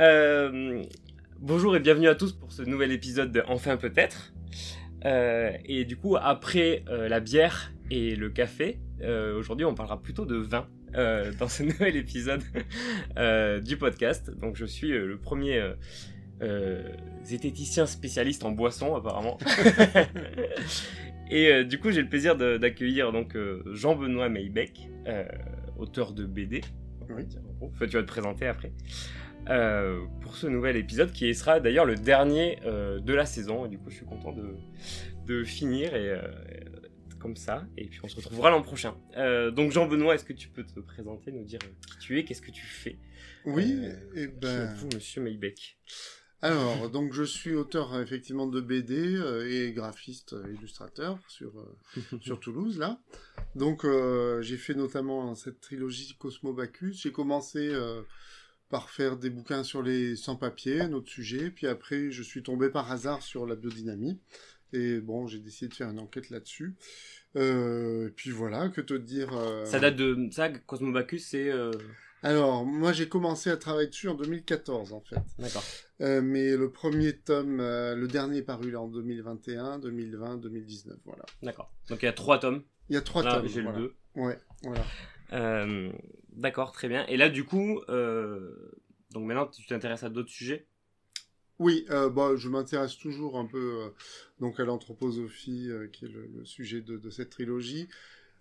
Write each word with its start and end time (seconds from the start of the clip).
Euh, 0.00 0.82
bonjour 1.38 1.76
et 1.76 1.80
bienvenue 1.80 2.08
à 2.08 2.14
tous 2.14 2.32
pour 2.32 2.50
ce 2.50 2.62
nouvel 2.62 2.92
épisode 2.92 3.30
de 3.30 3.42
Enfin 3.46 3.76
peut-être. 3.76 4.32
Euh, 5.04 5.52
et 5.64 5.84
du 5.84 5.96
coup, 5.96 6.16
après 6.16 6.84
euh, 6.88 7.08
la 7.08 7.20
bière 7.20 7.72
et 7.90 8.16
le 8.16 8.30
café, 8.30 8.78
aujourd'hui 9.36 9.66
on 9.66 9.74
parlera 9.74 10.00
plutôt 10.00 10.24
de 10.24 10.36
vin 10.36 10.66
dans 11.38 11.48
ce 11.48 11.62
nouvel 11.62 11.96
épisode 11.96 12.42
du 13.62 13.76
podcast. 13.76 14.30
Donc 14.30 14.56
je 14.56 14.64
suis 14.64 14.88
le 14.88 15.18
premier 15.18 15.62
zététicien 17.24 17.86
spécialiste 17.86 18.44
en 18.44 18.52
boisson 18.52 18.94
apparemment. 18.94 19.38
et 21.30 21.64
du 21.64 21.78
coup 21.78 21.90
j'ai 21.90 22.00
le 22.00 22.08
plaisir 22.08 22.36
d'accueillir 22.36 23.12
donc 23.12 23.36
Jean-Benoît 23.72 24.28
Maybeck, 24.28 24.88
auteur 25.76 26.12
de 26.12 26.24
BD. 26.24 26.62
Dire, 27.20 27.40
en 27.48 27.52
gros. 27.52 27.72
Tu 27.80 27.86
vas 27.96 28.02
te 28.02 28.06
présenter 28.06 28.46
après. 28.46 28.72
Euh, 29.48 30.04
pour 30.20 30.36
ce 30.36 30.46
nouvel 30.46 30.76
épisode 30.76 31.10
qui 31.10 31.34
sera 31.34 31.58
d'ailleurs 31.58 31.84
le 31.84 31.96
dernier 31.96 32.58
euh, 32.64 33.00
de 33.00 33.12
la 33.12 33.26
saison. 33.26 33.66
Et 33.66 33.68
du 33.68 33.78
coup, 33.78 33.90
je 33.90 33.96
suis 33.96 34.06
content 34.06 34.32
de, 34.32 34.54
de 35.26 35.42
finir 35.44 35.94
et, 35.96 36.10
euh, 36.10 36.22
comme 37.18 37.36
ça. 37.36 37.66
Et 37.76 37.86
puis, 37.86 38.00
on 38.04 38.08
se 38.08 38.16
retrouvera 38.16 38.50
l'an 38.50 38.62
prochain. 38.62 38.94
Donc, 39.54 39.72
Jean-Benoît, 39.72 40.14
est-ce 40.14 40.24
que 40.24 40.32
tu 40.32 40.48
peux 40.48 40.64
te 40.64 40.78
présenter, 40.80 41.32
nous 41.32 41.44
dire 41.44 41.58
qui 41.58 41.98
tu 41.98 42.18
es, 42.18 42.24
qu'est-ce 42.24 42.42
que 42.42 42.50
tu 42.52 42.64
fais? 42.64 42.98
Oui, 43.44 43.84
et 44.14 44.28
Qui 44.28 44.32
ben. 44.40 44.70
êtes-vous, 44.70 44.88
monsieur 44.94 45.22
Maybeck 45.22 45.78
Alors, 46.44 46.90
donc 46.90 47.12
je 47.12 47.22
suis 47.22 47.54
auteur 47.54 47.98
effectivement 48.00 48.46
de 48.48 48.60
BD 48.60 49.14
euh, 49.16 49.48
et 49.48 49.72
graphiste 49.72 50.32
euh, 50.32 50.52
illustrateur 50.52 51.18
sur, 51.28 51.52
euh, 51.60 52.16
sur 52.20 52.40
Toulouse 52.40 52.78
là. 52.78 53.00
Donc 53.54 53.84
euh, 53.84 54.42
j'ai 54.42 54.56
fait 54.56 54.74
notamment 54.74 55.34
cette 55.36 55.60
trilogie 55.60 56.16
Cosmo 56.18 56.52
Bacchus. 56.52 56.94
J'ai 56.94 57.12
commencé 57.12 57.58
euh, 57.72 58.02
par 58.70 58.90
faire 58.90 59.16
des 59.18 59.30
bouquins 59.30 59.62
sur 59.62 59.82
les 59.82 60.16
sans-papiers, 60.16 60.80
un 60.80 60.92
autre 60.94 61.10
sujet. 61.10 61.50
Puis 61.50 61.68
après, 61.68 62.10
je 62.10 62.22
suis 62.24 62.42
tombé 62.42 62.70
par 62.70 62.90
hasard 62.90 63.22
sur 63.22 63.46
la 63.46 63.54
biodynamie. 63.54 64.18
Et 64.72 64.98
bon, 65.00 65.26
j'ai 65.28 65.38
décidé 65.38 65.68
de 65.68 65.74
faire 65.74 65.90
une 65.90 65.98
enquête 66.00 66.30
là-dessus. 66.30 66.74
Euh, 67.36 68.08
et 68.08 68.10
puis 68.10 68.30
voilà, 68.30 68.68
que 68.70 68.80
te 68.80 68.94
dire. 68.94 69.28
euh, 69.36 69.64
Ça 69.66 69.78
date 69.78 69.96
de. 69.96 70.28
Ça, 70.32 70.48
Cosmobacus, 70.48 71.24
c'est. 71.24 71.50
Alors, 72.22 72.64
moi 72.64 72.92
j'ai 72.92 73.08
commencé 73.08 73.50
à 73.50 73.56
travailler 73.56 73.88
dessus 73.88 74.08
en 74.08 74.14
2014 74.14 74.92
en 74.92 75.00
fait. 75.00 75.16
D'accord. 75.38 75.64
Euh, 76.00 76.20
mais 76.22 76.56
le 76.56 76.70
premier 76.70 77.16
tome, 77.18 77.60
euh, 77.60 77.94
le 77.94 78.06
dernier 78.08 78.38
est 78.38 78.42
paru 78.42 78.70
là 78.70 78.80
en 78.80 78.88
2021, 78.88 79.78
2020, 79.80 80.36
2019, 80.36 80.96
voilà. 81.04 81.24
D'accord. 81.42 81.72
Donc, 81.88 82.02
il 82.02 82.06
y 82.06 82.08
a 82.08 82.12
trois 82.12 82.38
tomes. 82.38 82.62
Il 82.88 82.94
y 82.94 82.98
a 82.98 83.00
trois 83.02 83.22
Là, 83.22 83.36
tomes. 83.36 83.48
j'ai 83.48 83.62
voilà. 83.62 83.78
le 83.78 83.84
deux. 83.84 83.94
Ouais, 84.16 84.38
voilà. 84.62 84.84
Euh, 85.32 85.90
D'accord, 86.32 86.72
très 86.72 86.88
bien. 86.88 87.06
Et 87.06 87.16
là, 87.16 87.28
du 87.28 87.44
coup, 87.44 87.80
donc 87.88 89.24
maintenant, 89.26 89.46
tu 89.46 89.66
t'intéresses 89.66 90.02
à 90.02 90.08
d'autres 90.08 90.30
sujets? 90.30 90.66
Oui, 91.58 91.86
euh, 91.90 92.10
bah, 92.10 92.34
je 92.36 92.48
m'intéresse 92.48 92.96
toujours 92.98 93.38
un 93.38 93.44
peu 93.46 93.82
euh, 93.84 93.88
donc 94.40 94.58
à 94.58 94.64
l'anthroposophie, 94.64 95.68
euh, 95.70 95.86
qui 95.86 96.06
est 96.06 96.08
le, 96.08 96.26
le 96.34 96.44
sujet 96.44 96.80
de, 96.80 96.96
de 96.96 97.10
cette 97.10 97.30
trilogie. 97.30 97.88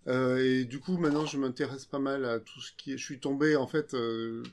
Euh, 0.08 0.38
et 0.38 0.66
du 0.66 0.80
coup, 0.80 0.98
maintenant, 0.98 1.26
je 1.26 1.38
m'intéresse 1.38 1.86
pas 1.86 2.00
mal 2.00 2.26
à 2.26 2.40
tout 2.40 2.60
ce 2.60 2.72
qui 2.74 2.94
est... 2.94 2.98
Je 2.98 3.04
suis 3.04 3.20
tombé, 3.20 3.56
en 3.56 3.68
fait, 3.68 3.94
euh, 3.94 4.44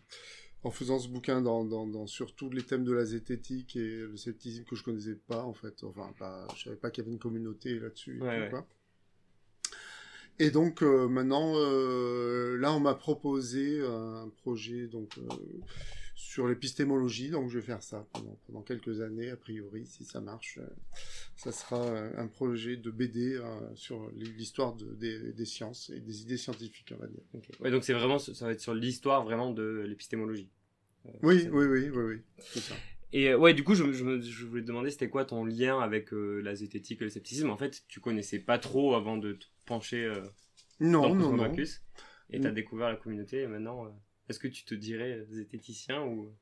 en 0.62 0.70
faisant 0.70 0.98
ce 0.98 1.08
bouquin, 1.08 1.40
dans, 1.40 1.64
dans, 1.64 1.86
dans 1.86 2.06
sur 2.06 2.34
tous 2.34 2.50
les 2.50 2.62
thèmes 2.62 2.84
de 2.84 2.92
la 2.92 3.04
zététique 3.04 3.76
et 3.76 3.98
le 3.98 4.16
scepticisme 4.16 4.64
que 4.64 4.76
je 4.76 4.84
connaissais 4.84 5.18
pas, 5.26 5.42
en 5.44 5.54
fait. 5.54 5.84
Enfin, 5.84 6.12
pas, 6.18 6.46
je 6.56 6.64
savais 6.64 6.76
pas 6.76 6.90
qu'il 6.90 7.04
y 7.04 7.06
avait 7.06 7.12
une 7.12 7.20
communauté 7.20 7.78
là-dessus. 7.78 8.20
Ouais. 8.20 8.50
Et 10.40 10.50
donc 10.50 10.82
euh, 10.82 11.08
maintenant, 11.08 11.54
euh, 11.56 12.56
là, 12.58 12.72
on 12.72 12.80
m'a 12.80 12.94
proposé 12.94 13.84
un 13.84 14.28
projet 14.42 14.86
donc 14.86 15.18
euh, 15.18 15.34
sur 16.18 16.48
l'épistémologie, 16.48 17.30
donc 17.30 17.48
je 17.48 17.60
vais 17.60 17.64
faire 17.64 17.80
ça 17.80 18.04
pendant, 18.12 18.36
pendant 18.46 18.62
quelques 18.62 19.00
années, 19.02 19.30
a 19.30 19.36
priori, 19.36 19.86
si 19.86 20.04
ça 20.04 20.20
marche. 20.20 20.58
euh, 20.58 20.66
ça 21.36 21.52
sera 21.52 21.80
euh, 21.80 22.10
un 22.16 22.26
projet 22.26 22.76
de 22.76 22.90
BD 22.90 23.34
euh, 23.36 23.44
sur 23.76 24.10
l'histoire 24.10 24.74
de- 24.74 24.94
des, 24.96 25.32
des 25.32 25.44
sciences 25.44 25.90
et 25.90 26.00
des 26.00 26.22
idées 26.22 26.36
scientifiques, 26.36 26.92
on 26.92 26.98
va 26.98 27.06
dire. 27.06 27.22
Ouais, 27.60 27.70
donc 27.70 27.84
c'est 27.84 27.92
vraiment, 27.92 28.18
ça 28.18 28.46
va 28.46 28.50
être 28.52 28.60
sur 28.60 28.74
l'histoire 28.74 29.22
vraiment 29.22 29.52
de 29.52 29.84
l'épistémologie. 29.86 30.50
Euh, 31.06 31.10
Oui, 31.22 31.48
oui, 31.52 31.66
oui, 31.66 31.88
oui, 31.88 32.02
oui, 32.04 32.20
c'est 32.50 32.60
ça. 32.60 32.74
Et 33.12 33.32
ouais, 33.36 33.54
du 33.54 33.62
coup, 33.62 33.76
je, 33.76 33.84
voulais 33.84 34.62
te 34.62 34.66
demander, 34.66 34.90
c'était 34.90 35.08
quoi 35.08 35.24
ton 35.24 35.44
lien 35.44 35.78
avec 35.78 36.12
euh, 36.12 36.40
la 36.42 36.56
zététique 36.56 37.00
et 37.00 37.04
le 37.04 37.10
scepticisme? 37.10 37.48
En 37.48 37.56
fait, 37.56 37.84
tu 37.86 38.00
connaissais 38.00 38.40
pas 38.40 38.58
trop 38.58 38.96
avant 38.96 39.16
de 39.18 39.34
te 39.34 39.46
pencher 39.66 40.04
euh, 40.04 40.20
Non, 40.80 41.02
dans 41.02 41.14
non, 41.14 41.36
non. 41.36 41.54
Et 42.30 42.40
t'as 42.40 42.50
Mm. 42.50 42.54
découvert 42.54 42.88
la 42.88 42.96
communauté. 42.96 43.42
Et 43.42 43.46
maintenant, 43.46 43.86
est-ce 44.28 44.38
que 44.38 44.48
tu 44.48 44.64
te 44.64 44.74
dirais 44.74 45.24
zététicien 45.30 46.02
ou 46.04 46.34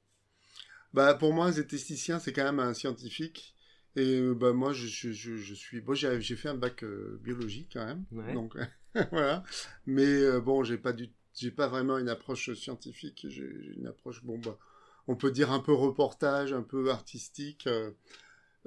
Bah, 0.92 1.14
pour 1.14 1.32
moi, 1.32 1.52
zététicien, 1.52 2.18
c'est 2.18 2.32
quand 2.32 2.44
même 2.44 2.60
un 2.60 2.74
scientifique. 2.74 3.54
Et 3.96 4.20
euh, 4.20 4.34
bah, 4.34 4.52
moi, 4.52 4.72
je, 4.72 4.86
je, 4.86 5.12
je, 5.12 5.36
je 5.36 5.54
suis. 5.54 5.80
Bon, 5.80 5.94
j'ai 5.94 6.20
j'ai 6.20 6.36
fait 6.36 6.48
un 6.48 6.54
bac 6.54 6.82
euh, 6.84 7.18
biologique 7.22 7.70
quand 7.74 7.84
même. 7.86 8.04
Ouais. 8.10 8.34
Donc, 8.34 8.56
voilà. 9.12 9.42
Mais 9.86 10.04
euh, 10.06 10.40
bon, 10.40 10.64
j'ai 10.64 10.78
pas 10.78 10.92
du. 10.92 11.10
J'ai 11.34 11.50
pas 11.50 11.68
vraiment 11.68 11.98
une 11.98 12.08
approche 12.08 12.52
scientifique. 12.54 13.26
J'ai 13.28 13.50
j'ai 13.62 13.72
une 13.76 13.86
approche, 13.86 14.22
bon, 14.24 14.38
bah, 14.38 14.58
on 15.06 15.16
peut 15.16 15.30
dire 15.30 15.50
un 15.52 15.60
peu 15.60 15.72
reportage, 15.72 16.52
un 16.52 16.62
peu 16.62 16.90
artistique, 16.90 17.66
euh, 17.66 17.90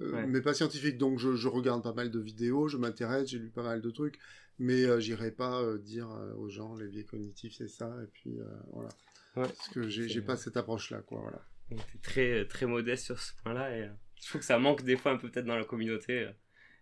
euh, 0.01 0.13
Ouais. 0.13 0.28
mais 0.28 0.41
pas 0.41 0.53
scientifique. 0.53 0.97
Donc, 0.97 1.19
je, 1.19 1.36
je 1.36 1.47
regarde 1.47 1.84
pas 1.84 1.94
mal 1.94 2.12
de 2.12 2.19
vidéos, 2.19 2.68
je 2.69 2.78
m'intéresse, 2.78 3.30
j'ai 3.30 3.40
lu 3.40 3.50
pas 3.51 3.63
mal 3.63 3.81
de 3.81 3.91
trucs, 3.91 4.19
mais 4.59 4.84
euh, 4.86 5.00
j'irai 5.00 5.31
pas 5.31 5.62
euh, 5.62 5.78
dire 5.80 6.09
euh, 6.12 6.34
aux 6.36 6.50
gens 6.50 6.75
les 6.75 6.88
biais 6.88 7.06
cognitifs, 7.06 7.56
c'est 7.57 7.68
ça, 7.69 7.94
et 8.03 8.07
puis 8.07 8.40
euh, 8.40 8.46
voilà. 8.74 8.90
Ouais. 9.36 9.44
Parce 9.44 9.68
que 9.70 9.88
j'ai 9.88 10.22
pas 10.22 10.36
cette 10.36 10.58
approche-là, 10.58 11.02
quoi, 11.02 11.22
voilà. 11.22 11.42
Donc, 11.70 11.80
t'es 11.92 12.00
très 12.00 12.46
très 12.46 12.66
modeste 12.66 13.06
sur 13.06 13.20
ce 13.20 13.34
point-là 13.44 13.78
et 13.78 13.84
euh, 13.84 13.90
je 14.22 14.28
trouve 14.28 14.42
que 14.42 14.46
ça 14.46 14.58
manque 14.58 14.84
des 14.84 14.98
fois 14.98 15.12
un 15.12 15.18
peu 15.18 15.30
peut-être 15.30 15.46
dans 15.46 15.56
la 15.56 15.66
communauté. 15.66 16.30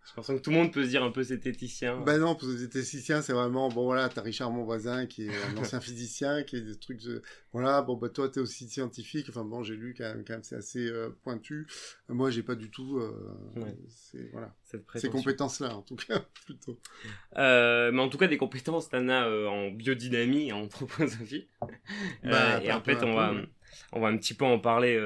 J'ai 0.08 0.12
l'impression 0.16 0.38
que 0.38 0.42
tout 0.42 0.50
le 0.50 0.56
monde 0.56 0.72
peut 0.72 0.84
se 0.84 0.88
dire 0.88 1.04
un 1.04 1.10
peu 1.10 1.22
zététicien. 1.22 2.00
Ben 2.00 2.18
non, 2.18 2.34
pour 2.34 2.48
les 2.48 2.56
zététiciens, 2.56 3.20
c'est 3.20 3.34
vraiment, 3.34 3.68
bon 3.68 3.84
voilà, 3.84 4.08
t'as 4.08 4.22
Richard, 4.22 4.50
mon 4.50 4.64
voisin, 4.64 5.04
qui 5.04 5.26
est 5.26 5.30
un 5.52 5.56
ancien 5.58 5.80
physicien, 5.82 6.42
qui 6.44 6.56
est 6.56 6.62
des 6.62 6.78
trucs 6.78 7.02
de, 7.02 7.22
voilà, 7.52 7.82
bon 7.82 7.94
bah 7.94 8.08
toi 8.08 8.28
t'es 8.30 8.40
aussi 8.40 8.68
scientifique, 8.68 9.26
enfin 9.28 9.44
bon, 9.44 9.62
j'ai 9.62 9.76
lu 9.76 9.94
quand 9.96 10.04
même, 10.04 10.24
quand 10.24 10.32
même 10.32 10.42
c'est 10.42 10.56
assez 10.56 10.88
euh, 10.88 11.10
pointu. 11.22 11.66
Moi, 12.08 12.30
j'ai 12.30 12.42
pas 12.42 12.54
du 12.54 12.70
tout, 12.70 12.98
euh, 12.98 13.12
Ouais. 13.56 13.76
c'est, 13.88 14.30
voilà, 14.32 14.54
cette 14.64 14.84
ces 14.94 15.10
compétences-là, 15.10 15.76
en 15.76 15.82
tout 15.82 15.96
cas, 15.96 16.24
plutôt. 16.46 16.78
Euh, 17.36 17.92
mais 17.92 18.00
en 18.00 18.08
tout 18.08 18.16
cas, 18.18 18.28
des 18.28 18.38
compétences, 18.38 18.88
t'en 18.88 19.10
as 19.10 19.28
en 19.28 19.70
biodynamie 19.70 20.48
et 20.48 20.52
en 20.52 20.62
anthroposophie. 20.62 21.48
Bah, 22.24 22.62
et 22.62 22.72
en 22.72 22.80
fait, 22.80 23.02
on 23.02 23.14
va, 23.14 23.34
on 23.92 24.00
va 24.00 24.08
un 24.08 24.16
petit 24.16 24.34
peu 24.34 24.44
en 24.46 24.58
parler 24.58 24.98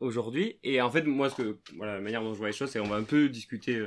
aujourd'hui. 0.00 0.58
Et 0.62 0.80
en 0.80 0.90
fait, 0.90 1.02
moi, 1.02 1.28
ce 1.30 1.36
que, 1.36 1.58
voilà, 1.76 1.94
la 1.94 2.00
manière 2.00 2.22
dont 2.22 2.32
je 2.32 2.38
vois 2.38 2.48
les 2.48 2.52
choses, 2.52 2.70
c'est 2.70 2.80
on 2.80 2.88
va 2.88 2.96
un 2.96 3.02
peu 3.02 3.28
discuter, 3.28 3.86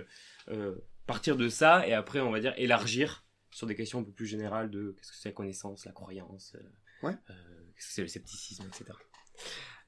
partir 1.06 1.36
de 1.38 1.50
ça, 1.50 1.88
et 1.88 1.94
après, 1.94 2.20
on 2.20 2.32
va 2.32 2.40
dire 2.40 2.54
élargir 2.58 3.26
sur 3.52 3.68
des 3.68 3.76
questions 3.76 4.00
un 4.00 4.04
peu 4.04 4.12
plus 4.12 4.26
générales 4.26 4.72
de 4.72 4.96
qu'est-ce 4.98 5.12
que 5.12 5.18
c'est 5.18 5.30
la 5.30 5.34
connaissance, 5.34 5.86
la 5.86 5.92
croyance, 5.92 6.56
euh, 6.56 7.08
Ouais. 7.08 7.14
euh, 7.30 7.34
qu'est-ce 7.76 7.88
que 7.88 7.94
c'est 7.94 8.02
le 8.02 8.08
scepticisme, 8.08 8.66
etc. 8.68 8.86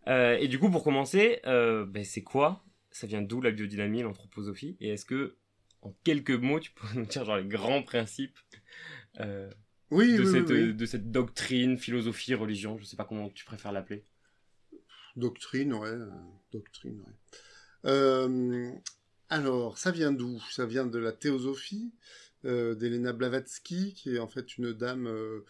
Euh, 0.07 0.37
et 0.37 0.47
du 0.47 0.59
coup, 0.59 0.69
pour 0.69 0.83
commencer, 0.83 1.39
euh, 1.45 1.85
ben, 1.85 2.03
c'est 2.03 2.21
quoi? 2.23 2.63
Ça 2.91 3.07
vient 3.07 3.21
d'où 3.21 3.41
la 3.41 3.51
biodynamie, 3.51 4.03
l'anthroposophie? 4.03 4.77
Et 4.79 4.89
est-ce 4.89 5.05
que, 5.05 5.37
en 5.81 5.95
quelques 6.03 6.29
mots, 6.31 6.59
tu 6.59 6.71
peux 6.71 6.87
nous 6.95 7.05
dire 7.05 7.25
genre 7.25 7.37
les 7.37 7.45
grands 7.47 7.81
principes 7.81 8.37
euh, 9.19 9.49
Oui, 9.89 10.15
de, 10.15 10.23
oui, 10.23 10.31
cette, 10.31 10.49
oui, 10.49 10.73
de 10.73 10.85
cette 10.85 11.09
doctrine, 11.11 11.77
philosophie, 11.77 12.35
religion, 12.35 12.77
je 12.77 12.83
sais 12.85 12.95
pas 12.97 13.05
comment 13.05 13.29
tu 13.29 13.45
préfères 13.45 13.71
l'appeler. 13.71 14.03
Doctrine, 15.15 15.73
ouais, 15.73 15.87
euh, 15.87 16.09
doctrine, 16.51 17.01
ouais. 17.01 17.91
Alors, 19.29 19.77
ça 19.77 19.91
vient 19.91 20.11
d'où? 20.11 20.41
Ça 20.51 20.65
vient 20.65 20.85
de 20.85 20.99
la 20.99 21.11
théosophie 21.11 21.91
euh, 22.45 22.75
d'Elena 22.75 23.11
Blavatsky, 23.11 23.93
qui 23.95 24.15
est 24.15 24.19
en 24.19 24.27
fait 24.27 24.57
une 24.57 24.71
dame 24.71 25.07
euh, 25.07 25.43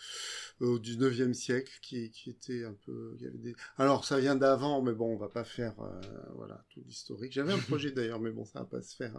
au 0.62 0.80
19e 0.80 1.34
siècle, 1.34 1.74
qui, 1.82 2.10
qui 2.10 2.30
était 2.30 2.64
un 2.64 2.76
peu... 2.86 3.18
avait 3.20 3.38
des... 3.38 3.56
Alors, 3.78 4.06
ça 4.06 4.18
vient 4.18 4.36
d'avant, 4.36 4.82
mais 4.82 4.94
bon, 4.94 5.14
on 5.14 5.18
va 5.18 5.28
pas 5.28 5.44
faire 5.44 5.74
euh, 5.82 6.02
voilà, 6.36 6.64
tout 6.70 6.82
l'historique. 6.86 7.34
J'avais 7.34 7.52
un 7.52 7.58
projet 7.68 7.92
d'ailleurs, 7.92 8.22
mais 8.22 8.32
bon, 8.32 8.46
ça 8.46 8.60
va 8.60 8.66
pas 8.66 8.82
se 8.82 8.96
faire 8.96 9.12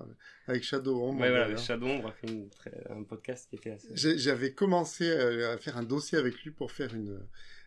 avec 0.47 0.63
Shadow. 0.63 1.11
Ouais, 1.11 1.17
voilà, 1.17 1.45
d'ailleurs. 1.45 1.59
Shadow, 1.59 1.87
on 1.87 2.07
a 2.07 2.13
fait 2.13 2.49
un 2.89 3.03
podcast 3.03 3.47
qui 3.51 3.57
était 3.57 3.73
assez. 3.73 4.17
J'avais 4.17 4.55
commencé 4.55 5.13
à, 5.13 5.53
à 5.53 5.59
faire 5.59 5.77
un 5.77 5.85
dossier 5.85 6.17
avec 6.17 6.43
lui 6.45 6.53
pour 6.53 6.73
faire 6.73 6.95
une... 6.95 7.21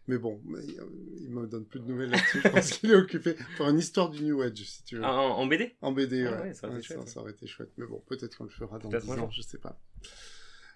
Mais 0.07 0.17
bon, 0.17 0.41
il 0.63 0.81
il 1.21 1.29
me 1.29 1.45
donne 1.45 1.65
plus 1.65 1.79
de 1.79 1.85
nouvelles 1.85 2.09
là-dessus. 2.09 2.41
Je 2.43 2.47
pense 2.49 2.69
qu'il 2.79 2.91
est 2.91 2.95
occupé 2.95 3.35
pour 3.57 3.67
une 3.69 3.77
histoire 3.77 4.09
du 4.09 4.23
New 4.23 4.41
Age, 4.41 4.57
si 4.57 4.83
tu 4.83 4.95
veux. 4.95 5.01
Ah, 5.03 5.13
en, 5.13 5.37
en 5.37 5.45
BD 5.47 5.75
En 5.81 5.91
BD, 5.91 6.25
Ah 6.25 6.31
ouais. 6.31 6.41
ouais, 6.47 6.53
ça 6.53 6.67
aurait 6.67 6.79
été 6.79 6.89
Ouais, 6.93 6.95
chouette, 6.99 7.09
ça 7.09 7.19
aurait 7.21 7.31
été 7.31 7.45
chouette. 7.47 7.69
Mais 7.77 7.85
bon, 7.85 8.01
peut-être 8.07 8.37
qu'on 8.37 8.45
le 8.45 8.49
fera 8.49 8.79
dans 8.79 8.89
Peut-être 8.89 9.05
10 9.05 9.11
un 9.11 9.19
ans, 9.19 9.29
je 9.29 9.41
sais 9.41 9.57
pas. 9.59 9.79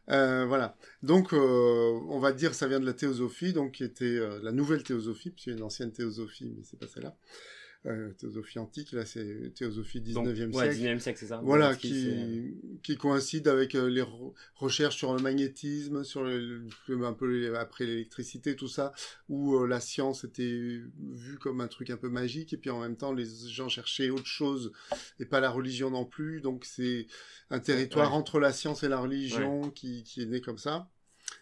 Euh, 0.10 0.46
voilà. 0.46 0.76
Donc, 1.02 1.34
euh, 1.34 2.00
on 2.10 2.20
va 2.20 2.34
dire 2.34 2.54
ça 2.54 2.68
vient 2.68 2.80
de 2.80 2.86
la 2.86 2.94
théosophie, 2.94 3.54
donc 3.54 3.72
qui 3.74 3.84
était 3.86 4.04
euh, 4.06 4.40
la 4.44 4.52
nouvelle 4.52 4.84
théosophie, 4.84 5.32
puisqu'il 5.32 5.50
y 5.52 5.54
a 5.54 5.58
une 5.58 5.64
ancienne 5.64 5.92
théosophie, 5.94 6.52
mais 6.56 6.64
c'est 6.64 6.78
pas 6.78 6.88
celle-là. 6.88 7.16
Euh, 7.86 8.12
théosophie 8.14 8.60
antique, 8.60 8.94
là 8.94 9.06
c'est 9.06 9.52
théosophie 9.56 10.00
19e 10.00 10.14
Donc, 10.14 10.28
siècle. 10.36 10.56
Ouais, 10.56 10.70
19e 10.74 11.00
siècle, 11.00 11.20
c'est 11.20 11.28
ça. 11.28 11.42
Voilà, 11.44 11.66
Blavatsky, 11.68 11.90
qui, 11.90 12.80
qui 12.82 12.98
coïncide 12.98 13.48
avec 13.50 13.76
euh, 13.76 13.88
les 13.90 14.02
re- 14.02 14.34
recherches 14.56 14.96
sur 14.96 15.14
le 15.14 15.22
magnétisme, 15.22 16.04
sur 16.06 16.24
le, 16.24 16.66
un 16.90 17.14
peu 17.14 17.26
les- 17.28 17.56
après 17.56 17.86
l'électricité, 17.86 18.56
tout 18.56 18.70
ça, 18.70 18.94
où 19.28 19.56
euh, 19.58 19.68
la 19.68 19.82
science 19.82 20.24
était 20.24 20.82
vue 21.00 21.38
comme 21.40 21.60
un 21.60 21.68
truc 21.68 21.90
un 21.90 21.98
peu 21.98 22.08
magique, 22.10 22.54
et 22.54 22.58
puis 22.58 22.70
en 22.70 22.80
même 22.80 22.96
temps 22.96 23.12
les 23.12 23.26
gens 23.50 23.68
cherchaient 23.68 24.10
autre 24.10 24.26
chose, 24.28 24.72
et 25.20 25.26
pas 25.26 25.42
la 25.42 25.50
religion 25.50 25.90
non 25.90 26.06
plus, 26.06 26.40
donc 26.40 26.64
c'est 26.66 27.08
un 27.50 27.60
territoire 27.60 28.12
Ouais. 28.12 28.18
entre 28.18 28.40
la 28.40 28.54
science 28.54 28.84
et 28.84 28.88
la 28.88 29.00
religion 29.00 29.70
qui, 29.72 30.04
qui 30.04 30.22
est 30.22 30.26
né 30.26 30.40
comme 30.40 30.58
ça, 30.58 30.90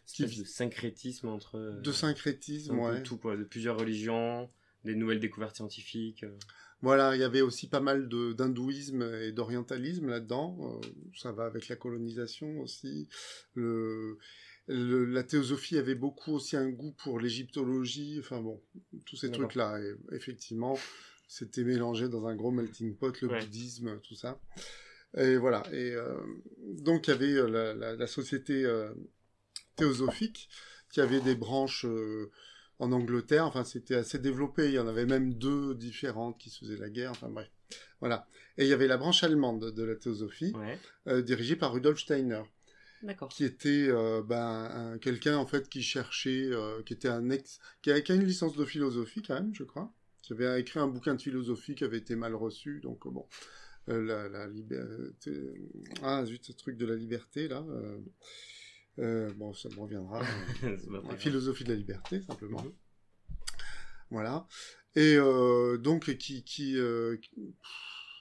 espèce 0.07 0.37
de 0.39 0.43
syncrétisme 0.43 1.27
entre... 1.27 1.57
euh, 1.57 1.79
de 1.81 1.91
syncrétisme, 1.91 2.79
ouais. 2.79 3.03
tout, 3.03 3.17
quoi, 3.17 3.37
de 3.37 3.43
plusieurs 3.43 3.77
religions, 3.77 4.49
des 4.83 4.95
nouvelles 4.95 5.19
découvertes 5.19 5.55
scientifiques. 5.55 6.23
euh. 6.23 6.37
Voilà, 6.83 7.15
il 7.15 7.19
y 7.19 7.23
avait 7.23 7.41
aussi 7.41 7.67
pas 7.69 7.79
mal 7.79 8.09
de- 8.09 8.33
d'hindouisme 8.33 9.03
et 9.21 9.31
d'orientalisme 9.31 10.09
là-dedans. 10.09 10.79
Euh, 10.83 10.87
ça 11.15 11.31
va 11.31 11.45
avec 11.45 11.67
la 11.67 11.75
colonisation 11.75 12.59
aussi. 12.61 13.07
Le, 13.53 14.17
le- 14.67 15.05
la 15.05 15.23
théosophie 15.23 15.77
avait 15.77 15.93
beaucoup 15.93 16.33
aussi 16.33 16.57
un 16.57 16.69
goût 16.69 16.93
pour 17.03 17.19
l'égyptologie. 17.19 18.17
Enfin 18.19 18.41
bon, 18.41 18.59
tous 19.05 19.15
ces 19.15 19.29
trucs-là. 19.31 19.79
Et 19.79 19.93
effectivement, 20.15 20.75
c'était 21.27 21.63
mélangé 21.63 22.09
dans 22.09 22.25
un 22.25 22.35
gros 22.35 22.49
melting 22.51 22.95
pot, 22.95 23.21
le 23.21 23.27
Ouais. 23.27 23.39
bouddhisme, 23.41 23.99
tout 24.01 24.15
ça. 24.15 24.41
Et 25.15 25.37
voilà. 25.37 25.61
Et 25.71 25.91
euh, 25.93 26.17
donc 26.79 27.07
il 27.07 27.11
y 27.11 27.13
avait 27.13 27.47
la, 27.47 27.75
la- 27.75 27.95
la 27.95 28.07
société 28.07 28.65
euh, 28.65 28.91
théosophique 29.75 30.49
qui 30.89 30.99
avait 31.01 31.21
des 31.21 31.35
branches. 31.35 31.85
En 32.81 32.91
Angleterre, 32.91 33.45
enfin 33.45 33.63
c'était 33.63 33.95
assez 33.95 34.19
développé, 34.19 34.65
il 34.69 34.73
y 34.73 34.79
en 34.79 34.87
avait 34.87 35.05
même 35.05 35.33
deux 35.35 35.75
différentes 35.75 36.37
qui 36.39 36.49
se 36.49 36.59
faisaient 36.65 36.77
la 36.77 36.89
guerre, 36.89 37.11
enfin 37.11 37.29
bref. 37.29 37.49
Voilà. 37.99 38.27
Et 38.57 38.63
il 38.65 38.69
y 38.69 38.73
avait 38.73 38.87
la 38.87 38.97
branche 38.97 39.23
allemande 39.23 39.71
de 39.71 39.83
la 39.83 39.95
théosophie, 39.95 40.51
Ouais. 40.55 40.77
euh, 41.07 41.21
dirigée 41.21 41.55
par 41.55 41.71
Rudolf 41.73 41.99
Steiner, 41.99 42.41
D'accord. 43.03 43.29
qui 43.29 43.45
était 43.45 43.87
euh, 43.89 44.21
ben, 44.23 44.69
un- 44.73 44.97
quelqu'un 44.97 45.37
en 45.37 45.45
fait 45.45 45.69
qui 45.69 45.83
cherchait, 45.83 46.49
euh, 46.51 46.81
qui 46.83 46.93
était 46.93 47.07
un 47.07 47.29
ex, 47.29 47.59
qui 47.83 47.91
a, 47.91 48.01
qui 48.01 48.11
a 48.11 48.15
une 48.15 48.25
licence 48.25 48.55
de 48.57 48.65
philosophie 48.65 49.21
quand 49.21 49.35
même, 49.35 49.53
je 49.53 49.63
crois, 49.63 49.93
qui 50.23 50.33
avait 50.33 50.59
écrit 50.59 50.79
un 50.79 50.87
bouquin 50.87 51.13
de 51.15 51.21
philosophie 51.21 51.75
qui 51.75 51.83
avait 51.83 51.99
été 51.99 52.15
mal 52.15 52.33
reçu, 52.35 52.79
donc 52.81 53.07
bon, 53.07 53.25
Euh, 53.89 53.99
la, 54.03 54.29
la 54.29 54.45
liberté, 54.47 55.31
ah 56.03 56.23
zut, 56.25 56.43
ce 56.45 56.51
truc 56.51 56.77
de 56.77 56.85
la 56.85 56.95
liberté 56.95 57.47
là, 57.47 57.63
euh, 58.99 59.29
euh, 59.29 59.33
bon 59.35 59.53
ça 59.53 59.69
me 59.69 59.79
reviendra. 59.79 60.21
Très 60.61 60.75
La 61.09 61.17
philosophie 61.17 61.63
de 61.63 61.69
la 61.69 61.75
liberté, 61.75 62.21
simplement. 62.21 62.61
Mhm. 62.63 62.71
Voilà. 64.09 64.47
Et 64.95 65.15
euh, 65.15 65.77
donc, 65.77 66.15
qui, 66.17 66.43
qui, 66.43 66.77
euh, 66.77 67.15
qui- 67.17 67.55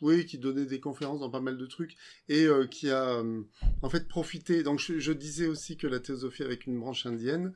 oui, 0.03 0.25
qui 0.25 0.39
donnait 0.39 0.65
des 0.67 0.81
conférences 0.81 1.21
dans 1.21 1.31
pas 1.31 1.41
mal 1.41 1.59
de 1.59 1.67
trucs 1.67 1.95
et 2.29 2.45
euh, 2.45 2.67
qui 2.67 2.89
a 2.91 3.19
euh, 3.19 3.43
en 3.83 3.91
fait 3.91 4.09
profité. 4.09 4.63
Donc, 4.63 4.79
je, 4.79 4.99
je 4.99 5.13
disais 5.13 5.47
aussi 5.47 5.77
que 5.77 5.87
la 5.87 6.01
théosophie 6.01 6.43
avec 6.45 6.67
une 6.67 6.79
branche 6.79 7.05
indienne. 7.07 7.53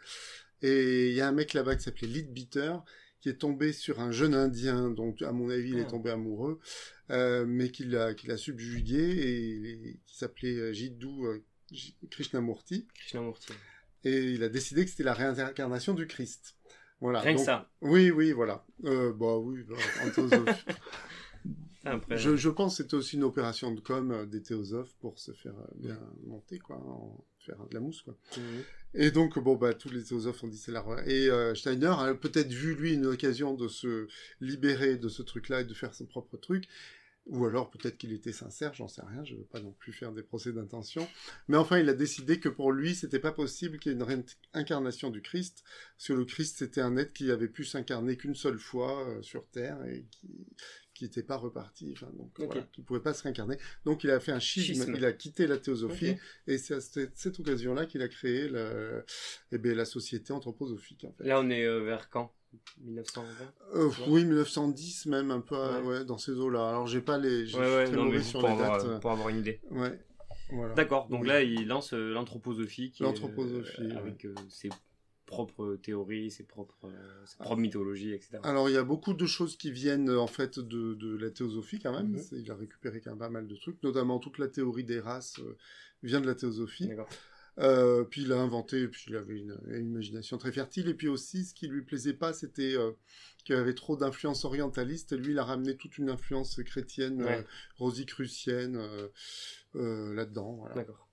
Et 0.63 1.09
il 1.11 1.15
y 1.15 1.21
a 1.21 1.29
un 1.29 1.33
mec 1.33 1.53
là-bas 1.55 1.77
qui 1.77 1.85
s'appelait 1.85 2.09
Leadbeater 2.09 2.83
qui 3.21 3.31
est 3.31 3.39
tombé 3.39 3.73
sur 3.73 4.01
un 4.01 4.11
jeune 4.13 4.35
indien 4.35 4.91
dont, 4.91 5.15
à 5.23 5.33
mon 5.33 5.49
avis, 5.49 5.71
il 5.71 5.79
est 5.79 5.85
Ah. 5.87 5.91
tombé 5.91 6.11
amoureux, 6.11 6.59
euh, 7.11 7.47
mais 7.47 7.71
qui 7.71 7.85
l'a 7.85 8.15
subjugué 8.37 8.99
et, 8.99 9.71
et 9.89 10.01
qui 10.05 10.17
s'appelait 10.19 10.57
euh, 10.57 10.73
Jiddu 10.75 11.07
euh, 11.25 11.43
Krishnamurti. 12.11 12.87
Krishnamurti. 12.95 13.53
Et 14.05 14.33
il 14.33 14.43
a 14.43 14.49
décidé 14.49 14.85
que 14.85 14.91
c'était 14.91 15.05
la 15.05 15.15
réincarnation 15.15 15.95
du 15.95 16.07
Christ. 16.07 16.57
Voilà. 17.01 17.21
Rien 17.21 17.33
que 17.33 17.39
Donc- 17.39 17.47
ça. 17.47 17.71
Oui, 17.81 18.11
oui, 18.11 18.33
voilà. 18.33 18.65
Euh, 18.85 19.13
bah 19.13 19.37
oui, 19.39 19.63
bah, 19.69 19.77
en 20.05 20.11
théosophie. 20.11 20.65
Après, 21.87 22.17
je, 22.17 22.35
je 22.37 22.49
pense 22.49 22.79
que 22.79 22.83
c'était 22.83 22.95
aussi 22.95 23.17
une 23.17 23.25
opération 23.25 23.71
de 23.71 23.81
com 23.81 24.11
euh, 24.11 24.25
des 24.25 24.43
théosophes 24.43 24.95
pour 25.01 25.19
se 25.19 25.33
faire 25.33 25.53
euh, 25.59 25.67
bien 25.75 26.01
monter, 26.27 26.59
quoi, 26.59 26.77
en 26.77 27.23
faire 27.41 27.59
de 27.69 27.75
la 27.75 27.81
mousse, 27.81 28.01
quoi. 28.01 28.17
Mhm. 28.39 28.63
Et 28.95 29.11
donc, 29.11 29.39
bon, 29.39 29.55
bah, 29.57 29.75
tous 29.75 29.91
les 29.91 30.03
théosophes 30.03 30.43
ont 30.45 30.49
dit 30.49 30.57
c'est 30.57 30.73
la... 30.73 30.83
Et 31.07 31.29
euh, 31.29 31.55
Steiner 31.55 31.93
a 31.99 32.15
peut-être 32.15 32.51
vu, 32.51 32.75
lui, 32.75 32.95
une 32.95 33.05
occasion 33.05 33.53
de 33.53 33.69
se 33.69 34.09
libérer 34.41 34.97
de 34.97 35.09
ce 35.11 35.21
truc-là 35.23 35.61
et 35.61 35.65
de 35.65 35.75
faire 35.75 35.95
son 35.95 36.07
propre 36.07 36.39
truc. 36.39 36.69
Ou 37.27 37.47
alors, 37.47 37.71
peut-être 37.71 37.97
qu'il 37.97 38.13
était 38.13 38.33
sincère, 38.33 38.75
j'en 38.75 38.87
sais 38.87 39.01
rien, 39.03 39.25
je 39.25 39.35
veux 39.35 39.45
pas 39.45 39.61
non 39.61 39.73
plus 39.73 39.95
faire 39.95 40.13
des 40.13 40.23
procès 40.23 40.53
d'intention. 40.53 41.09
Mais 41.49 41.57
enfin, 41.57 41.79
il 41.79 41.89
a 41.89 41.95
décidé 41.95 42.39
que 42.39 42.51
pour 42.51 42.71
lui, 42.71 42.95
c'était 42.95 43.19
pas 43.19 43.33
possible 43.33 43.79
qu'il 43.79 43.93
y 43.93 43.95
ait 43.95 43.99
une 43.99 44.27
réincarnation 44.53 45.09
du 45.09 45.23
Christ, 45.23 45.65
parce 45.97 46.09
que 46.09 46.13
le 46.13 46.27
Christ, 46.27 46.59
c'était 46.59 46.83
un 46.83 46.99
être 46.99 47.15
qui 47.15 47.31
avait 47.31 47.49
pu 47.49 47.65
s'incarner 47.65 48.19
qu'une 48.19 48.35
seule 48.35 48.59
fois 48.59 49.09
euh, 49.09 49.23
sur 49.23 49.47
Terre 49.49 49.83
et 49.87 50.05
qui 50.11 50.47
qui 50.93 51.03
n'était 51.03 51.25
pas 51.25 51.37
reparti, 51.37 51.91
enfin, 51.93 52.07
donc 52.17 52.39
Ok. 52.39 52.47
voilà, 52.47 52.63
qui 52.73 52.81
pouvait 52.81 53.01
pas 53.01 53.15
se 53.15 53.25
réincarner. 53.25 53.57
Donc 53.85 54.05
il 54.05 54.11
a 54.13 54.21
fait 54.21 54.31
un 54.31 54.39
schisme, 54.39 54.75
Schisme. 54.75 54.95
il 54.97 55.05
a 55.05 55.13
quitté 55.13 55.49
la 55.49 55.59
théosophie, 55.59 56.15
et 56.47 56.57
c'est 56.57 56.75
à 56.75 56.81
cette, 56.81 57.17
cette 57.19 57.41
occasion-là 57.41 57.87
qu'il 57.87 58.01
a 58.01 58.07
créé 58.07 58.49
la, 58.49 59.03
eh 59.51 59.59
bien, 59.59 59.75
la 59.75 59.87
société 59.87 60.33
anthroposophique. 60.33 61.05
En 61.05 61.13
fait. 61.13 61.25
Là, 61.25 61.41
on 61.41 61.51
est 61.51 61.65
euh, 61.65 61.81
vers 61.83 62.11
quand? 62.11 62.33
1920 62.81 63.45
Euh, 63.75 63.89
Ouais. 63.89 63.95
oui, 64.09 64.25
1910 64.25 65.07
même, 65.07 65.31
un 65.31 65.41
peu 65.41 65.57
euh, 65.57 65.81
Ouais. 65.83 65.87
ouais, 65.99 66.05
dans 66.05 66.19
ces 66.19 66.33
eaux-là. 66.33 66.69
Alors 66.69 66.87
j'ai 66.87 67.01
pas 67.01 67.19
les... 67.19 67.47
j'ai- 67.47 67.59
Ouais, 67.59 67.77
ouais, 67.77 67.85
très 67.87 67.97
non, 67.97 68.05
mauvais 68.07 68.23
sur 68.23 68.41
pour 68.41 68.49
les 68.49 68.55
avoir, 68.55 68.79
dates. 68.79 68.87
euh, 68.87 68.99
pour 68.99 69.11
avoir 69.11 69.29
une 69.31 69.39
idée. 69.39 69.61
Ouais, 69.71 69.99
voilà. 70.51 70.75
D'accord, 70.75 71.09
donc 71.09 71.23
Oui. 71.23 71.29
là, 71.29 71.43
il 71.43 71.67
lance 71.67 71.93
euh, 71.95 72.13
l'anthroposophie. 72.13 72.91
qui 72.91 73.03
est, 73.03 73.07
L'anthroposophie, 73.07 73.83
euh, 73.83 73.89
ouais. 73.89 73.97
Avec 73.97 74.25
euh, 74.27 74.35
ses 74.49 74.69
propres 75.27 75.77
théories, 75.77 76.31
ses 76.31 76.45
propres, 76.45 76.77
euh, 76.85 77.27
ses 77.27 77.39
propres 77.39 77.57
mythologies, 77.57 78.13
etc. 78.13 78.39
Alors 78.43 78.69
il 78.69 78.75
y 78.75 78.77
a 78.77 78.85
beaucoup 78.85 79.15
de 79.15 79.25
choses 79.27 79.57
qui 79.57 79.71
viennent 79.73 80.11
euh, 80.11 80.21
en 80.21 80.27
fait 80.27 80.59
de, 80.59 80.95
de 80.95 81.17
la 81.17 81.31
théosophie 81.31 81.79
quand 81.79 81.93
même. 81.93 82.09
Mhm. 82.13 82.23
Il 82.33 82.51
a 82.51 82.55
récupéré 82.55 83.01
quand 83.01 83.11
même 83.13 83.19
pas 83.19 83.31
mal 83.31 83.47
de 83.49 83.57
trucs, 83.57 83.83
notamment 83.83 84.19
toute 84.19 84.39
la 84.39 84.49
théorie 84.49 84.85
des 84.85 85.01
races 85.01 85.39
euh, 85.41 85.57
vient 86.03 86.21
de 86.21 86.27
la 86.27 86.35
théosophie. 86.35 86.89
D'accord. 86.89 87.09
Euh, 87.59 88.03
puis 88.05 88.23
il 88.23 88.33
a 88.33 88.37
inventé, 88.41 88.89
puis 88.89 89.05
il 89.09 89.17
avait 89.17 89.39
une, 89.39 89.57
une 89.69 89.87
imagination 89.91 90.39
très 90.39 90.51
fertile. 90.53 90.89
Et 90.89 90.95
puis 90.95 91.09
aussi, 91.09 91.45
ce 91.45 91.55
qui 91.55 91.69
lui 91.69 91.83
plaisait 91.83 92.15
pas, 92.15 92.33
c'était 92.33 92.75
euh, 92.77 92.93
qu'il 93.45 93.55
y 93.55 93.59
avait 93.59 93.75
trop 93.75 93.97
d'influence 93.97 94.45
orientaliste. 94.45 95.13
Et 95.13 95.17
lui, 95.17 95.33
il 95.33 95.39
a 95.39 95.45
ramené 95.45 95.77
toute 95.77 95.99
une 95.99 96.11
influence 96.11 96.61
chrétienne, 96.65 97.23
Ouais. 97.23 97.39
euh, 97.39 97.43
rosicrucienne 97.77 98.77
euh, 99.77 100.15
là-dedans. 100.15 100.57
Voilà. 100.57 100.75
D'accord. 100.75 101.09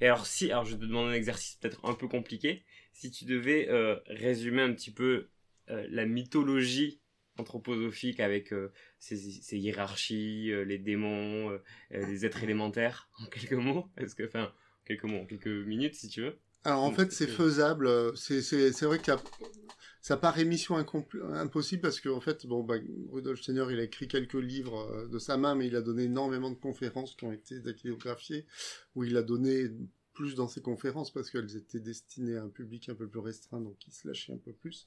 Et 0.00 0.06
alors, 0.06 0.26
si, 0.26 0.50
alors 0.50 0.64
je 0.64 0.72
vais 0.72 0.80
te 0.80 0.84
demander 0.86 1.10
un 1.12 1.16
exercice 1.16 1.56
peut-être 1.56 1.84
un 1.84 1.94
peu 1.94 2.08
compliqué. 2.08 2.64
Si 2.92 3.10
tu 3.10 3.24
devais 3.26 3.68
résumer 4.06 4.62
un 4.62 4.72
petit 4.72 4.92
peu 4.92 5.28
la 5.68 6.06
mythologie 6.06 7.00
anthroposophique 7.36 8.20
avec 8.20 8.54
ses, 8.98 9.16
ses 9.16 9.58
hiérarchies, 9.58 10.50
les 10.64 10.78
démons, 10.78 11.60
les 11.90 12.24
êtres 12.24 12.42
élémentaires, 12.42 13.10
en 13.18 13.26
quelques 13.26 13.52
mots, 13.52 13.90
est-ce 13.98 14.14
que, 14.14 14.22
enfin, 14.24 14.50
quelques 14.86 15.04
mots, 15.04 15.18
en 15.18 15.26
quelques 15.26 15.46
minutes 15.46 15.94
si 15.94 16.08
tu 16.08 16.22
veux. 16.22 16.36
Alors 16.64 16.82
en 16.82 16.92
fait, 16.92 17.12
c'est 17.12 17.26
faisable. 17.26 17.86
euh, 17.86 18.12
C'est 18.16 18.82
vrai 18.82 18.98
que 18.98 19.12
ça 20.00 20.16
paraît 20.16 20.44
mission 20.44 20.76
impossible 20.76 21.82
parce 21.82 22.00
qu'en 22.00 22.20
fait, 22.20 22.46
bon, 22.46 22.62
bah, 22.64 22.76
Rudolf 23.10 23.40
Steiner, 23.40 23.66
il 23.70 23.78
a 23.78 23.82
écrit 23.82 24.08
quelques 24.08 24.34
livres 24.34 24.88
euh, 24.92 25.08
de 25.08 25.18
sa 25.18 25.36
main, 25.36 25.54
mais 25.54 25.66
il 25.66 25.76
a 25.76 25.80
donné 25.80 26.04
énormément 26.04 26.50
de 26.50 26.56
conférences 26.56 27.14
qui 27.16 27.24
ont 27.24 27.32
été 27.32 27.60
dactylographiées, 27.60 28.46
où 28.94 29.04
il 29.04 29.16
a 29.16 29.22
donné 29.22 29.68
plus 30.12 30.34
dans 30.34 30.48
ses 30.48 30.62
conférences 30.62 31.12
parce 31.12 31.30
qu'elles 31.30 31.56
étaient 31.56 31.80
destinées 31.80 32.36
à 32.36 32.42
un 32.42 32.48
public 32.48 32.88
un 32.88 32.94
peu 32.94 33.06
plus 33.06 33.20
restreint, 33.20 33.60
donc 33.60 33.76
il 33.86 33.92
se 33.92 34.08
lâchait 34.08 34.32
un 34.32 34.38
peu 34.38 34.52
plus. 34.52 34.86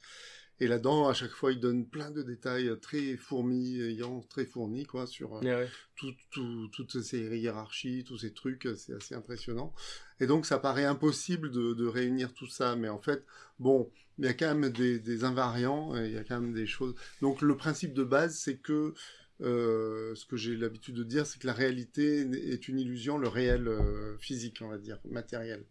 Et 0.62 0.68
là-dedans, 0.68 1.08
à 1.08 1.14
chaque 1.14 1.32
fois, 1.32 1.52
il 1.54 1.60
donne 1.60 1.86
plein 1.88 2.12
de 2.12 2.22
détails 2.22 2.70
très 2.82 3.16
fourmillants, 3.18 4.22
très 4.30 4.46
fournis, 4.46 4.86
quoi, 4.86 5.08
sur 5.08 5.36
euh, 5.38 5.40
Ouais, 5.42 5.56
ouais. 5.56 5.70
tout, 5.96 6.14
tout- 6.32 6.68
toutes 6.74 7.02
ces 7.02 7.38
hiérarchies, 7.38 8.04
tous 8.06 8.18
ces 8.18 8.34
trucs, 8.34 8.66
euh, 8.66 8.76
c'est 8.76 8.94
assez 8.94 9.16
impressionnant. 9.16 9.74
Et 10.20 10.28
donc, 10.28 10.46
ça 10.46 10.60
paraît 10.60 10.86
impossible 10.86 11.52
de, 11.52 11.74
de 11.74 11.86
réunir 11.88 12.34
tout 12.34 12.48
ça, 12.48 12.76
mais 12.76 12.90
en 12.90 13.00
fait, 13.00 13.26
bon, 13.60 13.90
il 14.18 14.26
y 14.26 14.28
a 14.28 14.34
quand 14.34 14.54
même 14.54 14.70
des, 14.72 15.00
des 15.00 15.24
invariants, 15.24 15.96
et 15.96 16.08
il 16.08 16.14
y 16.14 16.18
a 16.18 16.24
quand 16.26 16.42
même 16.42 16.54
des 16.54 16.68
choses. 16.68 16.94
Donc, 17.22 17.42
le 17.42 17.56
principe 17.56 17.94
de 17.94 18.04
base, 18.04 18.36
c'est 18.38 18.58
que 18.58 18.94
euh, 19.42 20.14
ce 20.16 20.26
que 20.26 20.36
j'ai 20.36 20.58
l'habitude 20.58 20.96
de 20.96 21.04
dire, 21.04 21.26
c'est 21.26 21.40
que 21.40 21.48
la 21.48 21.54
réalité 21.54 22.28
est 22.52 22.68
une 22.68 22.78
illusion, 22.80 23.18
le 23.18 23.30
réel 23.30 23.70
euh, 23.70 24.18
physique, 24.18 24.58
on 24.62 24.68
va 24.68 24.78
dire, 24.78 25.00
matériel. 25.10 25.64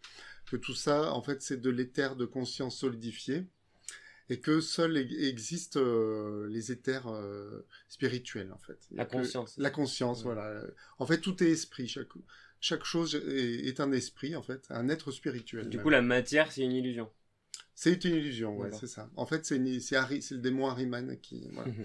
Que 0.51 0.57
tout 0.57 0.75
ça, 0.75 1.13
en 1.13 1.23
fait, 1.23 1.43
c'est 1.43 1.61
de 1.61 1.69
l'éther 1.69 2.17
de 2.17 2.25
conscience 2.25 2.79
solidifié, 2.79 3.45
et 4.31 4.41
que 4.41 4.61
seuls 4.61 4.97
e- 4.97 5.29
existent 5.29 5.81
euh, 5.81 6.47
les 6.49 6.71
éthers 6.73 7.09
euh, 7.09 7.67
spirituels, 7.89 8.53
en 8.53 8.59
fait. 8.59 8.79
La 8.91 9.05
Que- 9.05 9.13
conscience. 9.13 9.55
La 9.59 9.71
conscience, 9.71 10.19
Ouais. 10.19 10.35
voilà. 10.35 10.63
En 10.99 11.07
fait, 11.07 11.21
tout 11.21 11.43
est 11.43 11.51
esprit. 11.51 11.89
Chaque, 11.89 12.09
chaque 12.61 12.85
chose 12.85 13.15
est, 13.15 13.67
est 13.69 13.81
un 13.81 13.93
esprit, 13.93 14.37
en 14.37 14.43
fait, 14.43 14.67
un 14.71 14.89
être 14.89 15.11
spirituel. 15.13 15.69
Du 15.69 15.77
même. 15.79 15.85
coup, 15.85 15.91
la 15.91 16.03
matière, 16.03 16.51
c'est 16.53 16.63
une 16.63 16.73
illusion. 16.73 17.11
C'est 17.75 18.05
une 18.05 18.17
illusion, 18.17 18.57
ouais, 18.57 18.71
c'est 18.73 18.89
ça. 18.89 19.09
En 19.15 19.25
fait, 19.25 19.45
c'est 19.47 19.59
le 19.59 20.37
démon 20.39 20.67
Harryman 20.69 21.19
qui. 21.21 21.49
Voilà. 21.53 21.71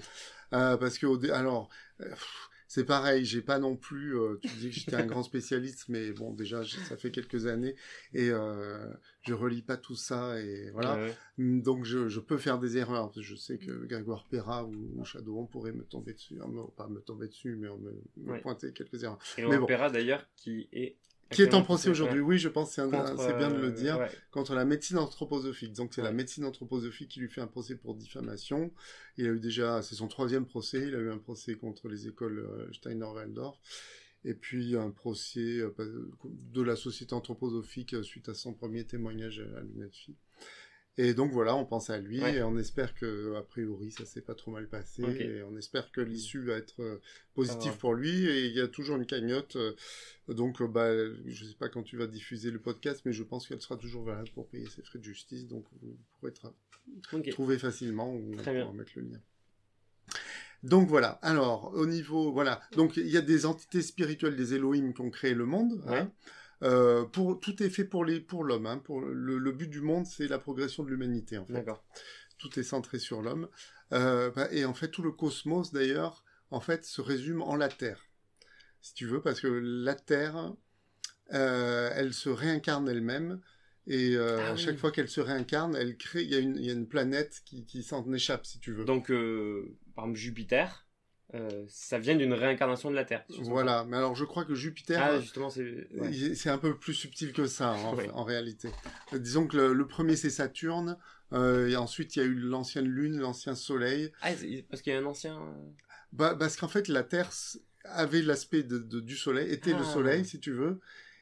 Euh, 0.54 0.78
parce 0.78 1.00
que, 1.00 1.32
alors, 1.32 1.68
euh, 2.02 2.10
pff, 2.10 2.50
c'est 2.74 2.86
pareil, 2.86 3.24
j'ai 3.26 3.42
pas 3.42 3.60
non 3.60 3.76
plus. 3.76 4.18
euh, 4.18 4.38
tu 4.42 4.56
dis 4.56 4.70
que 4.70 4.76
j'étais 4.76 4.96
un 4.96 5.06
grand 5.06 5.22
spécialiste, 5.24 5.86
mais 5.90 6.12
bon, 6.12 6.34
déjà, 6.34 6.64
ça 6.66 6.98
fait 6.98 7.12
quelques 7.12 7.46
années 7.46 7.76
et 8.14 8.30
euh, 8.32 8.88
je 9.22 9.34
relis 9.34 9.62
pas 9.62 9.78
tout 9.78 9.96
ça 9.96 10.40
et 10.42 10.72
voilà. 10.72 10.96
Ouais, 10.96 11.04
ouais. 11.04 11.18
Mm, 11.38 11.62
Donc 11.62 11.86
je, 11.86 12.10
je 12.10 12.20
peux 12.20 12.38
faire 12.38 12.58
des 12.60 12.78
erreurs. 12.78 13.12
Je 13.16 13.36
sais 13.36 13.58
que 13.60 13.86
Grégoire 13.86 14.26
Perra 14.30 14.66
ou, 14.66 14.74
ou 14.96 15.06
Shadowrun 15.06 15.46
pourraient 15.46 15.72
me 15.72 15.84
tomber 15.84 16.14
dessus, 16.14 16.36
me- 16.36 16.72
pas 16.76 16.88
me 16.88 17.00
tomber 17.02 17.28
dessus, 17.28 17.56
mais 17.56 17.68
me, 17.70 18.02
me 18.18 18.34
Ouais. 18.34 18.42
pointer 18.42 18.74
quelques 18.74 19.04
erreurs. 19.04 19.20
Et 19.38 19.44
Mais 19.48 19.58
bon. 19.58 19.62
l'opéra 19.62 19.90
d'ailleurs 19.92 20.26
qui 20.36 20.68
est. 20.72 20.98
Qui 21.32 21.42
est 21.42 21.54
en 21.54 21.64
procès 21.64 21.90
aujourd'hui 21.90 22.20
Oui, 22.20 22.38
je 22.38 22.50
pense 22.50 22.76
que 22.76 22.82
c'est 23.18 23.38
bien 23.38 23.50
de 23.50 23.58
le 23.58 23.68
euh, 23.68 23.72
dire. 23.72 23.98
ouais. 23.98 24.10
Contre 24.32 24.54
la 24.56 24.66
médecine 24.66 24.98
anthroposophique. 24.98 25.74
Donc 25.74 25.94
c'est 25.94 26.02
la 26.02 26.12
médecine 26.12 26.46
anthroposophique 26.46 27.10
qui 27.10 27.20
lui 27.20 27.30
fait 27.30 27.42
un 27.42 27.48
procès 27.48 27.76
pour 27.76 27.96
diffamation. 27.96 28.72
Il 29.18 29.26
a 29.26 29.30
eu 29.30 29.40
déjà, 29.40 29.82
c'est 29.82 29.96
son 29.96 30.08
troisième 30.08 30.46
procès. 30.46 30.88
Il 30.88 30.96
a 30.96 31.00
eu 31.00 31.12
un 31.12 31.18
procès 31.18 31.56
contre 31.56 31.88
les 31.88 32.08
écoles 32.08 32.40
euh, 32.40 32.72
Steiner-Waldorf. 32.74 33.58
Et 34.26 34.36
puis 34.36 34.78
un 34.78 34.92
procès 34.92 35.58
euh, 35.60 36.12
de 36.24 36.62
la 36.62 36.76
société 36.76 37.14
anthroposophique 37.14 37.96
suite 38.04 38.30
à 38.30 38.34
son 38.34 38.54
premier 38.54 38.86
témoignage 38.86 39.40
à 39.58 39.62
l'UNESFI. 39.62 40.16
Et 41.00 41.16
donc 41.16 41.32
voilà, 41.32 41.56
on 41.56 41.66
pense 41.66 41.90
à 41.90 41.98
lui 41.98 42.22
Ouais. 42.22 42.36
et 42.36 42.44
on 42.44 42.56
espère 42.58 42.94
que 42.94 43.34
a 43.36 43.42
priori 43.42 43.90
ça 43.92 44.06
s'est 44.06 44.22
pas 44.22 44.36
trop 44.36 44.52
mal 44.52 44.68
passé 44.68 45.02
et 45.02 45.42
on 45.42 45.58
espère 45.58 45.92
que 45.92 46.02
l'issue 46.02 46.44
va 46.46 46.54
être 46.54 46.82
euh, 46.84 47.02
positive 47.34 47.72
va. 47.72 47.78
pour 47.80 47.96
lui 47.96 48.28
et 48.28 48.46
il 48.46 48.54
y 48.54 48.62
a 48.62 48.68
toujours 48.68 48.98
une 48.98 49.08
cagnotte 49.08 49.56
euh, 49.56 49.74
donc 50.28 50.62
euh, 50.62 50.68
bah 50.68 50.92
je 51.26 51.46
sais 51.46 51.56
pas 51.56 51.68
quand 51.68 51.82
tu 51.82 51.98
vas 51.98 52.06
diffuser 52.06 52.52
le 52.52 52.60
podcast 52.60 53.02
mais 53.06 53.12
je 53.12 53.24
pense 53.24 53.48
qu'elle 53.48 53.60
sera 53.60 53.76
toujours 53.76 54.04
valable 54.04 54.30
pour 54.36 54.48
payer 54.50 54.70
ses 54.70 54.84
frais 54.84 55.00
de 55.00 55.04
justice 55.04 55.48
donc 55.48 55.66
vous 55.82 55.98
pourrez 56.20 56.32
tra- 56.34 57.32
trouver 57.32 57.58
facilement 57.58 58.14
ou 58.14 58.34
on 58.34 58.38
Très 58.38 58.54
bien. 58.54 58.66
pourra 58.66 58.78
mettre 58.78 58.92
le 58.98 59.02
lien. 59.04 59.20
Donc 60.62 60.88
voilà. 60.88 61.20
Alors 61.24 61.74
au 61.74 61.86
niveau 61.88 62.32
voilà 62.32 62.62
donc 62.74 62.98
il 62.98 63.08
y 63.08 63.18
a 63.18 63.22
des 63.22 63.46
entités 63.48 63.82
spirituelles 63.82 64.36
des 64.36 64.54
Elohim 64.54 64.94
qui 64.94 65.02
ont 65.02 65.10
créé 65.10 65.34
le 65.34 65.46
monde. 65.46 65.84
hein. 65.88 66.12
Euh, 66.64 67.06
pour 67.06 67.40
tout 67.40 67.62
est 67.62 67.70
fait 67.70 67.86
pour 67.86 68.06
les 68.06 68.20
pour 68.22 68.44
l'homme. 68.44 68.66
hein. 68.66 68.78
Pour 68.80 69.02
le, 69.02 69.38
le 69.38 69.52
but 69.52 69.70
du 69.70 69.82
monde 69.82 70.06
c'est 70.06 70.28
la 70.28 70.40
progression 70.40 70.84
de 70.84 70.90
l'humanité 70.90 71.38
en 71.38 71.46
fait 71.46 71.54
D'accord. 71.54 71.84
tout 72.38 72.60
est 72.60 72.64
centré 72.64 73.00
sur 73.00 73.22
l'homme. 73.22 73.48
Euh, 73.94 74.32
bah, 74.32 74.48
et 74.52 74.66
en 74.66 74.74
fait, 74.74 74.90
tout 74.90 75.04
le 75.04 75.12
cosmos, 75.12 75.72
d'ailleurs, 75.72 76.24
en 76.52 76.60
fait, 76.60 76.84
se 76.84 77.00
résume 77.00 77.42
en 77.42 77.56
la 77.56 77.70
Terre, 77.70 78.02
si 78.82 78.94
tu 78.96 79.06
veux, 79.06 79.22
parce 79.22 79.40
que 79.40 79.48
la 79.48 79.96
Terre, 79.96 80.54
euh, 81.34 81.90
elle 81.96 82.14
se 82.14 82.30
réincarne 82.30 82.90
elle-même, 82.90 83.40
et 83.88 84.16
euh, 84.16 84.38
Ah 84.40 84.52
à 84.52 84.56
oui. 84.56 84.62
chaque 84.62 84.78
fois 84.78 84.92
qu'elle 84.92 85.10
se 85.10 85.22
réincarne, 85.22 85.76
elle 85.76 85.98
crée, 85.98 86.24
il 86.24 86.30
y, 86.30 86.36
a 86.36 86.40
une- 86.40 86.58
il 86.58 86.66
y 86.66 86.70
a 86.70 86.74
une 86.74 86.88
planète 86.88 87.42
qui, 87.46 87.66
qui 87.66 87.84
s'en 87.84 88.12
échappe, 88.14 88.46
si 88.46 88.60
tu 88.60 88.74
veux. 88.74 88.86
Donc, 88.86 89.12
euh, 89.12 89.76
par 89.96 90.06
exemple, 90.06 90.20
Jupiter, 90.20 90.83
euh, 91.36 91.66
ça 91.68 91.98
vient 92.00 92.16
d'une 92.16 92.34
réincarnation 92.34 92.90
de 92.92 92.96
la 92.96 93.06
Terre. 93.06 93.24
si 93.30 93.42
voilà. 93.42 93.84
Mais 93.86 93.98
alors, 93.98 94.16
je 94.16 94.24
crois 94.26 94.46
que. 94.46 94.54
Jupiter, 94.56 95.02
Ah, 95.02 95.20
justement, 95.20 95.50
c'est. 95.50 95.88
ouais. 95.92 96.50
un 96.50 96.58
peu 96.58 96.78
plus 96.78 96.94
subtil 96.94 97.34
que 97.34 97.48
ça, 97.48 97.72
en, 97.74 97.96
Ouais. 97.96 98.10
en 98.12 98.24
réalité. 98.24 98.70
Euh, 99.14 99.20
disons 99.20 99.48
que 99.48 99.58
le, 99.58 99.74
le 99.74 99.88
premier, 99.88 100.16
c'est 100.16 100.30
Saturne, 100.30 100.98
euh, 101.34 101.68
et 101.68 101.76
ensuite, 101.76 102.16
il 102.16 102.20
y 102.20 102.22
a 102.22 102.26
eu 102.26 102.36
l'ancienne 102.36 102.86
Lune, 102.88 103.18
l'ancien 103.20 103.56
Soleil, 103.56 104.12
Ah, 104.22 104.30
parce 104.70 104.82
qu'il 104.82 104.94
y 104.94 104.96
a 104.96 105.00
un 105.00 105.06
ancien. 105.06 105.36
euh, 105.36 105.52
Bah, 106.12 106.36
parce 106.38 106.56
qu'en 106.58 106.68
fait, 106.68 106.88
la 106.88 107.04
Terre 107.04 107.32
avait 107.86 108.22
l'aspect 108.22 108.64
de, 108.64 108.78
de- 108.78 109.00
du 109.00 109.16
Soleil, 109.18 109.52
était 109.52 109.72
le 109.72 109.78
Ah. 109.82 109.94
Soleil, 109.94 110.26
si 110.26 110.40
tu 110.40 110.52
veux. 110.52 110.80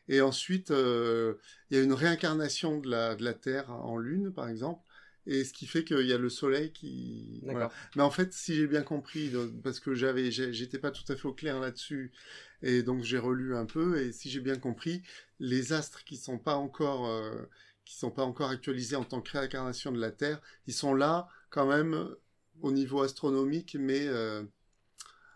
Et 0.10 0.20
ensuite, 0.20 0.72
euh, 0.72 1.36
il 1.70 1.78
y 1.78 1.80
a 1.80 1.84
une 1.84 1.94
réincarnation 1.94 2.80
de 2.80 2.90
la, 2.90 3.16
de 3.16 3.24
la 3.24 3.34
Terre 3.34 3.72
en 3.72 3.98
Lune, 3.98 4.34
par 4.34 4.50
exemple. 4.50 4.82
Et 5.28 5.44
ce 5.44 5.54
qui 5.54 5.68
fait 5.68 5.84
qu'il 5.84 6.06
y 6.08 6.14
a 6.14 6.18
le 6.18 6.30
Soleil 6.30 6.72
qui... 6.72 7.40
D'accord. 7.44 7.52
voilà. 7.52 7.72
Mais 7.96 8.02
en 8.02 8.10
fait, 8.10 8.34
si 8.34 8.56
j'ai 8.56 8.68
bien 8.68 8.82
compris, 8.82 9.30
donc, 9.30 9.62
parce 9.62 9.80
que 9.80 9.94
j'avais, 9.94 10.32
j'étais 10.32 10.80
pas 10.80 10.92
tout 10.92 11.04
à 11.12 11.16
fait 11.16 11.28
au 11.28 11.34
clair 11.34 11.60
là-dessus, 11.60 12.12
et 12.64 12.82
donc 12.82 13.04
j'ai 13.04 13.20
relu 13.20 13.56
un 13.56 13.66
peu, 13.66 14.02
et 14.02 14.12
si 14.12 14.30
j'ai 14.30 14.40
bien 14.40 14.58
compris, 14.58 15.04
les 15.40 15.74
astres 15.74 16.04
qui 16.04 16.18
sont 16.18 16.40
pas 16.40 16.56
encore, 16.56 17.08
euh, 17.08 17.44
qui 17.86 17.96
sont 17.98 18.12
pas 18.12 18.24
encore 18.24 18.50
actualisés 18.50 18.96
en 18.96 19.04
tant 19.04 19.22
que 19.22 19.32
réincarnation 19.32 19.92
de 19.92 20.00
la 20.00 20.12
Terre, 20.12 20.42
ils 20.68 20.74
sont 20.74 20.94
là 20.94 21.28
quand 21.50 21.68
même 21.68 22.16
au 22.62 22.72
niveau 22.72 23.02
astronomique, 23.02 23.76
mais 23.80 24.08
euh, 24.08 24.44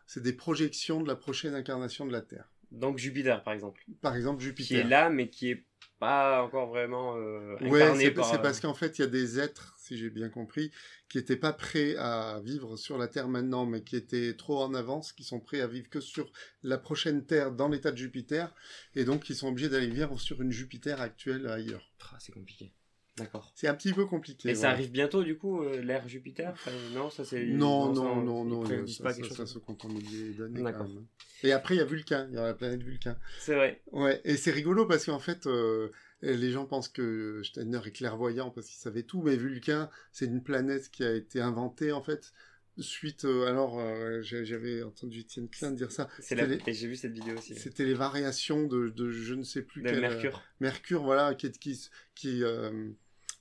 c'est 0.07 0.21
des 0.23 0.33
projections 0.33 1.01
de 1.01 1.07
la 1.07 1.15
prochaine 1.15 1.53
incarnation 1.53 2.05
de 2.05 2.11
la 2.11 2.21
Terre. 2.21 2.49
Donc, 2.71 2.97
Jupiter, 2.97 3.43
par 3.43 3.53
exemple. 3.53 3.83
Par 4.01 4.15
exemple, 4.15 4.39
Qui 4.39 4.45
est 4.45 4.49
Jupiter. 4.49 4.87
là, 4.87 5.09
mais 5.09 5.29
qui 5.29 5.49
est 5.49 5.65
pas 6.05 6.43
encore 6.43 6.67
vraiment 6.67 7.15
euh, 7.17 7.57
Ouais, 7.61 7.95
c'est 7.97 8.11
par. 8.11 8.25
c'est 8.25 8.41
parce 8.41 8.59
qu'en 8.59 8.73
fait, 8.73 8.97
il 8.97 9.01
y 9.01 9.05
a 9.05 9.07
des 9.07 9.39
êtres, 9.39 9.75
si 9.77 9.97
j'ai 9.97 10.09
bien 10.09 10.29
compris, 10.29 10.71
qui 11.09 11.17
n'étaient 11.17 11.35
pas 11.35 11.53
prêts 11.53 11.95
à 11.97 12.39
vivre 12.43 12.77
sur 12.77 12.97
la 12.97 13.07
Terre 13.07 13.27
maintenant, 13.27 13.65
mais 13.65 13.83
qui 13.83 13.95
étaient 13.95 14.35
trop 14.35 14.61
en 14.61 14.73
avance, 14.73 15.13
qui 15.13 15.23
sont 15.23 15.39
prêts 15.39 15.61
à 15.61 15.67
vivre 15.67 15.89
que 15.89 15.99
sur 15.99 16.31
la 16.63 16.77
prochaine 16.77 17.25
Terre 17.25 17.51
dans 17.51 17.67
l'état 17.67 17.91
de 17.91 17.97
Jupiter, 17.97 18.53
et 18.95 19.05
donc 19.05 19.23
qui 19.23 19.35
sont 19.35 19.47
obligés 19.47 19.69
d'aller 19.69 19.87
vivre 19.87 20.19
sur 20.19 20.41
une 20.41 20.51
Jupiter 20.51 21.01
actuelle 21.01 21.47
ailleurs. 21.47 21.91
Ah, 22.11 22.17
c'est 22.19 22.31
compliqué. 22.33 22.71
D'accord. 23.17 23.49
C'est 23.55 23.67
un 23.69 23.75
petit 23.75 23.93
peu 23.93 24.05
compliqué. 24.05 24.49
Et 24.49 24.55
ça 24.55 24.69
arrive 24.71 24.91
bientôt, 24.91 25.23
du 25.23 25.37
coup, 25.37 25.61
euh, 25.63 25.81
l'ère 25.81 26.05
Jupiter 26.07 26.51
Enfin, 26.51 26.71
Non, 26.93 27.09
ça 27.09 27.23
c'est. 27.23 27.45
Non, 27.45 27.93
non, 27.93 28.11
on- 28.11 28.23
non, 28.23 28.43
ils 28.45 28.49
non, 28.49 28.63
prédisent 28.63 28.97
ça, 28.97 29.03
pas 29.05 29.09
ça- 29.11 29.15
quelque 29.21 29.27
chose 29.29 29.37
ça 29.37 29.45
se 29.45 29.57
compte 29.59 29.85
en 29.85 29.87
milliers 29.89 30.33
d'années 30.33 30.57
quand 30.59 30.63
D'accord. 30.65 30.87
même. 30.89 31.05
Et 31.43 31.51
après, 31.53 31.75
il 31.75 31.77
y 31.77 31.81
a 31.81 31.85
Vulcain, 31.85 32.27
il 32.29 32.35
y 32.35 32.37
a 32.37 32.43
la 32.43 32.53
planète 32.53 32.83
Vulcain. 32.83 33.17
C'est 33.39 33.55
vrai. 33.55 33.81
Ouais, 33.91 34.19
et 34.25 34.35
c'est 34.35 34.51
rigolo 34.51 34.85
parce 34.85 35.05
qu'en 35.05 35.19
fait, 35.19 35.47
euh, 35.47 35.89
les 36.21 36.51
gens 36.51 36.65
pensent 36.65 36.89
que 36.89 37.41
Steiner 37.43 37.79
est 37.85 37.91
clairvoyant 37.91 38.49
parce 38.51 38.67
qu'il 38.67 38.79
savait 38.79 39.03
tout, 39.03 39.21
mais 39.21 39.37
Vulcain, 39.37 39.89
c'est 40.11 40.25
une 40.25 40.43
planète 40.43 40.89
qui 40.91 41.03
a 41.05 41.13
été 41.13 41.39
inventée 41.39 41.91
en 41.93 42.01
fait 42.01 42.33
suite. 42.77 43.23
euh, 43.23 43.47
alors, 43.47 43.79
euh, 43.79 44.21
j'avais 44.23 44.83
entendu 44.83 45.19
Étienne 45.21 45.47
Klein 45.47 45.71
dire 45.71 45.91
ça. 45.93 46.09
C'est 46.19 46.35
la... 46.35 46.45
Et 46.67 46.73
j'ai 46.73 46.87
vu 46.87 46.97
cette 46.97 47.13
vidéo 47.13 47.37
aussi. 47.37 47.55
c'était 47.55 47.85
les 47.85 47.93
variations 47.93 48.67
de, 48.67 48.89
de 48.89 49.09
je 49.11 49.33
ne 49.35 49.43
sais 49.43 49.61
plus 49.61 49.81
De 49.83 49.89
quel 49.89 50.01
Mercure. 50.01 50.41
Mercure, 50.59 51.03
voilà, 51.03 51.35
qui 51.35 51.49
qui, 51.53 51.89
qui 52.15 52.43
euh, 52.43 52.89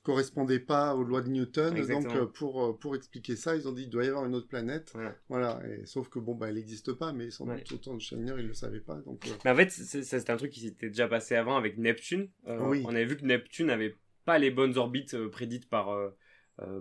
correspondait 0.04 0.60
pas 0.60 0.94
aux 0.94 1.02
lois 1.02 1.22
de 1.22 1.28
Newton. 1.28 1.76
Exactement. 1.76 2.12
Donc, 2.14 2.22
euh, 2.22 2.26
pour 2.26 2.64
euh, 2.64 2.72
pour 2.78 2.94
expliquer 2.94 3.34
ça, 3.34 3.56
ils 3.56 3.66
ont 3.66 3.72
dit 3.72 3.82
il 3.84 3.90
doit 3.90 4.04
y 4.04 4.08
avoir 4.08 4.24
une 4.26 4.34
autre 4.36 4.46
planète. 4.46 4.92
Voilà. 4.94 5.16
Voilà, 5.28 5.60
et, 5.66 5.84
sauf 5.86 6.08
que 6.08 6.18
bon, 6.20 6.34
bah, 6.34 6.48
elle 6.48 6.54
n'existe 6.54 6.92
pas, 6.92 7.12
mais 7.12 7.30
sans 7.30 7.46
Ouais. 7.48 7.56
doute 7.56 7.72
autant 7.72 7.94
de 7.96 8.02
Steiner, 8.02 8.34
il 8.38 8.46
le 8.46 8.54
savait 8.54 8.80
pas. 8.80 8.96
Donc, 9.06 9.26
euh, 9.26 9.30
Mais 9.44 9.50
en 9.50 9.56
fait, 9.56 9.70
c'était 9.70 10.30
un 10.30 10.36
truc 10.36 10.52
qui 10.52 10.60
s'était 10.60 10.88
déjà 10.88 11.08
passé 11.08 11.34
avant 11.34 11.56
avec 11.56 11.76
Neptune. 11.78 12.28
Euh, 12.46 12.58
Oui. 12.68 12.82
On 12.86 12.90
avait 12.94 13.06
vu 13.06 13.16
que 13.16 13.24
Neptune 13.24 13.66
n'avait 13.66 13.96
pas 14.24 14.38
les 14.38 14.50
bonnes 14.50 14.76
orbites 14.78 15.14
euh, 15.14 15.28
prédites 15.28 15.68
par, 15.68 15.90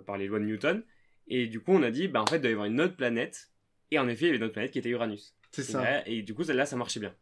par 0.06 0.16
les 0.18 0.26
lois 0.28 0.38
de 0.38 0.44
Newton. 0.44 0.84
Et 1.26 1.46
du 1.46 1.60
coup, 1.60 1.72
on 1.72 1.82
a 1.82 1.90
dit, 1.90 2.06
bah, 2.08 2.22
en 2.22 2.26
fait, 2.26 2.36
il 2.36 2.42
doit 2.42 2.50
y 2.50 2.52
avoir 2.52 2.66
une 2.68 2.80
autre 2.80 2.96
planète. 2.96 3.50
Et 3.90 3.98
en 3.98 4.06
effet, 4.08 4.24
il 4.24 4.26
y 4.26 4.28
avait 4.30 4.36
une 4.38 4.44
autre 4.44 4.52
planète 4.52 4.70
qui 4.70 4.78
était 4.78 4.90
Uranus. 4.90 5.34
c'est 5.50 5.62
ça. 5.62 5.82
là- 5.82 6.08
Et 6.08 6.22
du 6.22 6.34
coup, 6.34 6.44
celle-là, 6.44 6.66
ça 6.66 6.76
marchait 6.76 7.00
bien. 7.00 7.14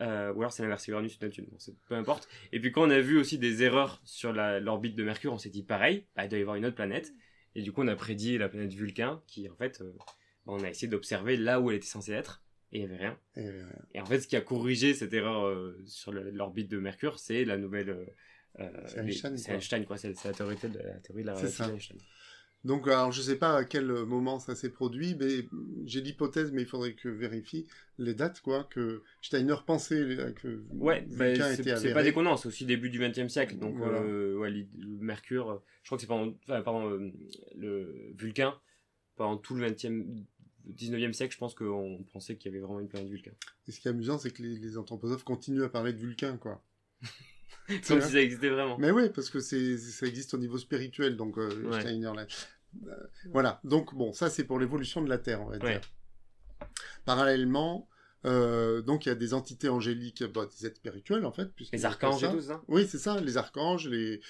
Euh, 0.00 0.32
ou 0.32 0.40
alors 0.40 0.52
c'est 0.52 0.62
l'inverse, 0.62 0.84
c'est 0.84 0.90
Uranus 0.92 1.16
ou 1.16 1.24
Neptune, 1.24 1.46
bon, 1.50 1.58
c'est- 1.58 1.76
peu 1.88 1.94
importe. 1.94 2.28
Et 2.52 2.58
puis 2.60 2.72
quand 2.72 2.86
on 2.86 2.90
a 2.90 3.00
vu 3.00 3.16
aussi 3.18 3.38
des 3.38 3.62
erreurs 3.62 4.00
sur 4.04 4.32
l'orbite 4.32 4.96
de 4.96 5.04
Mercure, 5.04 5.32
on 5.32 5.38
s'est 5.38 5.50
dit 5.50 5.62
pareil, 5.62 6.06
bah, 6.16 6.24
il 6.24 6.28
doit 6.28 6.38
y 6.38 6.42
avoir 6.42 6.56
une 6.56 6.66
autre 6.66 6.74
planète. 6.76 7.12
Et 7.54 7.62
du 7.62 7.70
coup, 7.70 7.82
on 7.82 7.88
a 7.88 7.94
prédit 7.94 8.36
la 8.36 8.48
planète 8.48 8.72
Vulcain, 8.72 9.22
qui 9.28 9.48
en 9.48 9.54
fait, 9.54 9.80
euh, 9.80 9.92
bah, 9.96 10.04
on 10.46 10.64
a 10.64 10.68
essayé 10.70 10.88
d'observer 10.88 11.36
là 11.36 11.60
où 11.60 11.70
elle 11.70 11.76
était 11.76 11.86
censée 11.86 12.12
être, 12.12 12.42
et 12.72 12.78
il 12.80 12.80
n'y 12.80 12.92
avait 12.92 12.96
rien. 13.04 13.18
Et, 13.94 14.00
en 14.00 14.04
fait, 14.04 14.20
ce 14.20 14.26
qui 14.26 14.34
a 14.34 14.40
corrigé 14.40 14.94
cette 14.94 15.12
erreur 15.12 15.46
euh, 15.46 15.80
sur 15.86 16.10
l'orbite 16.12 16.68
de 16.68 16.78
Mercure, 16.78 17.20
c'est 17.20 17.44
la 17.44 17.56
nouvelle. 17.56 17.96
C'est 18.86 18.98
Einstein, 18.98 19.34
les- 19.36 19.42
quoi. 19.42 19.54
Einstein, 19.54 19.84
quoi. 19.84 19.96
C'est 19.96 20.24
la 20.24 20.32
théorie 20.32 20.56
de 20.56 20.78
la, 20.78 20.94
théorie 20.98 21.22
de 21.22 21.26
la. 21.28 21.34
Donc, 22.64 22.88
alors, 22.88 23.12
je 23.12 23.20
sais 23.20 23.36
pas 23.36 23.56
à 23.58 23.64
quel 23.64 23.86
moment 23.86 24.38
ça 24.38 24.54
s'est 24.54 24.70
produit, 24.70 25.14
mais 25.20 25.46
j'ai 25.84 26.00
l'hypothèse, 26.00 26.50
mais 26.50 26.62
il 26.62 26.66
faudrait 26.66 26.94
que 26.94 27.02
je 27.02 27.08
vérifie 27.10 27.66
les 27.98 28.14
dates, 28.14 28.40
quoi, 28.40 28.64
que 28.64 29.02
Steiner 29.20 29.56
pensait 29.66 30.00
euh, 30.00 30.32
que 30.32 30.62
Ouais, 30.70 31.06
bah, 31.10 31.28
Vulcain 31.28 31.54
c'est 31.76 31.92
pas 31.92 32.02
déconnant, 32.02 32.36
c'est 32.38 32.48
aussi 32.48 32.64
début 32.64 32.88
du 32.88 32.98
XXe 32.98 33.28
siècle. 33.30 33.58
Donc, 33.58 33.76
Voilà. 33.76 34.00
euh, 34.00 34.36
ouais, 34.38 34.50
le 34.50 34.66
Mercure, 34.78 35.62
je 35.82 35.88
crois 35.88 35.98
que 35.98 36.02
c'est 36.02 36.08
pendant, 36.08 36.32
enfin, 36.48 36.62
pardon, 36.62 36.90
euh, 36.90 37.12
le 37.56 38.12
Vulcain, 38.18 38.54
pendant 39.16 39.36
tout 39.36 39.54
le 39.54 39.68
XXe, 39.70 40.06
19e 40.66 41.12
siècle, 41.12 41.34
je 41.34 41.38
pense 41.38 41.54
qu'on 41.54 42.02
pensait 42.14 42.36
qu'il 42.36 42.50
y 42.50 42.54
avait 42.54 42.64
vraiment 42.64 42.80
une 42.80 42.88
planète 42.88 43.10
Vulcain. 43.10 43.32
Et 43.68 43.72
ce 43.72 43.78
qui 43.80 43.88
est 43.88 43.90
amusant, 43.90 44.16
c'est 44.18 44.30
que 44.30 44.42
les, 44.42 44.56
les 44.58 44.78
anthroposophes 44.78 45.24
continuent 45.24 45.64
à 45.64 45.68
parler 45.68 45.92
de 45.92 45.98
Vulcain, 45.98 46.38
quoi. 46.38 46.62
Comme 47.88 48.00
si 48.02 48.12
ça 48.12 48.20
existait 48.20 48.50
vraiment. 48.50 48.76
Mais 48.78 48.90
oui, 48.90 49.08
parce 49.14 49.30
que 49.30 49.40
ça 49.40 49.56
existe 50.06 50.34
au 50.34 50.38
niveau 50.38 50.58
spirituel, 50.58 51.16
donc 51.16 51.38
euh, 51.38 51.62
Ouais. 51.70 51.80
Steiner. 51.80 52.10
là. 52.14 52.26
Voilà, 53.32 53.60
donc 53.64 53.94
bon, 53.94 54.12
ça 54.12 54.30
c'est 54.30 54.44
pour 54.44 54.58
l'évolution 54.58 55.02
de 55.02 55.08
la 55.08 55.18
Terre, 55.18 55.40
on 55.42 55.46
va 55.50 55.58
dire. 55.58 55.68
Ouais. 55.68 55.80
Parallèlement, 57.04 57.88
euh, 58.26 58.80
donc 58.80 59.04
il 59.04 59.10
y 59.10 59.12
a 59.12 59.14
des 59.14 59.34
entités 59.34 59.68
angéliques, 59.68 60.24
bah, 60.24 60.46
des 60.46 60.66
êtres 60.66 60.76
spirituels 60.76 61.24
en 61.26 61.32
fait. 61.32 61.50
Les 61.72 61.84
archanges 61.84 62.22
et 62.22 62.26
ça. 62.26 62.32
tout 62.32 62.40
ça 62.40 62.62
Oui, 62.68 62.86
c'est 62.88 62.98
ça, 62.98 63.20
les 63.20 63.36
archanges, 63.36 63.88
les. 63.88 64.20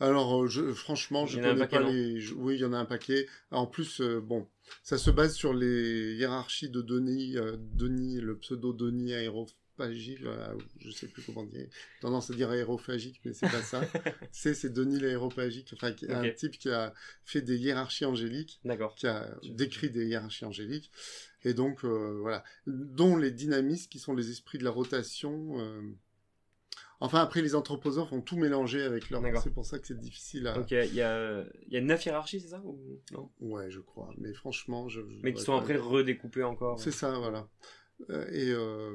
Alors, 0.00 0.42
euh, 0.44 0.46
je, 0.46 0.72
franchement, 0.72 1.26
je 1.26 1.38
connais 1.40 1.58
paquet, 1.58 1.76
pas 1.78 1.82
les. 1.90 2.20
je- 2.20 2.34
Oui, 2.34 2.54
il 2.54 2.60
y 2.60 2.64
en 2.64 2.72
a 2.72 2.78
un 2.78 2.86
paquet. 2.86 3.26
En 3.50 3.66
plus, 3.66 4.00
euh, 4.00 4.20
bon, 4.20 4.48
ça 4.82 4.96
se 4.96 5.10
base 5.10 5.34
sur 5.34 5.52
les 5.52 6.14
hiérarchies 6.14 6.70
de 6.70 6.80
Denis, 6.80 7.36
euh, 7.36 7.56
Denis, 7.58 8.20
le 8.20 8.38
pseudo 8.38 8.72
Denis 8.72 9.12
Aéropathe, 9.12 9.54
je 9.90 10.90
sais 10.90 11.08
plus 11.08 11.22
comment 11.22 11.44
dire, 11.44 11.66
tendance 12.00 12.30
à 12.30 12.34
dire 12.34 12.50
aérophagique, 12.50 13.20
mais 13.24 13.32
c'est 13.32 13.50
pas 13.50 13.62
ça. 13.62 13.82
c'est 14.32 14.54
c'est 14.54 14.72
Denis 14.72 15.00
l'aérophagique, 15.00 15.70
enfin 15.74 15.94
un 16.08 16.30
type 16.30 16.58
qui 16.58 16.70
a 16.70 16.92
fait 17.24 17.42
des 17.42 17.58
hiérarchies 17.58 18.04
angéliques, 18.04 18.60
qui 18.96 19.06
a 19.06 19.34
décrit 19.44 19.90
des 19.90 20.06
hiérarchies 20.06 20.44
angéliques, 20.44 20.90
et 21.44 21.54
donc 21.54 21.84
euh, 21.84 22.18
voilà, 22.20 22.44
dont 22.66 23.16
les 23.16 23.30
dynamistes 23.30 23.90
qui 23.90 23.98
sont 23.98 24.14
les 24.14 24.30
esprits 24.30 24.58
de 24.58 24.64
la 24.64 24.70
rotation. 24.70 25.58
Euh, 25.58 25.82
enfin, 27.00 27.20
après, 27.20 27.42
les 27.42 27.54
anthroposophes 27.54 28.12
ont 28.12 28.20
tout 28.20 28.36
mélangé 28.36 28.82
avec 28.82 29.10
leur. 29.10 29.22
C'est 29.42 29.52
pour 29.52 29.66
ça 29.66 29.78
que 29.78 29.86
c'est 29.86 29.98
difficile 29.98 30.46
à. 30.46 30.58
Ok, 30.58 30.70
il 30.70 30.94
y 30.94 31.02
a, 31.02 31.44
y 31.68 31.76
a 31.76 31.80
neuf 31.80 32.04
hiérarchies, 32.04 32.40
c'est 32.40 32.48
ça 32.48 32.60
ou... 32.64 33.00
non? 33.12 33.30
Ouais, 33.40 33.70
je 33.70 33.80
crois. 33.80 34.10
Mais 34.18 34.32
franchement, 34.32 34.88
je. 34.88 35.00
Mais 35.22 35.32
qui 35.32 35.42
sont 35.42 35.56
après 35.56 35.76
redécoupées 35.76 36.44
encore. 36.44 36.78
C'est 36.78 36.92
ça, 36.92 37.18
voilà. 37.18 37.48
Euh, 38.10 38.26
et 38.30 38.50
euh, 38.50 38.94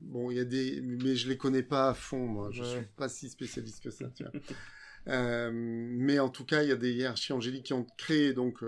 bon, 0.00 0.30
il 0.30 0.36
y 0.36 0.40
a 0.40 0.44
des, 0.44 0.80
mais 0.82 1.14
je 1.14 1.28
les 1.28 1.36
connais 1.36 1.62
pas 1.62 1.90
à 1.90 1.94
fond, 1.94 2.26
moi. 2.26 2.50
Je 2.52 2.62
suis 2.62 2.86
pas 2.96 3.08
si 3.08 3.28
spécialiste 3.28 3.82
que 3.82 3.90
ça. 3.90 4.10
Tu 4.14 4.24
vois. 4.24 4.32
euh, 5.08 5.50
mais 5.52 6.18
en 6.18 6.28
tout 6.28 6.44
cas, 6.44 6.62
il 6.62 6.68
y 6.68 6.72
a 6.72 6.76
des 6.76 6.92
hiérarchies 6.92 7.32
angéliques 7.32 7.66
qui 7.66 7.72
ont 7.72 7.86
créé 7.96 8.32
donc. 8.32 8.62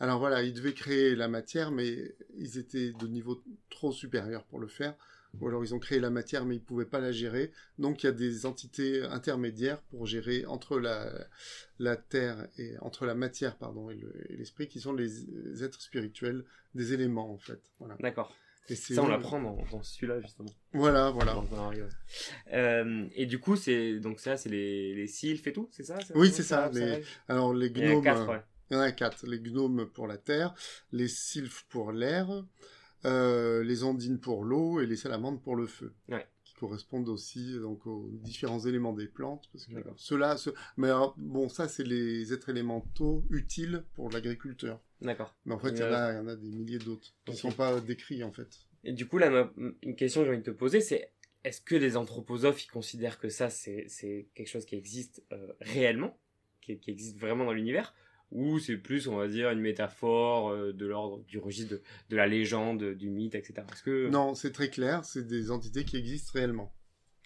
Alors 0.00 0.18
voilà, 0.18 0.42
ils 0.42 0.52
devaient 0.52 0.74
créer 0.74 1.14
la 1.14 1.28
matière, 1.28 1.70
mais 1.70 2.16
ils 2.36 2.58
étaient 2.58 2.92
de 2.92 3.06
niveau 3.06 3.42
trop 3.70 3.92
supérieur 3.92 4.44
pour 4.44 4.58
le 4.58 4.66
faire. 4.66 4.96
Ou 5.40 5.48
alors 5.48 5.64
ils 5.64 5.74
ont 5.74 5.78
créé 5.78 5.98
la 5.98 6.10
matière, 6.10 6.44
mais 6.44 6.56
ils 6.56 6.62
pouvaient 6.62 6.84
pas 6.84 7.00
la 7.00 7.12
gérer. 7.12 7.52
Donc 7.78 8.02
il 8.02 8.06
y 8.06 8.08
a 8.08 8.12
des 8.12 8.44
entités 8.44 9.02
intermédiaires 9.04 9.80
pour 9.82 10.06
gérer 10.06 10.44
entre 10.44 10.78
la, 10.78 11.10
la 11.78 11.96
terre 11.96 12.48
et 12.58 12.76
entre 12.80 13.06
la 13.06 13.14
matière, 13.14 13.56
pardon, 13.56 13.90
et 13.90 13.98
l'esprit, 14.30 14.68
qui 14.68 14.80
sont 14.80 14.92
les 14.92 15.64
êtres 15.64 15.80
spirituels 15.80 16.44
des 16.74 16.92
éléments 16.92 17.32
en 17.32 17.38
fait. 17.38 17.62
Voilà. 17.78 17.96
D'accord. 18.00 18.34
Et 18.68 18.76
ça, 18.76 19.02
on 19.02 19.08
l'apprend 19.08 19.40
dans, 19.40 19.58
dans 19.70 19.82
celui-là, 19.82 20.20
justement. 20.20 20.48
Voilà, 20.72 21.10
voilà. 21.10 21.36
Euh, 22.52 23.06
et 23.14 23.26
du 23.26 23.38
coup, 23.38 23.56
c'est 23.56 23.98
donc 23.98 24.20
ça, 24.20 24.36
c'est 24.36 24.48
les, 24.48 24.94
les 24.94 25.06
sylphes 25.08 25.46
et 25.46 25.52
tout, 25.52 25.68
c'est 25.72 25.84
ça 25.84 25.98
Oui, 26.14 26.30
c'est 26.32 26.42
ça. 26.42 26.70
Les... 26.72 27.02
Alors, 27.28 27.52
les 27.52 27.70
gnomes. 27.70 27.84
Il 27.84 27.90
y 27.90 27.94
en 27.94 28.00
a 28.00 28.02
quatre, 28.02 28.28
ouais. 28.28 28.42
Il 28.70 28.74
y 28.74 28.76
en 28.76 28.80
a 28.80 28.92
quatre. 28.92 29.26
Les 29.26 29.40
gnomes 29.40 29.86
pour 29.92 30.06
la 30.06 30.16
terre, 30.16 30.54
les 30.92 31.08
sylphes 31.08 31.64
pour 31.68 31.92
l'air, 31.92 32.44
euh, 33.04 33.64
les 33.64 33.82
ondines 33.82 34.20
pour 34.20 34.44
l'eau 34.44 34.80
et 34.80 34.86
les 34.86 34.96
salamandres 34.96 35.40
pour 35.40 35.56
le 35.56 35.66
feu. 35.66 35.94
Ouais 36.08 36.26
correspondent 36.62 37.08
aussi 37.08 37.58
donc 37.58 37.84
aux 37.88 38.08
différents 38.22 38.60
éléments 38.60 38.92
des 38.92 39.08
plantes 39.08 39.48
parce 39.52 39.66
que 39.66 39.74
cela 39.96 40.36
mais 40.76 40.90
bon 41.16 41.48
ça 41.48 41.66
c'est 41.66 41.82
les 41.82 42.32
êtres 42.32 42.50
élémentaux 42.50 43.24
utiles 43.30 43.82
pour 43.94 44.10
l'agriculteur. 44.10 44.80
D'accord. 45.00 45.34
Mais 45.44 45.54
en 45.54 45.58
fait 45.58 45.70
il 45.70 45.78
y, 45.78 45.82
en 45.82 45.92
a, 45.92 46.12
y 46.12 46.18
en 46.18 46.28
a 46.28 46.36
des 46.36 46.50
milliers 46.50 46.78
d'autres 46.78 47.12
qui 47.24 47.32
ne 47.32 47.36
sont 47.36 47.50
pas 47.50 47.80
décrits 47.80 48.22
en 48.22 48.30
fait. 48.30 48.60
Et 48.84 48.92
du 48.92 49.08
coup 49.08 49.18
là 49.18 49.50
une 49.82 49.96
question 49.96 50.20
que 50.20 50.26
j'ai 50.26 50.32
envie 50.32 50.42
de 50.42 50.52
te 50.52 50.56
poser 50.56 50.80
c'est 50.80 51.10
est-ce 51.42 51.60
que 51.60 51.74
les 51.74 51.96
anthroposophes 51.96 52.64
ils 52.64 52.70
considèrent 52.70 53.18
que 53.18 53.28
ça 53.28 53.50
c'est 53.50 54.28
quelque 54.36 54.48
chose 54.48 54.64
qui 54.64 54.76
existe 54.76 55.24
euh, 55.32 55.52
réellement 55.60 56.16
qui, 56.60 56.78
qui, 56.78 56.92
existe 56.92 57.18
vraiment 57.18 57.44
dans 57.44 57.52
l'univers 57.52 57.92
ou 58.32 58.58
c'est 58.58 58.76
plus, 58.76 59.08
on 59.08 59.16
va 59.16 59.28
dire, 59.28 59.50
une 59.50 59.60
métaphore 59.60 60.50
euh, 60.50 60.72
de 60.72 60.86
l'ordre 60.86 61.22
du 61.24 61.38
registre 61.38 61.76
de, 62.08 62.16
la 62.16 62.26
légende, 62.26 62.82
du 62.94 63.10
mythe, 63.10 63.34
etc. 63.34 63.66
que... 63.84 64.08
Non, 64.08 64.34
c'est 64.34 64.52
très 64.52 64.70
clair, 64.70 65.04
c'est 65.04 65.26
des 65.26 65.50
entités 65.50 65.84
qui 65.84 65.96
existent 65.96 66.32
réellement. 66.34 66.74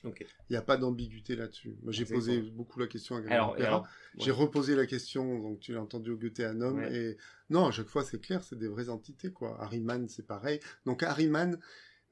Il 0.05 0.53
n'y 0.53 0.57
a 0.57 0.63
pas 0.63 0.77
d'ambiguïté 0.77 1.37
là-dessus. 1.37 1.77
Moi, 1.83 1.93
j'ai 1.93 2.05
posé 2.05 2.41
beaucoup 2.41 2.79
la 2.79 2.87
question 2.87 3.17
à 3.17 3.21
alors, 3.33 3.89
J'ai 4.19 4.31
reposé 4.31 4.77
la 4.77 4.87
question, 4.87 5.41
donc 5.41 5.61
tu 5.61 5.73
l'as 5.73 5.83
entendu 5.83 6.11
au 6.11 6.17
Goetheanum, 6.17 6.79
ouais. 6.79 6.95
et 6.95 7.17
non, 7.51 7.67
à 7.67 7.71
chaque 7.71 7.89
fois, 7.89 8.05
c'est 8.05 8.21
clair, 8.21 8.45
c'est 8.45 8.59
des 8.59 8.69
vraies 8.69 8.89
entités, 8.89 9.33
quoi. 9.33 9.61
Harryman, 9.61 10.09
c'est 10.09 10.27
pareil. 10.27 10.61
Donc, 10.85 11.03
Harryman, 11.03 11.59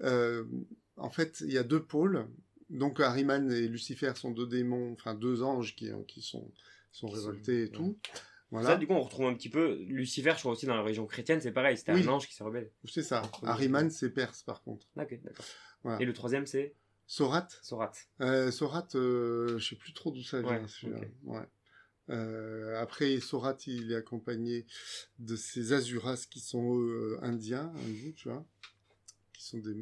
euh, 0.03 0.45
en 0.97 1.11
fait, 1.11 1.43
il 1.47 1.53
y 1.53 1.59
a 1.59 1.63
deux 1.63 1.83
pôles. 1.83 2.27
Donc, 2.71 3.01
Harryman 3.01 3.51
et 3.53 3.69
Lucifer 3.69 4.13
sont 4.17 4.31
deux 4.31 4.47
démons, 4.47 4.93
enfin, 4.93 5.15
deux 5.15 5.43
anges 5.43 5.77
qui, 5.77 5.91
qui 6.09 6.23
sont, 6.23 6.51
sont 6.91 7.09
révoltés 7.09 7.65
et 7.65 7.71
tout. 7.71 7.99
Ça, 8.63 8.77
du 8.77 8.87
coup, 8.87 8.93
on 8.93 9.03
retrouve 9.03 9.27
un 9.27 9.35
petit 9.35 9.49
peu 9.49 9.83
Lucifer, 9.87 10.33
je 10.35 10.41
crois 10.41 10.53
aussi 10.53 10.67
dans 10.67 10.77
la 10.77 10.83
région 10.83 11.07
chrétienne, 11.07 11.41
c'est 11.41 11.53
pareil, 11.53 11.77
c'était 11.77 11.93
un 11.93 12.09
ange 12.09 12.29
qui 12.29 12.35
s'est 12.35 12.45
rebelle. 12.45 12.71
C'est 12.85 13.03
ça. 13.03 13.23
Ariman, 13.43 13.91
c'est 13.91 14.11
perse, 14.11 14.43
par 14.43 14.63
contre. 14.63 14.87
D'accord. 14.97 15.19
Et 16.01 16.05
le 16.05 16.13
troisième, 16.13 16.47
c'est 16.47 16.75
Sorat. 17.07 17.49
Sorat. 17.63 17.93
Euh, 18.21 18.51
Sorat, 18.51 18.89
euh, 18.95 19.59
je 19.59 19.69
sais 19.69 19.77
plus 19.77 19.93
trop 19.93 20.11
d'où 20.11 20.23
ça 20.23 20.41
vient. 20.41 20.65
Ouais, 21.25 21.43
euh, 22.11 22.81
après, 22.81 23.19
Sorat, 23.21 23.57
il 23.67 23.93
est 23.93 23.97
accompagné 23.97 24.67
de 25.19 25.37
ces 25.37 25.73
Azuras 25.73 26.27
qui 26.31 26.41
sont 26.41 26.79
eux, 26.79 27.19
indiens, 27.23 27.73
hindous, 27.77 28.13
tu 28.17 28.29
vois 28.29 28.45
sont 29.45 29.59
des, 29.59 29.75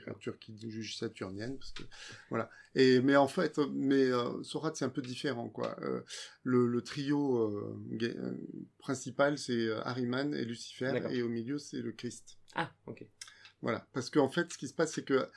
créatures 0.00 0.38
qui 0.38 0.56
jugent 0.70 0.96
saturniennes 0.96 1.58
parce 1.58 1.72
que 1.72 1.82
voilà. 2.30 2.50
Et 2.74 3.00
mais 3.00 3.16
en 3.16 3.28
fait 3.28 3.58
mais 3.72 4.04
euh, 4.10 4.42
Sorat 4.42 4.72
c'est 4.74 4.84
un 4.84 4.90
peu 4.90 5.02
différent 5.02 5.48
quoi. 5.48 5.76
Euh, 5.82 6.02
le, 6.42 6.80
trio 6.82 7.38
euh, 7.38 8.36
principal 8.78 9.38
c'est 9.38 9.70
Harryman 9.84 10.34
et 10.34 10.44
Lucifer 10.44 11.02
et 11.10 11.22
au 11.22 11.28
milieu 11.28 11.58
c'est 11.58 11.82
le 11.82 11.92
Christ. 11.92 12.38
Ah 12.54 12.70
ok. 12.86 13.04
Voilà. 13.62 13.86
Parce 13.92 14.10
qu'en 14.10 14.28
fait 14.28 14.52
ce 14.52 14.58
qui 14.58 14.68
se 14.68 14.74
passe 14.74 14.92
c'est 14.92 15.04
que 15.04 15.28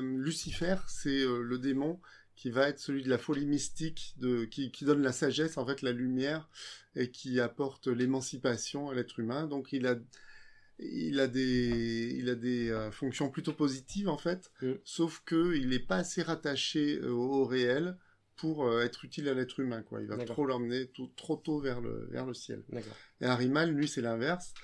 Lucifer 0.00 0.76
c'est 0.88 1.24
le 1.24 1.58
démon 1.58 2.00
qui 2.34 2.50
va 2.50 2.68
être 2.68 2.78
celui 2.78 3.02
de 3.02 3.10
la 3.10 3.18
folie 3.18 3.46
mystique, 3.46 4.14
de, 4.18 4.46
qui, 4.46 4.72
qui, 4.72 4.84
donne 4.84 5.02
la 5.02 5.12
sagesse, 5.12 5.58
en 5.58 5.66
fait, 5.66 5.82
la 5.82 5.92
lumière, 5.92 6.48
et 6.96 7.10
qui 7.10 7.38
apporte 7.38 7.86
l'émancipation 7.86 8.88
à 8.88 8.94
l'être 8.94 9.20
humain. 9.20 9.46
Donc, 9.46 9.72
il 9.72 9.86
a, 9.86 9.96
il 10.90 11.20
a 11.20 11.28
des, 11.28 12.14
il 12.16 12.28
a 12.28 12.34
des 12.34 12.70
euh, 12.70 12.90
fonctions 12.90 13.30
plutôt 13.30 13.52
positives 13.52 14.08
en 14.08 14.18
fait, 14.18 14.50
mm. 14.62 14.72
sauf 14.84 15.22
que 15.24 15.54
il 15.56 15.68
n'est 15.68 15.78
pas 15.78 15.96
assez 15.96 16.22
rattaché 16.22 16.98
euh, 16.98 17.10
au, 17.10 17.44
réel 17.44 17.96
pour 18.36 18.66
euh, 18.66 18.82
être 18.82 19.04
utile 19.04 19.28
à 19.28 19.34
l'être 19.34 19.60
humain 19.60 19.82
quoi. 19.82 20.00
Il 20.00 20.08
va 20.08 20.16
trop 20.24 20.46
l'emmener 20.46 20.90
trop 21.16 21.36
tôt 21.36 21.60
vers 21.60 21.80
le 21.80 22.08
vers 22.10 22.26
le 22.26 22.34
ciel. 22.34 22.64
Et 23.20 23.26
Arimal, 23.26 23.70
lui, 23.72 23.88
c'est 23.88 24.02
l'inverse. 24.02 24.54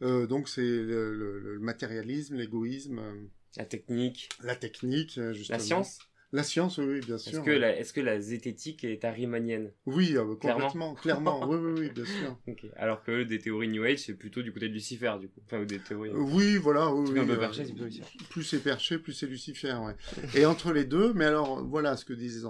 donc 0.00 0.48
c'est 0.48 0.62
le, 0.62 1.58
matérialisme, 1.60 2.36
l'égoïsme, 2.36 3.28
la 3.56 3.64
technique, 3.64 4.28
la 4.42 4.56
technique, 4.56 5.16
la 5.48 5.58
science. 5.58 5.98
La 6.32 6.42
science, 6.42 6.78
oui, 6.78 7.00
bien 7.00 7.18
sûr. 7.18 7.32
Est-ce 7.32 7.40
que, 7.40 7.50
la, 7.50 7.78
est 7.78 7.92
que 7.92 8.00
la 8.00 8.20
zététique 8.20 8.82
est 8.84 9.04
arimanienne 9.04 9.72
Oui, 9.86 10.16
euh, 10.16 10.34
complètement, 10.34 10.94
clairement, 10.94 11.48
oui, 11.48 11.56
oui, 11.56 11.72
oui, 11.78 11.90
bien 11.90 12.04
sûr. 12.04 12.36
Alors 12.76 13.04
que 13.04 13.22
des 13.22 13.38
théories 13.38 13.68
New 13.68 13.84
Age, 13.84 13.98
c'est 13.98 14.14
plutôt 14.14 14.42
du 14.42 14.52
côté 14.52 14.68
de 14.68 14.74
Lucifer, 14.74 15.14
du 15.20 15.28
coup. 15.28 15.40
Enfin, 15.44 15.64
des 15.64 15.78
théories. 15.78 16.10
Euh, 16.10 16.18
oui, 16.18 16.56
voilà, 16.56 16.92
oui, 16.92 17.10
oui. 17.12 17.20
Un 17.20 17.26
peu 17.26 17.34
euh, 17.34 17.36
perché, 17.36 17.64
c'est 17.64 17.72
plutôt 17.72 17.86
Lucifer. 17.86 18.18
Plus 18.28 18.42
c'est 18.42 18.58
perché, 18.58 18.98
plus 18.98 19.12
c'est 19.12 19.26
Lucifer, 19.26 19.74
ouais. 19.74 19.94
Et 20.34 20.46
entre 20.46 20.72
les 20.72 20.84
deux, 20.84 21.12
mais 21.12 21.26
alors, 21.26 21.64
voilà 21.64 21.96
ce 21.96 22.04
que 22.04 22.12
disent 22.12 22.46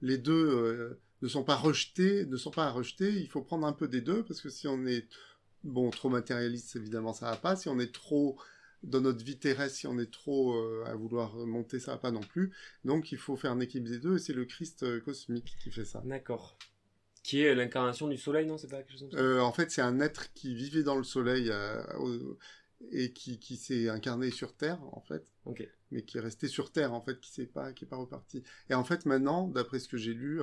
les 0.00 0.16
deux 0.16 0.98
ne 1.20 1.28
sont 1.28 1.44
pas 1.44 1.56
rejetés, 1.56 2.24
ne 2.24 2.36
sont 2.36 2.50
pas 2.50 2.64
à 2.64 2.70
rejeter, 2.70 3.10
il 3.10 3.28
faut 3.28 3.42
prendre 3.42 3.66
un 3.66 3.72
peu 3.72 3.86
des 3.86 4.00
deux, 4.00 4.22
parce 4.24 4.40
que 4.40 4.48
si 4.48 4.66
on 4.66 4.86
est, 4.86 5.06
bon, 5.62 5.90
trop 5.90 6.08
matérialiste, 6.08 6.74
évidemment, 6.76 7.12
ça 7.12 7.30
va 7.30 7.36
pas. 7.36 7.54
Si 7.54 7.68
on 7.68 7.78
est 7.78 7.92
trop 7.92 8.38
dans 8.82 9.00
notre 9.00 9.24
vie 9.24 9.38
terrestre, 9.38 9.78
si 9.78 9.86
on 9.86 9.98
est 9.98 10.10
trop 10.10 10.54
euh, 10.54 10.84
à 10.86 10.94
vouloir 10.94 11.34
monter, 11.34 11.78
ça 11.78 11.92
va 11.92 11.98
pas 11.98 12.10
non 12.10 12.20
plus. 12.20 12.52
Donc 12.84 13.12
il 13.12 13.18
faut 13.18 13.36
faire 13.36 13.52
un 13.52 13.60
équipe 13.60 13.84
des 13.84 13.98
deux, 13.98 14.16
et 14.16 14.18
c'est 14.18 14.32
le 14.32 14.44
Christ 14.44 14.82
euh, 14.82 15.00
cosmique 15.00 15.56
qui 15.62 15.70
fait 15.70 15.84
ça. 15.84 16.02
D'accord. 16.04 16.56
Qui 17.22 17.42
est 17.42 17.54
l'incarnation 17.54 18.08
du 18.08 18.16
soleil, 18.16 18.46
non 18.46 18.56
C'est 18.56 18.68
pas 18.68 18.78
quelque 18.78 18.98
chose 18.98 19.10
euh, 19.14 19.40
En 19.40 19.52
fait, 19.52 19.70
c'est 19.70 19.82
un 19.82 20.00
être 20.00 20.32
qui 20.32 20.54
vivait 20.54 20.82
dans 20.82 20.96
le 20.96 21.04
soleil 21.04 21.52
et 22.92 23.12
qui, 23.12 23.38
qui 23.38 23.56
s'est 23.56 23.90
incarné 23.90 24.30
sur 24.30 24.56
Terre, 24.56 24.82
en 24.92 25.02
fait. 25.02 25.30
Ok. 25.44 25.68
Mais 25.90 26.02
qui 26.02 26.16
est 26.16 26.22
resté 26.22 26.48
sur 26.48 26.72
Terre, 26.72 26.94
en 26.94 27.02
fait, 27.02 27.20
qui 27.20 27.30
s'est 27.30 27.46
pas, 27.46 27.74
qui 27.74 27.84
est 27.84 27.88
pas 27.88 27.96
reparti. 27.96 28.42
Et 28.70 28.74
en 28.74 28.84
fait, 28.84 29.04
maintenant, 29.04 29.48
d'après 29.48 29.80
ce 29.80 29.88
que 29.88 29.98
j'ai 29.98 30.14
lu, 30.14 30.40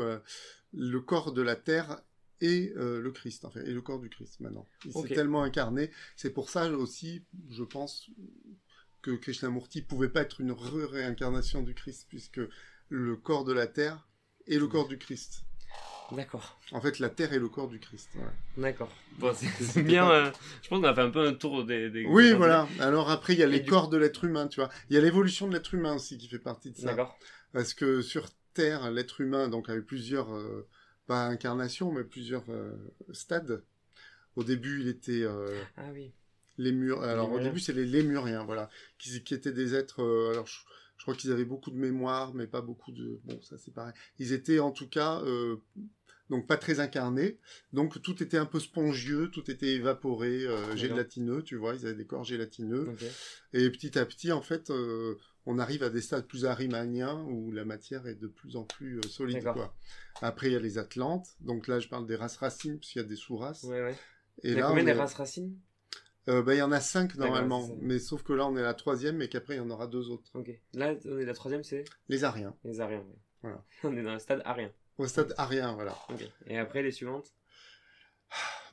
le 0.71 0.99
corps 0.99 1.33
de 1.33 1.41
la 1.41 1.55
Terre 1.55 1.99
et 2.41 2.73
euh, 2.77 3.01
le 3.01 3.11
Christ, 3.11 3.45
en 3.45 3.49
fait, 3.49 3.67
et 3.67 3.73
le 3.73 3.81
corps 3.81 3.99
du 3.99 4.09
Christ 4.09 4.39
maintenant. 4.39 4.67
Il 4.85 4.93
s'est 4.93 5.15
tellement 5.15 5.43
incarné. 5.43 5.91
C'est 6.15 6.31
pour 6.31 6.49
ça 6.49 6.69
aussi, 6.69 7.23
je 7.49 7.63
pense, 7.63 8.09
que 9.01 9.11
Krishnamurti 9.11 9.81
pouvait 9.81 10.09
pas 10.09 10.21
être 10.21 10.41
une 10.41 10.51
réincarnation 10.51 11.61
du 11.61 11.73
Christ, 11.73 12.07
puisque 12.09 12.41
le 12.89 13.15
corps 13.15 13.45
de 13.45 13.53
la 13.53 13.67
terre 13.67 14.07
est 14.47 14.59
le 14.59 14.67
corps 14.67 14.87
du 14.87 14.97
Christ. 14.97 15.43
D'accord. 16.11 16.59
En 16.71 16.79
fait, 16.79 16.99
la 16.99 17.09
terre 17.09 17.33
est 17.33 17.39
le 17.39 17.49
corps 17.49 17.67
du 17.67 17.79
Christ. 17.79 18.09
D'accord. 18.55 18.89
Bon, 19.17 19.33
c'est 19.33 19.83
bien. 19.83 20.09
Euh, 20.09 20.31
je 20.61 20.69
pense 20.69 20.79
qu'on 20.79 20.87
a 20.87 20.95
fait 20.95 21.01
un 21.01 21.09
peu 21.09 21.27
un 21.27 21.33
tour 21.33 21.65
des. 21.65 22.05
oui, 22.07 22.31
voilà. 22.31 22.67
Alors 22.79 23.09
après, 23.09 23.33
il 23.33 23.39
y 23.39 23.43
a 23.43 23.47
les 23.47 23.65
corps 23.65 23.89
de 23.89 23.97
l'être 23.97 24.23
humain, 24.23 24.47
tu 24.47 24.59
vois. 24.61 24.69
Il 24.89 24.95
y 24.95 24.97
a 24.97 25.01
l'évolution 25.01 25.47
de 25.47 25.53
l'être 25.53 25.73
humain 25.73 25.95
aussi 25.95 26.17
qui 26.17 26.27
fait 26.27 26.39
partie 26.39 26.71
de 26.71 26.77
ça. 26.77 26.87
D'accord. 26.87 27.17
Parce 27.51 27.73
que 27.73 28.01
sur 28.01 28.29
Terre, 28.53 28.89
l'être 28.91 29.21
humain, 29.21 29.49
donc, 29.49 29.69
avait 29.69 29.81
plusieurs. 29.81 30.33
Euh, 30.33 30.67
pas 31.07 31.25
incarnation, 31.25 31.91
mais 31.91 32.03
plusieurs 32.03 32.43
euh, 32.49 32.75
stades. 33.11 33.63
Au 34.35 34.43
début, 34.43 34.81
il 34.81 34.87
était. 34.87 35.23
Euh, 35.23 35.59
ah 35.77 35.89
oui. 35.93 36.13
Les 36.59 36.71
murs. 36.71 37.03
Alors, 37.03 37.31
au 37.31 37.39
début, 37.39 37.59
c'est 37.59 37.73
les 37.73 37.85
lémuriens, 37.85 38.43
voilà. 38.43 38.69
Qui, 38.97 39.23
qui 39.23 39.33
étaient 39.33 39.51
des 39.51 39.75
êtres. 39.75 40.01
Euh, 40.01 40.31
alors, 40.31 40.47
je, 40.47 41.03
crois 41.03 41.15
qu'ils 41.15 41.31
avaient 41.31 41.45
beaucoup 41.45 41.71
de 41.71 41.77
mémoire, 41.77 42.33
mais 42.33 42.47
pas 42.47 42.61
beaucoup 42.61 42.91
de. 42.91 43.19
Bon, 43.25 43.41
ça, 43.41 43.57
c'est 43.57 43.73
pareil. 43.73 43.93
Ils 44.19 44.33
étaient, 44.33 44.59
en 44.59 44.71
tout 44.71 44.89
cas, 44.89 45.21
donc 46.29 46.47
pas 46.47 46.57
très 46.57 46.79
incarné. 46.79 47.37
Donc 47.73 48.01
tout 48.01 48.21
était 48.21 48.37
un 48.37 48.45
peu 48.45 48.59
spongieux, 48.59 49.29
tout 49.31 49.49
était 49.49 49.73
évaporé, 49.73 50.45
euh, 50.45 50.75
gélatineux, 50.75 51.43
tu 51.43 51.55
vois, 51.55 51.75
ils 51.75 51.85
avaient 51.85 51.95
des 51.95 52.05
corps 52.05 52.23
gélatineux. 52.23 52.89
Et 53.53 53.69
petit 53.69 53.97
à 53.97 54.05
petit, 54.05 54.31
en 54.31 54.41
fait, 54.41 54.69
euh, 54.69 55.15
on 55.47 55.59
arrive 55.59 55.81
à 55.81 55.89
des 55.89 56.01
stades 56.01 56.27
plus 56.27 56.45
arimaniens 56.45 57.23
où 57.23 57.51
la 57.51 57.63
matière 57.63 58.05
est 58.05 58.15
de 58.15 58.27
plus 58.27 58.57
en 58.57 58.65
plus 58.65 58.99
euh, 58.99 59.07
solide. 59.07 59.43
Quoi. 59.43 59.73
Après, 60.21 60.47
il 60.47 60.53
y 60.53 60.55
a 60.57 60.59
les 60.59 60.77
Atlantes. 60.77 61.25
Donc 61.39 61.67
là, 61.67 61.79
je 61.79 61.87
parle 61.87 62.05
des 62.05 62.17
races 62.17 62.35
racines, 62.35 62.77
puisqu'il 62.77 62.99
y 62.99 63.01
a 63.01 63.05
des 63.05 63.15
sous-races. 63.15 63.63
Ouais, 63.63 63.81
ouais. 63.81 63.95
Et 64.43 64.51
il 64.51 64.57
y 64.57 64.61
a 64.61 64.67
combien 64.67 64.83
des 64.83 64.91
races 64.91 65.13
racines? 65.13 65.57
Euh, 66.27 66.41
bah, 66.41 66.53
il 66.53 66.57
y 66.57 66.61
en 66.61 66.73
a 66.73 66.81
cinq 66.81 67.15
normalement, 67.15 67.69
mais 67.79 67.99
sauf 67.99 68.21
que 68.21 68.33
là 68.33 68.45
on 68.45 68.57
est 68.57 68.61
la 68.61 68.73
troisième 68.73 69.21
et 69.21 69.29
qu'après 69.29 69.55
il 69.55 69.57
y 69.57 69.61
en 69.61 69.69
aura 69.69 69.87
deux 69.87 70.09
autres. 70.09 70.29
Ok. 70.33 70.51
Là, 70.73 70.93
on 71.05 71.17
est 71.17 71.25
la 71.25 71.33
troisième, 71.33 71.63
c'est? 71.63 71.85
Les 72.09 72.25
Ariens. 72.25 72.53
Les 72.65 72.81
Ariens, 72.81 73.05
oui. 73.07 73.15
Voilà. 73.41 73.63
on 73.85 73.95
est 73.95 74.03
dans 74.03 74.11
le 74.11 74.19
stade 74.19 74.41
Arien. 74.43 74.69
Au 74.97 75.07
stade 75.07 75.33
Arien, 75.37 75.73
voilà. 75.75 75.95
Et 76.47 76.57
après 76.57 76.83
les 76.83 76.91
suivantes? 76.91 77.33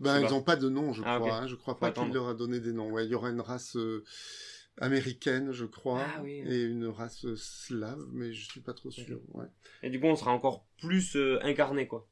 Ben, 0.01 0.21
ils 0.21 0.29
n'ont 0.29 0.43
pas 0.43 0.57
de 0.57 0.69
nom, 0.69 0.93
je 0.93 1.03
ah, 1.07 1.21
crois. 1.21 1.37
Hein. 1.37 1.47
Je 1.47 1.55
crois 1.55 1.79
pas 1.79 1.93
qu'il 1.93 2.13
leur 2.13 2.27
a 2.27 2.35
donné 2.35 2.59
des 2.59 2.73
noms. 2.73 2.91
Ouais, 2.91 3.05
il 3.05 3.11
y 3.11 3.15
aura 3.15 3.31
une 3.31 3.41
race 3.41 3.77
euh, 3.77 4.05
américaine, 4.79 5.53
je 5.53 5.65
crois, 5.65 6.05
ah, 6.05 6.23
oui, 6.23 6.43
et 6.47 6.63
une 6.65 6.87
race 6.87 7.25
euh, 7.25 7.37
slave, 7.37 8.07
mais 8.13 8.33
je 8.33 8.45
suis 8.45 8.61
pas 8.61 8.75
trop 8.75 8.91
sûr. 8.91 9.21
Ouais. 9.33 9.47
Et 9.83 9.91
du 9.91 10.01
coup, 10.01 10.07
on 10.07 10.17
sera 10.17 10.33
encore 10.33 10.67
plus 10.79 11.17
incarné, 11.43 11.87
quoi. 11.87 12.09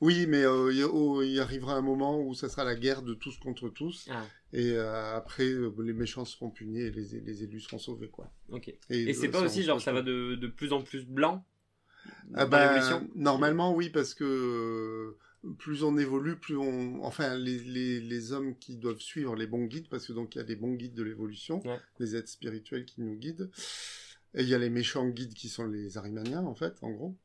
Oui, 0.00 0.26
mais 0.28 0.42
euh, 0.42 0.86
oh, 0.92 1.22
il, 1.22 1.40
arrivera 1.40 1.74
un 1.74 1.80
moment 1.80 2.20
où 2.20 2.34
ça 2.34 2.48
sera 2.48 2.64
la 2.64 2.74
guerre 2.74 3.02
de 3.02 3.14
tous 3.14 3.38
contre 3.38 3.68
tous. 3.68 4.08
Ah. 4.10 4.22
Et 4.52 4.72
euh, 4.72 5.16
après, 5.16 5.44
euh, 5.46 5.72
les 5.82 5.92
méchants 5.92 6.24
seront 6.24 6.50
punis 6.50 6.80
et 6.80 6.90
les, 6.90 7.42
élus 7.42 7.60
seront 7.60 7.78
sauvés, 7.78 8.08
quoi. 8.08 8.30
Ok. 8.50 8.72
Et, 8.90 9.14
c'est 9.14 9.28
pas 9.28 9.40
aussi 9.40 9.62
genre 9.62 9.80
ça 9.80 9.92
va 9.92 10.02
de, 10.02 10.46
plus 10.56 10.72
en 10.72 10.82
plus 10.82 11.06
blanc 11.06 11.44
ah 12.34 12.46
bah, 12.46 13.00
Normalement, 13.14 13.74
oui, 13.74 13.88
parce 13.88 14.14
que 14.14 15.16
plus 15.58 15.82
on 15.82 15.96
évolue, 15.96 16.36
plus 16.36 16.56
on, 16.56 17.02
enfin, 17.04 17.36
les, 17.36 18.32
hommes 18.32 18.56
qui 18.58 18.76
doivent 18.76 19.00
suivre 19.00 19.36
les 19.36 19.46
bons 19.46 19.64
guides, 19.64 19.88
parce 19.88 20.06
que 20.06 20.12
donc 20.12 20.34
il 20.34 20.38
y 20.38 20.40
a 20.40 20.44
des 20.44 20.56
bons 20.56 20.74
guides 20.74 20.94
de 20.94 21.02
l'évolution, 21.02 21.62
les 21.98 22.16
êtres 22.16 22.30
spirituels 22.30 22.84
qui 22.84 23.02
nous 23.02 23.14
guident, 23.16 23.50
et 24.34 24.42
il 24.42 24.48
y 24.48 24.54
a 24.54 24.58
les 24.58 24.70
méchants 24.70 25.08
guides 25.08 25.34
qui 25.34 25.48
sont 25.48 25.66
les 25.66 25.96
Arimaniens, 25.98 26.44
en 26.44 26.54
fait, 26.54 26.76
en 26.82 26.90
gros. 26.90 27.16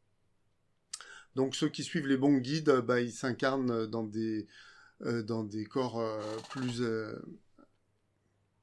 Donc 1.35 1.55
ceux 1.55 1.69
qui 1.69 1.83
suivent 1.83 2.07
les 2.07 2.17
bons 2.17 2.37
guides, 2.37 2.71
bah, 2.85 3.01
ils 3.01 3.11
s'incarnent 3.11 3.85
dans 3.87 4.03
des, 4.03 4.47
euh, 5.03 5.23
dans 5.23 5.43
des 5.43 5.65
corps 5.65 5.99
euh, 5.99 6.19
plus, 6.49 6.81
euh, 6.81 7.15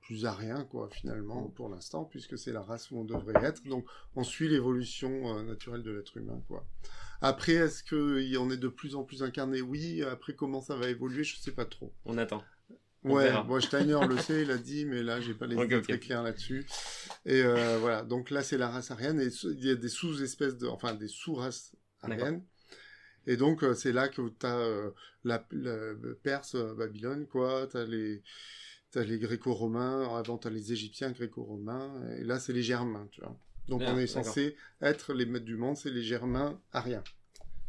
plus 0.01 0.27
ariens, 0.27 0.65
quoi, 0.65 0.89
finalement, 0.91 1.49
pour 1.49 1.69
l'instant, 1.69 2.05
puisque 2.05 2.37
c'est 2.39 2.53
la 2.53 2.63
race 2.63 2.91
où 2.91 2.99
on 2.99 3.05
devrait 3.05 3.45
être. 3.45 3.63
Donc 3.65 3.87
on 4.15 4.25
suit 4.25 4.49
l'évolution 4.49 5.43
naturelle 5.45 5.83
de 5.83 5.93
l'être 5.93 6.17
humain, 6.17 6.43
quoi. 6.49 6.67
Après, 7.21 7.53
est-ce 7.53 7.83
qu'on 7.85 8.51
est 8.51 8.57
de 8.57 8.69
plus 8.69 8.95
en 8.95 9.05
plus 9.05 9.23
incarné? 9.23 9.61
Oui. 9.61 10.03
Après, 10.03 10.35
comment 10.35 10.61
ça 10.61 10.77
va 10.77 10.89
évoluer? 10.89 11.25
Je 11.25 11.37
sais 11.37 11.53
pas 11.53 11.65
trop. 11.65 11.93
On 12.05 12.19
attend. 12.19 12.45
ouais, 13.05 13.33
Steiner 13.61 13.99
le 14.09 14.19
sait, 14.19 14.43
il 14.43 14.51
a 14.51 14.59
dit, 14.59 14.85
mais 14.85 15.03
là, 15.03 15.21
j'ai 15.21 15.35
pas 15.35 15.47
les 15.47 15.57
idées 15.57 15.83
très 15.83 15.99
claires 15.99 16.23
là-dessus. 16.23 16.67
Et 17.25 17.43
voilà, 17.43 18.03
donc 18.03 18.31
là, 18.31 18.43
c'est 18.43 18.59
la 18.59 18.69
race 18.69 18.91
arienne, 18.91 19.21
et 19.21 19.29
il 19.29 19.65
y 19.65 19.71
a 19.71 19.75
des 19.75 19.89
sous-espèces 19.89 20.57
de, 20.59 20.67
enfin, 20.67 20.95
des 20.95 21.09
sous-races 21.09 21.75
ariennes. 22.03 22.43
Et 23.27 23.37
donc, 23.37 23.65
euh, 23.65 23.75
c'est 23.75 23.93
là 23.93 24.09
que 24.09 24.23
tu 24.29 24.47
as 24.47 24.59
euh, 24.59 24.91
la, 25.25 25.39
Perse, 26.23 26.55
euh, 26.55 26.75
Babylone, 26.75 27.27
quoi. 27.27 27.67
Tu 27.71 27.77
as 27.77 27.85
les, 27.85 28.23
les 28.95 29.19
gréco-romains. 29.19 30.17
Avant, 30.17 30.39
tu 30.39 30.47
as 30.47 30.51
les 30.51 30.73
égyptiens 30.73 31.11
gréco-romains. 31.11 31.93
Et 32.19 32.25
là, 32.25 32.39
c'est 32.39 32.53
les 32.53 32.63
germains, 32.63 33.09
tu 33.11 33.21
vois. 33.21 33.37
Donc, 33.69 33.83
on 33.85 33.99
est 33.99 34.07
censé 34.07 34.57
être 34.81 35.13
les 35.13 35.27
maîtres 35.27 35.45
du 35.45 35.57
monde, 35.57 35.77
c'est 35.77 35.91
les 35.91 36.03
germains 36.03 36.61
ariens. 36.73 37.05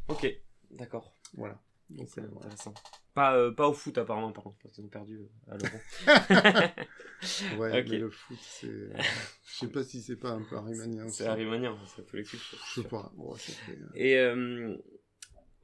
Ok, 0.08 0.28
d'accord. 0.72 1.14
Voilà. 1.34 1.60
Donc, 1.90 2.10
c'est 2.10 2.22
intéressant. 2.22 2.74
Pas, 3.14 3.52
pas 3.52 3.68
au 3.68 3.74
foot, 3.74 3.98
apparemment, 3.98 4.32
par 4.32 4.44
contre, 4.44 4.58
parce 4.62 4.76
qu'ils 4.76 4.86
ont 4.86 4.90
perdu 4.90 5.22
à 5.50 5.58
l'euro. 5.58 5.78
ouais, 7.60 7.84
mais 7.84 7.98
le 7.98 8.10
foot, 8.10 8.38
c'est. 8.42 8.68
Je 8.68 9.56
sais 9.56 9.68
pas 9.68 9.84
si 9.84 10.02
c'est 10.02 10.18
pas 10.18 10.32
un 10.32 10.44
peu 10.44 10.56
arimanien. 10.56 11.10
C'est 11.10 11.26
arimanien, 11.26 11.76
c'est 11.96 12.06
tous 12.06 12.18
les 12.18 12.24
Je 12.24 12.38
sais 12.76 12.88
pas. 12.88 13.12
Bon, 13.16 13.36
Et. 13.96 14.18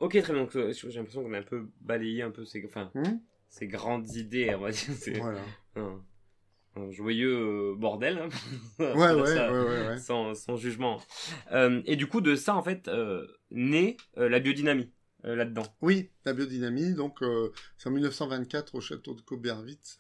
Ok, 0.04 0.22
très 0.22 0.34
bien. 0.34 0.48
Euh, 0.56 0.74
j'ai 0.74 0.92
l'impression 0.92 1.24
qu'on 1.24 1.34
a 1.34 1.40
un 1.40 1.44
peu 1.44 1.70
balayé 1.80 2.24
un 2.24 2.32
peu 2.32 2.44
ces, 2.44 2.62
enfin, 2.66 2.92
hmm? 2.94 3.20
ces 3.48 3.68
grandes 3.68 4.10
idées, 4.16 4.54
on 4.54 4.60
va 4.60 4.72
dire. 4.72 4.94
Voilà. 5.22 5.42
Un, 6.76 6.92
joyeux 6.92 7.36
euh, 7.36 7.76
bordel. 7.76 8.18
Hein, 8.18 8.30
ouais, 8.80 9.14
ouais, 9.14 9.16
ouais, 9.16 9.88
ouais, 9.88 9.98
sans, 9.98 10.34
sans, 10.36 10.58
jugement. 10.58 11.02
Euh, 11.52 11.82
et 11.86 11.96
du 11.96 12.08
coup, 12.08 12.22
de 12.22 12.36
ça, 12.36 12.56
en 12.56 12.64
fait, 12.64 12.90
naît 13.52 13.98
la 14.16 14.40
biodynamie. 14.40 14.92
là-dedans. 15.24 15.66
Oui, 15.82 16.10
la 16.26 16.34
biodynamie, 16.34 16.94
donc 16.94 17.24
c'est 17.78 17.90
en 17.90 17.92
1924 17.92 18.76
au 18.76 18.82
château 18.82 19.14
de 19.14 19.22
Cobervitz. 19.22 19.98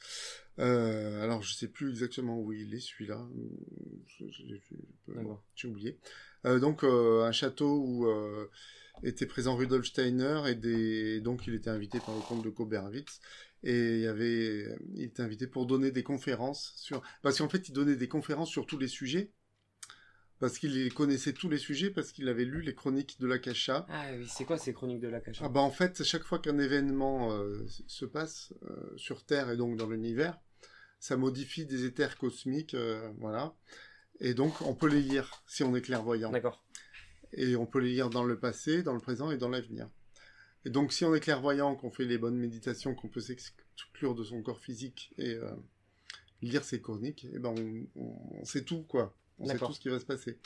alors 0.57 1.41
je 1.41 1.53
sais 1.53 1.67
plus 1.67 1.89
exactement 1.89 2.39
où 2.39 2.51
il 2.53 2.73
est 2.73 2.79
celui-là, 2.79 3.25
j'ai 5.55 5.67
oublié. 5.67 5.97
donc 6.45 6.83
un 6.83 7.31
château 7.31 7.83
où 7.85 8.07
était 9.01 9.25
présent 9.25 9.55
Rudolf 9.55 9.85
Steiner 9.85 10.43
et 10.47 10.55
des... 10.55 11.19
donc 11.19 11.47
il 11.47 11.55
était 11.55 11.69
invité 11.69 11.99
par 11.99 12.15
le 12.15 12.21
comte 12.21 12.43
de 12.43 12.49
Koberwitz 12.49 13.19
et 13.63 13.95
il 13.95 14.01
y 14.01 14.07
avait 14.07 14.75
il 14.93 15.03
était 15.03 15.21
invité 15.21 15.47
pour 15.47 15.65
donner 15.65 15.91
des 15.91 16.03
conférences 16.03 16.73
sur 16.77 17.01
parce 17.21 17.37
qu'en 17.37 17.49
fait 17.49 17.69
il 17.69 17.73
donnait 17.73 17.95
des 17.95 18.07
conférences 18.07 18.49
sur 18.49 18.65
tous 18.65 18.77
les 18.77 18.87
sujets 18.87 19.31
parce 20.39 20.57
qu'il 20.57 20.93
connaissait 20.93 21.33
tous 21.33 21.49
les 21.49 21.57
sujets 21.57 21.89
parce 21.89 22.11
qu'il 22.11 22.27
avait 22.27 22.43
lu 22.43 22.61
les 22.61 22.75
chroniques 22.75 23.17
de 23.21 23.27
l'Akasha. 23.27 23.85
Ah 23.89 24.07
oui, 24.17 24.25
c'est 24.27 24.43
quoi 24.43 24.57
ces 24.57 24.73
chroniques 24.73 24.99
de 24.99 25.07
l'Akasha 25.07 25.45
Ah 25.45 25.49
bah 25.49 25.61
en 25.61 25.71
fait, 25.71 26.03
chaque 26.03 26.23
fois 26.23 26.39
qu'un 26.39 26.59
événement 26.59 27.31
euh, 27.31 27.65
se 27.87 28.03
passe 28.03 28.53
euh, 28.63 28.97
sur 28.97 29.23
Terre 29.23 29.49
et 29.51 29.55
donc 29.55 29.77
dans 29.77 29.87
l'univers, 29.87 30.37
ça 30.99 31.15
modifie 31.15 31.65
des 31.65 31.85
éthers 31.85 32.17
cosmiques, 32.17 32.73
euh, 32.73 33.09
voilà. 33.19 33.55
Et 34.19 34.33
donc 34.33 34.61
on 34.63 34.75
peut 34.75 34.89
les 34.89 35.01
lire 35.01 35.43
si 35.47 35.63
on 35.63 35.73
est 35.77 35.81
clairvoyant. 35.81 36.31
D'accord 36.31 36.61
et 37.33 37.55
on 37.55 37.65
peut 37.65 37.79
les 37.79 37.91
lire 37.91 38.09
dans 38.09 38.23
le 38.23 38.39
passé, 38.39 38.83
dans 38.83 38.93
le 38.93 38.99
présent 38.99 39.31
et 39.31 39.37
dans 39.37 39.49
l'avenir. 39.49 39.89
Et 40.65 40.69
donc 40.69 40.93
si 40.93 41.05
on 41.05 41.13
est 41.13 41.19
clairvoyant, 41.19 41.75
qu'on 41.75 41.91
fait 41.91 42.05
les 42.05 42.17
bonnes 42.17 42.37
méditations, 42.37 42.95
qu'on 42.95 43.09
peut 43.09 43.19
s'exclure 43.19 44.15
de 44.15 44.23
son 44.23 44.41
corps 44.41 44.59
physique 44.59 45.11
et 45.17 45.33
euh, 45.33 45.51
lire 46.41 46.63
ses 46.63 46.81
chroniques, 46.81 47.27
eh 47.33 47.39
ben 47.39 47.53
on, 47.95 48.45
sait 48.45 48.63
tout 48.63 48.83
quoi. 48.83 49.15
On 49.39 49.47
sait 49.47 49.57
tout 49.57 49.73
ce 49.73 49.79
qui 49.79 49.89
va 49.89 49.99
se 49.99 50.05
passer. 50.05 50.37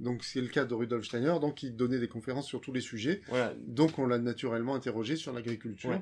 Donc 0.00 0.24
c'est 0.24 0.40
le 0.40 0.48
cas 0.48 0.64
de 0.64 0.74
Rudolf 0.74 1.04
Steiner, 1.04 1.36
donc 1.40 1.62
il 1.62 1.76
donnait 1.76 2.00
des 2.00 2.08
conférences 2.08 2.46
sur 2.46 2.60
tous 2.60 2.72
les 2.72 2.80
sujets. 2.80 3.20
Donc 3.58 3.98
on 3.98 4.06
l'a 4.06 4.18
naturellement 4.18 4.74
interrogé 4.74 5.16
sur 5.16 5.32
l'agriculture. 5.32 6.00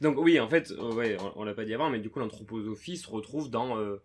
Donc 0.00 0.16
oui, 0.18 0.40
en 0.40 0.48
fait, 0.48 0.70
euh, 0.70 0.94
ouais, 0.94 1.16
on, 1.36 1.44
l'a 1.44 1.54
pas 1.54 1.64
dit 1.64 1.74
avant, 1.74 1.90
mais 1.90 1.98
du 1.98 2.10
coup 2.10 2.18
l'anthroposophie 2.18 2.96
se 2.96 3.08
retrouve 3.08 3.50
dans 3.50 3.78
euh, 3.78 4.02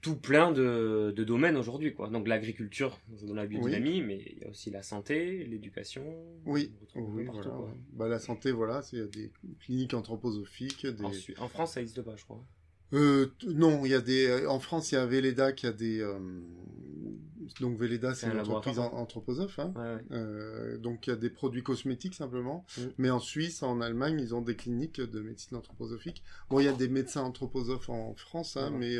tout 0.00 0.16
plein 0.16 0.52
de, 0.52 1.14
domaines 1.16 1.56
aujourd'hui, 1.56 1.94
quoi. 1.94 2.08
Donc 2.08 2.28
l'agriculture, 2.28 2.98
dans 3.22 3.34
la 3.34 3.46
biodynamie, 3.46 4.02
mais 4.02 4.22
il 4.26 4.38
y 4.42 4.44
a 4.44 4.48
aussi 4.48 4.70
la 4.70 4.82
santé, 4.82 5.44
l'éducation. 5.44 6.04
Oui, 6.46 6.72
bah, 7.92 8.08
la 8.08 8.18
santé, 8.18 8.52
voilà, 8.52 8.82
il 8.92 8.98
y 8.98 9.02
a 9.02 9.06
des 9.06 9.30
cliniques 9.60 9.94
anthroposophiques. 9.94 10.86
En, 11.38 11.48
France, 11.48 11.72
ça 11.72 11.80
n'existe 11.80 12.02
pas, 12.02 12.16
je 12.16 12.24
crois. 12.24 12.42
Euh, 12.94 13.26
non, 13.46 13.84
il 13.84 13.90
y 13.90 13.94
a 13.94 14.00
des. 14.00 14.26
Euh, 14.26 14.50
en 14.50 14.60
France, 14.60 14.92
il 14.92 14.94
y 14.94 14.98
a 14.98 15.06
Véleda 15.06 15.52
qui 15.52 15.66
a 15.66 15.72
des. 15.72 16.00
Euh, 16.00 16.18
donc 17.60 17.78
Véleda, 17.78 18.14
c'est 18.14 18.28
une 18.28 18.40
entreprise 18.40 18.78
anthroposophe. 18.78 19.58
Hein. 19.58 19.72
donc 20.78 21.06
il 21.06 21.10
y 21.10 21.12
a 21.12 21.16
des 21.16 21.30
produits 21.30 21.62
cosmétiques 21.62 22.14
simplement. 22.14 22.66
Mm. 22.76 22.82
Mais 22.98 23.10
en 23.10 23.20
Suisse, 23.20 23.62
en 23.62 23.80
Allemagne, 23.80 24.18
ils 24.20 24.34
ont 24.34 24.42
des 24.42 24.56
cliniques 24.56 25.00
de 25.00 25.20
médecine 25.20 25.56
anthroposophique. 25.56 26.22
Bon, 26.50 26.60
il 26.60 26.64
y 26.64 26.68
a 26.68 26.72
des 26.72 26.88
médecins 26.88 27.22
anthroposophes 27.22 27.88
en 27.88 28.14
France, 28.14 28.56
hein, 28.56 28.70
mais 28.70 28.96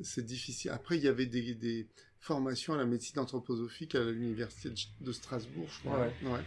c'est 0.00 0.24
difficile. 0.24 0.70
Après, 0.70 0.96
il 0.96 1.04
y 1.04 1.08
avait 1.08 1.26
des, 1.26 1.54
des, 1.54 1.86
formations 2.20 2.74
à 2.74 2.76
la 2.76 2.86
médecine 2.86 3.20
anthroposophique 3.20 3.94
à 3.94 4.04
l'université 4.04 4.70
de 5.00 5.12
Strasbourg, 5.12 5.68
je 5.70 5.80
crois. 5.80 6.08
Ouais. 6.24 6.40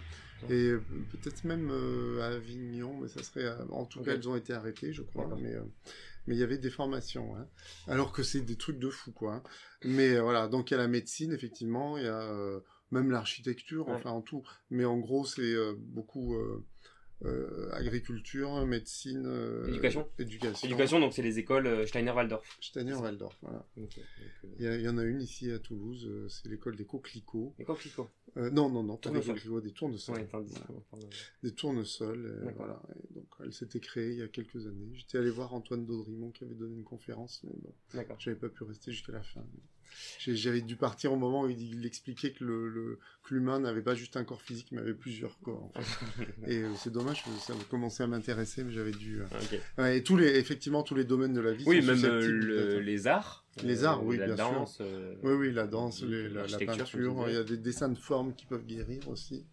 Et 0.49 0.69
euh, 0.69 0.83
peut-être 1.11 1.43
même 1.43 1.69
euh, 1.71 2.21
à 2.21 2.35
Avignon, 2.35 2.97
mais 3.01 3.07
ça 3.07 3.23
serait. 3.23 3.45
Euh, 3.45 3.65
en 3.71 3.85
tout 3.85 4.01
cas, 4.01 4.13
elles 4.13 4.29
ont 4.29 4.35
été 4.35 4.53
arrêtées, 4.53 4.93
je 4.93 5.01
crois. 5.01 5.27
Mais 5.39 5.55
mais 6.27 6.35
il 6.35 6.39
y 6.39 6.43
avait 6.43 6.57
des 6.59 6.69
formations, 6.69 7.35
hein. 7.35 7.47
alors 7.87 8.11
que 8.11 8.21
c'est 8.21 8.41
des 8.41 8.55
trucs 8.55 8.77
de 8.77 8.89
fou, 8.89 9.11
quoi. 9.11 9.35
Hein. 9.35 9.43
Mais 9.83 10.19
voilà, 10.19 10.47
donc 10.47 10.69
il 10.69 10.75
y 10.75 10.77
a 10.77 10.77
la 10.77 10.87
médecine, 10.87 11.31
effectivement, 11.33 11.97
il 11.97 12.03
y 12.03 12.07
a 12.07 12.61
même 12.91 13.09
l'architecture, 13.09 13.89
enfin 13.89 14.11
en 14.11 14.21
tout. 14.21 14.43
Mais 14.69 14.85
en 14.85 14.97
gros, 14.97 15.25
c'est 15.25 15.55
beaucoup 15.77 16.37
euh, 17.25 17.69
agriculture, 17.73 18.65
médecine, 18.65 19.25
euh, 19.25 19.67
Éducation 19.67 20.07
éducation. 20.19 20.67
Éducation, 20.67 20.99
donc 20.99 21.13
c'est 21.13 21.21
les 21.21 21.37
écoles 21.39 21.67
euh, 21.67 21.85
Steiner-Waldorf. 21.85 22.57
Steiner-Waldorf, 22.61 23.37
voilà. 23.41 23.65
Donc, 23.75 23.99
Il 24.57 24.63
y, 24.65 24.67
a- 24.67 24.75
il 24.77 24.81
y 24.81 24.87
en 24.89 24.97
a 24.97 25.03
une 25.03 25.21
ici 25.21 25.51
à 25.51 25.59
Toulouse, 25.59 26.09
c'est 26.29 26.47
l'école 26.49 26.75
des 26.75 26.85
coquelicots. 26.85 27.53
Les 27.59 27.65
coquelicots. 27.65 28.09
Non, 28.35 28.69
non, 28.69 28.83
non, 28.83 28.95
pas 28.97 29.09
des 29.09 29.19
coquelicots, 29.33 29.59
des 29.61 29.71
tournesols. 29.71 30.15
Ouais, 30.15 30.27
Voilà. 30.91 31.05
Des 31.43 31.51
tournesols, 31.51 32.53
voilà. 32.57 32.81
Et 33.09 33.13
donc 33.13 33.25
elle 33.43 33.51
s'était 33.53 33.79
créée 33.79 34.11
il 34.11 34.17
y 34.19 34.21
a 34.21 34.27
quelques 34.27 34.65
années. 34.67 34.89
J'étais 34.93 35.17
allé 35.17 35.29
voir 35.29 35.53
Antoine 35.53 35.85
Daudrimont 35.85 36.31
qui 36.31 36.43
avait 36.45 36.55
donné 36.55 36.75
une 36.75 36.83
conférence, 36.83 37.41
mais 37.43 37.51
bon, 37.61 37.73
j'avais 38.19 38.37
pas 38.37 38.49
pu 38.49 38.63
rester 38.63 38.91
jusqu'à 38.91 39.11
la 39.13 39.23
fin. 39.23 39.43
J'avais 40.19 40.61
dû 40.61 40.75
partir 40.75 41.13
au 41.13 41.15
moment 41.15 41.41
où 41.43 41.49
il, 41.49 41.85
expliquait 41.85 42.31
que 42.31 42.43
le, 42.43 42.99
l'humain 43.29 43.59
n'avait 43.59 43.81
pas 43.81 43.95
juste 43.95 44.17
un 44.17 44.23
corps 44.23 44.41
physique, 44.41 44.67
mais 44.71 44.79
avait 44.79 44.93
plusieurs 44.93 45.39
corps. 45.39 45.71
en 45.75 45.81
fait. 45.81 46.25
Et 46.47 46.63
euh, 46.63 46.73
c'est 46.75 46.91
dommage, 46.91 47.23
ça 47.39 47.53
commencé 47.69 48.03
à 48.03 48.07
m'intéresser, 48.07 48.63
mais 48.63 48.71
j'avais 48.71 48.91
dû. 48.91 49.21
euh, 49.21 49.25
ouais, 49.77 49.97
et 49.97 50.03
tous 50.03 50.17
les, 50.17 50.37
effectivement, 50.37 50.83
tous 50.83 50.95
les 50.95 51.03
domaines 51.03 51.33
de 51.33 51.41
la 51.41 51.53
vie. 51.53 51.63
Oui, 51.67 51.81
sont 51.81 51.87
même 51.95 52.05
euh, 52.05 52.27
le- 52.27 52.79
les 52.79 53.07
arts. 53.07 53.45
Les 53.63 53.83
arts, 53.83 54.03
oui, 54.05 54.17
la 54.17 54.27
bien 54.27 54.35
sûr. 54.35 54.51
danse, 54.51 54.77
euh, 54.81 55.15
Oui, 55.23 55.33
oui, 55.33 55.51
la 55.51 55.67
danse, 55.67 56.01
les- 56.03 56.29
la, 56.29 56.47
la 56.47 56.57
peinture, 56.59 57.27
il 57.27 57.33
y 57.33 57.37
a 57.37 57.43
des 57.43 57.57
dessins 57.57 57.89
de 57.89 57.97
formes 57.97 58.33
qui 58.33 58.45
peuvent 58.45 58.65
guérir 58.65 59.07
aussi. 59.07 59.45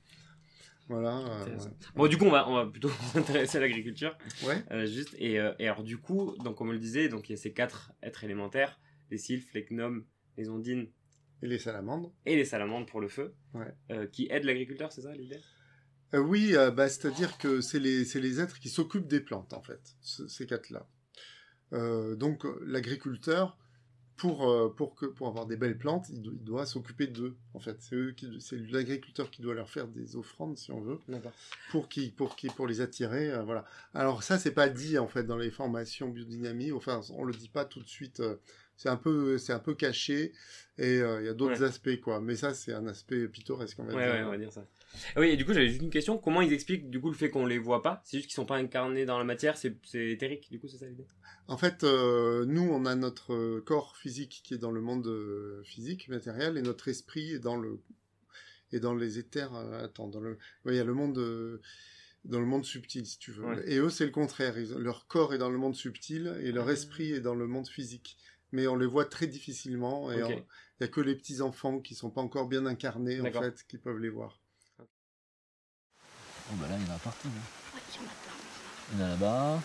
Voilà. 0.89 1.19
euh. 1.19 1.59
Bon, 1.97 2.07
du 2.07 2.17
coup, 2.17 2.27
on 2.27 2.31
va, 2.31 2.49
on 2.49 2.55
va 2.55 2.67
plutôt 2.67 2.91
s'intéresser 3.13 3.59
à 3.59 3.61
l'agriculture. 3.61 4.17
ouais. 4.45 4.63
Euh, 4.71 4.87
juste, 4.87 5.15
et, 5.19 5.41
euh, 5.41 5.53
et 5.59 5.67
alors, 5.67 5.83
du 5.83 5.99
coup, 5.99 6.37
donc, 6.45 6.57
comme 6.57 6.69
on 6.69 6.73
le 6.73 6.79
disait, 6.79 7.09
donc, 7.09 7.29
il 7.29 7.33
y 7.33 7.35
a 7.35 7.39
ces 7.39 7.53
quatre 7.53 7.93
êtres 8.03 8.23
élémentaires 8.25 8.79
les 9.11 9.19
sylphes, 9.19 9.53
les 9.55 9.65
gnomes, 9.65 10.05
les 10.37 10.49
ondines 10.49 10.89
Et 11.43 11.47
les 11.47 11.59
salamandres. 11.59 12.13
et 12.25 12.37
les 12.37 12.45
salamandres 12.45 12.87
pour 12.87 13.01
le 13.01 13.09
feu, 13.09 13.35
Ouais. 13.55 13.75
euh, 13.91 14.07
qui 14.07 14.29
aident 14.31 14.45
l'agriculteur, 14.45 14.93
c'est 14.93 15.03
ça 15.03 15.13
l'idée? 15.13 15.41
Euh, 16.15 16.19
oui, 16.19 16.55
euh, 16.55 16.71
bah, 16.71 16.89
c'est-à-dire 16.89 17.37
que 17.39 17.61
c'est 17.61 17.81
les, 17.81 18.05
les 18.05 18.41
êtres 18.41 18.59
qui 18.59 18.69
s'occupent 18.69 19.09
des 19.09 19.21
plantes, 19.21 19.53
en 19.53 19.63
fait, 19.63 19.81
ce- 20.01 20.27
ces 20.29 20.47
quatre-là. 20.47 20.87
Donc, 21.73 22.47
l'agriculteur, 22.65 23.59
pour, 24.17 24.75
pour, 24.77 24.95
que, 24.95 25.05
pour 25.05 25.29
avoir 25.29 25.47
des 25.47 25.57
belles 25.57 25.77
plantes, 25.77 26.09
il, 26.09 26.23
do- 26.23 26.33
il 26.33 26.43
doit 26.45 26.65
s'occuper 26.65 27.07
d'eux, 27.07 27.37
en 27.55 27.61
fait. 27.61 27.77
C'est, 27.83 27.97
eux 27.97 28.13
qui, 28.13 28.41
c'est 28.41 28.57
l'agriculteur 28.57 29.31
qui 29.31 29.43
doit 29.43 29.53
leur 29.55 29.69
faire 29.69 29.89
des 29.89 30.17
offrandes, 30.17 30.57
si 30.57 30.71
on 30.71 30.81
veut, 30.81 30.99
pour, 31.71 31.89
qui, 31.89 32.13
pour, 32.13 32.37
qui, 32.37 32.47
pour 32.49 32.67
les 32.67 32.81
attirer. 32.81 33.31
euh, 33.31 33.43
voilà. 33.43 33.67
Alors, 33.93 34.23
ça, 34.23 34.39
c'est 34.39 34.53
pas 34.53 34.69
dit, 34.71 34.97
en 34.97 35.09
fait, 35.09 35.25
dans 35.25 35.37
les 35.37 35.51
formations 35.51 36.09
biodynamie. 36.09 36.73
Enfin, 36.73 37.01
on 37.11 37.25
le 37.25 37.35
dit 37.35 37.49
pas 37.51 37.65
tout 37.67 37.81
de 37.83 37.89
suite. 37.89 38.21
euh, 38.21 38.37
c'est 38.77 38.89
un 38.89 38.97
peu, 38.97 39.39
c'est 39.39 39.53
un 39.53 39.59
peu 39.59 39.75
caché 39.75 40.33
et 40.79 41.01
euh, 41.01 41.21
il 41.23 41.27
y 41.27 41.29
a 41.29 41.35
d'autres 41.35 41.61
Ouais. 41.61 41.67
aspects 41.69 42.01
quoi. 42.03 42.21
Mais 42.21 42.37
ça 42.37 42.53
c'est 42.55 42.73
un 42.73 42.87
aspect 42.87 43.27
pittoresque 43.29 43.79
on 43.79 43.85
va 43.85 43.95
Ouais, 43.95 44.05
dire. 44.05 44.15
ouais, 44.15 44.23
on 44.25 44.31
va 44.31 44.39
dire 44.39 44.53
ça. 44.53 44.67
Ah 45.15 45.21
Oui, 45.21 45.29
et 45.29 45.37
du 45.37 45.45
coup, 45.45 45.53
j'avais 45.53 45.69
juste 45.69 45.83
une 45.83 45.91
question. 45.91 46.17
Comment 46.17 46.41
ils 46.41 46.53
expliquent, 46.55 46.89
du 46.89 47.01
coup, 47.01 47.11
le 47.11 47.17
fait 47.17 47.29
qu'on 47.29 47.45
les 47.45 47.59
voit 47.59 47.83
pas? 47.83 48.01
C'est 48.05 48.17
juste 48.19 48.29
qu'ils 48.29 48.37
sont 48.37 48.47
pas 48.47 48.57
incarnés 48.57 49.05
dans 49.05 49.19
la 49.19 49.25
matière, 49.25 49.59
c'est 49.59 49.77
c'est 49.85 50.09
éthérique, 50.11 50.49
du 50.51 50.59
coup, 50.59 50.69
c'est 50.69 50.79
ça 50.79 50.87
l'idée? 50.87 51.07
En 51.49 51.59
fait, 51.59 51.85
euh, 51.85 52.45
nous, 52.47 52.63
on 52.63 52.87
a 52.87 52.95
notre 52.95 53.35
euh, 53.35 53.61
corps 53.67 53.97
physique 53.97 54.41
qui 54.45 54.55
est 54.55 54.59
dans 54.59 54.71
le 54.71 54.81
monde 54.81 55.11
physique, 55.65 56.09
matériel, 56.09 56.57
et 56.57 56.63
notre 56.63 56.89
esprit 56.89 57.33
est 57.33 57.39
dans 57.41 57.57
le 57.57 57.79
est 58.73 58.81
dans 58.81 58.95
les 58.95 59.19
éthers. 59.19 59.55
euh, 59.55 59.85
attends, 59.85 60.09
dans 60.09 60.21
le, 60.21 60.39
il 60.67 60.75
y 60.75 60.79
a 60.81 60.85
le 60.85 60.95
monde 60.95 61.61
dans 62.25 62.41
le 62.41 62.47
monde 62.47 62.65
subtil, 62.65 63.05
si 63.07 63.19
tu 63.19 63.31
veux. 63.33 63.45
Ouais. 63.45 63.63
Et 63.71 63.79
eux, 63.79 63.91
c'est 63.91 64.05
le 64.07 64.11
contraire. 64.11 64.59
Ils- 64.59 64.73
leur 64.79 65.07
corps 65.09 65.35
est 65.35 65.39
dans 65.39 65.51
le 65.51 65.59
monde 65.59 65.77
subtil 65.77 66.35
et 66.43 66.51
leur 66.53 66.69
Ah. 66.69 66.73
esprit 66.73 67.13
est 67.13 67.21
dans 67.21 67.35
le 67.35 67.47
monde 67.47 67.69
physique. 67.69 68.17
Mais 68.53 68.67
on 68.67 68.77
les 68.77 68.87
voit 68.87 69.05
très 69.07 69.27
difficilement 69.27 70.11
et 70.13 70.21
il 70.21 70.43
y 70.81 70.85
a 70.85 70.89
que 70.89 71.01
les 71.01 71.15
petits 71.17 71.41
enfants 71.43 71.81
qui 71.81 71.95
sont 71.95 72.11
pas 72.11 72.21
encore 72.21 72.47
bien 72.47 72.65
incarnés 72.67 73.21
en 73.21 73.25
fait 73.33 73.65
qui 73.69 73.77
peuvent 73.79 73.99
les 73.99 74.09
voir. 74.11 74.39
Bon 74.79 76.57
bah 76.61 76.69
là 76.69 76.77
il 76.79 76.87
y 76.87 76.91
en 76.91 76.95
a 76.95 76.99
partout. 76.99 77.27
hein. 77.29 77.75
Ouais, 77.75 77.81
il 77.91 77.97
y 77.97 77.99
en 77.99 78.09
a 78.09 78.15
plein. 78.15 78.93
Il 78.93 78.99
y 78.99 79.03
en 79.03 79.07
a 79.07 79.09
là-bas. 79.11 79.61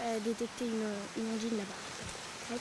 Euh, 0.00 0.18
détecter 0.20 0.64
une, 0.64 1.22
une 1.22 1.32
ondine 1.34 1.58
là-bas. 1.58 2.60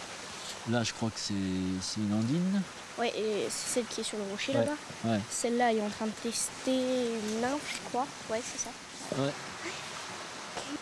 Là 0.70 0.84
je 0.84 0.94
crois 0.94 1.10
que 1.10 1.20
c'est 1.20 1.34
c'est 1.82 2.02
une 2.02 2.14
ondine. 2.14 2.62
Ouais, 3.00 3.18
et 3.18 3.48
c'est 3.50 3.70
celle 3.76 3.86
qui 3.86 4.02
est 4.02 4.04
sur 4.04 4.18
le 4.18 4.26
rocher 4.26 4.52
Ouais, 4.52 4.66
là-bas. 4.66 4.78
ouais. 5.06 5.20
Celle-là, 5.30 5.72
il 5.72 5.78
est 5.78 5.82
en 5.82 5.90
train 5.90 6.08
de 6.08 6.12
tester 6.12 7.16
une 7.16 7.40
nymphe, 7.40 7.74
je 7.82 7.88
crois. 7.88 8.06
Ouais, 8.30 8.42
c'est 8.44 8.60
ça. 8.60 8.70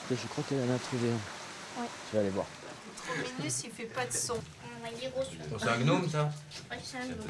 Je 0.09 0.27
crois 0.27 0.43
qu'elle 0.49 0.67
en 0.69 0.73
a 0.75 0.79
trouvé 0.79 1.09
un. 1.09 1.81
Ouais. 1.81 1.87
Je 2.11 2.17
vais 2.17 2.19
aller 2.23 2.29
voir. 2.31 2.47
Trop 3.01 3.37
minus, 3.39 3.63
il 3.63 3.71
fait 3.71 3.85
pas 3.85 4.05
de 4.05 4.11
son. 4.11 4.35
C'est 5.59 5.67
un 5.69 5.79
gnome 5.79 6.09
ça 6.09 6.31
Ouais, 6.69 6.77
c'est 6.81 6.97
un 6.97 7.05
gnome. 7.07 7.27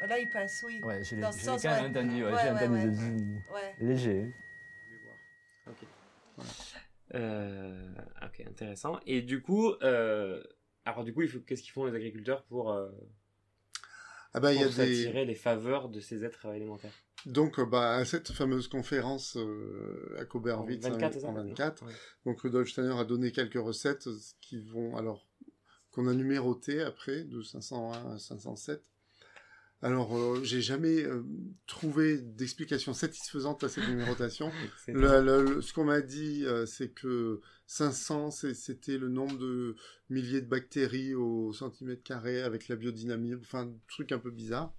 Là, 0.00 0.18
il 0.18 0.30
passe, 0.30 0.64
oui. 0.66 0.80
Ouais, 0.82 1.04
je 1.04 1.14
l'ai 1.14 1.20
Dans 1.20 1.30
l'ai 1.30 1.36
sens, 1.38 1.62
ouais. 1.62 1.70
entendu. 1.70 2.24
Ouais, 2.24 2.32
Ouais, 2.32 2.42
j'ai 2.42 2.50
ouais, 2.52 2.68
ouais. 3.52 3.74
léger. 3.80 4.32
Euh, 7.14 7.92
ok, 8.22 8.40
intéressant. 8.48 8.98
Et 9.06 9.20
du 9.20 9.42
coup, 9.42 9.72
euh, 9.82 10.42
alors 10.84 11.04
du 11.04 11.12
coup, 11.12 11.22
qu'est-ce 11.46 11.62
qu'ils 11.62 11.72
font 11.72 11.84
les 11.84 11.94
agriculteurs 11.94 12.44
pour, 12.44 12.72
euh, 12.72 12.88
Ah 14.32 14.40
bah 14.40 14.54
y 14.54 14.62
a 14.64 14.68
des 14.68 15.24
les 15.26 15.34
faveurs 15.34 15.88
de 15.90 16.00
ces 16.00 16.24
êtres 16.24 16.46
élémentaires 16.54 16.94
Donc, 17.26 17.58
euh, 17.58 17.66
bah, 17.66 17.94
à 17.96 18.04
cette 18.04 18.32
fameuse 18.32 18.68
conférence 18.68 19.36
euh, 19.36 20.16
à 20.18 20.24
Coberwitz 20.24 20.84
En 20.86 20.90
24, 20.92 21.12
c'est 21.14 21.20
ça 21.20 21.28
en 21.28 21.32
24, 21.34 21.84
Ouais. 21.86 21.92
donc 22.24 22.40
Rudolf 22.40 22.68
Steiner 22.70 22.94
a 22.98 23.04
donné 23.04 23.30
quelques 23.32 23.58
recettes 23.60 24.06
euh, 24.06 24.16
qui 24.40 24.58
vont, 24.60 24.96
alors, 24.96 25.26
qu'on 25.90 26.06
a 26.06 26.14
numérotées 26.14 26.80
après, 26.82 27.24
de 27.24 27.42
501 27.42 28.14
à 28.14 28.18
507. 28.18 28.82
Alors, 29.82 30.14
euh, 30.16 30.40
j'ai 30.44 30.60
jamais 30.60 31.02
euh, 31.04 31.22
trouvé 31.66 32.18
d'explication 32.18 32.92
satisfaisante 32.92 33.64
à 33.64 33.68
cette 33.70 33.88
numérotation. 33.88 34.52
C'est- 34.84 34.92
Le- 34.92 35.22
le- 35.22 35.54
le- 35.54 35.62
ce 35.62 35.72
qu'on 35.72 35.84
m'a 35.84 36.02
dit, 36.02 36.44
euh, 36.44 36.66
c'est 36.66 36.90
que 36.90 37.40
500, 37.66 38.30
c'est- 38.30 38.52
c'était 38.52 38.98
le 38.98 39.08
nombre 39.08 39.38
de 39.38 39.76
milliers 40.10 40.42
de 40.42 40.46
bactéries 40.48 41.14
au 41.14 41.52
centimètre 41.54 42.02
carré 42.02 42.42
avec 42.42 42.68
la 42.68 42.76
biodynamie, 42.76 43.34
enfin, 43.36 43.68
un 43.68 43.72
truc 43.88 44.12
un 44.12 44.18
peu 44.18 44.30
bizarre. 44.30 44.74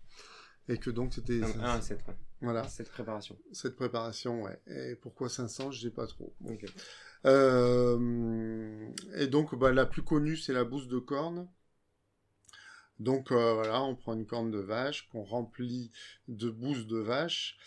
Et 0.67 0.77
que 0.77 0.89
donc, 0.89 1.13
c'était... 1.13 1.39
Donc, 1.39 1.55
un 1.57 1.75
à 1.75 1.81
7, 1.81 1.99
ouais. 2.07 2.15
Voilà. 2.41 2.67
Cette 2.67 2.89
préparation. 2.89 3.37
Cette 3.51 3.75
préparation, 3.75 4.43
ouais. 4.43 4.59
Et 4.67 4.95
pourquoi 4.95 5.29
500, 5.29 5.71
je 5.71 5.81
sais 5.81 5.91
pas 5.91 6.07
trop. 6.07 6.33
Euh, 7.25 8.89
et 9.15 9.27
donc, 9.27 9.55
bah, 9.55 9.71
la 9.71 9.85
plus 9.85 10.03
connue, 10.03 10.37
c'est 10.37 10.53
la 10.53 10.63
bouse 10.63 10.87
de 10.87 10.99
corne. 10.99 11.47
Donc, 12.99 13.31
euh, 13.31 13.53
voilà, 13.53 13.81
on 13.83 13.95
prend 13.95 14.13
une 14.13 14.25
corne 14.27 14.51
de 14.51 14.59
vache 14.59 15.07
qu'on 15.09 15.23
remplit 15.23 15.91
de 16.27 16.49
bouse 16.49 16.87
de 16.87 16.97
vache. 16.97 17.57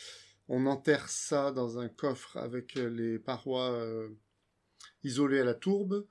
On 0.48 0.66
enterre 0.66 1.08
ça 1.08 1.52
dans 1.52 1.78
un 1.78 1.88
coffre 1.88 2.36
avec 2.36 2.74
les 2.74 3.18
parois 3.18 3.70
euh, 3.72 4.08
isolées 5.02 5.40
à 5.40 5.44
la 5.44 5.54
tourbe. 5.54 6.06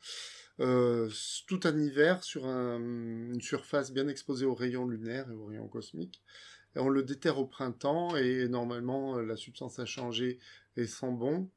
Euh, 0.60 1.10
tout 1.48 1.60
un 1.64 1.80
hiver 1.80 2.24
sur 2.24 2.46
un- 2.46 2.80
une 2.80 3.42
surface 3.42 3.92
bien 3.92 4.08
exposée 4.08 4.46
aux 4.46 4.54
rayons 4.54 4.88
lunaires 4.88 5.30
et 5.30 5.34
aux 5.34 5.46
rayons 5.46 5.68
cosmiques. 5.68 6.22
Et 6.76 6.80
on 6.80 6.90
le 6.90 7.04
déterre 7.04 7.38
au 7.40 7.46
printemps 7.46 8.16
et 8.16 8.48
normalement 8.48 9.18
euh, 9.18 9.24
la 9.26 9.36
substance 9.36 9.80
a 9.80 9.86
changé 9.86 10.40
et 10.76 10.88
sent 10.88 11.12
bon. 11.12 11.50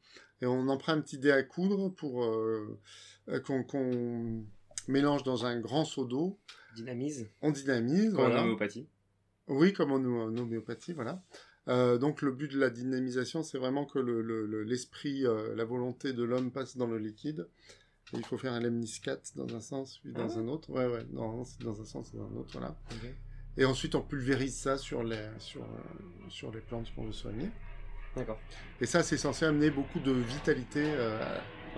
Et 0.42 0.46
on 0.46 0.68
en 0.68 0.76
prend 0.76 0.92
un 0.92 1.00
petit 1.00 1.18
dé 1.18 1.30
à 1.30 1.42
coudre 1.42 1.88
pour 1.88 2.24
euh, 2.24 2.78
euh, 3.28 3.40
qu'on 3.40 4.44
mélange 4.88 5.22
dans 5.22 5.46
un 5.46 5.58
grand 5.58 5.84
seau 5.84 6.04
d'eau. 6.04 6.38
Dynamise. 6.74 7.28
On 7.42 7.50
dynamise. 7.50 8.10
Comme 8.12 8.20
en 8.20 8.26
voilà. 8.28 8.42
homéopathie. 8.42 8.86
Oui, 9.48 9.72
comme 9.72 9.92
en, 9.92 9.96
ho- 10.04 10.22
en 10.28 10.36
homéopathie, 10.36 10.92
voilà. 10.92 11.22
Euh, 11.68 11.98
donc 11.98 12.20
le 12.22 12.30
but 12.32 12.52
de 12.52 12.58
la 12.58 12.68
dynamisation, 12.70 13.42
c'est 13.42 13.58
vraiment 13.58 13.86
que 13.86 13.98
le- 13.98 14.20
le- 14.22 14.44
le- 14.46 14.62
l'esprit, 14.62 15.24
euh, 15.26 15.54
la 15.56 15.64
volonté 15.64 16.12
de 16.12 16.22
l'homme 16.22 16.50
passe 16.52 16.76
dans 16.76 16.86
le 16.86 16.98
liquide. 16.98 17.48
Et 18.12 18.18
il 18.18 18.24
faut 18.24 18.38
faire 18.38 18.52
un 18.52 18.60
lemniscate 18.60 19.32
dans 19.34 19.52
un 19.56 19.60
sens, 19.60 19.98
puis 19.98 20.12
dans 20.12 20.20
Ah 20.22 20.26
ouais 20.28 20.36
un 20.36 20.48
autre. 20.48 20.70
Ouais, 20.70 20.86
ouais, 20.86 21.04
non, 21.10 21.44
c'est 21.44 21.62
dans 21.64 21.80
un 21.80 21.84
sens 21.84 22.12
et 22.14 22.16
dans 22.18 22.28
un 22.28 22.36
autre, 22.36 22.50
voilà. 22.52 22.76
Et 23.58 23.64
ensuite, 23.64 23.94
on 23.94 24.02
pulvérise 24.02 24.54
ça 24.56 24.76
sur 24.76 25.02
les, 25.02 25.18
sur, 25.38 25.62
euh, 25.62 25.66
sur 26.28 26.52
les 26.52 26.60
plantes 26.60 26.92
qu'on 26.94 27.04
veut 27.04 27.12
soigner. 27.12 27.48
D'accord. 28.14 28.38
Et 28.80 28.86
ça, 28.86 29.02
c'est 29.02 29.16
censé 29.16 29.44
amener 29.44 29.70
beaucoup 29.70 30.00
de 30.00 30.12
vitalité 30.12 30.84
euh, 30.86 31.18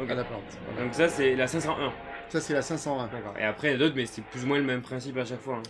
Ok. 0.00 0.10
à 0.10 0.14
la 0.14 0.24
plante. 0.24 0.42
Voilà. 0.66 0.84
Donc 0.84 0.94
ça, 0.94 1.08
c'est 1.08 1.34
la 1.34 1.46
501. 1.46 1.92
Ça, 2.28 2.40
c'est 2.40 2.52
la 2.54 2.62
501. 2.62 3.08
D'accord. 3.08 3.34
Et 3.38 3.44
après, 3.44 3.68
il 3.68 3.70
y 3.72 3.74
a 3.74 3.78
d'autres, 3.78 3.96
mais 3.96 4.06
c'est 4.06 4.22
plus 4.22 4.44
ou 4.44 4.46
moins 4.46 4.58
le 4.58 4.64
même 4.64 4.82
principe 4.82 5.16
à 5.16 5.24
chaque 5.24 5.40
fois. 5.40 5.56
hein. 5.56 5.62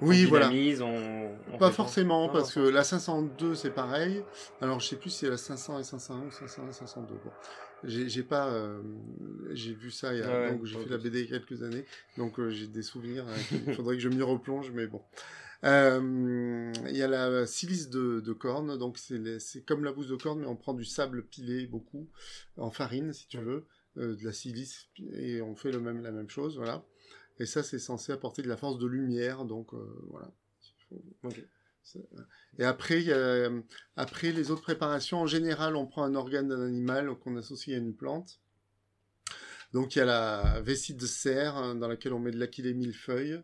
Oui, 0.00 0.24
on 0.26 0.28
voilà. 0.28 0.48
on, 0.50 1.36
on 1.52 1.58
Pas 1.58 1.72
forcément, 1.72 2.26
Non, 2.28 2.32
parce 2.32 2.54
que 2.54 2.60
la 2.60 2.84
502, 2.84 3.56
c'est 3.56 3.70
pareil. 3.70 4.22
Alors, 4.60 4.78
je 4.78 4.86
sais 4.86 4.96
plus 4.96 5.10
si 5.10 5.18
c'est 5.20 5.30
la 5.30 5.36
500 5.36 5.80
et 5.80 5.82
501 5.82 6.26
ou 6.26 6.30
501 6.30 6.68
et 6.68 6.72
502. 6.72 7.14
Bon. 7.14 7.30
J'ai 7.84 8.22
pas... 8.22 8.46
euh, 8.48 8.80
j'ai 9.52 9.72
vu 9.72 9.90
ça 9.90 10.12
il 10.14 10.20
y 10.20 10.22
a... 10.22 10.26
Ouais, 10.26 10.32
ouais, 10.46 10.50
donc, 10.52 10.64
j'ai 10.66 10.78
fait 10.78 10.90
la 10.90 10.98
BD 10.98 11.22
il 11.22 11.30
y 11.30 11.34
a 11.34 11.38
quelques 11.40 11.62
années. 11.64 11.84
Donc, 12.16 12.38
euh, 12.38 12.50
j'ai 12.50 12.68
des 12.68 12.82
souvenirs. 12.82 13.24
Il 13.66 13.74
faudrait 13.74 13.96
que 13.96 14.02
je 14.02 14.08
m'y 14.08 14.22
replonge, 14.22 14.70
mais 14.72 14.86
bon. 14.86 15.02
Euh, 15.64 16.72
Il 16.88 16.96
y 16.96 17.02
a 17.02 17.08
la 17.08 17.46
silice 17.46 17.90
de, 17.90 18.20
de 18.20 18.32
corne. 18.32 18.78
Donc, 18.78 18.98
c'est 18.98 19.64
comme 19.64 19.84
la 19.84 19.92
bouse 19.92 20.08
de 20.08 20.16
corne, 20.16 20.40
mais 20.40 20.46
on 20.46 20.56
prend 20.56 20.74
du 20.74 20.84
sable 20.84 21.24
pilé 21.24 21.66
beaucoup, 21.66 22.08
en 22.56 22.70
farine, 22.70 23.12
si 23.12 23.26
tu 23.26 23.38
veux, 23.38 23.66
euh, 23.96 24.14
de 24.16 24.24
la 24.24 24.32
silice, 24.32 24.88
et 25.12 25.40
on 25.42 25.54
fait 25.56 25.72
le 25.72 25.80
même, 25.80 26.02
la 26.02 26.12
même 26.12 26.30
chose, 26.30 26.56
voilà. 26.56 26.84
Et 27.38 27.46
ça, 27.46 27.62
c'est 27.62 27.78
censé 27.78 28.12
apporter 28.12 28.42
de 28.42 28.48
la 28.48 28.56
force 28.56 28.78
de 28.78 28.86
lumière, 28.86 29.44
donc 29.44 29.72
euh, 29.74 29.78
voilà. 30.08 30.30
Et 32.58 32.64
après, 32.64 33.00
il 33.00 33.06
y 33.06 33.12
a, 33.12 33.50
après, 33.96 34.32
les 34.32 34.50
autres 34.50 34.62
préparations, 34.62 35.20
en 35.20 35.26
général, 35.26 35.76
on 35.76 35.86
prend 35.86 36.02
un 36.02 36.14
organe 36.14 36.48
d'un 36.48 36.62
animal 36.62 37.14
qu'on 37.18 37.36
associe 37.36 37.76
à 37.76 37.80
une 37.80 37.94
plante. 37.94 38.40
Donc, 39.72 39.96
il 39.96 40.00
y 40.00 40.02
a 40.02 40.04
la 40.04 40.60
vessie 40.60 40.94
de 40.94 41.06
cerf, 41.06 41.56
hein, 41.56 41.74
dans 41.74 41.88
laquelle 41.88 42.12
on 42.12 42.18
met 42.18 42.30
de 42.30 42.38
l'aquilée 42.38 42.74
millefeuille. 42.74 43.42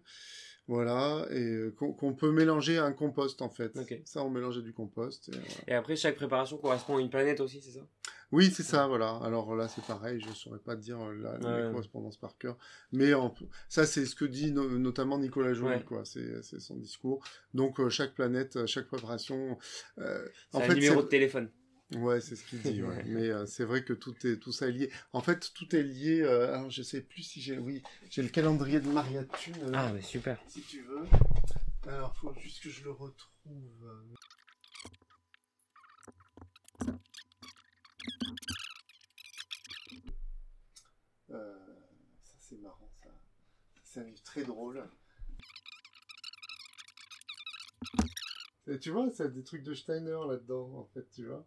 Voilà, 0.66 1.26
et 1.30 1.42
euh, 1.44 1.70
qu'on 1.76 2.14
peut 2.14 2.32
mélanger 2.32 2.78
à 2.78 2.84
un 2.84 2.92
compost, 2.92 3.42
en 3.42 3.50
fait. 3.50 3.76
Ok. 3.78 4.00
Ça, 4.06 4.24
on 4.24 4.30
mélangeait 4.30 4.62
du 4.62 4.72
compost. 4.72 5.28
et 5.28 5.32
voilà. 5.32 5.46
Et 5.68 5.74
après, 5.74 5.94
chaque 5.96 6.16
préparation 6.16 6.56
correspond 6.56 6.96
à 6.96 7.00
une 7.00 7.10
planète 7.10 7.40
aussi, 7.40 7.60
c'est 7.60 7.72
ça? 7.72 7.86
Oui, 8.32 8.50
c'est 8.50 8.62
ça, 8.62 8.86
voilà. 8.86 9.16
Alors 9.22 9.54
là, 9.54 9.68
c'est 9.68 9.84
pareil, 9.84 10.20
je 10.20 10.28
ne 10.28 10.34
saurais 10.34 10.58
pas 10.58 10.74
dire 10.74 10.98
euh, 11.00 11.14
la, 11.14 11.32
Ouais. 11.66 11.70
correspondances 11.70 12.16
par 12.16 12.36
cœur. 12.38 12.56
Mais 12.92 13.12
en- 13.12 13.34
ça, 13.68 13.84
c'est 13.84 14.06
ce 14.06 14.14
que 14.14 14.24
dit 14.24 14.52
no- 14.52 14.78
notamment 14.78 15.18
Nicolas 15.18 15.52
Joly, 15.52 15.74
Ouais. 15.76 15.84
quoi. 15.84 16.04
C'est 16.06 16.40
son 16.60 16.76
discours. 16.76 17.22
Donc, 17.52 17.78
euh, 17.78 17.90
chaque 17.90 18.14
planète, 18.14 18.64
chaque 18.66 18.86
préparation. 18.88 19.58
euh, 19.98 20.26
en 20.54 20.60
un 20.60 20.62
fait, 20.62 20.74
numéro 20.74 21.02
de 21.02 21.08
téléphone. 21.08 21.50
Ouais, 21.92 22.20
c'est 22.20 22.34
ce 22.36 22.44
qu'il 22.44 22.60
dit. 22.62 22.82
ouais. 22.82 23.04
Mais 23.06 23.28
euh, 23.28 23.46
c'est 23.46 23.64
vrai 23.64 23.84
que 23.84 23.92
tout 23.92 24.14
est 24.26 24.38
tout 24.38 24.52
ça 24.52 24.68
est 24.68 24.72
lié. 24.72 24.90
En 25.12 25.20
fait, 25.20 25.52
tout 25.54 25.74
est 25.76 25.82
lié. 25.82 26.22
euh, 26.22 26.54
alors, 26.54 26.70
je 26.70 26.82
sais 26.82 27.02
plus 27.02 27.22
si 27.22 27.40
j'ai. 27.40 27.58
Oui, 27.58 27.82
j'ai 28.10 28.22
le 28.22 28.28
calendrier 28.28 28.80
de 28.80 28.88
Maria 28.88 29.24
Thune. 29.24 29.70
là, 29.70 29.86
Ah, 29.88 29.92
mais 29.92 30.02
super. 30.02 30.38
si 30.48 30.62
tu 30.62 30.82
veux. 30.82 31.04
Alors, 31.86 32.16
faut 32.16 32.34
juste 32.40 32.62
que 32.62 32.70
je 32.70 32.82
le 32.84 32.90
retrouve. 32.90 34.04
Euh, 41.30 41.58
ça, 42.22 42.34
c'est 42.38 42.56
marrant, 42.60 42.90
ça. 43.02 43.10
C'est 43.82 44.00
un 44.00 44.04
livre 44.04 44.22
très 44.22 44.44
drôle. 44.44 44.82
Et 48.66 48.78
tu 48.78 48.90
vois, 48.90 49.10
ça 49.10 49.24
a 49.24 49.28
des 49.28 49.44
trucs 49.44 49.62
de 49.62 49.74
Steiner 49.74 50.16
là-dedans, 50.26 50.72
en 50.78 50.86
fait, 50.94 51.06
tu 51.10 51.26
vois. 51.26 51.44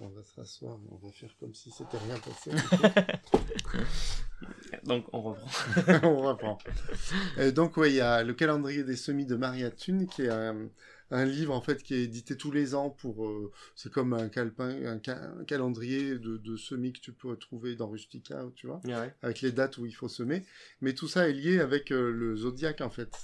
On 0.00 0.08
va 0.08 0.24
se 0.24 0.34
rasseoir, 0.34 0.76
on 0.90 0.96
va 0.96 1.12
faire 1.12 1.30
comme 1.38 1.54
si 1.54 1.70
c'était 1.70 1.98
rien 1.98 2.18
passé. 2.18 2.50
Donc, 4.84 5.06
on 5.12 5.22
reprend. 5.22 5.48
on 6.08 6.22
reprend. 6.22 6.58
Et 7.38 7.52
donc, 7.52 7.76
ouais, 7.76 7.90
il 7.90 7.96
y 7.96 8.00
a 8.00 8.22
le 8.22 8.34
calendrier 8.34 8.84
des 8.84 8.96
semis 8.96 9.24
de 9.24 9.36
Maria 9.36 9.70
Thune, 9.70 10.06
qui 10.06 10.22
est 10.22 10.28
un, 10.28 10.68
un 11.10 11.24
livre, 11.24 11.54
en 11.54 11.60
fait, 11.60 11.82
qui 11.82 11.94
est 11.94 12.02
édité 12.02 12.36
tous 12.36 12.50
les 12.50 12.74
ans 12.74 12.90
pour... 12.90 13.26
euh, 13.26 13.52
c'est 13.76 13.90
comme 13.90 14.12
un, 14.12 14.28
calepin, 14.28 14.68
un, 14.84 15.00
ca- 15.02 15.30
un 15.40 15.44
calendrier 15.44 16.18
de, 16.18 16.36
de 16.36 16.56
semis 16.56 16.92
que 16.92 17.00
tu 17.00 17.12
peux 17.12 17.36
trouver 17.36 17.76
dans 17.76 17.88
Rustica, 17.88 18.44
tu 18.56 18.66
vois, 18.66 18.80
ouais. 18.84 19.14
avec 19.22 19.40
les 19.40 19.52
dates 19.52 19.78
où 19.78 19.86
il 19.86 19.94
faut 19.94 20.08
semer. 20.08 20.44
Mais 20.80 20.94
tout 20.94 21.08
ça 21.08 21.28
est 21.28 21.32
lié 21.32 21.60
avec 21.60 21.90
euh, 21.92 22.10
le 22.10 22.36
zodiaque, 22.36 22.80
en 22.80 22.90
fait. 22.90 23.16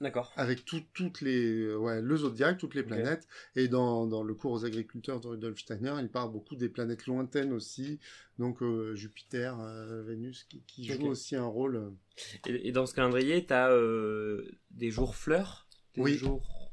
D'accord. 0.00 0.32
Avec 0.36 0.64
tout- 0.64 0.82
toutes 0.92 1.20
les... 1.20 1.74
Ouais, 1.74 2.02
le 2.02 2.16
zodiaque, 2.16 2.58
toutes 2.58 2.74
les 2.74 2.82
planètes. 2.82 3.26
Et 3.56 3.68
dans, 3.68 4.06
dans 4.06 4.22
le 4.22 4.34
cours 4.34 4.52
aux 4.52 4.64
agriculteurs 4.64 5.20
de 5.20 5.28
Rudolf 5.28 5.58
Steiner, 5.58 5.94
il 6.00 6.08
parle 6.08 6.32
beaucoup 6.32 6.56
des 6.56 6.68
planètes 6.68 7.06
lointaines 7.06 7.52
aussi. 7.52 8.00
Donc, 8.38 8.62
euh, 8.62 8.94
Jupiter, 8.94 9.58
euh, 9.60 10.02
Vénus, 10.02 10.44
qui, 10.44 10.62
qui 10.66 10.84
jouent 10.84 11.04
Ok. 11.04 11.10
aussi 11.10 11.36
un 11.36 11.46
rôle... 11.46 11.76
euh, 11.76 11.90
Et, 12.46 12.68
et 12.68 12.72
dans 12.72 12.86
ce 12.86 12.94
calendrier, 12.94 13.46
t'as 13.46 13.70
euh, 13.70 14.50
des 14.70 14.90
jours 14.90 15.14
fleurs? 15.14 15.68
Des 15.94 16.02
Oui. 16.02 16.18
jours... 16.18 16.72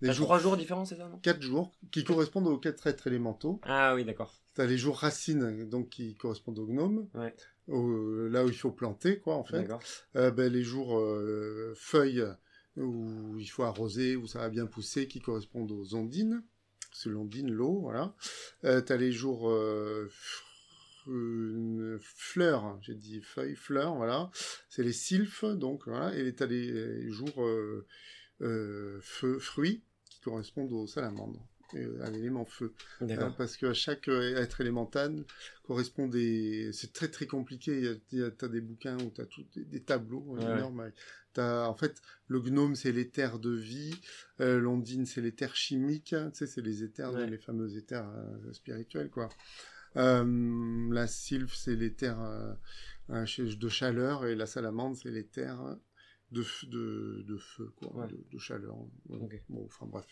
des 0.00 0.08
T'as 0.08 0.14
jours 0.14 0.26
trois 0.26 0.38
jours 0.38 0.56
différents, 0.56 0.86
c'est 0.86 0.96
ça, 0.96 1.08
non? 1.08 1.18
Quatre 1.18 1.42
jours 1.42 1.72
qui 1.92 2.02
correspondent 2.02 2.48
aux 2.48 2.58
quatre 2.58 2.86
êtres 2.86 3.06
élémentaux. 3.06 3.60
Ah 3.62 3.94
oui, 3.94 4.04
d'accord. 4.04 4.40
Tu 4.54 4.62
as 4.62 4.66
les 4.66 4.78
jours 4.78 4.96
racines, 4.96 5.68
donc 5.68 5.90
qui 5.90 6.14
correspondent 6.14 6.58
aux 6.60 6.66
gnomes, 6.66 7.08
Ouais. 7.14 7.34
au- 7.68 8.28
là 8.28 8.44
où 8.44 8.48
il 8.48 8.54
faut 8.56 8.70
planter, 8.72 9.18
quoi, 9.18 9.34
en 9.36 9.44
fait. 9.44 9.70
Euh, 10.16 10.30
ben, 10.30 10.50
les 10.52 10.62
jours 10.62 10.98
euh, 10.98 11.74
feuilles, 11.76 12.24
où 12.76 13.36
il 13.38 13.46
faut 13.46 13.62
arroser, 13.62 14.16
où 14.16 14.26
ça 14.26 14.40
va 14.40 14.48
bien 14.48 14.66
pousser, 14.66 15.06
qui 15.06 15.20
correspondent 15.20 15.72
aux 15.72 15.94
ondines. 15.94 16.42
C'est 16.92 17.08
l'ondine, 17.08 17.50
l'eau, 17.50 17.80
voilà. 17.80 18.14
Euh, 18.64 18.80
tu 18.80 18.92
as 18.92 18.96
les 18.96 19.10
jours 19.10 19.50
euh, 19.50 20.08
fleurs, 22.00 22.78
j'ai 22.82 22.94
dit 22.94 23.20
feuilles, 23.20 23.56
fleurs, 23.56 23.94
voilà. 23.96 24.30
C'est 24.68 24.82
les 24.82 24.92
sylphes, 24.92 25.44
donc, 25.44 25.86
voilà. 25.86 26.16
Et 26.16 26.34
tu 26.34 26.42
as 26.42 26.46
les, 26.46 27.10
jours 27.10 27.44
euh, 27.44 27.86
euh, 28.40 29.00
fruits, 29.38 29.82
qui 30.08 30.20
correspondent 30.20 30.72
aux 30.72 30.86
salamandres, 30.86 31.46
et 31.76 32.02
à 32.02 32.10
l'élément 32.10 32.44
feu. 32.44 32.72
Euh, 33.02 33.30
parce 33.36 33.56
que 33.56 33.72
chaque 33.72 34.08
euh, 34.08 34.36
être 34.36 34.60
élémental 34.60 35.24
correspond 35.62 36.06
des. 36.08 36.70
C'est 36.72 36.92
très 36.92 37.08
très 37.08 37.26
compliqué. 37.26 38.00
Tu 38.08 38.22
as 38.24 38.48
des 38.48 38.60
bouquins 38.60 38.98
où 39.00 39.10
tu 39.10 39.20
as 39.20 39.26
tout, 39.26 39.44
des, 39.54 39.64
des 39.64 39.80
tableaux 39.82 40.24
Ouais. 40.28 40.42
énormes. 40.42 40.90
T'as- 41.32 41.68
en 41.68 41.74
fait, 41.74 42.00
le 42.28 42.40
gnome, 42.40 42.76
c'est 42.76 42.92
l'éther 42.92 43.38
de 43.38 43.50
vie. 43.50 43.94
euh, 44.40 44.58
L'ondine, 44.60 45.04
c'est 45.06 45.20
l'éther 45.20 45.54
chimique. 45.56 46.12
hein, 46.12 46.30
Tu 46.30 46.38
sais, 46.38 46.46
c'est 46.46 46.60
les 46.62 46.82
éthers, 46.84 47.12
Ouais. 47.12 47.26
les 47.28 47.38
fameux 47.38 47.76
éthers 47.76 48.08
euh, 48.08 48.52
spirituels, 48.52 49.10
quoi. 49.10 49.28
Euh, 49.96 50.88
la 50.92 51.06
sylphe, 51.06 51.54
c'est 51.54 51.76
l'éther 51.76 52.20
euh, 52.20 52.52
euh, 53.10 53.24
de 53.56 53.68
chaleur. 53.68 54.26
Et 54.26 54.34
la 54.34 54.46
salamandre, 54.46 54.96
c'est 54.96 55.10
l'éther 55.10 55.60
de, 56.34 56.44
de, 56.68 57.22
de 57.26 57.36
feu, 57.38 57.72
quoi. 57.76 57.94
Ouais. 57.96 58.08
De, 58.08 58.18
de 58.32 58.38
chaleur. 58.38 58.74
Bon, 59.48 59.66
enfin 59.66 59.86
bref. 59.86 60.06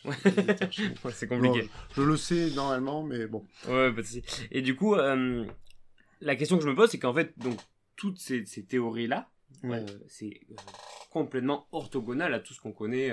C'est 1.13 1.27
compliqué. 1.29 1.69
Je, 1.91 1.97
je 1.97 2.03
le 2.03 2.17
sais 2.17 2.51
normalement, 2.51 3.03
mais 3.03 3.27
bon. 3.27 3.45
Ouais. 3.69 3.93
Et 4.51 4.63
du 4.63 4.75
coup, 4.77 4.95
euh, 4.95 5.45
la 6.21 6.37
question 6.37 6.57
que 6.57 6.65
je 6.65 6.69
me 6.69 6.75
pose, 6.75 6.91
c'est 6.91 6.99
qu'en 6.99 7.13
fait, 7.15 7.37
donc, 7.39 7.59
toutes 7.97 8.19
ces, 8.19 8.47
ces 8.47 8.65
théories-là, 8.65 9.29
Ouais. 9.65 9.81
euh, 9.81 9.99
c'est 10.09 10.41
euh, 10.51 10.55
complètement 11.11 11.69
orthogonal 11.73 12.33
à 12.33 12.41
tout 12.41 12.55
ce 12.55 12.61
qu'on 12.61 12.73
connaît 12.73 13.11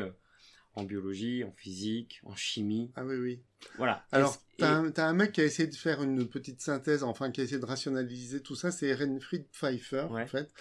en 0.80 0.84
biologie, 0.84 1.44
en 1.44 1.52
physique, 1.52 2.22
en 2.24 2.36
chimie. 2.36 2.92
Ah 2.96 3.06
oui, 3.06 3.16
oui. 3.18 3.42
Voilà. 3.78 4.06
Alors, 4.12 4.42
t'as 4.58 4.84
et- 4.84 5.00
un, 5.00 5.14
mec 5.14 5.34
qui 5.34 5.42
a 5.42 5.44
essayé 5.44 5.68
de 5.68 5.76
faire 5.76 6.02
une 6.02 6.28
petite 6.28 6.62
synthèse, 6.62 7.04
enfin, 7.04 7.32
qui 7.32 7.42
a 7.42 7.44
essayé 7.44 7.60
de 7.60 7.66
rationaliser 7.66 8.42
tout 8.42 8.56
ça, 8.56 8.72
c'est 8.72 8.88
Ehrenfried 8.88 9.46
Pfeiffer, 9.52 10.08
Ouais. 10.12 10.24
en 10.24 10.28
fait, 10.28 10.52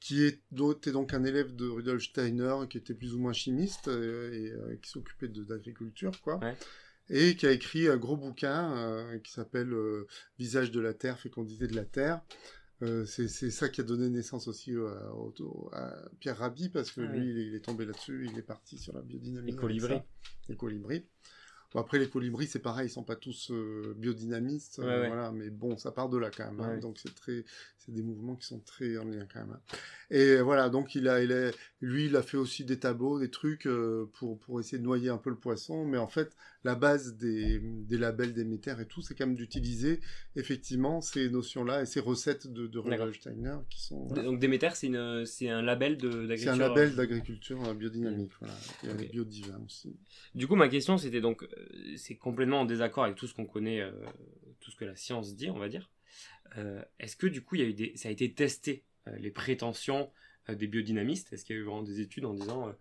qui 0.00 0.22
est, 0.24 0.40
était 0.70 0.92
donc 0.92 1.14
un 1.14 1.24
élève 1.24 1.54
de 1.54 1.66
Rudolf 1.66 2.02
Steiner, 2.02 2.54
qui 2.70 2.78
était 2.78 2.94
plus 2.94 3.14
ou 3.14 3.18
moins 3.18 3.32
chimiste, 3.32 3.88
euh, 3.88 4.32
et 4.32 4.50
euh, 4.52 4.76
qui 4.80 4.90
s'occupait 4.90 5.28
d'agriculture, 5.28 6.20
quoi. 6.22 6.38
Ouais. 6.38 6.56
Et 7.10 7.36
qui 7.36 7.46
a 7.46 7.50
écrit 7.50 7.88
un 7.88 7.96
gros 7.98 8.16
bouquin 8.16 8.72
euh, 8.76 9.18
qui 9.18 9.30
s'appelle 9.32 9.74
Visage 10.38 10.70
de 10.70 10.80
la 10.80 10.94
Terre, 10.94 11.18
fécondité 11.18 11.66
de 11.66 11.76
la 11.76 11.84
Terre. 11.84 12.22
Euh, 12.82 13.04
c'est 13.06 13.28
ça 13.28 13.68
qui 13.68 13.80
a 13.80 13.84
donné 13.84 14.08
naissance 14.10 14.48
aussi 14.48 14.76
au- 14.76 14.88
au- 15.38 15.70
à 15.72 15.94
Pierre 16.20 16.38
Rabhi, 16.38 16.68
parce 16.68 16.90
que 16.90 17.00
Ah 17.02 17.04
lui, 17.12 17.20
oui. 17.20 17.30
il, 17.30 17.38
est, 17.38 17.46
il 17.46 17.54
est 17.54 17.60
tombé 17.64 17.84
là-dessus, 17.86 18.28
il 18.30 18.36
est 18.38 18.42
parti 18.42 18.78
sur 18.78 18.92
la 18.94 19.00
biodynamie. 19.02 19.52
Les 19.52 19.56
colibris. 19.56 20.00
Les 20.48 20.56
colibris. 20.56 21.06
Après, 21.74 21.98
les 21.98 22.08
colibris, 22.08 22.46
c'est 22.46 22.58
pareil, 22.60 22.86
ils 22.86 22.90
sont 22.90 23.02
pas 23.04 23.16
tous 23.16 23.50
euh, 23.50 23.94
biodynamistes, 23.98 24.78
Ouais, 24.78 25.06
voilà, 25.08 25.32
mais 25.32 25.50
bon, 25.50 25.76
ça 25.76 25.90
part 25.92 26.08
de 26.08 26.18
là 26.18 26.30
quand 26.30 26.50
même. 26.50 26.60
hein, 26.60 26.78
donc 26.78 26.98
c'est 26.98 27.14
très, 27.14 27.44
c'est 27.78 27.92
des 27.92 28.02
mouvements 28.02 28.36
qui 28.36 28.46
sont 28.46 28.60
très 28.60 28.96
en 28.96 29.04
lien 29.04 29.26
quand 29.32 29.40
même. 29.40 29.52
hein. 29.52 29.76
Et 30.10 30.36
voilà, 30.40 30.68
donc 30.68 30.94
il 30.94 31.08
a, 31.08 31.22
il 31.22 31.32
a, 31.32 31.50
lui, 31.80 32.06
il 32.06 32.16
a 32.16 32.22
fait 32.22 32.36
aussi 32.36 32.64
des 32.64 32.78
tableaux, 32.78 33.18
des 33.18 33.30
trucs 33.30 33.66
euh, 33.66 34.08
pour 34.14 34.38
pour 34.38 34.60
essayer 34.60 34.78
de 34.78 34.84
noyer 34.84 35.08
un 35.08 35.18
peu 35.18 35.30
le 35.30 35.36
poisson, 35.36 35.84
mais 35.84 35.98
en 35.98 36.06
fait, 36.08 36.36
la 36.62 36.74
base 36.74 37.16
des, 37.16 37.58
des 37.60 37.98
labels 37.98 38.32
d'émetteurs 38.34 38.80
et 38.80 38.86
tout, 38.86 39.02
c'est 39.02 39.14
quand 39.14 39.26
même 39.26 39.34
d'utiliser 39.34 40.00
effectivement 40.36 41.00
ces 41.00 41.28
notions-là 41.30 41.82
et 41.82 41.86
ces 41.86 42.00
recettes 42.00 42.46
de, 42.46 42.66
de. 42.66 42.78
Rudolf 42.78 43.16
Steiner 43.16 43.56
qui 43.70 43.82
sont. 43.82 44.04
voilà. 44.06 44.22
Donc 44.24 44.38
Déméter, 44.38 44.70
c'est 44.74 44.86
une- 44.88 45.24
c'est 45.26 45.48
un 45.48 45.62
label 45.62 45.96
de- 45.96 46.10
C'est 46.10 46.48
un 46.48 46.56
d'agriculture. 46.56 46.58
label 46.68 46.94
d'agriculture 46.94 47.64
euh, 47.68 47.74
biodynamique, 47.74 48.32
voilà. 48.40 48.54
Il 48.82 48.88
y 48.88 48.92
a 48.92 48.94
Ok. 48.94 49.00
les 49.00 49.08
biodivins 49.08 49.60
aussi. 49.64 49.96
Du 50.34 50.46
coup, 50.46 50.54
ma 50.56 50.68
question, 50.68 50.98
c'était 50.98 51.20
donc, 51.20 51.42
c'est 51.96 52.16
complètement 52.16 52.60
en 52.62 52.64
désaccord 52.64 53.04
avec 53.04 53.16
tout 53.16 53.26
ce 53.26 53.34
qu'on 53.34 53.46
connaît, 53.46 53.80
euh, 53.80 53.92
tout 54.60 54.70
ce 54.70 54.76
que 54.76 54.84
la 54.84 54.96
science 54.96 55.36
dit, 55.36 55.50
on 55.50 55.58
va 55.58 55.68
dire. 55.68 55.90
Euh, 56.58 56.82
Est-ce 56.98 57.16
que 57.16 57.26
du 57.26 57.42
coup, 57.42 57.56
ça 57.96 58.08
a 58.08 58.12
été 58.12 58.32
testé 58.34 58.84
euh, 59.08 59.16
les 59.18 59.30
prétentions 59.30 60.10
euh, 60.48 60.54
des 60.54 60.66
biodynamistes? 60.66 61.32
Est-ce 61.32 61.44
qu'il 61.44 61.56
y 61.56 61.58
a 61.58 61.62
eu 61.62 61.64
vraiment 61.64 61.82
des 61.82 62.00
études 62.00 62.24
en 62.26 62.34
disant 62.34 62.68
euh, 62.68 62.72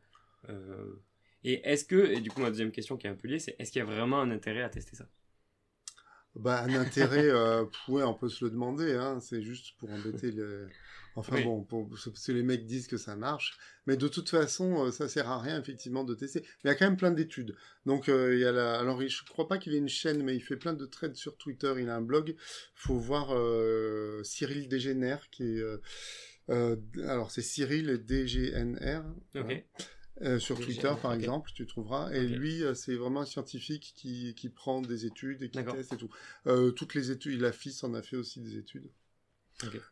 euh, 0.50 1.04
et 1.43 1.62
est-ce 1.69 1.86
que 1.86 1.96
et 1.96 2.22
du 2.22 2.32
coup 2.32 2.41
ma 2.41 2.50
deuxième 2.50 2.72
question 2.72 2.98
qui 2.98 3.08
est 3.08 3.10
un 3.10 3.15
peu 3.15 3.28
liée, 3.28 3.39
c'est 3.39 3.56
est-ce 3.60 3.72
qu'il 3.72 3.80
y 3.80 3.82
a 3.82 3.86
vraiment 3.86 4.22
un 4.22 4.32
intérêt 4.32 4.63
à 4.63 4.69
tester 4.69 4.96
ça? 4.96 5.08
Bah, 6.36 6.63
un 6.63 6.74
intérêt, 6.76 7.30
euh, 7.30 7.65
ouais, 7.88 8.04
on 8.04 8.13
peut 8.13 8.30
se 8.30 8.46
le 8.46 8.52
demander, 8.52 8.93
hein, 8.93 9.19
c'est 9.19 9.41
juste 9.43 9.78
pour 9.78 9.91
embêter 9.91 10.32
le... 10.32 10.74
Enfin 11.15 11.36
Oui. 11.36 11.43
bon, 11.43 11.63
pour, 11.63 11.88
parce 11.89 12.26
que 12.26 12.32
les 12.32 12.43
mecs 12.43 12.65
disent 12.65 12.88
que 12.88 12.97
ça 12.97 13.15
marche, 13.15 13.58
mais 13.86 13.97
de 13.97 14.08
toute 14.08 14.30
façon, 14.30 14.86
euh, 14.88 14.91
ça 14.91 15.08
sert 15.08 15.30
à 15.30 15.39
rien, 15.39 15.60
effectivement, 15.60 16.04
de 16.04 16.15
tester. 16.15 16.41
Mais 16.41 16.47
il 16.63 16.67
y 16.67 16.71
a 16.71 16.76
quand 16.76 16.86
même 16.86 16.97
plein 16.97 17.12
d'études. 17.12 17.56
Donc, 17.86 18.10
euh, 18.10 18.34
il 18.34 18.39
y 18.39 18.45
a 18.45 18.52
la... 18.52 18.80
Alors, 18.80 19.02
je 19.02 19.23
crois 19.26 19.47
pas 19.47 19.58
qu'il 19.58 19.73
ait 19.76 19.78
une 19.78 19.89
chaîne, 19.89 20.23
mais 20.23 20.36
il 20.36 20.41
fait 20.41 20.58
plein 20.58 20.73
de 20.73 20.86
trades 20.86 21.15
sur 21.15 21.38
Twitter, 21.38 21.73
il 21.80 21.89
a 21.89 21.95
un 21.95 22.02
blog. 22.02 22.36
faut 22.73 22.97
voir 22.97 23.30
euh, 23.36 24.23
Cyril 24.23 24.67
Dégénère, 24.67 25.30
qui 25.30 25.43
est... 25.43 25.60
euh, 25.60 25.78
euh, 26.49 26.76
alors, 27.08 27.32
c'est 27.32 27.41
Cyril 27.41 28.04
DGNR. 28.06 29.04
Ok. 29.36 29.63
Euh, 30.21 30.38
sur 30.39 30.60
Twitter, 30.60 30.93
par 31.02 31.13
exemple, 31.13 31.52
tu 31.56 31.65
trouveras. 31.65 32.12
Et 32.13 32.28
lui, 32.28 32.63
c'est 32.76 32.95
vraiment 32.95 33.21
un 33.21 33.26
scientifique 33.26 33.93
qui, 33.95 34.36
qui 34.36 34.49
prend 34.49 34.82
des 34.82 35.06
études 35.06 35.41
et 35.41 35.49
qui 35.49 35.63
teste 35.63 35.93
et 35.93 35.97
tout. 35.97 36.10
Euh, 36.47 36.71
toutes 36.71 36.93
les 36.95 37.12
études, 37.12 37.41
la 37.41 37.52
FIS 37.52 37.80
en 37.84 37.93
a 37.93 38.02
fait 38.02 38.15
aussi 38.15 38.39
des 38.39 38.58
études. 38.58 38.89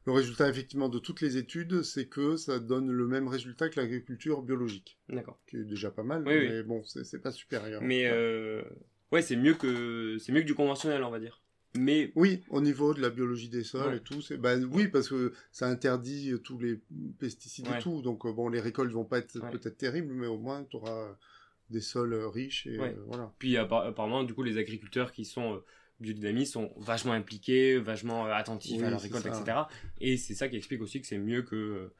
Le 0.06 0.12
résultat, 0.12 0.50
effectivement, 0.50 0.90
de 0.90 1.00
toutes 1.00 1.22
les 1.22 1.38
études, 1.38 1.84
c'est 1.84 2.08
que 2.08 2.36
ça 2.38 2.60
donne 2.60 2.92
le 2.92 3.08
même 3.08 3.28
résultat 3.28 3.70
que 3.70 3.80
l'agriculture 3.80 4.42
biologique, 4.42 4.98
D'accord. 5.10 5.40
qui 5.48 5.58
est 5.58 5.64
déjà 5.64 5.92
pas 5.92 6.04
mal, 6.04 6.24
Oui, 6.26 6.34
oui. 6.38 6.48
mais 6.50 6.64
bon, 6.64 6.84
c'est 6.84 7.22
pas 7.22 7.32
supérieur. 7.32 7.82
Mais 7.82 8.06
euh, 8.08 8.62
ouais, 9.12 9.22
c'est 9.22 9.36
mieux 9.36 9.54
que 9.54 10.18
c'est 10.20 10.32
mieux 10.32 10.42
que 10.42 10.46
du 10.48 10.56
conventionnel, 10.56 11.04
on 11.04 11.12
va 11.12 11.20
dire. 11.20 11.42
Mais 11.78 12.12
Oui, 12.16 12.42
au 12.50 12.60
niveau 12.60 12.94
de 12.94 13.02
la 13.02 13.10
biologie 13.10 13.48
des 13.48 13.64
sols 13.64 13.88
Ouais. 13.92 13.98
et 13.98 14.02
tout, 14.02 14.22
c'est 14.22 14.36
bah 14.38 14.58
oui 14.58 14.90
parce 14.90 15.08
que 15.08 15.32
ça 15.54 15.68
interdit 15.68 16.32
euh, 16.34 16.38
tous 16.38 16.60
les 16.60 16.82
pesticides 17.18 17.68
Ouais. 17.70 17.80
et 17.80 17.82
tout, 17.82 18.02
donc 18.02 18.26
euh, 18.26 18.34
bon 18.34 18.50
les 18.50 18.60
récoltes 18.60 18.92
vont 18.92 19.06
pas 19.06 19.20
être 19.20 19.40
Ouais. 19.40 19.52
peut-être 19.52 19.78
terribles, 19.78 20.14
mais 20.14 20.28
au 20.28 20.38
moins 20.38 20.66
tu 20.70 20.76
auras 20.76 21.18
des 21.70 21.80
sols 21.80 22.12
euh, 22.14 22.28
riches 22.28 22.68
et 22.68 22.78
euh, 22.78 22.92
voilà. 23.08 23.34
puis 23.40 23.54
appar- 23.56 23.88
apparemment, 23.88 24.24
du 24.26 24.34
coup, 24.34 24.44
les 24.44 24.58
agriculteurs 24.58 25.14
qui 25.14 25.24
sont 25.24 25.64
biodynamistes 26.02 26.54
sont 26.54 26.72
vachement 26.78 27.14
impliqués, 27.14 27.78
vachement 27.78 28.26
euh, 28.28 28.34
attentifs 28.34 28.80
Oui, 28.80 28.86
à 28.88 28.90
leur 28.90 29.02
récolte, 29.02 29.26
etc. 29.26 29.58
Et 30.00 30.18
c'est 30.18 30.34
ça 30.36 30.48
qui 30.50 30.56
explique 30.58 30.82
aussi 30.82 31.00
que 31.02 31.08
c'est 31.08 31.18
mieux 31.18 31.44
que 31.44 31.92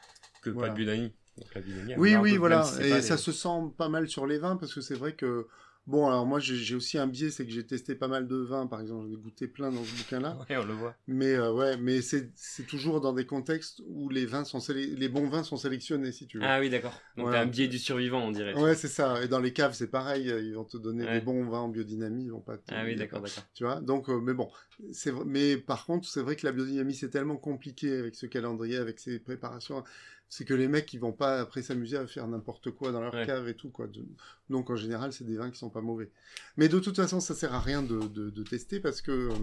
que 0.42 0.50
Voilà. 0.50 0.70
pas 0.70 0.74
de 0.80 0.84
biodynamie. 0.84 1.14
Donc, 1.38 1.54
la 1.56 1.62
biodynamie, 1.62 1.92
elle 1.94 2.00
Oui, 2.00 2.16
oui, 2.16 2.38
voilà. 2.38 2.66
et 2.82 3.02
ça 3.02 3.18
se 3.18 3.32
sent 3.32 3.72
pas 3.78 3.90
mal 3.90 4.08
sur 4.10 4.26
les 4.28 4.38
vins 4.40 4.58
parce 4.58 4.74
que 4.74 4.82
c'est 4.82 4.96
vrai 4.96 5.14
que, 5.16 5.48
bon, 5.88 6.08
alors 6.08 6.26
moi 6.26 6.40
j'ai 6.40 6.76
aussi 6.76 6.98
un 6.98 7.08
biais, 7.08 7.30
c'est 7.30 7.46
que 7.46 7.52
j'ai 7.52 7.66
testé 7.66 7.96
pas 7.96 8.08
mal 8.08 8.28
de 8.28 8.36
vins, 8.38 8.68
par 8.68 8.82
exemple, 8.82 9.08
j'en 9.08 9.14
ai 9.14 9.18
goûté 9.22 9.48
plein 9.48 9.72
dans 9.72 9.84
ce 9.84 9.96
bouquin-là. 9.98 10.38
Ouais, 10.50 10.58
on 10.58 10.66
le 10.66 10.74
voit. 10.74 10.96
Mais 11.08 11.34
euh, 11.34 11.52
ouais, 11.54 11.78
mais 11.78 12.02
c'est 12.02 12.32
toujours 12.68 13.02
dans 13.02 13.14
des 13.14 13.26
contextes 13.26 13.82
où 13.88 14.10
les 14.10 14.26
vins 14.26 14.44
sont 14.44 14.60
les 14.74 15.10
bons 15.10 15.28
vins 15.28 15.44
sont 15.44 15.58
sélectionnés, 15.58 16.12
si 16.12 16.28
tu 16.28 16.38
veux. 16.40 16.46
Ah 16.46 16.60
oui, 16.60 16.70
d'accord. 16.70 17.00
Donc 17.18 17.32
t'as 17.32 17.42
un 17.42 17.46
biais 17.46 17.68
du 17.68 17.80
survivant, 17.80 18.20
on 18.26 18.32
dirait. 18.32 18.54
Ouais, 18.54 18.76
c'est 18.76 18.88
ça. 18.88 19.22
Et 19.24 19.28
dans 19.28 19.40
les 19.40 19.54
caves, 19.54 19.74
c'est 19.74 19.90
pareil. 19.90 20.30
euh, 20.30 20.42
Ils 20.42 20.56
vont 20.56 20.64
te 20.66 20.78
donner 20.78 21.06
Ouais. 21.06 21.20
des 21.20 21.26
bons 21.26 21.44
vins 21.50 21.60
en 21.60 21.70
biodynamie, 21.70 22.26
ils 22.26 22.32
vont 22.32 22.40
pas. 22.42 22.58
te- 22.58 22.74
Ah 22.74 22.84
oui, 22.84 22.96
d'accord, 22.96 23.22
d'accord. 23.22 23.44
Tu 23.54 23.64
vois. 23.64 23.82
Donc, 23.82 24.10
euh, 24.10 24.20
mais 24.20 24.34
bon, 24.34 24.50
c'est 24.92 25.12
mais 25.26 25.58
par 25.58 25.86
contre, 25.86 26.08
c'est 26.08 26.22
vrai 26.22 26.36
que 26.36 26.46
la 26.46 26.52
biodynamie 26.54 26.96
c'est 26.96 27.10
tellement 27.10 27.38
compliqué 27.38 27.92
avec 27.98 28.16
ce 28.16 28.26
calendrier, 28.26 28.78
avec 28.78 29.00
ces 29.00 29.20
préparations. 29.20 29.84
C'est 30.34 30.46
que 30.46 30.54
les 30.54 30.70
mecs, 30.70 30.94
ils 30.94 31.00
vont 31.00 31.12
pas 31.12 31.42
après 31.42 31.62
s'amuser 31.62 31.98
à 31.98 32.08
faire 32.08 32.26
n'importe 32.26 32.72
quoi 32.72 32.94
dans 32.94 33.02
leur 33.02 33.14
Ouais. 33.14 33.26
cave 33.26 33.50
et 33.50 33.54
tout 33.54 33.70
quoi. 33.70 33.88
Donc 34.50 34.70
en 34.70 34.78
général, 34.78 35.12
c'est 35.12 35.26
des 35.26 35.36
vins 35.36 35.52
qui 35.52 35.60
sont 35.60 35.70
pas 35.70 35.82
mauvais. 35.82 36.10
Mais 36.56 36.70
de 36.70 36.80
toute 36.80 36.96
façon, 36.96 37.20
ça 37.20 37.36
sert 37.36 37.54
à 37.54 37.60
rien 37.60 37.84
de, 37.84 38.00
de- 38.00 38.30
de 38.30 38.44
tester 38.44 38.80
parce 38.80 39.02
que 39.02 39.12
euh, 39.12 39.34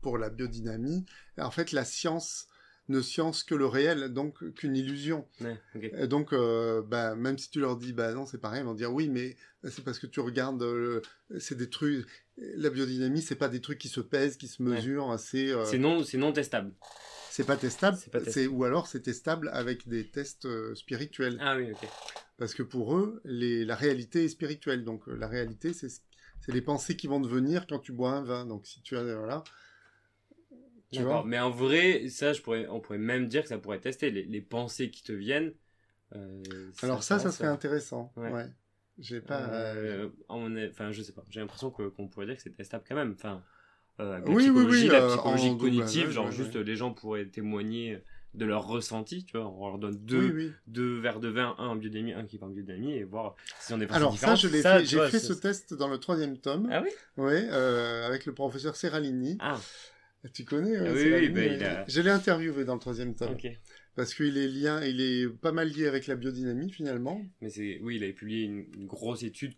pour 0.00 0.18
la 0.18 0.30
biodynamie, 0.30 1.04
en 1.38 1.52
fait, 1.52 1.70
la 1.70 1.84
science 1.84 2.48
ne 2.88 3.00
science 3.00 3.44
que 3.44 3.54
le 3.54 3.66
réel, 3.66 4.12
donc 4.12 4.52
qu'une 4.54 4.76
illusion. 4.76 5.28
Ouais. 5.40 5.56
Et 5.76 6.08
donc, 6.08 6.32
euh, 6.32 6.82
bah, 6.82 7.14
même 7.14 7.38
si 7.38 7.48
tu 7.48 7.60
leur 7.60 7.76
dis, 7.76 7.92
bah 7.92 8.12
non, 8.12 8.26
c'est 8.26 8.38
pareil, 8.38 8.62
ils 8.62 8.66
vont 8.66 8.74
dire 8.74 8.92
oui, 8.92 9.08
mais 9.08 9.36
c'est 9.62 9.84
parce 9.84 10.00
que 10.00 10.08
tu 10.08 10.18
regardes, 10.18 10.60
euh, 10.64 11.00
c'est 11.38 11.56
des 11.56 11.70
trucs. 11.70 12.04
La 12.36 12.68
biodynamie, 12.70 13.22
c'est 13.22 13.36
pas 13.36 13.48
des 13.48 13.60
trucs 13.60 13.78
qui 13.78 13.88
se 13.88 14.00
pèsent, 14.00 14.36
qui 14.36 14.48
se 14.48 14.60
Ouais. 14.60 14.70
mesurent, 14.70 15.16
c'est 15.20 15.52
euh, 15.52 15.64
C'est 15.64 15.78
non, 15.78 16.02
c'est 16.02 16.18
non 16.18 16.32
testable. 16.32 16.72
C'est 17.32 17.46
pas 17.46 17.56
testable. 17.56 17.98
Pas 18.10 18.20
ou 18.50 18.64
alors 18.64 18.86
c'est 18.86 19.00
testable 19.00 19.50
avec 19.52 19.88
des 19.88 20.04
tests 20.04 20.44
euh, 20.46 20.74
spirituels, 20.74 21.38
Ah 21.40 21.56
oui, 21.56 21.72
ok. 21.72 21.88
parce 22.38 22.54
que 22.54 22.62
pour 22.62 22.96
eux, 22.96 23.20
les, 23.24 23.64
la 23.64 23.74
réalité 23.74 24.24
est 24.24 24.28
spirituelle. 24.28 24.84
Donc 24.84 25.08
euh, 25.08 25.16
la 25.16 25.28
réalité, 25.28 25.72
c'est 25.72 25.88
les 26.48 26.62
pensées 26.62 26.96
qui 26.96 27.06
vont 27.06 27.20
devenir 27.20 27.66
quand 27.66 27.78
tu 27.78 27.92
bois 27.92 28.12
un 28.12 28.22
vin. 28.22 28.46
Donc 28.46 28.66
si 28.66 28.82
tu 28.82 28.96
as 28.96 29.02
voilà, 29.02 29.42
tu 30.90 31.02
vois? 31.02 31.24
Mais 31.26 31.38
en 31.38 31.50
vrai, 31.50 32.08
ça, 32.08 32.32
je 32.32 32.42
pourrais, 32.42 32.66
on 32.68 32.80
pourrait 32.80 32.98
même 32.98 33.26
dire 33.26 33.42
que 33.42 33.48
ça 33.48 33.58
pourrait 33.58 33.80
tester 33.80 34.10
les, 34.10 34.24
les 34.24 34.42
pensées 34.42 34.90
qui 34.90 35.02
te 35.02 35.12
viennent. 35.12 35.54
euh, 36.14 36.42
Alors 36.82 37.02
ça, 37.02 37.18
ça 37.18 37.30
serait 37.32 37.48
intéressant. 37.48 38.12
Ouais. 38.16 38.30
Ouais. 38.30 38.46
J'ai 38.98 39.20
pas. 39.20 39.40
euh, 39.40 40.10
Euh, 40.30 40.68
enfin, 40.68 40.92
je 40.92 41.02
sais 41.02 41.12
pas. 41.12 41.24
J'ai 41.30 41.40
l'impression 41.40 41.70
qu'on 41.70 42.08
pourrait 42.08 42.26
dire 42.26 42.36
que 42.36 42.42
c'est 42.42 42.54
testable 42.54 42.84
quand 42.86 42.94
même. 42.94 43.14
Enfin, 43.16 43.42
euh, 44.00 44.20
Oui, 44.26 44.34
oui, 44.34 44.40
psychologie, 44.50 44.82
oui, 44.84 44.88
la 44.88 45.02
euh, 45.04 45.08
psychologie 45.08 45.48
en 45.50 45.56
cognitive, 45.56 46.10
genre 46.10 46.30
juste 46.30 46.54
ouais. 46.54 46.64
les 46.64 46.76
gens 46.76 46.92
pourraient 46.92 47.26
témoigner 47.26 47.98
de 48.34 48.46
leur 48.46 48.66
ressenti, 48.66 49.24
tu 49.24 49.36
vois. 49.36 49.46
On 49.48 49.68
leur 49.68 49.78
donne 49.78 49.96
deux, 50.04 50.26
Oui, 50.28 50.32
oui. 50.46 50.52
deux 50.66 50.98
verres 51.00 51.20
de 51.20 51.28
vin, 51.28 51.54
un 51.58 51.68
en 51.68 51.76
biodynamie, 51.76 52.12
un 52.14 52.24
qui 52.24 52.36
est 52.36 52.42
en 52.42 52.48
biodynamie, 52.48 52.94
et 52.94 53.04
voir 53.04 53.36
si 53.60 53.72
on 53.74 53.80
est 53.80 53.90
Alors 53.92 54.18
ça, 54.18 54.34
je 54.34 54.48
l'ai 54.48 54.62
fait. 54.62 54.84
J'ai 54.84 55.06
fait 55.08 55.18
ce 55.18 55.32
test 55.34 55.74
dans 55.74 55.88
le 55.88 55.98
troisième 55.98 56.38
tome. 56.38 56.68
Ah 56.70 56.82
oui? 56.82 56.88
Ouais, 57.18 57.46
euh, 57.50 58.06
avec 58.06 58.24
le 58.26 58.32
professeur 58.34 58.76
Serralini. 58.76 59.36
Ah, 59.40 59.60
Tu 60.32 60.44
connais 60.44 60.76
Ah 60.76 60.92
oui, 60.92 61.12
oui, 61.12 61.28
bah, 61.30 61.44
il 61.44 61.62
a- 61.64 61.84
Je 61.88 62.00
l'ai 62.00 62.10
interviewé 62.10 62.64
dans 62.64 62.74
le 62.74 62.80
troisième 62.80 63.14
tome. 63.14 63.32
ok. 63.32 63.48
Parce 63.94 64.14
qu'il 64.14 64.38
est 64.38 64.48
lien, 64.48 64.82
il 64.82 65.00
est 65.02 65.28
pas 65.28 65.52
mal 65.52 65.68
lié 65.68 65.86
avec 65.86 66.06
la 66.06 66.14
biodynamie 66.16 66.70
finalement. 66.70 67.20
Mais 67.42 67.50
c'est, 67.50 67.78
oui, 67.82 67.96
il 67.96 68.04
avait 68.04 68.14
publié 68.14 68.44
une, 68.46 68.64
une 68.78 68.86
grosse 68.86 69.22
étude 69.22 69.52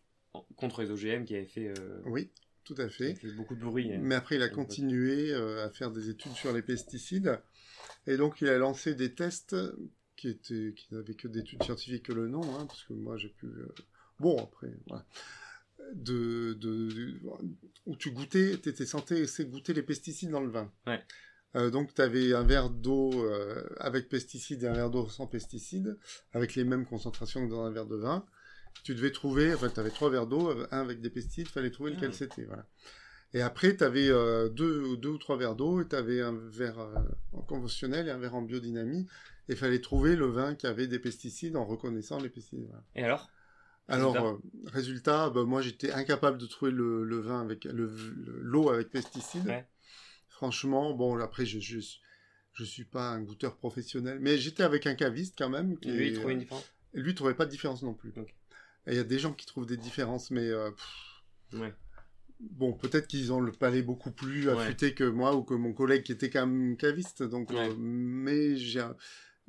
contre 0.56 0.82
les 0.82 0.90
OGM 0.90 1.24
qui 1.24 1.36
avait 1.36 1.46
fait, 1.46 1.68
euh, 1.78 2.00
Oui, 2.06 2.30
tout 2.64 2.74
à 2.78 2.88
fait. 2.88 3.14
fait 3.14 3.32
beaucoup 3.32 3.54
de 3.54 3.60
bruit. 3.64 3.92
hein. 3.92 3.98
Mais 4.00 4.14
après, 4.14 4.36
il 4.36 4.42
a 4.42 4.48
continué 4.48 5.32
euh, 5.32 5.64
à 5.66 5.70
faire 5.70 5.90
des 5.90 6.08
études 6.10 6.32
sur 6.32 6.52
les 6.52 6.62
pesticides. 6.62 7.40
Et 8.06 8.16
donc, 8.16 8.40
il 8.40 8.48
a 8.48 8.58
lancé 8.58 8.94
des 8.94 9.14
tests 9.14 9.56
qui 10.16 10.28
étaient, 10.28 10.72
qui 10.76 10.94
n'avaient 10.94 11.14
que 11.14 11.28
d'études 11.28 11.62
scientifiques 11.62 12.04
que 12.06 12.12
le 12.12 12.28
nom, 12.28 12.42
hein, 12.56 12.66
parce 12.66 12.84
que 12.84 12.92
moi, 12.94 13.16
j'ai 13.16 13.28
pu. 13.28 13.46
euh, 13.46 13.68
Bon, 14.20 14.36
après, 14.42 14.72
voilà. 14.86 15.04
De, 15.94 16.54
de, 16.54 16.88
de- 16.88 17.20
où 17.84 17.96
tu 17.96 18.10
goûtais, 18.10 18.58
tu 18.62 18.68
étais 18.70 18.86
censé 18.86 19.22
de 19.26 19.50
goûter 19.50 19.74
les 19.74 19.82
pesticides 19.82 20.30
dans 20.30 20.40
le 20.40 20.50
vin. 20.50 20.72
Ouais. 20.86 21.02
Euh, 21.56 21.70
donc, 21.70 21.92
tu 21.94 22.00
avais 22.00 22.32
un 22.32 22.42
verre 22.44 22.70
d'eau 22.70 23.10
avec 23.78 24.08
pesticides 24.08 24.62
et 24.62 24.66
un 24.66 24.72
verre 24.72 24.90
d'eau 24.90 25.08
sans 25.08 25.26
pesticides, 25.26 25.98
avec 26.32 26.54
les 26.54 26.64
mêmes 26.64 26.86
concentrations 26.86 27.44
que 27.46 27.50
dans 27.50 27.64
un 27.64 27.70
verre 27.70 27.86
de 27.86 27.96
vin. 27.96 28.24
Tu 28.82 28.94
devais 28.94 29.12
trouver, 29.12 29.54
enfin, 29.54 29.70
tu 29.70 29.80
avais 29.80 29.90
trois 29.90 30.10
verres 30.10 30.26
d'eau, 30.26 30.50
un 30.70 30.80
avec 30.80 31.00
des 31.00 31.10
pesticides, 31.10 31.48
fallait 31.48 31.70
trouver 31.70 31.92
lequel 31.92 32.10
Ah. 32.12 32.16
c'était. 32.16 32.44
Voilà. 32.44 32.66
Et 33.32 33.40
après, 33.40 33.76
tu 33.76 33.82
avais 33.84 34.08
deux, 34.50 34.96
deux 34.96 35.08
ou 35.08 35.18
trois 35.18 35.36
verres 35.36 35.56
d'eau 35.56 35.80
et 35.80 35.88
tu 35.88 35.96
avais 35.96 36.20
un 36.20 36.32
verre 36.32 36.78
euh, 36.78 36.94
en 37.32 37.42
conventionnel 37.42 38.06
et 38.08 38.10
un 38.10 38.18
verre 38.18 38.34
en 38.34 38.42
biodynamie. 38.42 39.06
Et 39.48 39.52
il 39.52 39.56
fallait 39.56 39.80
trouver 39.80 40.16
le 40.16 40.26
vin 40.26 40.54
qui 40.54 40.66
avait 40.66 40.86
des 40.86 40.98
pesticides 40.98 41.56
en 41.56 41.64
reconnaissant 41.64 42.18
les 42.20 42.28
pesticides. 42.28 42.66
voilà. 42.68 42.84
Et 42.94 43.04
alors? 43.04 43.30
Alors, 43.88 44.14
Résultat? 44.14 44.28
euh, 44.28 44.68
résultat, 44.70 45.30
bah, 45.30 45.44
moi 45.44 45.60
j'étais 45.60 45.92
incapable 45.92 46.38
de 46.38 46.46
trouver 46.46 46.70
le, 46.70 47.04
le 47.04 47.18
vin 47.20 47.42
avec 47.42 47.64
le- 47.64 47.94
le- 47.94 48.40
l'eau 48.40 48.70
avec 48.70 48.90
pesticides. 48.90 49.46
Ouais. 49.46 49.66
Franchement, 50.30 50.94
bon, 50.94 51.18
après, 51.18 51.44
je, 51.44 51.60
je, 51.60 51.80
je 52.54 52.64
suis 52.64 52.84
pas 52.84 53.10
un 53.10 53.20
goûteur 53.20 53.56
professionnel, 53.56 54.18
mais 54.20 54.38
j'étais 54.38 54.62
avec 54.62 54.86
un 54.86 54.94
caviste 54.94 55.34
quand 55.36 55.50
même. 55.50 55.78
Qui 55.78 55.90
Lui, 55.92 56.08
il 56.08 56.14
trouvait 56.14 56.32
une 56.34 56.38
différence? 56.40 56.64
lui, 56.94 57.10
il 57.10 57.14
trouvait 57.14 57.34
pas 57.34 57.44
de 57.44 57.50
différence 57.50 57.82
non 57.82 57.92
plus. 57.94 58.12
Il 58.86 58.94
y 58.94 58.98
a 58.98 59.04
des 59.04 59.18
gens 59.18 59.32
qui 59.32 59.46
trouvent 59.46 59.66
des 59.66 59.76
différences, 59.76 60.30
mais 60.30 60.48
euh, 60.48 60.70
pff, 60.70 61.60
Ouais. 61.60 61.72
bon, 62.40 62.72
peut-être 62.72 63.06
qu'ils 63.06 63.32
ont 63.32 63.40
le 63.40 63.52
palais 63.52 63.82
beaucoup 63.82 64.10
plus 64.10 64.48
Ouais. 64.48 64.52
affûté 64.54 64.94
que 64.94 65.04
moi 65.04 65.34
ou 65.36 65.42
que 65.42 65.54
mon 65.54 65.72
collègue 65.72 66.02
qui 66.02 66.12
était 66.12 66.30
quand 66.30 66.46
même 66.46 66.76
caviste. 66.76 67.22
Donc, 67.22 67.50
Ouais. 67.50 67.68
euh, 67.70 67.74
mais 67.78 68.56
j'ai 68.56 68.80
un- 68.80 68.96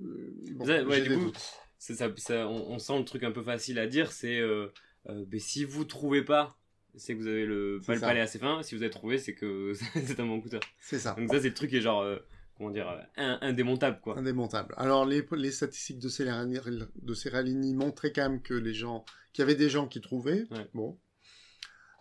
euh, 0.01 0.33
bon, 0.51 0.65
du 1.01 1.17
coup, 1.17 1.31
ça, 1.77 1.93
ça- 2.17 2.47
on, 2.47 2.71
on 2.73 2.79
sent 2.79 2.97
le 2.99 3.05
truc 3.05 3.23
un 3.23 3.31
peu 3.31 3.43
facile 3.43 3.79
à 3.79 3.87
dire, 3.87 4.11
c'est 4.11 4.39
euh, 4.39 4.67
euh, 5.09 5.25
ben, 5.27 5.39
si 5.39 5.65
vous 5.65 5.83
trouvez 5.85 6.23
pas, 6.23 6.57
c'est 6.95 7.13
que 7.15 7.19
vous 7.19 7.27
avez 7.27 7.45
le, 7.45 7.79
pas 7.85 7.93
le 7.95 7.99
palais 8.01 8.21
assez 8.21 8.39
fin. 8.39 8.63
Si 8.63 8.73
vous 8.75 8.81
avez 8.81 8.89
trouvé, 8.91 9.17
c'est 9.17 9.33
que 9.35 9.73
c'est 10.17 10.19
un 10.19 10.25
bon 10.25 10.37
goûteur. 10.37 10.61
C'est 10.79 10.99
ça. 10.99 11.13
Donc 11.17 11.29
ça, 11.29 11.41
c'est 11.41 11.49
le 11.49 11.53
truc 11.53 11.69
qui 11.71 11.77
est 11.77 11.81
genre, 11.81 12.01
euh, 12.01 12.17
comment 12.57 12.69
dire, 12.71 12.87
in- 13.17 13.37
indémontable 13.41 13.99
quoi. 14.01 14.17
Indémontable. 14.17 14.73
Alors, 14.77 15.05
les, 15.05 15.27
les 15.35 15.51
statistiques 15.51 15.99
de 15.99 16.07
Serralini, 16.07 16.57
de 17.01 17.75
montraient 17.75 18.13
quand 18.13 18.29
même 18.29 18.41
que 18.41 18.53
les 18.53 18.73
gens, 18.73 19.03
qu'il 19.35 19.41
y 19.41 19.43
avait 19.43 19.55
des 19.55 19.69
gens 19.69 19.85
qui 19.85 19.99
trouvaient. 19.99 20.47
Ouais. 20.49 20.69
Bon. 20.73 20.97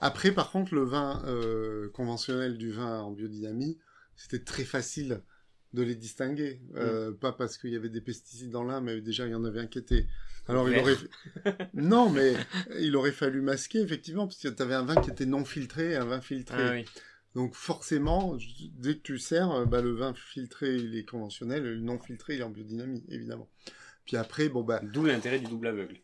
Après, 0.01 0.30
par 0.30 0.53
contre, 0.53 0.72
le 0.72 0.85
vin 0.85 1.20
euh, 1.26 1.89
conventionnel 1.91 2.57
du 2.57 2.70
vin 2.70 3.01
en 3.01 3.11
biodynamie, 3.11 3.76
c'était 4.14 4.45
très 4.45 4.62
facile 4.62 5.20
de 5.72 5.82
les 5.82 5.97
distinguer. 5.97 6.61
Euh, 6.76 7.11
Pas 7.11 7.32
parce 7.32 7.59
qu'il 7.59 7.70
y 7.70 7.76
avait 7.76 7.89
des 7.89 8.01
pesticides 8.01 8.53
dans 8.53 8.62
l'un, 8.62 8.80
mais 8.80 9.01
déjà 9.01 9.26
il 9.26 9.32
y 9.32 9.35
en 9.35 9.45
avait 9.45 9.59
un 9.59 9.66
qui 9.66 9.78
était. 9.78 10.07
Alors 10.47 10.70
il 10.70 10.78
aurait. 10.78 10.95
non, 11.74 12.09
mais 12.09 12.35
il 12.78 12.95
aurait 12.95 13.11
fallu 13.11 13.41
masquer 13.41 13.80
effectivement, 13.80 14.28
parce 14.28 14.39
que 14.39 14.47
tu 14.47 14.62
avais 14.62 14.74
un 14.74 14.85
vin 14.85 14.95
qui 14.95 15.11
était 15.11 15.26
non 15.26 15.45
filtré 15.45 15.91
et 15.91 15.97
un 15.97 16.05
vin 16.05 16.20
filtré. 16.20 16.62
Ah 16.62 16.72
oui. 16.72 16.85
Donc 17.35 17.57
forcément, 17.57 18.39
dès 18.76 18.95
que 18.95 19.03
tu 19.03 19.18
sers, 19.18 19.51
euh, 19.51 19.64
bah, 19.64 19.82
le 19.82 19.91
vin 19.91 20.14
filtré, 20.14 20.76
il 20.76 20.97
est 20.97 21.05
conventionnel, 21.05 21.64
le 21.64 21.80
non 21.80 21.99
filtré, 21.99 22.35
il 22.35 22.41
est 22.41 22.45
en 22.45 22.51
biodynamie, 22.51 23.05
évidemment. 23.09 23.51
Puis 24.05 24.16
après, 24.16 24.49
bon 24.49 24.62
bah 24.62 24.80
D'où 24.85 25.05
l'intérêt 25.05 25.41
du 25.41 25.47
double 25.47 25.66
aveugle. 25.66 25.99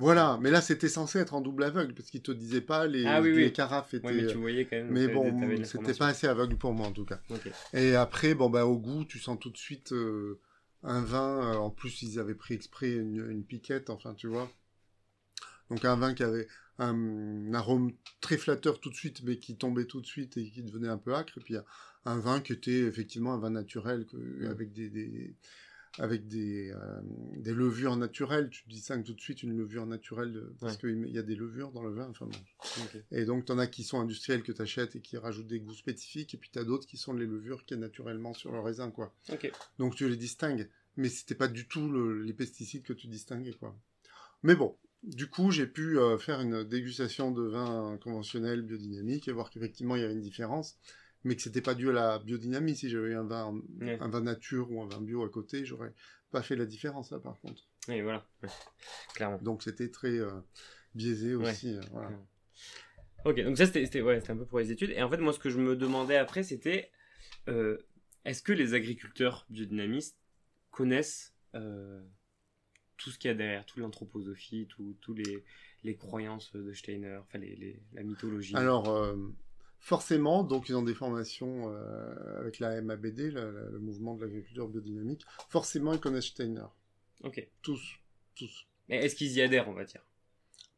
Voilà, 0.00 0.38
mais 0.40 0.50
là 0.50 0.60
c'était 0.60 0.88
censé 0.88 1.18
être 1.18 1.34
en 1.34 1.40
double 1.40 1.62
aveugle, 1.64 1.94
parce 1.94 2.10
qu'il 2.10 2.22
te 2.22 2.32
disait 2.32 2.60
pas 2.60 2.86
les, 2.86 3.04
Ah 3.06 3.20
oui, 3.20 3.30
les 3.30 3.46
oui. 3.46 3.52
carafes 3.52 3.94
étaient... 3.94 4.06
Ouais, 4.06 4.14
mais 4.14 4.26
tu 4.26 4.38
voyais 4.38 4.64
quand 4.64 4.76
même. 4.76 4.88
mais 4.90 5.08
bon, 5.08 5.62
c'était 5.64 5.94
pas 5.94 6.08
assez 6.08 6.26
aveugle 6.26 6.56
pour 6.56 6.72
moi 6.72 6.88
en 6.88 6.92
tout 6.92 7.04
cas. 7.04 7.20
Et 7.72 7.94
après, 7.94 8.34
bon 8.34 8.50
bah 8.50 8.66
au 8.66 8.78
goût, 8.78 9.04
tu 9.04 9.18
sens 9.18 9.38
tout 9.38 9.50
de 9.50 9.56
suite 9.58 9.92
euh, 9.92 10.40
un 10.82 11.02
vin. 11.02 11.52
euh, 11.52 11.56
en 11.56 11.70
plus, 11.70 12.02
ils 12.02 12.18
avaient 12.18 12.34
pris 12.34 12.54
exprès 12.54 12.90
une, 12.90 13.30
une 13.30 13.44
piquette, 13.44 13.90
enfin 13.90 14.14
tu 14.14 14.26
vois. 14.26 14.50
Donc 15.70 15.84
un 15.84 15.96
vin 15.96 16.14
qui 16.14 16.22
avait 16.22 16.48
un, 16.78 17.52
arôme 17.54 17.92
très 18.20 18.36
flatteur 18.36 18.80
tout 18.80 18.90
de 18.90 18.94
suite, 18.94 19.22
mais 19.22 19.38
qui 19.38 19.56
tombait 19.56 19.84
tout 19.84 20.00
de 20.00 20.06
suite 20.06 20.36
et 20.36 20.50
qui 20.50 20.62
devenait 20.62 20.88
un 20.88 20.98
peu 20.98 21.14
acre. 21.14 21.38
Et 21.38 21.40
puis 21.40 21.56
un 22.04 22.18
vin 22.18 22.40
qui 22.40 22.52
était 22.52 22.80
effectivement 22.80 23.34
un 23.34 23.38
vin 23.38 23.50
naturel 23.50 24.06
que, 24.06 24.48
avec 24.48 24.72
des, 24.72 24.88
des- 24.88 25.34
avec 25.98 26.28
des, 26.28 26.70
euh, 26.70 27.00
des 27.36 27.52
levures 27.52 27.96
naturelles. 27.96 28.48
Tu 28.50 28.66
distingues 28.68 29.04
tout 29.04 29.14
de 29.14 29.20
suite 29.20 29.42
une 29.42 29.56
levure 29.56 29.86
naturelle 29.86 30.32
de- 30.32 30.54
parce 30.60 30.74
Ouais. 30.74 30.80
qu'il 30.80 31.10
y 31.10 31.18
a 31.18 31.22
des 31.22 31.34
levures 31.34 31.72
dans 31.72 31.82
le 31.82 31.92
vin. 31.92 32.08
Enfin, 32.08 32.26
bon. 32.26 32.38
Et 33.10 33.24
donc, 33.24 33.44
tu 33.46 33.52
en 33.52 33.58
as 33.58 33.66
qui 33.66 33.82
sont 33.82 34.00
industriels 34.00 34.42
que 34.42 34.52
tu 34.52 34.62
achètes 34.62 34.96
et 34.96 35.00
qui 35.00 35.16
rajoutent 35.16 35.48
des 35.48 35.60
goûts 35.60 35.74
spécifiques, 35.74 36.34
et 36.34 36.38
puis 36.38 36.50
tu 36.52 36.58
as 36.58 36.64
d'autres 36.64 36.86
qui 36.86 36.96
sont 36.96 37.12
les 37.12 37.26
levures 37.26 37.64
qui 37.64 37.74
est 37.74 37.78
naturellement 37.78 38.32
sur 38.34 38.52
le 38.52 38.60
raisin, 38.60 38.90
quoi. 38.90 39.14
Donc 39.78 39.96
tu 39.96 40.08
les 40.08 40.16
distingues, 40.16 40.68
mais 40.96 41.08
c'était 41.08 41.34
pas 41.34 41.48
du 41.48 41.66
tout 41.66 41.88
le- 41.90 42.22
les 42.22 42.32
pesticides 42.32 42.82
que 42.82 42.92
tu 42.92 43.08
distinguais, 43.08 43.54
quoi. 43.54 43.76
Mais 44.42 44.54
bon, 44.54 44.76
du 45.02 45.28
coup, 45.28 45.50
j'ai 45.50 45.66
pu 45.66 45.98
euh, 45.98 46.18
faire 46.18 46.40
une 46.40 46.62
dégustation 46.64 47.30
de 47.30 47.42
vin 47.42 47.98
conventionnel 48.02 48.62
biodynamique 48.62 49.28
et 49.28 49.32
voir 49.32 49.50
qu'effectivement 49.50 49.96
il 49.96 50.02
y 50.02 50.04
avait 50.04 50.12
une 50.14 50.20
différence, 50.20 50.78
mais 51.24 51.36
que 51.36 51.42
c'était 51.42 51.60
pas 51.62 51.74
dû 51.74 51.88
à 51.90 51.92
la 51.92 52.18
biodynamie. 52.18 52.74
Si 52.76 52.88
j'avais 52.88 53.08
eu 53.10 53.14
un 53.16 53.24
vin, 53.24 53.60
Ouais. 53.80 53.98
un 54.00 54.08
vin 54.08 54.20
nature 54.22 54.70
ou 54.70 54.82
un 54.82 54.88
vin 54.88 55.00
bio 55.00 55.22
à 55.24 55.28
côté, 55.28 55.64
j'aurais 55.64 55.92
pas 56.30 56.42
fait 56.42 56.56
la 56.56 56.66
différence 56.66 57.10
là, 57.10 57.18
par 57.18 57.38
contre. 57.40 57.62
Et 57.88 58.02
voilà. 58.02 58.26
Ouais. 58.42 58.48
Clairement. 59.14 59.38
Donc 59.38 59.62
c'était 59.62 59.90
très 59.90 60.18
euh, 60.18 60.30
biaisé 60.94 61.34
Ouais. 61.34 61.50
aussi. 61.50 61.76
euh, 61.76 61.80
voilà. 61.92 62.10
Ok, 63.26 63.38
donc 63.42 63.58
ça 63.58 63.66
c'était 63.66 64.00
ouais, 64.00 64.22
un 64.30 64.36
peu 64.36 64.46
pour 64.46 64.58
les 64.60 64.70
études. 64.72 64.90
Et 64.90 65.02
en 65.02 65.10
fait, 65.10 65.18
moi, 65.18 65.32
ce 65.32 65.38
que 65.38 65.50
je 65.50 65.58
me 65.58 65.76
demandais 65.76 66.16
après, 66.16 66.42
c'était 66.42 66.90
euh, 67.48 67.76
est-ce 68.24 68.42
que 68.42 68.52
les 68.52 68.72
agriculteurs 68.74 69.44
biodynamistes 69.50 70.16
connaissent 70.70 71.34
euh, 71.54 72.02
tout 72.96 73.10
ce 73.10 73.18
qu'il 73.18 73.28
y 73.28 73.32
a 73.32 73.34
derrière, 73.34 73.66
toute 73.66 73.78
l'anthroposophie, 73.78 74.66
tout- 74.68 74.96
tous 75.00 75.12
les, 75.14 75.44
les 75.84 75.96
croyances 75.96 76.52
de 76.52 76.72
Steiner, 76.72 77.18
enfin 77.22 77.38
les, 77.38 77.56
les- 77.56 77.82
la 77.92 78.02
mythologie? 78.02 78.56
Alors, 78.56 78.88
forcément, 79.80 80.44
donc 80.44 80.68
ils 80.68 80.76
ont 80.76 80.82
des 80.82 80.94
formations 80.94 81.72
euh, 81.72 82.38
avec 82.40 82.58
la 82.58 82.80
MABD, 82.80 83.32
le 83.32 83.78
mouvement 83.80 84.14
de 84.14 84.24
l'agriculture 84.24 84.68
biodynamique. 84.68 85.24
Forcément, 85.48 85.92
ils 85.92 86.00
connaissent 86.00 86.26
Steiner. 86.26 86.66
Ok. 87.22 87.46
Tous. 87.62 87.80
Tous. 88.36 88.66
Mais 88.88 89.04
est-ce 89.04 89.16
qu'ils 89.16 89.32
y 89.32 89.42
adhèrent, 89.42 89.68
on 89.68 89.74
va 89.74 89.84
dire? 89.84 90.02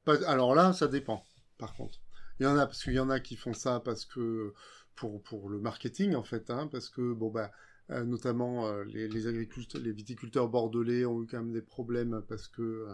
Pas- 0.05 0.24
Alors 0.28 0.55
là, 0.55 0.72
ça 0.72 0.86
dépend, 0.88 1.24
par 1.59 1.74
contre. 1.74 2.00
Il 2.40 2.44
y 2.44 2.46
en 2.46 2.57
a, 2.57 2.66
parce 2.66 2.82
qu'il 2.82 2.94
y 2.94 3.00
en 3.00 3.11
a 3.11 3.20
qui 3.20 3.36
font 3.36 3.55
ça 3.55 3.80
parce 3.80 4.05
que, 4.05 4.53
pour, 4.94 5.22
pour 5.22 5.48
le 5.48 5.59
marketing, 5.61 6.14
en 6.14 6.22
fait, 6.24 6.50
hein, 6.50 6.68
parce 6.70 6.88
que, 6.88 7.12
bon, 7.12 7.30
bah, 7.30 7.53
euh, 7.90 8.05
notamment, 8.05 8.66
euh, 8.66 8.84
les, 8.84 9.09
les 9.09 9.26
agriculteurs, 9.26 9.80
les 9.80 9.92
viticulteurs 9.92 10.48
bordelais 10.48 11.05
ont 11.05 11.22
eu 11.22 11.26
quand 11.26 11.38
même 11.38 11.53
des 11.53 11.62
problèmes 11.62 12.22
parce 12.28 12.48
que, 12.48 12.88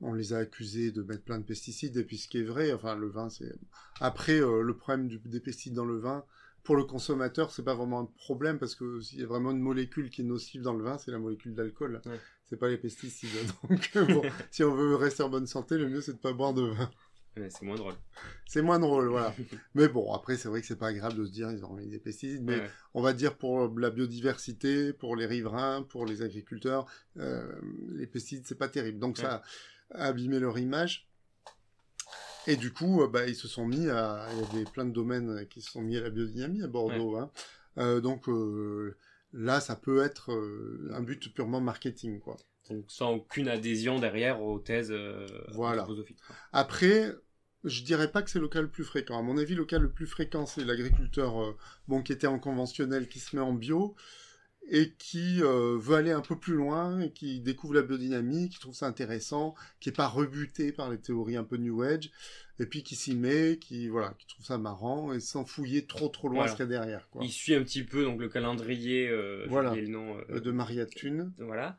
on 0.00 0.14
les 0.14 0.32
a 0.32 0.38
accusés 0.38 0.92
de 0.92 1.02
mettre 1.02 1.22
plein 1.24 1.38
de 1.38 1.44
pesticides, 1.44 1.96
et 1.96 2.04
puis 2.04 2.18
ce 2.18 2.28
qui 2.28 2.38
est 2.38 2.44
vrai, 2.44 2.72
enfin, 2.72 2.94
le 2.96 3.08
vin, 3.08 3.28
c'est... 3.28 3.52
Après, 4.00 4.40
euh, 4.40 4.62
le 4.62 4.76
problème 4.76 5.08
du- 5.08 5.18
des 5.24 5.40
pesticides 5.40 5.74
dans 5.74 5.84
le 5.84 5.98
vin, 5.98 6.24
pour 6.62 6.76
le 6.76 6.84
consommateur, 6.84 7.50
c'est 7.50 7.62
pas 7.64 7.74
vraiment 7.74 8.00
un 8.00 8.04
problème, 8.16 8.58
parce 8.58 8.74
que 8.74 9.00
s'il 9.00 9.20
y 9.20 9.22
a 9.22 9.26
vraiment 9.26 9.50
une 9.50 9.60
molécule 9.60 10.10
qui 10.10 10.20
est 10.22 10.24
nocive 10.24 10.62
dans 10.62 10.74
le 10.74 10.84
vin, 10.84 10.98
c'est 10.98 11.10
la 11.10 11.18
molécule 11.18 11.54
d'alcool. 11.54 12.00
Ouais. 12.06 12.20
C'est 12.44 12.56
pas 12.56 12.68
les 12.68 12.78
pesticides. 12.78 13.30
Donc, 13.68 13.90
euh, 13.96 14.04
bon, 14.06 14.22
si 14.50 14.62
on 14.64 14.74
veut 14.74 14.94
rester 14.96 15.22
en 15.22 15.28
bonne 15.28 15.46
santé, 15.46 15.78
le 15.78 15.88
mieux, 15.88 16.00
c'est 16.00 16.14
de 16.14 16.18
pas 16.18 16.32
boire 16.32 16.52
de 16.54 16.62
vin. 16.62 16.90
Ouais, 17.36 17.48
C'est 17.48 17.62
moins 17.62 17.76
drôle. 17.76 17.94
C'est 18.46 18.60
moins 18.60 18.78
drôle, 18.80 19.06
voilà. 19.08 19.34
mais 19.74 19.86
bon, 19.88 20.12
après, 20.12 20.36
c'est 20.36 20.48
vrai 20.48 20.60
que 20.60 20.66
c'est 20.66 20.76
pas 20.78 20.88
agréable 20.88 21.16
de 21.16 21.24
se 21.26 21.30
dire 21.30 21.50
ils 21.52 21.64
ont 21.64 21.74
mis 21.74 21.86
des 21.86 22.00
pesticides, 22.00 22.42
mais 22.42 22.56
Ouais, 22.58 22.70
on 22.94 23.02
va 23.02 23.12
dire 23.12 23.36
pour 23.38 23.68
la 23.78 23.90
biodiversité, 23.90 24.92
pour 24.92 25.14
les 25.14 25.26
riverains, 25.26 25.82
pour 25.82 26.06
les 26.06 26.22
agriculteurs, 26.22 26.86
euh, 27.18 27.50
les 27.92 28.06
pesticides, 28.08 28.46
c'est 28.46 28.58
pas 28.58 28.68
terrible. 28.68 28.98
Donc 28.98 29.16
ça 29.18 29.42
a 29.94 30.06
abîmé 30.06 30.38
leur 30.38 30.58
image. 30.58 31.08
Et 32.46 32.56
du 32.56 32.72
coup, 32.72 33.02
euh, 33.02 33.08
bah, 33.08 33.26
ils 33.26 33.34
se 33.36 33.48
sont 33.48 33.66
mis 33.66 33.88
à... 33.88 34.26
Il 34.32 34.38
y 34.38 34.42
a 34.42 34.46
des, 34.64 34.70
plein 34.70 34.84
de 34.84 34.92
domaines 34.92 35.46
qui 35.48 35.60
se 35.60 35.70
sont 35.70 35.82
mis 35.82 35.96
à 35.96 36.00
la 36.00 36.10
biodynamie 36.10 36.62
à 36.62 36.68
Bordeaux. 36.68 37.16
hein. 37.16 37.30
Euh, 37.78 38.00
donc 38.00 38.28
euh, 38.28 38.96
là, 39.32 39.60
ça 39.60 39.76
peut 39.76 40.02
être 40.02 40.32
euh, 40.32 40.90
un 40.92 41.02
but 41.02 41.32
purement 41.34 41.60
marketing, 41.60 42.18
quoi. 42.18 42.36
Donc 42.68 42.84
sans 42.88 43.12
aucune 43.12 43.48
adhésion 43.48 43.98
derrière 43.98 44.42
aux 44.42 44.58
thèses 44.58 44.94
Voilà. 45.52 45.82
anthroposophiques, 45.82 46.20
quoi. 46.26 46.36
Après, 46.52 47.12
je 47.64 47.82
dirais 47.82 48.10
pas 48.10 48.22
que 48.22 48.30
c'est 48.30 48.38
le 48.38 48.48
cas 48.48 48.62
le 48.62 48.68
plus 48.70 48.84
fréquent. 48.84 49.18
À 49.18 49.22
mon 49.22 49.36
avis, 49.36 49.54
le 49.54 49.64
cas 49.64 49.78
le 49.78 49.90
plus 49.90 50.06
fréquent, 50.06 50.46
c'est 50.46 50.64
l'agriculteur 50.64 51.56
bon, 51.88 52.02
qui 52.02 52.12
était 52.12 52.26
en 52.26 52.38
conventionnel, 52.38 53.08
qui 53.08 53.18
se 53.20 53.36
met 53.36 53.42
en 53.42 53.52
bio 53.52 53.94
et 54.72 54.92
qui 54.98 55.42
euh, 55.42 55.76
veut 55.78 55.96
aller 55.96 56.12
un 56.12 56.20
peu 56.20 56.38
plus 56.38 56.54
loin 56.54 57.00
et 57.00 57.10
qui 57.10 57.40
découvre 57.40 57.74
la 57.74 57.82
biodynamie, 57.82 58.48
qui 58.48 58.58
trouve 58.60 58.74
ça 58.74 58.86
intéressant, 58.86 59.54
qui 59.80 59.88
est 59.88 59.96
pas 59.96 60.06
rebuté 60.06 60.70
par 60.72 60.90
les 60.90 60.98
théories 60.98 61.36
un 61.36 61.42
peu 61.44 61.56
New 61.56 61.82
Age, 61.82 62.10
et 62.60 62.66
puis 62.66 62.82
qui 62.84 62.94
s'y 62.94 63.14
met, 63.16 63.58
qui 63.60 63.88
voilà, 63.88 64.14
qui 64.18 64.26
trouve 64.28 64.44
ça 64.46 64.58
marrant 64.58 65.12
et 65.12 65.18
sans 65.20 65.44
fouiller 65.44 65.86
trop 65.86 66.08
trop 66.08 66.28
loin 66.28 66.40
Voilà. 66.46 66.52
ce 66.52 66.56
qu'il 66.56 66.64
y 66.64 66.68
a 66.68 66.78
derrière. 66.78 67.08
Quoi. 67.10 67.22
Il 67.24 67.30
suit 67.30 67.54
un 67.54 67.62
petit 67.64 67.82
peu 67.82 68.04
donc 68.04 68.20
le 68.20 68.28
calendrier, 68.28 69.08
euh, 69.08 69.44
Voilà. 69.48 69.70
oublié 69.70 69.86
le 69.86 69.92
nom, 69.92 70.16
euh, 70.16 70.22
Euh, 70.30 70.40
De 70.40 70.50
Maria 70.52 70.86
Thune. 70.86 71.32
voilà, 71.38 71.78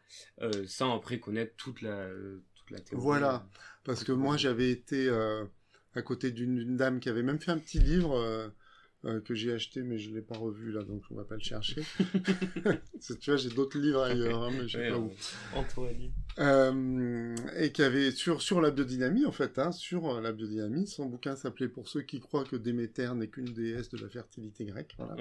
sans 0.68 0.96
après 0.96 1.20
connaître 1.20 1.54
toute 1.56 1.82
la, 1.82 2.10
toute 2.56 2.72
la 2.72 2.80
théorie. 2.80 3.02
Voilà. 3.04 3.48
Parce 3.84 4.04
que 4.04 4.12
moi, 4.12 4.38
j'avais 4.38 4.70
été 4.70 5.08
euh, 5.08 5.46
à 5.96 6.02
côté 6.02 6.32
d'une 6.32 6.56
d'une 6.58 6.78
dame 6.78 7.00
qui 7.00 7.10
avait 7.10 7.24
même 7.24 7.40
fait 7.40 7.52
un 7.52 7.58
petit 7.58 7.80
livre 7.80 8.52
euh, 9.06 9.20
que 9.22 9.34
j'ai 9.34 9.52
acheté, 9.52 9.82
mais 9.82 9.98
je 9.98 10.12
l'ai 10.14 10.22
pas 10.22 10.38
revu 10.38 10.72
là, 10.72 10.84
donc 10.84 11.02
on 11.12 11.16
va 11.16 11.24
pas 11.24 11.36
le 11.36 11.42
chercher. 11.42 11.82
Tu 13.20 13.32
vois, 13.32 13.38
j'ai 13.38 13.50
d'autres 13.50 13.80
livres 13.80 14.04
ailleurs, 14.04 14.44
hein, 14.44 14.50
mais 14.54 14.68
je 14.68 14.78
sais 14.78 14.84
Ouais, 14.84 14.90
pas 14.92 14.98
où. 15.00 15.12
Antoine. 15.56 16.12
Euh, 16.40 17.36
et 17.58 17.72
qui 17.72 17.82
avait 17.84 18.12
sur 18.12 18.42
sur 18.42 18.62
la 18.62 18.72
biodynamie 18.72 19.26
en 19.26 19.32
fait, 19.32 19.58
hein, 19.60 19.72
sur 19.72 20.08
euh, 20.18 20.22
la 20.22 20.32
biodynamie. 20.32 20.88
Son 20.88 21.06
bouquin 21.08 21.36
s'appelait 21.36 21.68
Pour 21.68 21.88
ceux 21.88 22.02
qui 22.02 22.20
croient 22.20 22.44
que 22.46 22.56
Déméter 22.56 23.14
n'est 23.16 23.28
qu'une 23.28 23.46
déesse 23.54 23.90
de 23.90 23.98
la 23.98 24.08
fertilité 24.10 24.66
grecque. 24.66 24.96
Voilà. 24.98 25.16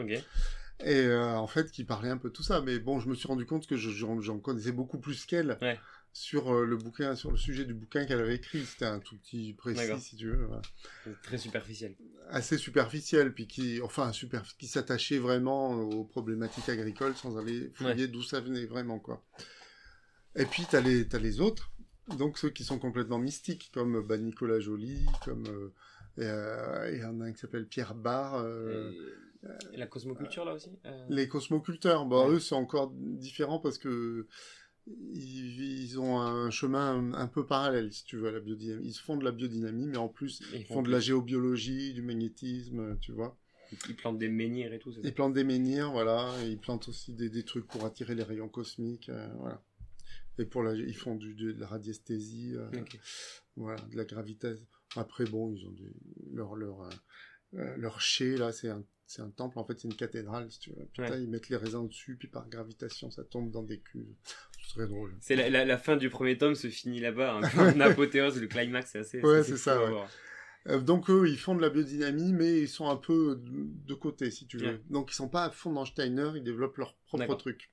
Et 0.83 0.95
euh, 1.07 1.35
en 1.37 1.47
fait, 1.47 1.71
qui 1.71 1.85
parlait 1.85 2.09
un 2.11 2.17
peu 2.19 2.31
tout 2.31 2.43
ça. 2.43 2.61
Mais 2.61 2.79
bon, 2.79 3.01
je 3.01 3.09
me 3.09 3.15
suis 3.15 3.29
rendu 3.29 3.45
compte 3.47 3.67
que 3.67 3.77
je- 3.77 3.91
j'en 3.91 4.39
connaissais 4.39 4.73
beaucoup 4.73 4.99
plus 4.99 5.25
qu'elle 5.27 5.59
Ouais. 5.61 5.79
Sur 6.13 6.53
euh, 6.55 6.65
le 6.67 6.77
bouquin, 6.77 7.15
sur 7.15 7.31
le 7.31 7.37
sujet 7.37 7.65
du 7.65 7.75
bouquin 7.75 8.05
qu'elle 8.05 8.21
avait 8.21 8.35
écrit. 8.37 8.65
C'était 8.65 8.87
un 8.87 8.99
tout 8.99 9.17
petit 9.19 9.53
précis, 9.55 10.01
si 10.01 10.17
tu 10.17 10.29
veux. 10.31 10.49
C'est 11.05 11.23
Très 11.23 11.39
superficiel. 11.39 11.95
Assez 12.29 12.59
superficiel, 12.59 13.33
puis 13.33 13.47
qui, 13.47 13.81
enfin, 13.81 14.13
super, 14.13 14.43
qui 14.59 14.67
s'attachait 14.67 15.19
vraiment 15.19 15.73
aux 15.73 16.05
problématiques 16.05 16.69
agricoles 16.69 17.15
sans 17.17 17.39
aller 17.39 17.71
fouiller 17.75 18.09
d'où 18.09 18.23
ça 18.23 18.41
venait 18.41 18.67
vraiment, 18.67 18.99
quoi. 18.99 19.23
Et 20.37 20.45
puis, 20.47 20.65
t'as 20.71 20.81
les, 20.81 21.07
t'as 21.09 21.19
les 21.19 21.41
autres, 21.41 21.73
donc 22.19 22.39
ceux 22.39 22.51
qui 22.51 22.65
sont 22.65 22.79
complètement 22.79 23.19
mystiques, 23.19 23.71
comme 23.73 24.05
bah, 24.07 24.17
Nicolas 24.19 24.61
Joly, 24.61 25.07
comme 25.25 25.47
euh, 25.47 25.73
et, 26.19 26.25
euh, 26.27 26.91
et 26.93 26.97
il 26.97 27.01
y 27.01 27.05
en 27.05 27.21
a 27.21 27.25
un 27.27 27.33
qui 27.33 27.39
s'appelle 27.41 27.67
Pierre 27.67 27.95
Barre. 27.95 28.35
euh, 28.37 28.93
Et 29.73 29.77
la 29.77 29.87
cosmoculture 29.87 30.45
là 30.45 30.55
aussi 30.55 30.71
euh, 30.87 31.07
les 31.09 31.29
cosmoculteurs, 31.29 32.05
bah, 32.07 32.27
Ouais. 32.27 32.35
eux, 32.35 32.41
c'est 32.41 32.55
encore 32.55 32.93
différent 32.95 33.59
parce 33.59 33.79
que 33.79 34.27
ils, 34.87 35.83
ils 35.83 36.01
ont 36.01 36.19
un 36.21 36.51
chemin 36.51 37.13
un 37.15 37.27
peu 37.27 37.47
parallèle, 37.47 37.93
si 37.93 38.05
tu 38.05 38.17
veux, 38.17 38.29
à 38.29 38.33
la 38.33 38.41
biodynamie. 38.41 38.87
Ils 38.89 38.95
font 38.95 39.17
de 39.17 39.25
la 39.25 39.33
biodynamie, 39.33 39.87
mais 39.87 39.97
en 39.99 40.09
plus, 40.09 40.43
Ils 40.55 40.65
font 40.65 40.83
de 40.83 40.91
la 40.91 41.01
géobiologie, 41.01 41.93
du 41.95 42.03
magnétisme, 42.03 42.99
tu 43.01 43.13
vois. 43.13 43.37
Ils 43.89 43.95
plantent 43.95 44.19
des 44.19 44.29
menhirs 44.29 44.73
et 44.73 44.79
tout. 44.81 44.93
c'est 44.93 45.01
ça 45.03 45.09
Ils 45.09 45.15
plantent 45.15 45.35
des 45.35 45.45
menhirs, 45.45 45.93
voilà. 45.93 46.35
Et 46.43 46.49
ils 46.51 46.59
plantent 46.59 46.89
aussi 46.89 47.13
des, 47.13 47.29
des 47.31 47.45
trucs 47.45 47.67
pour 47.69 47.85
attirer 47.85 48.15
les 48.17 48.25
rayons 48.25 48.49
cosmiques, 48.49 49.09
euh, 49.11 49.29
voilà. 49.39 49.63
Et 50.39 50.45
pour 50.45 50.63
la, 50.63 50.75
ils 50.75 50.97
font 50.97 51.15
du, 51.17 51.35
de 51.35 51.53
la 51.53 51.67
radiesthésie, 51.67 52.55
euh, 52.57 52.69
voilà, 53.57 53.81
de 53.83 53.97
la 53.97 54.05
gravitation. 54.05 54.67
Après, 54.97 55.25
bon, 55.25 55.53
ils 55.53 55.67
ont 55.67 55.73
des, 55.73 55.93
leur, 56.33 56.57
leur, 56.57 56.89
euh, 57.55 57.77
leur 57.77 58.01
chai, 58.01 58.37
là, 58.37 58.51
c'est 58.51 58.71
un, 58.71 58.83
c'est 59.07 59.23
un 59.23 59.31
temple, 59.31 59.59
en 59.59 59.65
fait, 59.65 59.79
c'est 59.79 59.87
une 59.89 59.95
cathédrale, 59.95 60.51
si 60.51 60.59
tu 60.61 60.71
veux. 60.71 60.87
Putain, 60.93 61.11
Ouais. 61.13 61.23
ils 61.23 61.29
mettent 61.29 61.49
les 61.49 61.57
raisins 61.57 61.87
dessus, 61.87 62.17
puis 62.17 62.27
par 62.29 62.49
gravitation, 62.49 63.11
ça 63.11 63.23
tombe 63.23 63.51
dans 63.51 63.63
des 63.63 63.79
cuves. 63.81 64.15
C'est 64.71 64.81
très 64.81 64.87
drôle. 64.87 65.15
C'est 65.21 65.37
la, 65.37 65.51
la, 65.51 65.65
la 65.65 65.79
fin 65.79 65.97
du 65.97 66.11
premier 66.11 66.39
tome 66.39 66.55
se 66.55 66.69
finit 66.69 67.01
là-bas, 67.01 67.41
en 67.59 67.81
apothéose, 67.81 68.41
le 68.41 68.47
climax, 68.47 68.91
c'est 68.93 68.99
assez. 69.01 69.21
Ouais, 69.21 69.43
c'est 69.43 69.57
ça, 69.57 69.83
ouais. 69.83 69.99
Euh, 70.69 70.79
donc 70.79 71.09
eux, 71.11 71.27
ils 71.27 71.39
font 71.39 71.55
de 71.55 71.63
la 71.63 71.71
biodynamie, 71.71 72.33
mais 72.33 72.61
ils 72.61 72.69
sont 72.69 72.89
un 72.89 72.97
peu 72.97 73.37
de, 73.37 73.51
de 73.87 73.95
côté, 73.95 74.31
si 74.31 74.47
tu 74.47 74.59
veux. 74.59 74.67
Ouais. 74.67 74.81
Donc 74.91 75.11
ils 75.11 75.15
sont 75.15 75.29
pas 75.29 75.45
à 75.45 75.51
fond 75.51 75.73
dans 75.73 75.85
Steiner, 75.87 76.33
ils 76.37 76.45
développent 76.45 76.77
leur 76.77 76.95
propre 77.07 77.35
truc. 77.35 77.73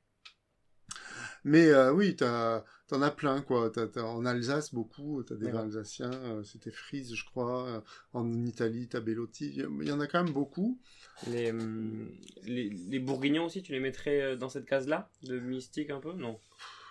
Mais 1.43 1.67
euh, 1.67 1.93
oui, 1.93 2.15
t'en 2.15 3.01
as 3.01 3.11
plein, 3.11 3.41
quoi. 3.41 3.71
En 3.97 4.25
Alsace, 4.25 4.73
beaucoup, 4.73 5.23
t'as 5.23 5.35
des 5.35 5.51
vins 5.51 5.65
alsaciens, 5.65 6.11
euh, 6.11 6.43
c'était 6.43 6.71
Frise, 6.71 7.13
je 7.13 7.25
crois. 7.25 7.67
Euh, 7.67 7.81
En 8.13 8.45
Italie, 8.45 8.87
t'as 8.87 8.99
Bellotti. 9.01 9.53
Il 9.55 9.87
y 9.87 9.91
en 9.91 9.99
a 9.99 10.07
quand 10.07 10.23
même 10.23 10.33
beaucoup. 10.33 10.79
Les, 11.27 11.51
hum, 11.51 12.11
les, 12.43 12.69
les 12.69 12.99
bourguignons 12.99 13.45
aussi, 13.45 13.61
tu 13.63 13.71
les 13.71 13.79
mettrais 13.79 14.21
euh, 14.21 14.35
dans 14.35 14.49
cette 14.49 14.65
case-là? 14.65 15.09
De 15.23 15.39
mystique 15.39 15.89
un 15.89 15.99
peu? 15.99 16.13
Non. 16.13 16.39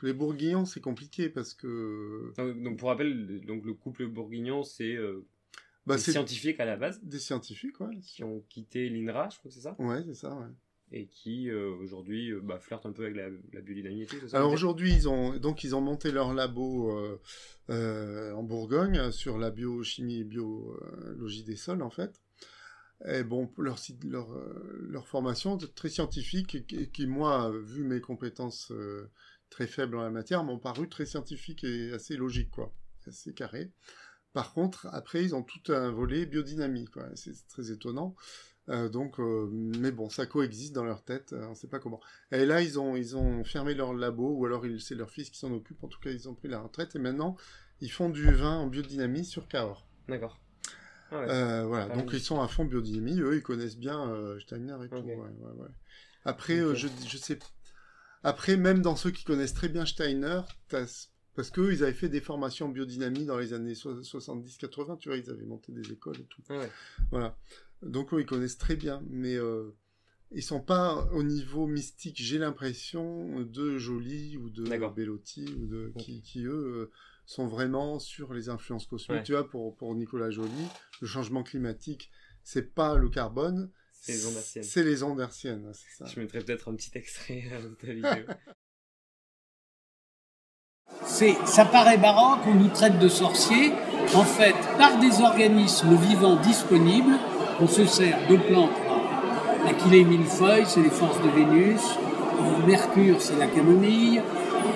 Les 0.03 0.13
bourguignons, 0.13 0.65
c'est 0.65 0.81
compliqué 0.81 1.29
parce 1.29 1.55
que... 1.55 2.33
Donc, 2.63 2.79
pour 2.79 2.89
rappel, 2.89 3.27
le- 3.27 3.41
donc, 3.41 3.65
le 3.65 3.75
couple 3.75 4.07
bourguignon, 4.07 4.63
c'est 4.63 4.95
euh, 4.95 5.25
Bah, 5.87 5.97
des 5.97 6.01
scientifiques 6.03 6.61
à 6.61 6.65
la 6.65 6.77
base 6.77 7.01
des 7.03 7.19
scientifiques, 7.19 7.81
ouais. 7.81 7.97
qui 8.01 8.23
ont 8.25 8.43
quitté 8.49 8.89
l'INRA, 8.89 9.29
je 9.31 9.39
crois 9.39 9.49
que 9.51 9.55
c'est 9.55 9.63
ça, 9.63 9.75
Ouais, 9.79 10.03
c'est 10.05 10.15
ça, 10.15 10.35
ouais. 10.35 10.47
et 10.93 11.07
qui 11.07 11.49
euh, 11.51 11.71
aujourd'hui 11.81 12.31
euh, 12.31 12.41
bah, 12.43 12.59
flirtent 12.59 12.87
un 12.87 12.93
peu 12.93 13.05
avec 13.05 13.17
la, 13.17 13.29
la 13.53 13.61
biodynamie 13.61 14.07
Alors 14.33 14.53
aujourd'hui, 14.53 14.93
ils 14.93 15.09
ont 15.09 15.37
donc 15.39 15.65
ils 15.65 15.75
ont 15.75 15.81
monté 15.81 16.13
leur 16.13 16.33
labo 16.35 16.93
euh, 17.71 18.33
en 18.33 18.43
Bourgogne 18.45 19.11
sur 19.11 19.39
la 19.39 19.51
biochimie 19.51 20.21
et 20.21 20.25
biologie 20.25 21.43
des 21.45 21.57
sols 21.57 21.83
en 21.83 21.91
fait. 21.91 22.21
Et 23.07 23.25
bon, 23.25 23.51
leur 23.59 23.79
leur 24.05 24.29
leur 24.89 25.07
formation 25.09 25.59
très 25.59 25.89
scientifique 25.91 26.55
et 26.55 26.89
qui, 26.89 27.07
moi, 27.07 27.53
vu 27.65 27.85
mes 27.85 28.01
compétences 28.01 28.73
très 29.57 29.67
faibles 29.67 29.97
en 29.97 30.03
la 30.03 30.11
matière, 30.11 30.45
m'ont 30.45 30.59
paru 30.59 30.87
très 30.87 31.07
scientifiques 31.07 31.65
et 31.65 31.91
assez 31.95 32.15
logiques, 32.15 32.51
quoi. 32.51 32.75
Assez 33.07 33.33
carré. 33.33 33.73
Par 34.35 34.53
contre, 34.53 34.87
après, 34.93 35.25
ils 35.25 35.35
ont 35.35 35.43
tout 35.43 35.73
un 35.73 35.91
volet 35.91 36.27
biodynamie, 36.27 36.85
quoi. 36.85 37.09
C'est 37.15 37.33
très 37.49 37.71
étonnant. 37.71 38.15
Euh, 38.69 38.91
donc, 38.91 39.19
euh, 39.19 39.49
mais 39.51 39.93
bon, 39.93 40.11
ça 40.11 40.27
coexiste 40.27 40.75
dans 40.75 40.85
leur 40.85 41.03
tête, 41.05 41.33
euh, 41.33 41.47
on 41.47 41.51
ne 41.51 41.55
sait 41.55 41.69
pas 41.69 41.79
comment. 41.79 42.01
Et 42.33 42.45
là, 42.45 42.61
ils 42.61 42.79
ont, 42.79 42.97
ils 42.97 43.17
ont 43.17 43.45
fermé 43.45 43.73
leur 43.73 43.95
labo, 43.95 44.29
ou 44.37 44.45
alors 44.45 44.63
c'est 44.79 44.95
leur 44.95 45.11
fils 45.11 45.31
qui 45.31 45.39
s'en 45.39 45.53
occupe. 45.53 45.83
En 45.83 45.89
tout 45.89 46.01
cas, 46.01 46.11
ils 46.11 46.29
ont 46.29 46.35
pris 46.35 46.49
la 46.49 46.61
retraite 46.61 46.95
et 46.95 46.99
maintenant, 46.99 47.37
ils 47.81 47.91
font 47.91 48.11
du 48.11 48.31
vin 48.31 48.59
en 48.59 48.67
biodynamie 48.67 49.25
sur 49.25 49.49
Cahors. 49.49 49.89
D'accord. 50.07 50.39
Ah 51.11 51.21
ouais. 51.21 51.65
Voilà, 51.65 51.89
Ah 51.91 51.97
donc 51.97 52.13
ils 52.13 52.21
sont 52.21 52.43
à 52.43 52.49
fond 52.49 52.67
biodynamie, 52.67 53.21
eux 53.21 53.37
ils 53.37 53.43
connaissent 53.43 53.79
bien 53.79 54.13
Steiner 54.41 54.77
et 54.85 54.89
tout. 54.89 54.97
Ok. 54.97 55.07
ouais, 55.07 55.17
ouais, 55.17 55.53
ouais. 55.63 55.69
Après, 56.27 56.59
euh, 56.59 56.73
Ok. 56.73 56.77
je, 56.77 56.89
je 57.09 57.17
sais. 57.17 57.39
Après, 58.27 58.57
même 58.57 58.83
dans 58.83 58.97
ceux 58.97 59.13
qui 59.13 59.23
connaissent 59.23 59.55
très 59.55 59.69
bien 59.69 59.87
Steiner, 59.87 60.41
parce 60.69 61.51
qu'eux 61.53 61.73
ils 61.73 61.85
avaient 61.85 61.93
fait 61.93 62.09
des 62.09 62.21
formations 62.21 62.67
en 62.67 62.71
biodynamie 62.71 63.25
dans 63.25 63.39
les 63.39 63.53
années 63.53 63.77
so- 63.77 64.03
70-80, 64.03 64.99
tu 64.99 65.09
vois, 65.09 65.17
ils 65.17 65.31
avaient 65.31 65.45
monté 65.45 65.71
des 65.71 65.93
écoles 65.93 66.19
et 66.19 66.25
tout. 66.25 66.43
Ah 66.49 66.59
ouais. 66.59 66.71
Voilà. 67.13 67.39
Donc 67.83 68.13
eux 68.13 68.21
ils 68.21 68.27
connaissent 68.27 68.59
très 68.59 68.75
bien, 68.75 69.01
mais 69.09 69.37
euh, 69.37 69.71
ils 70.33 70.43
sont 70.43 70.61
pas 70.61 71.09
au 71.13 71.23
niveau 71.23 71.69
mystique, 71.69 72.17
j'ai 72.21 72.39
l'impression, 72.39 73.43
de 73.43 73.79
Joly 73.79 74.37
ou 74.39 74.51
de. 74.51 74.65
Bellotti, 74.65 75.45
ou 75.61 75.67
de, 75.67 75.93
qui, 75.97 76.21
qui, 76.21 76.47
eux 76.47 76.51
euh, 76.51 76.91
sont 77.27 77.47
vraiment 77.47 78.01
sur 78.01 78.35
les 78.35 78.49
influences 78.49 78.87
cosmiques. 78.87 79.19
Ouais. 79.19 79.23
Tu 79.23 79.33
vois, 79.33 79.49
pour, 79.49 79.77
pour 79.77 79.95
Nicolas 79.95 80.31
Joly, 80.31 80.67
le 81.01 81.07
changement 81.07 81.45
climatique, 81.45 82.11
c'est 82.43 82.75
pas 82.75 82.97
le 82.97 83.09
carbone, 83.09 83.71
C'est 84.01 84.13
les 84.13 84.27
ondes 84.27 84.37
hertziennes. 84.37 84.65
c'est 84.65 84.83
les 84.83 85.03
ondes 85.03 85.21
hertziennes, 85.21 85.73
c'est 85.75 86.05
ça. 86.05 86.11
Je 86.13 86.21
mettrais 86.21 86.41
peut-être 86.41 86.71
un 86.71 86.75
petit 86.75 86.91
extrait 86.95 87.45
euh, 87.53 87.69
de 87.69 87.75
ta 87.75 87.87
vidéo. 87.89 88.35
C'est, 91.05 91.35
ça 91.45 91.65
paraît 91.65 91.99
marrant 91.99 92.39
qu'on 92.39 92.55
nous 92.55 92.69
traite 92.69 92.99
de 92.99 93.09
sorciers. 93.09 93.73
En 94.15 94.25
fait, 94.25 94.55
par 94.79 94.99
des 94.99 95.21
organismes 95.21 95.97
vivants 95.97 96.37
disponibles, 96.37 97.19
on 97.61 97.67
se 97.67 97.85
sert 97.87 98.19
de 98.29 98.37
plantes. 98.37 98.71
L'achillée 99.65 100.05
millefeuille, 100.05 100.65
c'est 100.67 100.83
les 100.83 100.91
forces 100.91 101.21
de 101.23 101.29
Vénus. 101.29 101.81
Mercure, 102.67 103.21
c'est 103.21 103.37
la 103.37 103.47
camomille. 103.47 104.23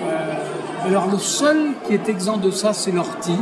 Euh, 0.03 0.85
alors 0.85 1.09
le 1.09 1.19
seul 1.19 1.73
qui 1.87 1.93
est 1.93 2.09
exempt 2.09 2.37
de 2.37 2.51
ça, 2.51 2.73
c'est 2.73 2.91
l'ortie. 2.91 3.39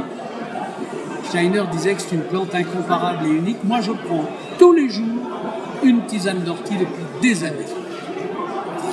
Steiner 1.26 1.64
disait 1.72 1.96
que 1.96 2.02
c'est 2.02 2.16
une 2.16 2.24
plante 2.24 2.54
incomparable 2.54 3.26
et 3.28 3.30
unique. 3.30 3.64
Moi, 3.64 3.82
je 3.82 3.92
prends 3.92 4.26
tous 4.58 4.74
les 4.74 4.90
jours 4.90 5.29
une 5.84 6.06
tisane 6.06 6.44
d'ortie 6.44 6.76
depuis 6.76 7.06
des 7.22 7.44
années 7.44 7.66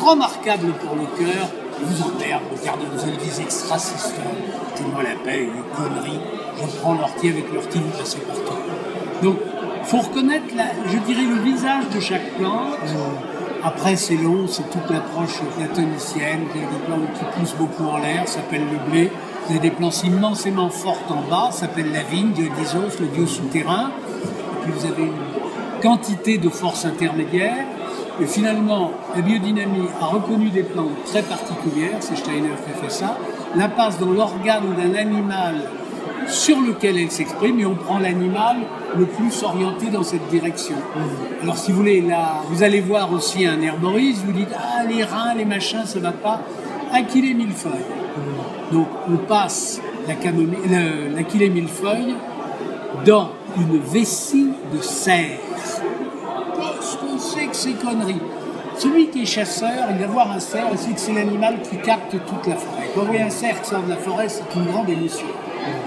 remarquable 0.06 0.72
pour 0.84 0.94
le 0.94 1.06
cœur. 1.18 1.48
Vous 1.82 2.02
emmerde, 2.02 2.42
regardez, 2.58 2.86
vous 2.94 3.02
avez 3.02 3.16
des 3.16 3.40
extrasystèmes. 3.40 4.22
Foutez-moi 4.70 5.02
la 5.02 5.16
paix, 5.24 5.42
une 5.42 5.76
connerie. 5.76 6.20
Je 6.58 6.66
prends 6.80 6.94
l'ortie 6.94 7.28
avec 7.28 7.52
l'ortie, 7.52 7.78
vous 7.78 7.98
passez 7.98 8.18
partout. 8.18 8.54
Donc, 9.22 9.36
faut 9.84 9.98
reconnaître, 9.98 10.46
je 10.86 10.98
dirais, 10.98 11.26
le 11.26 11.42
visage 11.42 11.84
de 11.94 12.00
chaque 12.00 12.34
plante. 12.38 12.78
Après, 13.62 13.96
c'est 13.96 14.16
long, 14.16 14.46
c'est 14.46 14.68
toute 14.70 14.88
l'approche 14.90 15.40
platonicienne. 15.56 16.46
Il 16.54 16.60
y 16.60 16.64
a 16.64 16.68
des 16.68 16.84
plantes 16.86 17.12
qui 17.14 17.38
poussent 17.38 17.56
beaucoup 17.56 17.84
en 17.84 17.98
l'air, 17.98 18.26
s'appelle 18.26 18.62
le 18.72 18.90
blé. 18.90 19.12
Vous 19.44 19.52
avez 19.52 19.60
des 19.60 19.70
plantes 19.70 20.02
immensément 20.02 20.70
fortes 20.70 21.10
en 21.10 21.28
bas, 21.28 21.50
s'appelle 21.52 21.92
la 21.92 22.02
vigne, 22.02 22.32
Dionysos, 22.32 23.00
le 23.00 23.06
dieu 23.08 23.26
souterrain. 23.26 23.90
Et 23.90 24.62
puis 24.62 24.72
vous 24.72 24.86
avez 24.86 25.02
une 25.02 25.35
quantité 25.86 26.38
de 26.38 26.48
forces 26.48 26.84
intermédiaires. 26.84 27.64
Et 28.20 28.26
finalement, 28.26 28.92
la 29.14 29.20
biodynamie 29.20 29.88
a 30.00 30.06
reconnu 30.06 30.48
des 30.48 30.62
plantes 30.62 31.04
très 31.04 31.22
particulières, 31.22 31.98
c'est 32.00 32.16
Steiner 32.16 32.54
qui 32.64 32.70
a 32.72 32.82
fait 32.82 32.90
ça, 32.90 33.18
la 33.54 33.68
passe 33.68 33.98
dans 33.98 34.10
l'organe 34.10 34.74
d'un 34.78 34.94
animal 34.98 35.54
sur 36.26 36.58
lequel 36.60 36.98
elle 36.98 37.10
s'exprime 37.10 37.60
et 37.60 37.66
on 37.66 37.74
prend 37.74 37.98
l'animal 37.98 38.56
le 38.98 39.04
plus 39.04 39.42
orienté 39.42 39.86
dans 39.90 40.02
cette 40.02 40.26
direction. 40.28 40.76
Alors 41.42 41.56
si 41.58 41.70
vous 41.70 41.78
voulez, 41.78 42.00
là, 42.00 42.40
vous 42.50 42.62
allez 42.62 42.80
voir 42.80 43.12
aussi 43.12 43.46
un 43.46 43.60
herboriste, 43.60 44.24
vous 44.24 44.32
dites 44.32 44.54
ah 44.56 44.82
les 44.84 45.04
reins, 45.04 45.34
les 45.36 45.44
machins, 45.44 45.84
ça 45.84 46.00
va 46.00 46.12
pas. 46.12 46.40
Achillée 46.92 47.34
millefeuille. 47.34 47.72
Donc 48.72 48.88
on 49.08 49.18
passe 49.18 49.80
la 50.08 50.14
le- 50.32 51.14
l'achillée 51.14 51.50
millefeuille 51.50 52.14
dans 53.04 53.28
une 53.58 53.78
vessie 53.78 54.48
de 54.72 54.80
cerf. 54.80 55.38
Qu'est-ce 56.56 56.96
que 56.96 57.18
c'est 57.18 57.45
que 57.45 57.45
ces 57.56 57.72
conneries 57.72 58.20
Celui 58.78 59.08
qui 59.08 59.22
est 59.22 59.26
chasseur, 59.26 59.88
il 59.90 59.96
va 59.96 60.06
voir 60.06 60.30
un 60.30 60.40
cerf, 60.40 60.66
il 60.72 60.78
sait 60.78 60.90
que 60.90 61.00
c'est 61.00 61.14
l'animal 61.14 61.56
qui 61.62 61.78
capte 61.78 62.10
toute 62.10 62.46
la 62.46 62.56
forêt. 62.56 62.90
Quand 62.94 63.00
vous 63.00 63.06
voyez 63.06 63.22
un 63.22 63.30
cerf 63.30 63.62
qui 63.62 63.70
sort 63.70 63.82
de 63.82 63.90
la 63.90 63.96
forêt, 63.96 64.28
c'est 64.28 64.44
une 64.54 64.66
grande 64.66 64.90
émotion. 64.90 65.26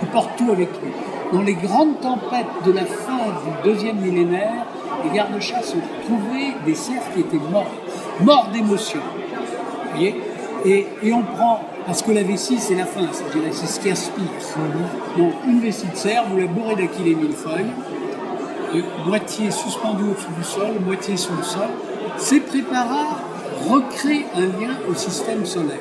Il 0.01 0.07
porte 0.09 0.31
tout 0.37 0.51
avec 0.51 0.69
lui. 0.81 0.91
Dans 1.31 1.43
les 1.43 1.53
grandes 1.53 1.99
tempêtes 2.01 2.47
de 2.65 2.71
la 2.71 2.85
fin 2.85 3.27
du 3.45 3.69
deuxième 3.69 3.97
millénaire, 3.97 4.65
les 5.03 5.11
gardes-chasse 5.15 5.75
ont 5.75 6.05
trouvé 6.05 6.53
des 6.65 6.73
cerfs 6.73 7.13
qui 7.13 7.21
étaient 7.21 7.37
morts, 7.51 7.71
morts 8.21 8.49
d'émotion. 8.51 8.99
Vous 8.99 9.91
voyez? 9.91 10.15
Et, 10.65 10.87
et 11.03 11.13
on 11.13 11.21
prend, 11.21 11.61
parce 11.85 12.01
que 12.01 12.11
la 12.11 12.23
vessie, 12.23 12.57
c'est 12.57 12.75
la 12.75 12.85
fin, 12.85 13.01
c'est, 13.11 13.67
ce 13.67 13.79
qui 13.79 13.91
aspire. 13.91 14.25
Donc, 15.17 15.33
une 15.47 15.59
vessie 15.59 15.87
de 15.87 15.95
cerf, 15.95 16.25
vous 16.29 16.37
la 16.37 16.47
bourrez 16.47 16.75
d'achillée 16.75 17.15
millefeuille, 17.15 17.67
euh, 17.67 18.08
moitié 19.05 19.51
suspendu 19.51 20.03
au-dessus 20.03 20.27
du 20.37 20.43
sol, 20.43 20.79
moitié 20.85 21.17
sous 21.17 21.33
le 21.35 21.43
sol. 21.43 21.69
Ces 22.17 22.39
préparats 22.39 23.19
recréent 23.67 24.25
un 24.35 24.41
lien 24.41 24.75
au 24.89 24.93
système 24.93 25.45
solaire. 25.45 25.77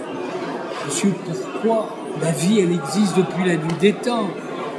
Monsieur, 0.87 1.13
pourquoi 1.25 1.89
la 2.23 2.31
vie, 2.31 2.61
elle 2.61 2.73
existe 2.73 3.17
depuis 3.17 3.45
la 3.45 3.57
nuit 3.57 3.75
des 3.81 3.93
temps? 3.93 4.29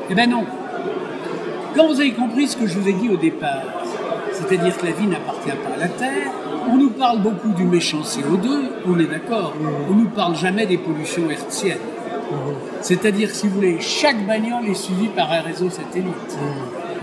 Eh 0.10 0.16
bien 0.16 0.28
non. 0.28 0.44
Quand 1.76 1.88
vous 1.88 2.00
avez 2.00 2.14
compris 2.14 2.48
ce 2.48 2.58
que 2.58 2.68
je 2.68 2.80
vous 2.80 2.88
ai 2.88 2.94
dit 2.94 3.10
au 3.10 3.18
départ, 3.18 3.64
c'est-à-dire 4.34 4.76
que 4.78 4.86
la 4.86 4.92
vie 4.92 5.08
n'appartient 5.08 5.50
pas 5.50 5.76
à 5.76 5.78
la 5.78 5.88
Terre, 5.88 6.32
on 6.72 6.78
nous 6.78 6.90
parle 6.90 7.22
beaucoup 7.22 7.50
du 7.50 7.64
méchant 7.64 8.02
CO2, 8.02 8.48
on 8.88 9.00
est 9.00 9.06
d'accord, 9.06 9.54
on 9.90 9.94
nous 9.94 10.10
parle 10.10 10.36
jamais 10.36 10.66
des 10.66 10.78
pollutions 10.78 11.30
hertziennes. 11.30 11.78
C'est-à-dire, 12.82 13.30
si 13.32 13.48
vous 13.48 13.56
voulez, 13.56 13.78
chaque 13.80 14.26
bagnole 14.26 14.68
est 14.68 14.76
suivie 14.76 15.08
par 15.08 15.32
un 15.32 15.42
réseau 15.42 15.70
satellite. 15.70 16.38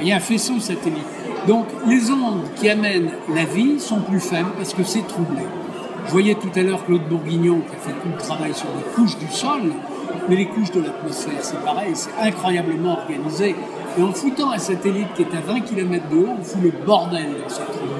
Il 0.00 0.08
y 0.08 0.12
a 0.12 0.16
un 0.16 0.20
faisceau 0.20 0.60
satellite. 0.60 1.06
Donc, 1.46 1.66
les 1.86 2.10
ondes 2.10 2.42
qui 2.56 2.68
amènent 2.68 3.10
la 3.34 3.44
vie 3.44 3.80
sont 3.80 4.00
plus 4.00 4.20
faibles 4.20 4.50
parce 4.56 4.74
que 4.74 4.82
c'est 4.82 5.06
troublé. 5.06 5.42
Je 6.06 6.12
voyais 6.12 6.34
tout 6.34 6.50
à 6.54 6.62
l'heure 6.62 6.84
Claude 6.84 7.08
Bourguignon 7.08 7.60
qui 7.60 7.74
a 7.74 7.78
fait 7.78 7.98
tout 8.00 8.08
le 8.12 8.18
travail 8.18 8.54
sur 8.54 8.68
les 8.76 8.94
couches 8.94 9.18
du 9.18 9.28
sol, 9.28 9.62
mais 10.28 10.36
les 10.36 10.46
couches 10.46 10.70
de 10.72 10.80
l'atmosphère, 10.80 11.38
c'est 11.40 11.60
pareil, 11.64 11.92
c'est 11.94 12.10
incroyablement 12.20 12.92
organisé. 12.92 13.54
Et 13.98 14.02
en 14.02 14.12
foutant 14.12 14.52
un 14.52 14.58
satellite 14.58 15.14
qui 15.14 15.22
est 15.22 15.34
à 15.34 15.40
20 15.40 15.60
km 15.60 16.08
de 16.08 16.16
haut, 16.16 16.36
on 16.38 16.44
fout 16.44 16.62
le 16.62 16.72
bordel 16.84 17.28
dans 17.42 17.48
cette 17.48 17.70
truc. 17.70 17.90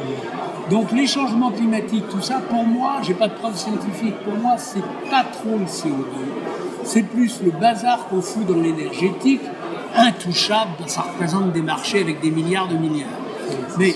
Donc 0.71 0.93
les 0.93 1.07
changements 1.07 1.51
climatiques, 1.51 2.09
tout 2.09 2.21
ça, 2.21 2.41
pour 2.49 2.65
moi, 2.65 2.97
j'ai 3.03 3.15
pas 3.15 3.29
de 3.29 3.35
preuves 3.35 3.57
scientifiques. 3.57 4.19
Pour 4.25 4.35
moi, 4.35 4.57
c'est 4.59 4.83
pas 5.11 5.25
trop 5.25 5.57
le 5.59 5.65
CO2. 5.65 6.05
C'est 6.83 7.03
plus 7.03 7.41
le 7.45 7.53
bazar 7.53 8.07
qu'on 8.09 8.21
fout 8.21 8.47
dans 8.47 8.61
l'énergétique, 8.61 9.43
intouchable, 9.97 10.89
ça 10.89 11.03
représente 11.03 11.53
des 11.53 11.63
marchés 11.63 12.01
avec 12.01 12.21
des 12.21 12.31
milliards 12.31 12.69
de 12.69 12.77
milliards. 12.77 13.21
Mais 13.79 13.95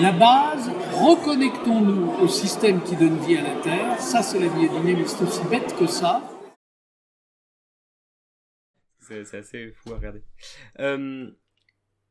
la 0.00 0.12
base, 0.12 0.70
reconnectons-nous 0.92 2.22
au 2.22 2.28
système 2.28 2.82
qui 2.82 2.96
donne 2.96 3.18
vie 3.18 3.36
à 3.36 3.42
la 3.42 3.60
Terre. 3.60 4.00
Ça, 4.00 4.22
c'est 4.22 4.38
la 4.38 4.48
biodynamie, 4.48 5.06
c'est 5.06 5.22
aussi 5.24 5.44
bête 5.50 5.76
que 5.78 5.86
ça. 5.86 6.22
C'est 9.00 9.24
c'est 9.24 9.38
assez 9.38 9.72
fou 9.72 9.92
à 9.92 9.96
regarder. 9.96 10.22
Euh, 10.78 11.30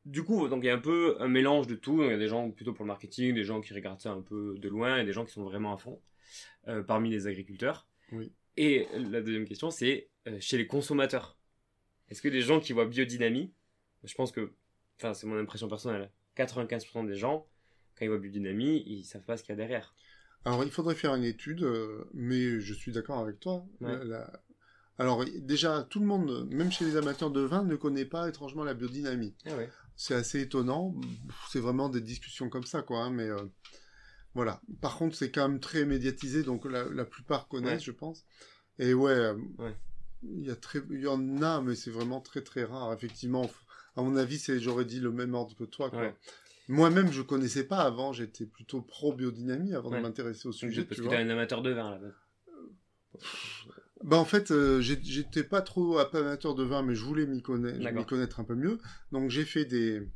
du 0.05 0.23
coup, 0.23 0.47
donc 0.47 0.63
il 0.63 0.67
y 0.67 0.69
a 0.69 0.75
un 0.75 0.79
peu 0.79 1.15
un 1.19 1.27
mélange 1.27 1.67
de 1.67 1.75
tout. 1.75 2.03
Il 2.03 2.09
y 2.09 2.13
a 2.13 2.17
des 2.17 2.27
gens 2.27 2.51
plutôt 2.51 2.73
pour 2.73 2.83
le 2.83 2.89
marketing, 2.89 3.33
des 3.33 3.43
gens 3.43 3.61
qui 3.61 3.73
regardent 3.73 4.01
ça 4.01 4.11
un 4.11 4.21
peu 4.21 4.55
de 4.57 4.67
loin, 4.67 4.97
et 4.97 5.05
des 5.05 5.13
gens 5.13 5.25
qui 5.25 5.31
sont 5.31 5.43
vraiment 5.43 5.73
à 5.73 5.77
fond 5.77 6.01
euh, 6.67 6.83
parmi 6.83 7.09
les 7.09 7.27
agriculteurs. 7.27 7.87
Oui. 8.11 8.33
Et 8.57 8.87
la 8.93 9.21
deuxième 9.21 9.45
question, 9.45 9.71
c'est 9.71 10.09
euh, 10.27 10.37
chez 10.41 10.57
les 10.57 10.67
consommateurs. 10.67 11.38
Est-ce 12.09 12.21
que 12.21 12.27
les 12.27 12.41
gens 12.41 12.59
qui 12.59 12.73
voient 12.73 12.85
biodynamie, 12.85 13.53
je 14.03 14.13
pense 14.15 14.31
que, 14.31 14.51
enfin 14.97 15.13
c'est 15.13 15.27
mon 15.27 15.37
impression 15.37 15.67
personnelle, 15.67 16.11
95% 16.37 17.05
des 17.07 17.15
gens, 17.15 17.47
quand 17.97 18.05
ils 18.05 18.09
voient 18.09 18.17
biodynamie, 18.19 18.83
ils 18.85 19.03
savent 19.03 19.23
pas 19.23 19.37
ce 19.37 19.43
qu'il 19.43 19.51
y 19.51 19.53
a 19.53 19.57
derrière. 19.57 19.93
Alors, 20.45 20.63
il 20.63 20.71
faudrait 20.71 20.95
faire 20.95 21.13
une 21.15 21.25
étude, 21.25 21.63
euh, 21.63 22.05
mais 22.13 22.61
je 22.61 22.73
suis 22.73 22.93
d'accord 22.93 23.19
avec 23.19 23.39
toi. 23.41 23.65
Ouais. 23.81 23.91
La- 23.97 24.03
la- 24.05 24.43
Alors, 24.97 25.23
déjà, 25.25 25.83
tout 25.89 25.99
le 25.99 26.05
monde, 26.05 26.47
même 26.49 26.71
chez 26.71 26.85
les 26.85 26.95
amateurs 26.95 27.29
de 27.31 27.41
vin, 27.41 27.63
ne 27.63 27.75
connaît 27.75 28.05
pas 28.05 28.27
étrangement 28.29 28.63
la 28.63 28.73
biodynamie. 28.73 29.35
Ah 29.45 29.55
ouais. 29.57 29.69
C'est 29.97 30.15
assez 30.15 30.39
étonnant. 30.41 30.95
C'est 31.51 31.59
vraiment 31.59 31.89
des 31.89 31.99
discussions 32.01 32.49
comme 32.49 32.63
ça, 32.63 32.81
quoi. 32.83 32.99
hein, 33.03 33.09
mais 33.09 33.27
euh, 33.29 33.37
voilà. 34.33 34.61
Par 34.81 34.97
contre, 34.97 35.15
c'est 35.15 35.29
quand 35.29 35.47
même 35.47 35.59
très 35.59 35.83
médiatisé, 35.85 36.43
donc 36.43 36.63
la, 36.65 36.85
la 36.85 37.03
plupart 37.05 37.47
connaissent, 37.49 37.73
Ouais. 37.73 37.79
je 37.85 37.91
pense. 37.91 38.25
Et 38.77 38.93
ouais, 38.93 39.11
euh, 39.11 39.35
Ouais. 39.57 39.75
Il 40.23 40.45
y 40.45 40.51
a 40.51 40.55
très, 40.55 40.79
il 40.91 41.01
y 41.01 41.07
en 41.07 41.41
a, 41.41 41.61
mais 41.61 41.75
c'est 41.75 41.91
vraiment 41.91 42.21
très 42.21 42.41
très 42.41 42.63
rare. 42.63 42.91
Effectivement, 42.93 43.49
à 43.95 44.01
mon 44.01 44.15
avis, 44.17 44.37
c'est, 44.39 44.59
j'aurais 44.59 44.85
dit 44.85 44.99
le 44.99 45.11
même 45.11 45.33
ordre 45.33 45.55
que 45.55 45.63
toi, 45.63 45.89
quoi. 45.89 45.99
Ouais. 46.01 46.15
Moi-même, 46.67 47.11
je 47.11 47.21
connaissais 47.21 47.63
pas 47.63 47.79
avant. 47.79 48.13
J'étais 48.13 48.45
plutôt 48.45 48.81
pro 48.81 49.13
biodynamie 49.13 49.73
avant 49.73 49.89
Ouais. 49.89 49.97
de 49.97 50.03
m'intéresser 50.03 50.47
au 50.47 50.51
sujet. 50.51 50.83
parce 50.83 50.97
tu 50.97 51.03
que 51.05 51.09
t'es 51.09 51.15
un 51.17 51.29
amateur 51.29 51.61
de 51.61 51.71
vin 51.71 51.89
là-bas. 51.91 52.13
Bah 54.03 54.17
en 54.17 54.23
fait, 54.25 54.51
euh, 54.51 54.79
j'étais 54.81 55.43
pas 55.43 55.61
trop 55.61 55.97
amateur 55.97 56.55
de 56.55 56.63
vin, 56.63 56.83
mais 56.83 56.95
je 56.95 57.03
voulais 57.03 57.25
m'y 57.25 57.41
connaître, 57.41 58.39
un 58.39 58.43
peu 58.43 58.55
mieux. 58.55 58.79
Donc 59.11 59.29
j'ai 59.29 59.43
fait 59.45 59.65
des 59.65 60.07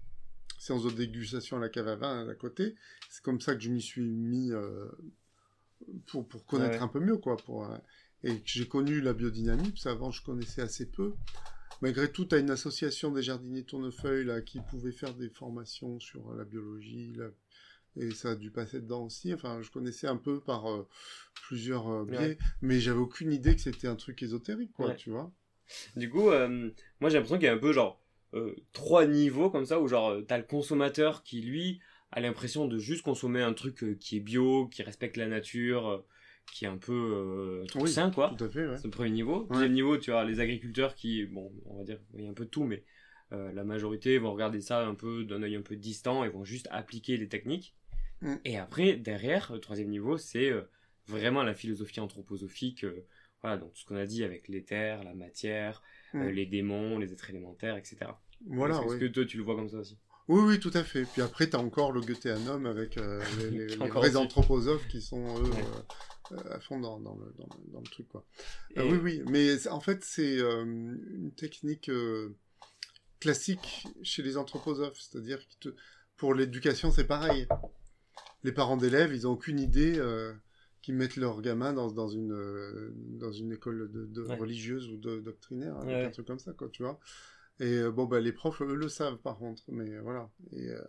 séances 0.59 0.85
de 0.85 0.91
dégustation 0.91 1.57
à 1.57 1.59
la 1.59 1.69
cave 1.69 1.87
à 1.89 1.95
vin 1.97 2.29
à 2.29 2.35
côté. 2.35 2.75
C'est 3.09 3.21
comme 3.23 3.41
ça 3.41 3.55
que 3.55 3.61
je 3.61 3.69
m'y 3.69 3.81
suis 3.81 4.01
mis 4.01 4.51
euh, 4.53 4.85
pour, 6.07 6.25
pour 6.27 6.45
connaître 6.45 6.75
Ouais. 6.77 6.81
un 6.81 6.87
peu 6.87 6.99
mieux, 7.01 7.17
quoi. 7.17 7.35
Pour, 7.35 7.65
euh, 7.69 7.75
et 8.23 8.35
que 8.37 8.43
j'ai 8.45 8.67
connu 8.67 9.01
la 9.01 9.13
biodynamie, 9.13 9.69
parce 9.71 9.83
qu'avant 9.83 10.11
je 10.11 10.21
connaissais 10.23 10.61
assez 10.61 10.85
peu. 10.89 11.13
Malgré 11.81 12.09
tout, 12.11 12.25
tu 12.25 12.35
as 12.35 12.37
une 12.39 12.51
association 12.51 13.11
des 13.11 13.21
jardiniers 13.21 13.63
tournefeuille 13.63 14.25
là, 14.25 14.41
qui 14.41 14.59
pouvait 14.61 14.91
faire 14.93 15.13
des 15.13 15.29
formations 15.29 15.99
sur 15.99 16.33
la 16.33 16.45
biologie, 16.45 17.13
la- 17.17 17.31
et 17.95 18.11
ça 18.11 18.31
a 18.31 18.35
dû 18.35 18.49
passer 18.49 18.79
dedans 18.81 19.03
aussi. 19.05 19.33
Enfin, 19.33 19.61
je 19.61 19.69
connaissais 19.69 20.07
un 20.07 20.15
peu 20.17 20.39
par 20.39 20.65
euh, 20.71 20.87
plusieurs 21.47 21.87
euh, 21.89 22.05
biais, 22.05 22.17
Ouais. 22.19 22.37
mais 22.61 22.79
j'avais 22.79 22.99
aucune 22.99 23.31
idée 23.33 23.53
que 23.55 23.61
c'était 23.61 23.87
un 23.87 23.95
truc 23.95 24.23
ésotérique, 24.23 24.71
quoi, 24.73 24.87
Ouais. 24.87 24.95
tu 24.95 25.09
vois. 25.11 25.31
Du 25.95 26.09
coup, 26.09 26.29
euh, 26.29 26.71
moi 26.99 27.09
j'ai 27.09 27.15
l'impression 27.17 27.37
qu'il 27.37 27.45
y 27.45 27.49
a 27.49 27.53
un 27.53 27.57
peu 27.57 27.71
genre 27.73 27.99
trois 28.71 29.05
niveaux 29.05 29.49
comme 29.51 29.65
ça 29.65 29.79
où 29.79 29.87
genre 29.87 30.17
t'as 30.27 30.37
le 30.39 30.43
consommateur 30.43 31.21
qui 31.23 31.41
lui 31.41 31.79
a 32.11 32.19
l'impression 32.19 32.67
de 32.67 32.79
juste 32.79 33.03
consommer 33.03 33.41
un 33.43 33.53
truc 33.53 33.97
qui 33.99 34.17
est 34.17 34.19
bio, 34.19 34.67
qui 34.67 34.81
respecte 34.83 35.17
la 35.17 35.27
nature, 35.27 36.03
qui 36.51 36.65
est 36.65 36.67
un 36.67 36.77
peu 36.77 36.93
euh, 36.93 37.65
truc 37.67 37.83
Oui, 37.83 37.89
sain 37.91 38.11
quoi. 38.11 38.33
Tout 38.37 38.43
à 38.45 38.49
fait, 38.49 38.67
ouais. 38.67 38.77
C'est 38.77 38.85
le 38.85 38.89
premier 38.91 39.09
niveau. 39.09 39.47
Deuxième 39.51 39.73
niveau, 39.73 39.97
tu 39.97 40.11
as 40.13 40.23
les 40.23 40.39
agriculteurs 40.39 40.95
qui, 40.95 41.25
bon, 41.25 41.51
on 41.65 41.77
va 41.77 41.83
dire, 41.83 41.99
il 42.15 42.23
y 42.23 42.27
a 42.27 42.29
un 42.29 42.33
peu 42.33 42.45
de 42.45 42.49
tout, 42.49 42.63
mais 42.63 42.83
euh, 43.31 43.51
la 43.53 43.63
majorité 43.63 44.17
vont 44.19 44.31
regarder 44.33 44.61
ça 44.61 44.85
un 44.85 44.93
peu 44.95 45.23
d'un 45.23 45.41
œil 45.43 45.55
un 45.55 45.61
peu 45.61 45.75
distant 45.75 46.23
et 46.23 46.29
vont 46.29 46.43
juste 46.43 46.67
appliquer 46.71 47.17
les 47.17 47.27
techniques. 47.27 47.75
Mm. 48.21 48.35
Et 48.45 48.57
après, 48.57 48.93
derrière, 48.95 49.51
le 49.53 49.59
troisième 49.59 49.89
niveau, 49.89 50.17
c'est 50.17 50.51
euh, 50.51 50.61
vraiment 51.07 51.43
la 51.43 51.53
philosophie 51.55 51.99
anthroposophique. 51.99 52.83
euh, 52.83 53.05
voilà, 53.41 53.57
donc 53.57 53.73
tout 53.73 53.81
ce 53.81 53.85
qu'on 53.85 53.97
a 53.97 54.05
dit 54.05 54.23
avec 54.23 54.47
l'éther, 54.47 55.03
la 55.03 55.13
matière, 55.13 55.81
Mm. 56.13 56.27
les 56.27 56.45
démons, 56.45 56.99
les 56.99 57.11
êtres 57.11 57.31
élémentaires, 57.31 57.75
etc. 57.75 57.97
Voilà, 58.45 58.79
Est-ce 58.85 58.97
que 58.97 59.05
toi, 59.05 59.25
tu 59.25 59.37
le 59.37 59.43
vois 59.43 59.55
comme 59.55 59.69
ça 59.69 59.77
aussi? 59.79 59.97
Oui, 60.27 60.41
oui, 60.45 60.59
tout 60.59 60.69
à 60.75 60.83
fait. 60.83 61.05
Puis 61.11 61.21
après, 61.23 61.49
tu 61.49 61.55
as 61.55 61.59
encore 61.59 61.91
le 61.91 62.01
Goetheanum 62.01 62.67
avec 62.67 62.97
euh, 62.97 63.19
les, 63.39 63.49
les- 63.67 63.67
les 63.75 63.89
vrais 63.89 64.15
anthroposophes 64.15 64.87
qui 64.87 65.01
sont, 65.01 65.25
eux, 65.39 65.49
Ouais. 65.49 65.57
euh, 65.59 65.81
à 66.49 66.59
fond 66.59 66.79
dans, 66.79 66.99
dans 66.99 67.15
le, 67.15 67.33
dans, 67.37 67.45
le- 67.57 67.71
dans 67.73 67.79
le 67.79 67.85
truc, 67.87 68.07
quoi. 68.07 68.25
Et- 68.75 68.79
Euh, 68.79 68.85
oui, 68.91 68.97
oui, 69.03 69.23
mais 69.29 69.67
en 69.67 69.79
fait, 69.79 70.03
c'est 70.03 70.39
euh, 70.39 70.63
une 70.63 71.31
technique 71.35 71.89
euh, 71.89 72.35
classique 73.19 73.87
chez 74.03 74.21
les 74.23 74.37
anthroposophes, 74.37 74.99
c'est-à-dire 74.99 75.39
que 75.39 75.69
te- 75.69 75.75
pour 76.17 76.33
l'éducation, 76.33 76.91
c'est 76.91 77.05
pareil. 77.05 77.47
Les 78.43 78.51
parents 78.51 78.77
d'élèves, 78.77 79.13
ils 79.13 79.27
ont 79.27 79.31
aucune 79.31 79.59
idée 79.59 79.97
euh, 79.97 80.33
qu'ils 80.81 80.95
mettent 80.95 81.15
leurs 81.15 81.41
gamins 81.41 81.71
dans, 81.73 81.91
dans, 81.91 82.09
une, 82.09 82.33
euh, 82.33 82.91
dans 82.95 83.31
une 83.31 83.53
école 83.53 83.89
de, 83.91 84.05
de 84.05 84.21
Ouais. 84.23 84.35
religieuse 84.35 84.89
ou 84.89 84.97
de 84.97 85.19
doctrinaire, 85.19 85.77
Ouais. 85.85 86.05
un 86.05 86.09
truc 86.11 86.27
comme 86.27 86.39
ça, 86.39 86.51
quoi, 86.53 86.67
tu 86.69 86.83
vois. 86.83 86.99
Et 87.59 87.77
euh, 87.77 87.91
bon, 87.91 88.05
bah, 88.05 88.19
les 88.19 88.31
profs, 88.31 88.61
eux, 88.61 88.75
le 88.75 88.89
savent, 88.89 89.17
par 89.17 89.37
contre, 89.37 89.63
mais 89.67 89.89
euh, 89.89 90.01
voilà. 90.01 90.29
Et, 90.51 90.69
euh, 90.69 90.81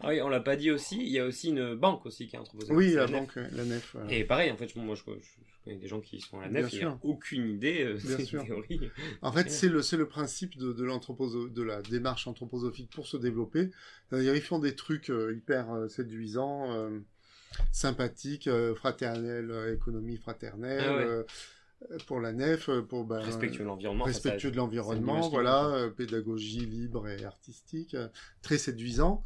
Ah 0.00 0.08
oui, 0.08 0.22
on 0.22 0.28
l'a 0.28 0.40
pas 0.40 0.54
dit 0.56 0.70
aussi, 0.70 0.96
il 0.96 1.08
y 1.08 1.18
a 1.18 1.26
aussi 1.26 1.48
une 1.48 1.74
banque 1.74 2.06
aussi 2.06 2.28
qui 2.28 2.36
est 2.36 2.38
anthroposophique. 2.38 2.76
oui, 2.76 2.92
la 2.92 3.06
banque, 3.08 3.34
la 3.34 3.64
nef. 3.64 3.90
voilà. 3.94 4.12
Et 4.12 4.24
pareil, 4.24 4.50
en 4.52 4.56
fait, 4.56 4.74
moi, 4.76 4.94
je, 4.94 5.02
connais 5.02 5.76
des 5.76 5.88
gens 5.88 6.00
qui 6.00 6.20
sont 6.20 6.38
à 6.38 6.42
la 6.48 6.62
nef, 6.62 6.72
ils 6.72 6.78
sûr. 6.78 6.90
n'ont 6.90 7.00
aucune 7.02 7.48
idée 7.48 7.82
euh, 7.84 7.98
Bien 8.04 8.24
sûr. 8.24 8.44
théories. 8.44 8.90
En 9.22 9.32
fait, 9.32 9.50
c'est 9.50 9.68
le, 9.68 9.80
le 9.96 10.06
principe 10.08 10.56
de, 10.56 10.72
de, 10.72 11.48
de 11.48 11.62
la 11.62 11.82
démarche 11.82 12.28
anthroposophique 12.28 12.90
pour 12.90 13.06
se 13.08 13.16
développer. 13.16 13.70
C'est-à-dire, 14.08 14.36
ils 14.36 14.40
font 14.42 14.60
des 14.60 14.76
trucs 14.76 15.10
euh, 15.10 15.34
hyper 15.36 15.72
euh, 15.72 15.88
séduisants, 15.88 16.90
sympathiques, 17.72 18.46
euh, 18.46 18.74
fraternels, 18.74 19.50
euh, 19.50 19.74
économie 19.74 20.16
fraternelle, 20.16 20.84
Ah 20.86 20.96
ouais. 20.96 21.24
Pour 22.06 22.20
la 22.20 22.32
nef, 22.32 22.68
euh, 22.68 22.82
pour 22.82 23.04
ben, 23.04 23.18
Respectueux 23.18 23.62
de 23.62 23.68
l'environnement. 23.68 24.04
respectueux 24.04 24.50
de 24.50 24.56
l'environnement, 24.56 25.28
voilà, 25.28 25.66
euh, 25.66 25.90
pédagogie 25.90 26.66
libre 26.66 27.08
et 27.08 27.24
artistique, 27.24 27.94
euh, 27.94 28.08
très 28.42 28.58
séduisant 28.58 29.22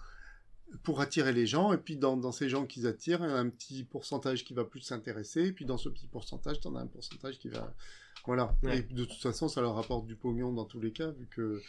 pour 0.82 1.00
attirer 1.00 1.32
les 1.32 1.46
gens. 1.46 1.72
Et 1.72 1.78
puis 1.78 1.96
dans, 1.96 2.16
dans 2.16 2.32
ces 2.32 2.48
gens 2.48 2.66
qu'ils 2.66 2.86
attirent, 2.86 3.20
il 3.24 3.30
y 3.30 3.32
a 3.32 3.36
un 3.36 3.48
petit 3.48 3.84
pourcentage 3.84 4.44
qui 4.44 4.54
va 4.54 4.64
plus 4.64 4.80
s'intéresser. 4.80 5.46
Et 5.46 5.52
puis 5.52 5.64
dans 5.64 5.78
ce 5.78 5.88
petit 5.88 6.06
pourcentage, 6.06 6.60
tu 6.60 6.68
en 6.68 6.76
as 6.76 6.80
un 6.80 6.86
pourcentage 6.86 7.38
qui 7.38 7.48
va... 7.48 7.74
Voilà. 8.24 8.54
Ouais. 8.62 8.78
Et 8.78 8.82
de 8.82 9.04
toute 9.04 9.20
façon, 9.20 9.48
ça 9.48 9.60
leur 9.60 9.74
rapporte 9.74 10.06
du 10.06 10.14
pognon 10.14 10.52
dans 10.52 10.64
tous 10.64 10.80
les 10.80 10.92
cas, 10.92 11.10
vu 11.10 11.26
que 11.26 11.60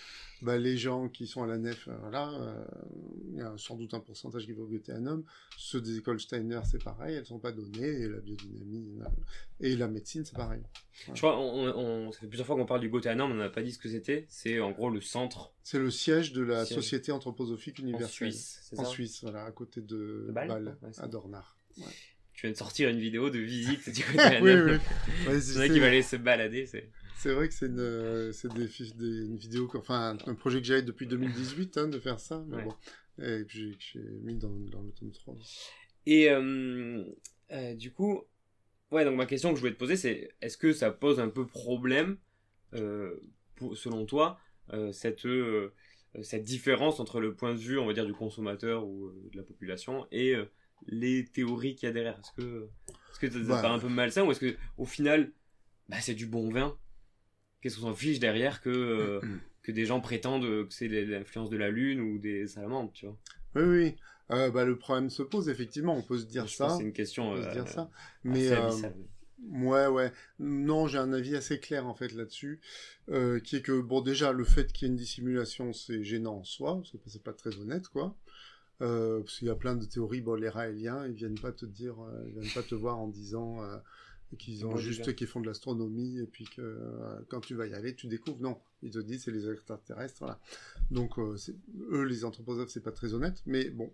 bah, 0.43 0.57
les 0.57 0.77
gens 0.77 1.09
qui 1.09 1.25
sont 1.25 1.41
à 1.41 1.47
la 1.47 1.57
nef, 1.57 1.87
euh, 1.87 1.95
voilà, 2.01 2.29
euh, 2.31 2.63
il 3.31 3.37
y 3.37 3.41
a 3.41 3.53
sans 3.57 3.75
doute 3.75 3.93
un 3.93 3.99
pourcentage 3.99 4.45
qui 4.45 4.53
va 4.53 4.61
au 4.61 4.69
un 4.89 5.05
homme. 5.07 5.23
Ceux 5.57 5.81
des 5.81 5.97
écoles 5.97 6.19
Steiner, 6.19 6.59
c'est 6.69 6.83
pareil, 6.83 7.15
elles 7.15 7.25
sont 7.25 7.39
pas 7.39 7.51
données. 7.51 7.87
Et 7.87 8.07
la 8.07 8.19
biodynamie 8.19 8.99
euh, 9.01 9.05
et 9.61 9.75
la 9.75 9.87
médecine, 9.87 10.25
c'est 10.25 10.35
pareil. 10.35 10.61
Je 11.13 11.19
crois, 11.19 11.39
on, 11.39 12.11
ça 12.11 12.19
fait 12.19 12.27
plusieurs 12.27 12.45
fois 12.45 12.55
qu'on 12.55 12.65
parle 12.65 12.81
du 12.81 12.89
Gotheanum, 12.89 13.31
on 13.31 13.35
n'a 13.35 13.49
pas 13.49 13.63
dit 13.63 13.71
ce 13.71 13.79
que 13.79 13.89
c'était. 13.89 14.25
C'est 14.29 14.59
en 14.59 14.71
gros 14.71 14.89
le 14.91 15.01
centre 15.01 15.53
C'est 15.63 15.79
le 15.79 15.89
siège 15.89 16.33
de 16.33 16.43
la 16.43 16.65
Siège. 16.65 16.75
Société 16.75 17.11
anthroposophique 17.11 17.79
en 17.79 17.83
universelle. 17.83 18.31
Suisse, 18.31 18.59
c'est 18.63 18.79
En 18.79 18.83
ça? 18.83 18.89
Suisse, 18.89 19.21
voilà, 19.23 19.45
à 19.45 19.51
côté 19.51 19.81
de 19.81 20.25
De 20.27 20.31
Bâle? 20.31 20.47
Bâle, 20.47 20.77
Ouais, 20.83 20.89
c'est 20.91 21.01
à. 21.01 21.07
Dornard. 21.07 21.57
Viens 22.43 22.51
de 22.51 22.57
sortir 22.57 22.89
une 22.89 22.99
vidéo 22.99 23.29
de 23.29 23.39
visite 23.39 23.89
du 23.89 24.03
oui. 24.41 24.51
Ouais, 25.27 25.39
c'est 25.39 25.69
qu'il 25.69 25.79
va 25.79 25.87
aller 25.87 26.01
se 26.01 26.17
balader. 26.17 26.65
C'est... 26.65 26.89
c'est 27.15 27.33
vrai 27.33 27.47
que 27.47 27.53
c'est 27.53 27.67
une, 27.67 27.79
euh, 27.79 28.33
des, 28.53 28.67
des- 28.67 29.25
une 29.25 29.37
vidéo, 29.37 29.71
enfin, 29.75 30.17
un, 30.27 30.31
un 30.31 30.35
projet 30.35 30.59
que 30.59 30.65
j'avais 30.67 30.81
depuis 30.81 31.07
2018, 31.07 31.77
hein, 31.77 31.87
de 31.87 31.99
faire 31.99 32.19
ça, 32.19 32.43
mais 32.49 32.57
Ouais. 32.57 32.63
bon. 32.65 32.75
Et 33.19 33.45
que 33.45 33.47
j'ai 33.53 33.99
mis 34.23 34.35
dans, 34.35 34.49
dans 34.49 34.81
le 34.81 34.91
tome 34.91 35.11
3. 35.11 35.37
Et 36.05 36.29
euh, 36.31 37.05
euh, 37.51 37.75
du 37.75 37.91
coup, 37.93 38.23
ouais, 38.91 39.05
donc 39.05 39.15
ma 39.15 39.25
question 39.25 39.51
que 39.51 39.55
je 39.55 39.61
voulais 39.61 39.73
te 39.73 39.79
poser, 39.79 39.95
c'est 39.95 40.29
est-ce 40.41 40.57
que 40.57 40.73
ça 40.73 40.91
pose 40.91 41.21
un 41.21 41.29
peu 41.29 41.47
problème, 41.47 42.17
euh, 42.73 43.15
pour- 43.55 43.77
selon 43.77 44.05
toi, 44.05 44.37
cette, 44.91 45.27
cette 46.23 46.43
différence 46.43 46.99
entre 46.99 47.21
le 47.21 47.35
point 47.35 47.53
de 47.53 47.59
vue, 47.59 47.77
on 47.79 47.85
va 47.85 47.93
dire, 47.93 48.05
du 48.05 48.13
consommateur 48.13 48.85
ou 48.85 49.11
de 49.31 49.37
la 49.37 49.43
population 49.43 50.07
et 50.11 50.35
les 50.87 51.25
théories 51.25 51.75
qu'il 51.75 51.87
y 51.87 51.89
a 51.89 51.93
derrière 51.93 52.19
Est-ce 52.19 52.31
que, 52.41 52.69
est-ce 53.11 53.19
que 53.19 53.29
ça 53.29 53.39
te 53.39 53.43
Bah. 53.45 53.61
paraît 53.61 53.75
un 53.75 53.79
peu 53.79 53.89
malsain 53.89 54.23
ou 54.23 54.31
est-ce 54.31 54.39
que 54.39 54.55
au 54.77 54.85
final, 54.85 55.31
bah, 55.89 55.97
c'est 56.01 56.15
du 56.15 56.25
bon 56.25 56.49
vin? 56.49 56.77
Qu'est-ce 57.61 57.77
qu'on 57.77 57.87
s'en 57.87 57.95
fiche 57.95 58.19
derrière 58.19 58.61
que, 58.61 58.69
euh, 58.69 59.21
que 59.61 59.71
des 59.71 59.85
gens 59.85 60.01
prétendent 60.01 60.43
que 60.43 60.67
c'est 60.73 60.87
l'influence 60.87 61.49
de 61.49 61.57
la 61.57 61.69
lune 61.69 62.01
ou 62.01 62.17
des 62.17 62.47
salamandres, 62.47 62.91
tu 62.93 63.05
vois? 63.05 63.17
Oui, 63.55 63.63
oui. 63.63 63.95
Euh, 64.31 64.51
bah, 64.51 64.65
le 64.65 64.77
problème 64.77 65.09
se 65.09 65.21
pose, 65.21 65.49
effectivement, 65.49 65.95
on 65.95 66.01
peut 66.01 66.17
se 66.17 66.25
dire 66.25 66.47
Je 66.47 66.55
ça. 66.55 66.69
C'est 66.69 66.83
une 66.83 66.93
question 66.93 67.31
On 67.31 67.35
peut 67.35 67.43
se 67.43 67.47
euh, 67.47 67.53
dire 67.53 67.67
ça. 67.67 67.89
Mais, 68.23 68.49
euh. 68.49 68.69
Ouais, 69.49 69.87
ouais. 69.87 70.11
Non, 70.39 70.87
j'ai 70.87 70.97
un 70.97 71.11
avis 71.11 71.35
assez 71.35 71.59
clair 71.59 71.85
en 71.85 71.93
fait 71.93 72.13
là-dessus, 72.13 72.61
euh, 73.09 73.41
qui 73.41 73.57
est 73.57 73.61
que 73.61 73.81
bon, 73.81 73.99
déjà 73.99 74.31
le 74.31 74.45
fait 74.45 74.71
qu'il 74.71 74.87
y 74.87 74.89
ait 74.89 74.93
une 74.93 74.97
dissimulation, 74.97 75.73
c'est 75.73 76.03
gênant 76.03 76.37
en 76.37 76.43
soi, 76.45 76.81
c'est 76.85 77.21
pas, 77.21 77.31
pas 77.31 77.37
très 77.37 77.57
honnête, 77.59 77.89
quoi. 77.89 78.15
Euh, 78.81 79.19
parce 79.21 79.37
qu'il 79.37 79.47
y 79.47 79.51
a 79.51 79.55
plein 79.55 79.75
de 79.75 79.85
théories. 79.85 80.21
Bon, 80.21 80.35
les 80.35 80.49
raéliens, 80.49 81.05
ils 81.07 81.13
viennent 81.13 81.39
pas 81.39 81.51
te 81.51 81.65
dire, 81.65 81.95
euh, 82.01 82.23
ils 82.27 82.33
viennent 82.33 82.53
pas 82.53 82.63
te 82.63 82.75
voir 82.75 82.99
en 82.99 83.07
disant 83.07 83.61
euh, 83.63 83.77
qu'ils 84.37 84.65
ont 84.65 84.71
Bon, 84.71 84.77
juste 84.77 85.15
qu'ils 85.15 85.27
font 85.27 85.41
de 85.41 85.45
l'astronomie 85.45 86.19
et 86.19 86.25
puis 86.25 86.45
que 86.45 86.61
euh, 86.61 87.19
quand 87.29 87.39
tu 87.39 87.55
vas 87.55 87.67
y 87.67 87.73
aller, 87.73 87.95
tu 87.95 88.07
découvres. 88.07 88.41
Non, 88.41 88.57
ils 88.81 88.91
te 88.91 88.99
disent 88.99 89.23
c'est 89.23 89.31
les 89.31 89.49
extraterrestres, 89.49 90.17
voilà. 90.19 90.39
Donc 90.91 91.17
eux, 91.19 92.03
les 92.03 92.25
anthroposophes, 92.25 92.69
c'est 92.69 92.83
pas 92.83 92.91
très 92.91 93.13
honnête, 93.13 93.41
mais 93.45 93.69
bon, 93.69 93.91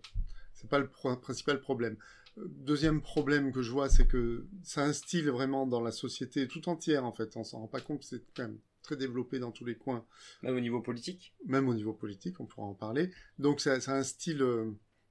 c'est 0.54 0.68
pas 0.68 0.78
le 0.78 0.88
pro- 0.88 1.16
principal 1.16 1.60
problème. 1.60 1.96
Deuxième 2.36 3.02
problème 3.02 3.52
que 3.52 3.60
je 3.60 3.70
vois, 3.70 3.88
c'est 3.90 4.06
que 4.06 4.46
ça 4.62 4.84
instille 4.84 5.24
vraiment 5.24 5.66
dans 5.66 5.80
la 5.80 5.92
société 5.92 6.48
tout 6.48 6.68
entière, 6.68 7.04
en 7.04 7.12
fait. 7.12 7.36
On 7.36 7.44
s'en 7.44 7.60
rend 7.60 7.66
pas 7.66 7.80
compte, 7.80 8.02
c'est 8.02 8.22
quand 8.34 8.44
même 8.44 8.58
très 8.82 8.96
développé 8.96 9.38
dans 9.38 9.52
tous 9.52 9.64
les 9.64 9.76
coins, 9.76 10.04
Même 10.42 10.56
au 10.56 10.60
niveau 10.60 10.80
politique 10.80 11.34
même 11.46 11.68
au 11.68 11.74
niveau 11.74 11.92
politique, 11.92 12.40
on 12.40 12.46
pourra 12.46 12.66
en 12.66 12.74
parler. 12.74 13.10
Donc 13.38 13.60
ça, 13.60 13.80
ça 13.80 13.96
instille 13.96 14.40
euh, 14.42 14.70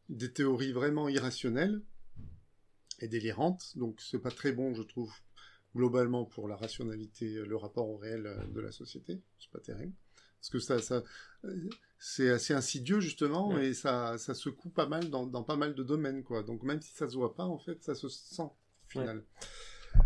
des 0.09 0.32
théories 0.32 0.72
vraiment 0.72 1.07
irrationnelles 1.09 1.82
et 2.99 3.07
délirantes. 3.07 3.78
Donc 3.78 4.01
c'est 4.01 4.20
pas 4.20 4.32
très 4.32 4.51
bon, 4.51 4.74
je 4.74 4.82
trouve, 4.84 5.13
globalement 5.76 6.26
pour 6.26 6.47
la 6.47 6.55
rationalité, 6.55 7.36
euh, 7.36 7.45
le 7.45 7.55
rapport 7.55 7.88
au 7.89 7.97
réel 7.97 8.26
euh, 8.26 8.45
de 8.47 8.59
la 8.59 8.72
société. 8.72 9.22
C'est 9.39 9.51
pas 9.51 9.59
terrible. 9.59 9.93
Parce 10.39 10.49
que 10.49 10.59
ça, 10.59 10.80
ça 10.82 11.03
c'est 11.99 12.30
assez 12.30 12.53
insidieux 12.53 13.01
justement 13.01 13.49
Ouais. 13.49 13.67
et 13.67 13.74
ça, 13.74 14.17
ça 14.17 14.34
secoue 14.34 14.70
pas 14.70 14.88
mal 14.88 15.09
dans, 15.09 15.28
dans 15.28 15.43
pas 15.43 15.57
mal 15.57 15.76
de 15.76 15.84
domaines 15.84 16.24
quoi. 16.24 16.43
Donc 16.43 16.63
même 16.63 16.82
si 16.82 16.93
ça 16.93 17.09
se 17.09 17.15
voit 17.15 17.36
pas, 17.36 17.43
en 17.43 17.59
fait, 17.59 17.84
ça 17.84 17.93
se 17.93 18.07
sent 18.07 18.41
au 18.43 18.53
final. 18.88 19.24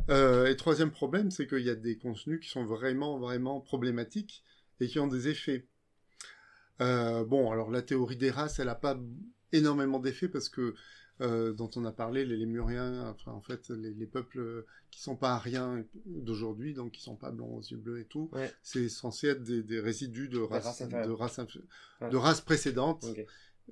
Euh, 0.09 0.47
et 0.47 0.55
troisième 0.55 0.91
problème, 0.91 1.31
c'est 1.31 1.47
qu'il 1.47 1.61
y 1.63 1.69
a 1.69 1.75
des 1.75 1.97
contenus 1.97 2.39
qui 2.41 2.49
sont 2.49 2.65
vraiment, 2.65 3.19
vraiment 3.19 3.61
problématiques 3.61 4.43
et 4.79 4.87
qui 4.87 4.99
ont 4.99 5.07
des 5.07 5.27
effets. 5.29 5.67
Euh, 6.81 7.23
bon, 7.23 7.51
alors 7.51 7.69
la 7.71 7.81
théorie 7.81 8.17
des 8.17 8.31
races, 8.31 8.59
elle 8.59 8.65
n'a 8.67 8.75
pas 8.75 8.99
énormément 9.51 9.99
d'effets 9.99 10.27
parce 10.27 10.49
que, 10.49 10.73
euh, 11.21 11.53
dont 11.53 11.69
on 11.75 11.85
a 11.85 11.91
parlé, 11.91 12.25
les 12.25 12.35
Lémuriens, 12.37 13.07
enfin 13.09 13.31
en 13.31 13.41
fait, 13.41 13.69
les, 13.69 13.93
les 13.93 14.07
peuples 14.07 14.65
qui 14.89 15.01
sont 15.01 15.15
pas 15.15 15.33
ariens 15.33 15.83
d'aujourd'hui, 16.05 16.73
donc 16.73 16.91
qui 16.93 17.01
sont 17.01 17.15
pas 17.15 17.31
blancs 17.31 17.51
aux 17.51 17.61
yeux 17.61 17.77
bleus 17.77 17.99
et 18.01 18.05
tout, 18.05 18.29
Ouais. 18.33 18.51
c'est 18.63 18.89
censé 18.89 19.27
être 19.27 19.43
des, 19.43 19.61
des 19.63 19.79
résidus 19.79 20.27
de 20.27 20.39
races, 20.39 20.65
races 20.65 20.81
inférieures. 20.81 21.07
de 21.07 21.13
races, 21.13 21.37
inf- 21.39 21.61
Ouais. 22.01 22.09
de 22.09 22.17
races 22.17 22.41
précédentes. 22.41 23.05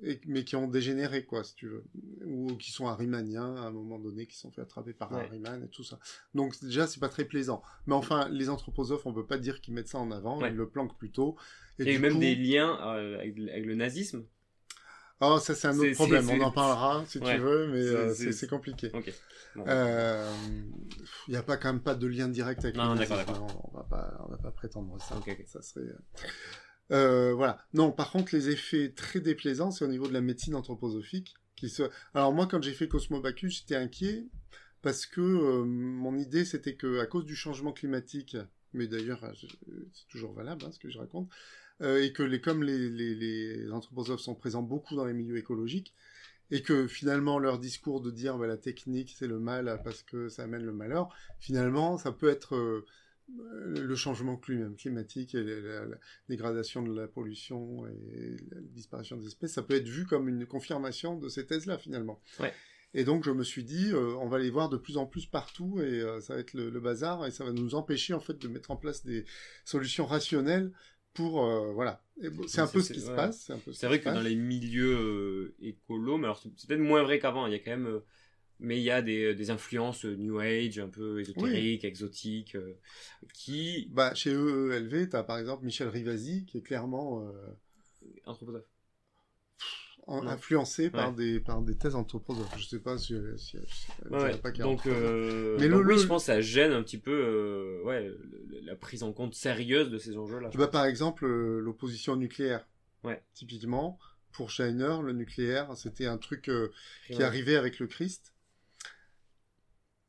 Et, 0.02 0.20
mais 0.26 0.44
qui 0.44 0.56
ont 0.56 0.66
dégénéré, 0.68 1.24
quoi, 1.24 1.44
si 1.44 1.54
tu 1.54 1.68
veux. 1.68 1.84
Ou 2.24 2.56
qui 2.56 2.72
sont 2.72 2.86
arimaniens 2.86 3.56
à 3.56 3.66
un 3.66 3.70
moment 3.70 3.98
donné, 3.98 4.26
qui 4.26 4.36
sont 4.38 4.50
fait 4.50 4.62
attraper 4.62 4.92
par 4.94 5.12
un 5.12 5.18
Ouais. 5.18 5.26
Ariman 5.26 5.62
et 5.64 5.68
tout 5.68 5.84
ça. 5.84 5.98
Donc 6.34 6.58
déjà, 6.62 6.86
c'est 6.86 7.00
pas 7.00 7.08
très 7.10 7.24
plaisant. 7.24 7.62
Mais 7.86 7.94
enfin, 7.94 8.28
les 8.30 8.48
anthroposophes, 8.48 9.04
on 9.06 9.12
peut 9.12 9.26
pas 9.26 9.38
dire 9.38 9.60
qu'ils 9.60 9.74
mettent 9.74 9.88
ça 9.88 9.98
en 9.98 10.10
avant, 10.10 10.40
Ouais. 10.40 10.50
ils 10.50 10.56
le 10.56 10.66
planquent 10.68 10.96
plutôt. 10.96 11.36
Il 11.78 11.86
y 11.86 11.88
a 11.88 11.92
eu 11.92 11.96
du 11.96 12.00
même 12.02 12.14
coup- 12.14 12.20
des 12.20 12.34
liens 12.34 12.78
euh, 12.96 13.18
avec, 13.18 13.36
avec 13.38 13.66
le 13.66 13.74
nazisme. 13.74 14.24
Oh, 15.24 15.38
ça 15.38 15.54
c'est 15.54 15.68
un 15.68 15.78
autre 15.78 15.92
problème, 15.94 16.28
on 16.30 16.40
en 16.40 16.50
parlera 16.50 17.04
si 17.06 17.18
Ouais. 17.18 17.36
tu 17.36 17.40
veux, 17.40 17.68
mais 17.68 18.12
C'est- 18.14 18.28
euh, 18.28 18.32
c'est- 18.32 18.48
compliqué. 18.48 18.90
Bon. 19.54 19.64
Euh, 19.68 20.28
Il 21.28 21.30
n'y 21.30 21.36
a 21.36 21.42
pas 21.44 21.56
quand 21.58 21.72
même 21.72 21.82
pas 21.82 21.94
de 21.94 22.06
lien 22.08 22.26
direct 22.28 22.64
avec 22.64 22.74
Non, 22.74 22.94
le 22.94 22.98
nazisme, 22.98 23.14
hein, 23.28 23.46
On 23.72 23.76
va 23.76 23.84
pas, 23.84 24.18
on 24.26 24.30
va 24.30 24.36
pas 24.38 24.50
prétendre 24.50 24.96
ça. 25.00 25.20
Ça 25.46 25.62
serait. 25.62 25.82
Euh, 26.92 27.32
voilà. 27.34 27.58
Non, 27.72 27.90
par 27.90 28.10
contre, 28.10 28.34
les 28.34 28.50
effets 28.50 28.92
très 28.92 29.20
déplaisants, 29.20 29.70
c'est 29.70 29.84
au 29.84 29.88
niveau 29.88 30.06
de 30.06 30.12
la 30.12 30.20
médecine 30.20 30.54
anthroposophique. 30.54 31.34
Alors 32.12 32.32
moi, 32.32 32.48
quand 32.48 32.60
j'ai 32.62 32.72
fait 32.72 32.88
Cosmobacus, 32.88 33.58
j'étais 33.58 33.76
inquiet 33.76 34.26
parce 34.82 35.06
que 35.06 35.20
euh, 35.20 35.64
mon 35.64 36.18
idée, 36.18 36.44
c'était 36.44 36.74
que 36.74 36.98
à 36.98 37.06
cause 37.06 37.24
du 37.24 37.36
changement 37.36 37.72
climatique, 37.72 38.36
mais 38.72 38.88
d'ailleurs, 38.88 39.22
euh, 39.22 39.32
c'est 39.92 40.08
toujours 40.08 40.32
valable 40.32 40.64
hein, 40.64 40.72
ce 40.72 40.80
que 40.80 40.90
je 40.90 40.98
raconte, 40.98 41.30
et 41.80 42.12
que 42.12 42.22
les, 42.22 42.40
comme 42.40 42.62
les, 42.62 42.90
les, 42.90 43.14
les 43.14 43.72
anthroposophes 43.72 44.20
sont 44.20 44.34
présents 44.34 44.62
beaucoup 44.62 44.94
dans 44.96 45.04
les 45.04 45.12
milieux 45.12 45.36
écologiques, 45.36 45.94
et 46.50 46.62
que 46.62 46.86
finalement 46.86 47.38
leur 47.38 47.58
discours 47.58 48.00
de 48.00 48.10
dire 48.10 48.38
bah, 48.38 48.46
la 48.46 48.56
technique 48.56 49.14
c'est 49.16 49.26
le 49.26 49.40
mal 49.40 49.80
parce 49.82 50.02
que 50.02 50.28
ça 50.28 50.42
amène 50.42 50.64
le 50.64 50.72
malheur, 50.72 51.08
finalement 51.40 51.96
ça 51.96 52.12
peut 52.12 52.28
être 52.28 52.84
le 53.38 53.94
changement 53.96 54.36
clim- 54.36 54.76
climatique 54.76 55.34
et 55.34 55.42
la, 55.42 55.86
dégradation 56.28 56.82
de 56.82 56.94
la 56.94 57.08
pollution 57.08 57.86
et 57.86 58.36
la 58.50 58.60
disparition 58.60 59.16
des 59.16 59.26
espèces, 59.26 59.52
ça 59.52 59.62
peut 59.62 59.74
être 59.74 59.88
vu 59.88 60.06
comme 60.06 60.28
une 60.28 60.46
confirmation 60.46 61.16
de 61.16 61.28
ces 61.28 61.46
thèses-là 61.46 61.78
finalement. 61.78 62.20
Ouais. 62.40 62.52
Et 62.94 63.04
donc 63.04 63.24
je 63.24 63.30
me 63.30 63.42
suis 63.42 63.64
dit, 63.64 63.90
euh, 63.92 64.14
on 64.20 64.28
va 64.28 64.38
les 64.38 64.50
voir 64.50 64.68
de 64.68 64.76
plus 64.76 64.98
en 64.98 65.06
plus 65.06 65.26
partout 65.26 65.80
et 65.80 66.00
euh, 66.00 66.20
ça 66.20 66.34
va 66.34 66.40
être 66.40 66.52
le, 66.52 66.68
le 66.68 66.80
bazar 66.80 67.26
et 67.26 67.30
ça 67.30 67.44
va 67.44 67.52
nous 67.52 67.74
empêcher 67.74 68.12
en 68.12 68.20
fait 68.20 68.38
de 68.38 68.48
mettre 68.48 68.70
en 68.70 68.76
place 68.76 69.04
des 69.04 69.24
solutions 69.64 70.04
rationnelles 70.04 70.72
pour 71.14 71.44
euh, 71.44 71.72
voilà. 71.72 72.04
C'est 72.46 72.60
un 72.60 72.66
peu 72.66 72.82
ce 72.82 72.92
qui 72.92 73.00
se 73.00 73.10
passe. 73.10 73.50
C'est 73.72 73.86
vrai 73.86 74.00
que 74.00 74.10
dans 74.10 74.20
les 74.20 74.36
milieux 74.36 75.54
écolos, 75.60 76.18
mais 76.18 76.24
alors 76.24 76.38
c'est 76.38 76.50
c'est 76.56 76.68
peut-être 76.68 76.80
moins 76.80 77.02
vrai 77.02 77.18
qu'avant, 77.18 77.46
il 77.46 77.52
y 77.52 77.56
a 77.56 77.58
quand 77.58 77.70
même... 77.70 78.00
euh, 78.62 78.66
mais 78.66 78.78
il 78.78 78.82
y 78.82 78.90
a 78.90 79.02
des, 79.02 79.34
des 79.34 79.50
influences 79.50 80.04
euh, 80.04 80.14
New 80.16 80.38
Age, 80.38 80.78
un 80.78 80.88
peu 80.88 81.20
ésotériques, 81.20 81.84
exotiques, 81.84 82.54
euh, 82.54 82.74
qui... 83.34 83.88
Bah, 83.90 84.14
chez 84.14 84.30
EELV, 84.30 85.08
tu 85.10 85.16
as 85.16 85.22
par 85.24 85.38
exemple 85.38 85.64
Michel 85.64 85.88
Rivasi, 85.88 86.44
qui 86.46 86.58
est 86.58 86.62
clairement 86.62 87.26
euh, 87.26 87.32
en- 90.06 90.22
Non. 90.22 90.30
influencé 90.30 90.90
par, 90.90 91.12
des, 91.12 91.38
par 91.40 91.62
des 91.62 91.76
thèses 91.76 91.94
anthroposophes. 91.94 92.58
Je 92.58 92.66
sais 92.66 92.80
pas 92.80 92.98
si, 92.98 93.14
si, 93.36 93.56
si 93.68 93.86
Ouais, 94.10 94.36
pas 94.36 94.50
donc, 94.50 94.80
anthroposophe. 94.80 94.88
euh, 94.88 95.56
Mais 95.60 95.68
donc 95.68 95.82
le- 95.82 95.86
oui, 95.88 95.94
le- 95.94 96.02
je 96.02 96.06
pense 96.06 96.22
que 96.22 96.26
ça 96.26 96.40
gêne 96.40 96.72
un 96.72 96.82
petit 96.82 96.98
peu 96.98 97.12
euh, 97.12 97.82
ouais, 97.84 98.10
la 98.64 98.74
prise 98.74 99.02
en 99.04 99.12
compte 99.12 99.34
sérieuse 99.34 99.90
de 99.90 99.98
ces 99.98 100.16
enjeux-là. 100.16 100.50
je 100.52 100.58
Bah, 100.58 100.66
par 100.68 100.86
exemple, 100.86 101.24
euh, 101.24 101.60
l'opposition 101.60 102.16
nucléaire. 102.16 102.66
Ouais. 103.04 103.22
Typiquement, 103.34 103.98
pour 104.32 104.50
Scheiner, 104.50 104.96
le 105.02 105.12
nucléaire, 105.12 105.76
c'était 105.76 106.06
un 106.06 106.18
truc 106.18 106.48
euh, 106.48 106.70
qui 107.06 107.22
arrivait 107.22 107.56
avec 107.56 107.78
le 107.78 107.86
Christ. 107.86 108.31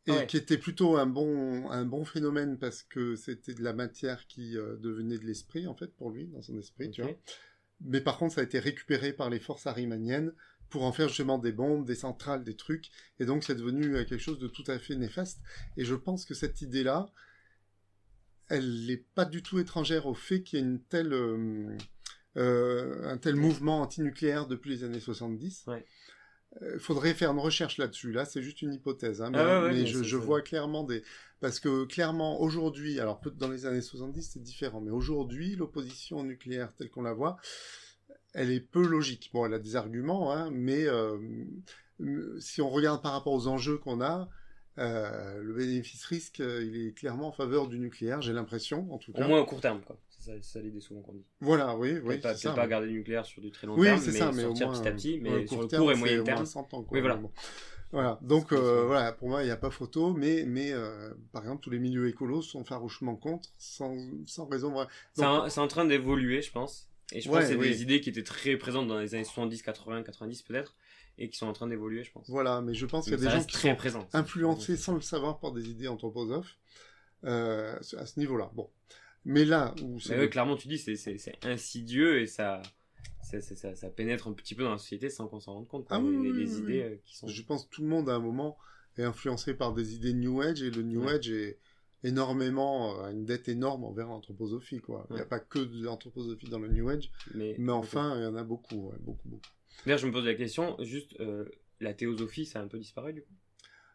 Et 0.06 0.12
ouais. 0.12 0.28
qui 0.28 0.36
était 0.36 0.58
plutôt 0.58 0.98
un 0.98 1.06
bon, 1.06 1.70
un 1.72 1.86
bon 1.86 2.04
phénomène 2.04 2.58
parce 2.60 2.84
que 2.84 3.16
c'était 3.16 3.54
de 3.54 3.64
la 3.64 3.72
matière 3.74 4.28
qui 4.28 4.58
euh, 4.58 4.76
devenait 4.78 5.18
de 5.18 5.26
l'esprit, 5.26 5.66
en 5.66 5.76
fait, 5.76 5.94
pour 5.96 6.12
lui, 6.12 6.28
dans 6.28 6.42
son 6.42 6.58
esprit, 6.60 6.92
tu 6.92 7.02
Ok. 7.02 7.08
vois. 7.08 7.18
Mais 7.86 8.02
par 8.02 8.18
contre, 8.18 8.36
ça 8.36 8.42
a 8.42 8.44
été 8.44 8.60
récupéré 8.60 9.14
par 9.14 9.30
les 9.30 9.40
forces 9.40 9.66
arimaniennes 9.66 10.34
pour 10.70 10.84
en 10.84 10.92
faire 10.92 11.08
justement 11.08 11.38
des 11.38 11.52
bombes, 11.54 11.86
des 11.86 11.96
centrales, 11.96 12.44
des 12.44 12.56
trucs. 12.56 12.90
Et 13.20 13.26
donc, 13.26 13.44
c'est 13.44 13.56
devenu 13.56 13.96
euh, 13.96 14.04
quelque 14.04 14.22
chose 14.22 14.40
de 14.40 14.48
tout 14.48 14.64
à 14.68 14.78
fait 14.78 14.96
néfaste. 14.96 15.40
Et 15.78 15.86
je 15.86 15.96
pense 15.96 16.26
que 16.26 16.34
cette 16.34 16.62
idée-là, 16.62 17.06
elle 18.50 18.86
n'est 18.88 18.98
pas 19.16 19.26
du 19.26 19.42
tout 19.42 19.60
étrangère 19.60 20.06
au 20.06 20.14
fait 20.14 20.44
qu'il 20.44 20.60
y 20.60 20.62
ait 20.62 20.66
une 20.66 20.82
telle, 20.82 21.14
euh, 21.14 21.78
un 22.36 23.18
tel 23.18 23.36
mouvement 23.36 23.82
antinucléaire 23.82 24.48
depuis 24.48 24.72
les 24.72 24.84
années 24.84 25.00
70. 25.00 25.64
Ouais. 25.68 25.86
Il 26.62 26.80
faudrait 26.80 27.14
faire 27.14 27.32
une 27.32 27.40
recherche 27.40 27.78
là-dessus. 27.78 28.12
Là, 28.12 28.26
c'est 28.26 28.42
juste 28.44 28.62
une 28.62 28.74
hypothèse. 28.74 29.22
hein, 29.22 29.30
mais 29.32 29.40
Ah 29.40 29.62
ouais, 29.62 29.68
ouais, 29.68 29.74
mais 29.74 29.86
je, 29.86 30.16
vois 30.18 30.42
clairement 30.42 30.84
des... 30.84 31.04
Parce 31.40 31.60
que 31.60 31.86
clairement, 31.86 32.40
aujourd'hui, 32.42 33.00
alors 33.00 33.20
peut-être 33.20 33.38
dans 33.38 33.50
les 33.50 33.66
années 33.66 33.82
70, 33.82 34.22
c'est 34.34 34.42
différent, 34.44 34.80
mais 34.80 34.92
aujourd'hui, 34.92 35.56
l'opposition 35.56 36.20
au 36.20 36.24
nucléaire 36.24 36.74
telle 36.78 36.90
qu'on 36.90 37.02
la 37.02 37.14
voit, 37.14 37.38
elle 38.34 38.52
est 38.52 38.60
peu 38.62 38.86
logique. 38.86 39.30
Bon, 39.34 39.46
elle 39.46 39.54
a 39.54 39.60
des 39.60 39.76
arguments, 39.76 40.32
hein, 40.32 40.50
mais 40.52 40.86
euh, 40.86 41.18
euh, 42.02 42.40
si 42.40 42.62
on 42.62 42.70
regarde 42.70 43.02
par 43.02 43.12
rapport 43.14 43.34
aux 43.34 43.48
enjeux 43.48 43.78
qu'on 43.78 44.00
a, 44.02 44.30
euh, 44.80 45.42
le 45.42 45.54
bénéfice-risque, 45.54 46.40
euh, 46.40 46.64
il 46.64 46.88
est 46.88 46.94
clairement 46.94 47.28
en 47.28 47.32
faveur 47.32 47.68
du 47.68 47.78
nucléaire, 47.80 48.22
j'ai 48.22 48.34
l'impression, 48.34 48.92
en 48.92 48.98
tout 48.98 49.12
Au 49.12 49.16
cas. 49.16 49.28
moins 49.28 49.40
au 49.42 49.46
court 49.46 49.62
terme, 49.62 49.82
quoi. 49.82 49.98
Ça, 50.24 50.32
ça 50.42 50.62
l'idée 50.62 50.80
souvent 50.80 51.02
qu'on 51.02 51.14
dit. 51.14 51.26
Voilà, 51.42 51.76
oui, 51.76 51.98
oui, 52.04 52.18
Peut-être 52.20 52.56
pas, 52.56 52.68
garder 52.68 52.88
le 52.88 52.94
nucléaire 52.94 53.26
sur 53.26 53.42
du 53.42 53.52
très 53.52 53.68
long 53.68 53.76
Oui, 53.78 53.88
terme, 53.88 54.00
c'est 54.00 54.12
mais 54.14 54.20
ça, 54.20 54.32
mais 54.32 54.42
sortir 54.44 54.68
moins, 54.70 54.80
petit 54.80 54.88
à 54.88 54.92
petit, 54.94 55.16
euh, 55.18 55.20
mais 55.22 55.48
sur 55.48 55.62
le 55.62 55.68
court 55.68 55.92
et 55.92 55.96
moyen 55.96 56.24
terme. 56.24 56.46
100 56.46 56.60
ans, 56.74 56.84
quoi, 56.84 56.88
Oui, 56.92 57.02
voilà. 57.02 57.16
mais 57.18 57.22
bon. 57.24 57.32
Voilà, 57.92 58.18
donc 58.22 58.54
euh, 58.54 58.86
voilà, 58.86 59.12
pour 59.12 59.28
moi, 59.30 59.44
il 59.44 59.46
n'y 59.46 59.52
a 59.52 59.58
pas 59.58 59.70
photo, 59.70 60.14
mais, 60.14 60.46
mais 60.48 60.72
euh, 60.72 61.14
par 61.32 61.44
exemple, 61.44 61.62
tous 61.62 61.70
les 61.70 61.78
milieux 61.80 62.08
écolos 62.08 62.42
sont 62.42 62.64
farouchement 62.64 63.16
contre, 63.16 63.50
sans, 63.58 63.96
sans 64.26 64.46
raison 64.48 64.72
vraie. 64.72 64.88
C'est 65.14 65.22
Donc, 65.24 65.44
en, 65.44 65.50
c'est 65.50 65.60
en 65.62 65.68
train 65.68 65.86
d'évoluer, 65.86 66.42
je 66.42 66.52
pense. 66.52 66.90
Et 67.12 67.22
je 67.22 67.30
Ouais, 67.30 67.36
pense 67.42 67.44
que 67.50 67.54
c'est 67.54 67.60
oui. 67.60 67.70
des 67.70 67.82
idées 67.84 68.02
qui 68.02 68.10
étaient 68.10 68.24
très 68.24 68.58
présentes 68.58 68.88
dans 68.88 68.98
les 68.98 69.14
années 69.14 69.24
70, 69.26 69.62
80, 69.62 70.02
90 70.04 70.42
peut-être, 70.42 70.76
et 71.20 71.30
qui 71.30 71.38
sont 71.38 71.46
en 71.46 71.54
train 71.54 71.68
d'évoluer, 71.68 72.04
je 72.04 72.12
pense. 72.12 72.28
Voilà, 72.30 72.62
mais 72.62 72.74
je 72.74 72.86
pense 72.88 73.04
qu'il 73.04 73.14
y 73.14 73.16
a 73.16 73.20
des 73.20 73.30
gens 73.30 73.44
qui 73.44 73.54
très 73.54 73.70
sont 73.70 73.76
présent. 73.76 74.08
influencés 74.14 74.78
sans 74.78 74.96
le 74.96 75.02
savoir 75.02 75.40
par 75.40 75.52
des 75.52 75.70
idées 75.70 75.88
anthroposophes 75.88 76.58
euh, 77.26 77.78
à 77.98 78.06
ce 78.08 78.20
niveau-là. 78.20 78.50
Bon, 78.56 78.70
mais 79.26 79.46
là 79.46 79.74
où 79.82 80.00
c'est 80.00 80.18
ouais, 80.18 80.30
clairement, 80.30 80.56
tu 80.56 80.68
dis, 80.68 80.78
c'est, 80.78 80.96
c'est, 80.96 81.18
c'est 81.18 81.38
insidieux 81.46 82.22
et 82.22 82.28
ça, 82.28 82.62
ça, 83.22 83.42
ça, 83.76 83.90
pénètre 83.90 84.28
un 84.28 84.34
petit 84.34 84.56
peu 84.56 84.64
dans 84.64 84.72
la 84.72 84.78
société 84.78 85.10
sans 85.10 85.28
qu'on 85.28 85.40
s'en 85.40 85.54
rende 85.54 85.68
compte. 85.68 85.88
Ah 85.90 86.00
oui, 86.00 86.12
les, 86.12 86.32
oui, 86.32 86.34
les 86.34 86.56
oui, 86.56 86.62
idées 86.62 86.84
euh, 86.84 86.96
qui 87.06 87.16
sont. 87.16 87.28
Je 87.28 87.42
pense 87.44 87.66
que 87.66 87.70
tout 87.70 87.82
le 87.82 87.88
monde 87.88 88.10
à 88.10 88.16
un 88.16 88.20
moment 88.20 88.58
est 88.98 89.04
influencé 89.04 89.54
par 89.54 89.74
des 89.74 89.96
idées 89.96 90.14
New 90.14 90.42
Age 90.42 90.62
et 90.62 90.70
le 90.70 90.84
New 90.84 91.04
Ouais. 91.04 91.14
Age 91.14 91.30
est 91.30 91.58
énormément 92.04 93.00
euh, 93.00 93.06
a 93.06 93.12
une 93.12 93.26
dette 93.26 93.48
énorme 93.48 93.86
envers 93.86 94.08
l'anthroposophie 94.08 94.82
quoi. 94.82 95.08
Il 95.10 95.16
n'y 95.16 95.22
a 95.22 95.26
pas 95.26 95.40
que 95.40 95.60
de 95.60 95.84
l'anthroposophie 95.84 96.50
dans 96.50 96.60
le 96.60 96.68
New 96.68 96.90
Age, 96.90 97.10
Mais, 97.34 97.56
mais 97.58 97.72
enfin 97.72 98.18
il 98.18 98.24
y 98.24 98.28
en 98.28 98.36
a 98.36 98.44
beaucoup, 98.44 98.90
ouais, 98.90 98.98
beaucoup, 99.00 99.30
beaucoup. 99.30 99.50
D'ailleurs, 99.86 100.00
je 100.00 100.08
me 100.08 100.12
pose 100.12 100.26
la 100.26 100.36
question, 100.36 100.78
juste, 100.82 101.20
euh, 101.20 101.46
la 101.80 101.94
théosophie, 101.94 102.46
ça 102.46 102.60
a 102.60 102.64
un 102.64 102.68
peu 102.68 102.78
disparu 102.78 103.14
du 103.14 103.22
coup? 103.22 103.34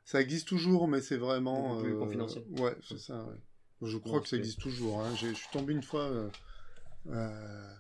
Ça 0.05 0.21
existe 0.21 0.49
toujours, 0.49 0.89
mais 0.89 1.01
c'est 1.01 1.19
vraiment 1.19 1.81
plus 1.81 1.93
euh, 1.95 1.99
confidentiel. 1.99 2.45
Ouais, 2.59 2.75
c'est 2.83 2.99
ça. 2.99 3.29
Je 3.83 3.97
crois 3.99 4.15
Non, 4.15 4.19
que 4.21 4.27
ça 4.27 4.31
c'est- 4.31 4.37
existe 4.39 4.61
toujours. 4.61 5.01
hein. 5.01 5.15
Je 5.17 5.29
suis 5.33 5.49
tombé 5.53 5.73
une 5.73 5.83
fois 5.83 6.03
euh, 6.03 6.29
euh, 7.09 7.75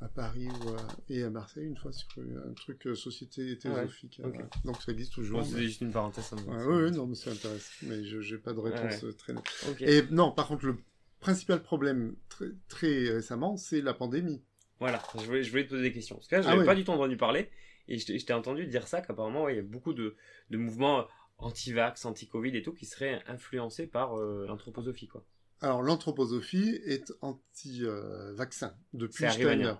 à 0.00 0.08
Paris 0.08 0.48
ou 0.48 0.68
à- 0.70 0.86
et 1.08 1.22
à 1.24 1.30
Marseille 1.30 1.66
une 1.66 1.76
fois 1.76 1.92
sur 1.92 2.08
un 2.18 2.52
truc 2.54 2.86
euh, 2.86 2.94
société 2.94 3.58
théosophique. 3.58 4.20
Ah 4.22 4.28
ouais, 4.28 4.38
ouais. 4.38 4.44
Donc 4.64 4.80
ça 4.80 4.92
existe 4.92 5.12
toujours. 5.12 5.40
Mais- 5.52 5.62
juste 5.62 5.80
une 5.82 5.92
parenthèse. 5.92 6.24
ça 6.24 6.36
Ouais, 6.36 6.58
ça 6.58 6.66
ouais, 6.68 6.90
non, 6.92 7.06
mais 7.06 7.14
c'est 7.14 7.30
intéressant. 7.30 7.70
Mais 7.82 8.04
je 8.04 8.34
n'ai 8.34 8.40
pas 8.40 8.52
de 8.52 8.60
réponse 8.60 9.02
Ouais, 9.02 9.08
euh, 9.08 9.12
très 9.12 9.32
nette. 9.34 9.44
Et 9.80 10.02
non, 10.10 10.32
par 10.32 10.46
contre, 10.48 10.66
le 10.66 10.76
principal 11.20 11.62
problème 11.62 12.14
très, 12.28 12.46
très 12.68 13.10
récemment, 13.10 13.56
c'est 13.56 13.80
la 13.82 13.92
pandémie. 13.92 14.40
Voilà, 14.78 15.02
je 15.18 15.26
voulais, 15.26 15.42
je 15.42 15.50
voulais 15.50 15.64
te 15.64 15.70
poser 15.70 15.82
des 15.82 15.92
questions. 15.92 16.16
Parce 16.16 16.28
que 16.28 16.36
là, 16.36 16.42
je 16.42 16.46
Ah 16.46 16.50
n'avais 16.52 16.60
oui. 16.62 16.66
pas 16.66 16.74
du 16.74 16.84
tout 16.84 16.92
entendu 16.92 17.16
parler. 17.18 17.50
Et 17.88 17.98
je 17.98 18.06
t'ai 18.06 18.18
je 18.18 18.32
entendu 18.32 18.66
dire 18.66 18.86
ça, 18.88 19.02
qu'apparemment, 19.02 19.42
ouais, 19.44 19.54
il 19.54 19.56
y 19.56 19.58
a 19.58 19.62
beaucoup 19.62 19.92
de, 19.92 20.14
de 20.48 20.56
mouvements 20.56 21.06
anti-vax, 21.38 22.04
anti-Covid 22.06 22.56
et 22.56 22.62
tout, 22.62 22.72
qui 22.72 22.86
seraient 22.86 23.22
influencés 23.26 23.86
par 23.86 24.18
euh, 24.18 24.46
l'anthroposophie, 24.46 25.08
quoi. 25.08 25.24
Alors, 25.60 25.82
l'anthroposophie 25.82 26.80
est 26.86 27.12
anti-vaccin 27.20 28.74
depuis. 28.92 29.24
Steiner. 29.30 29.74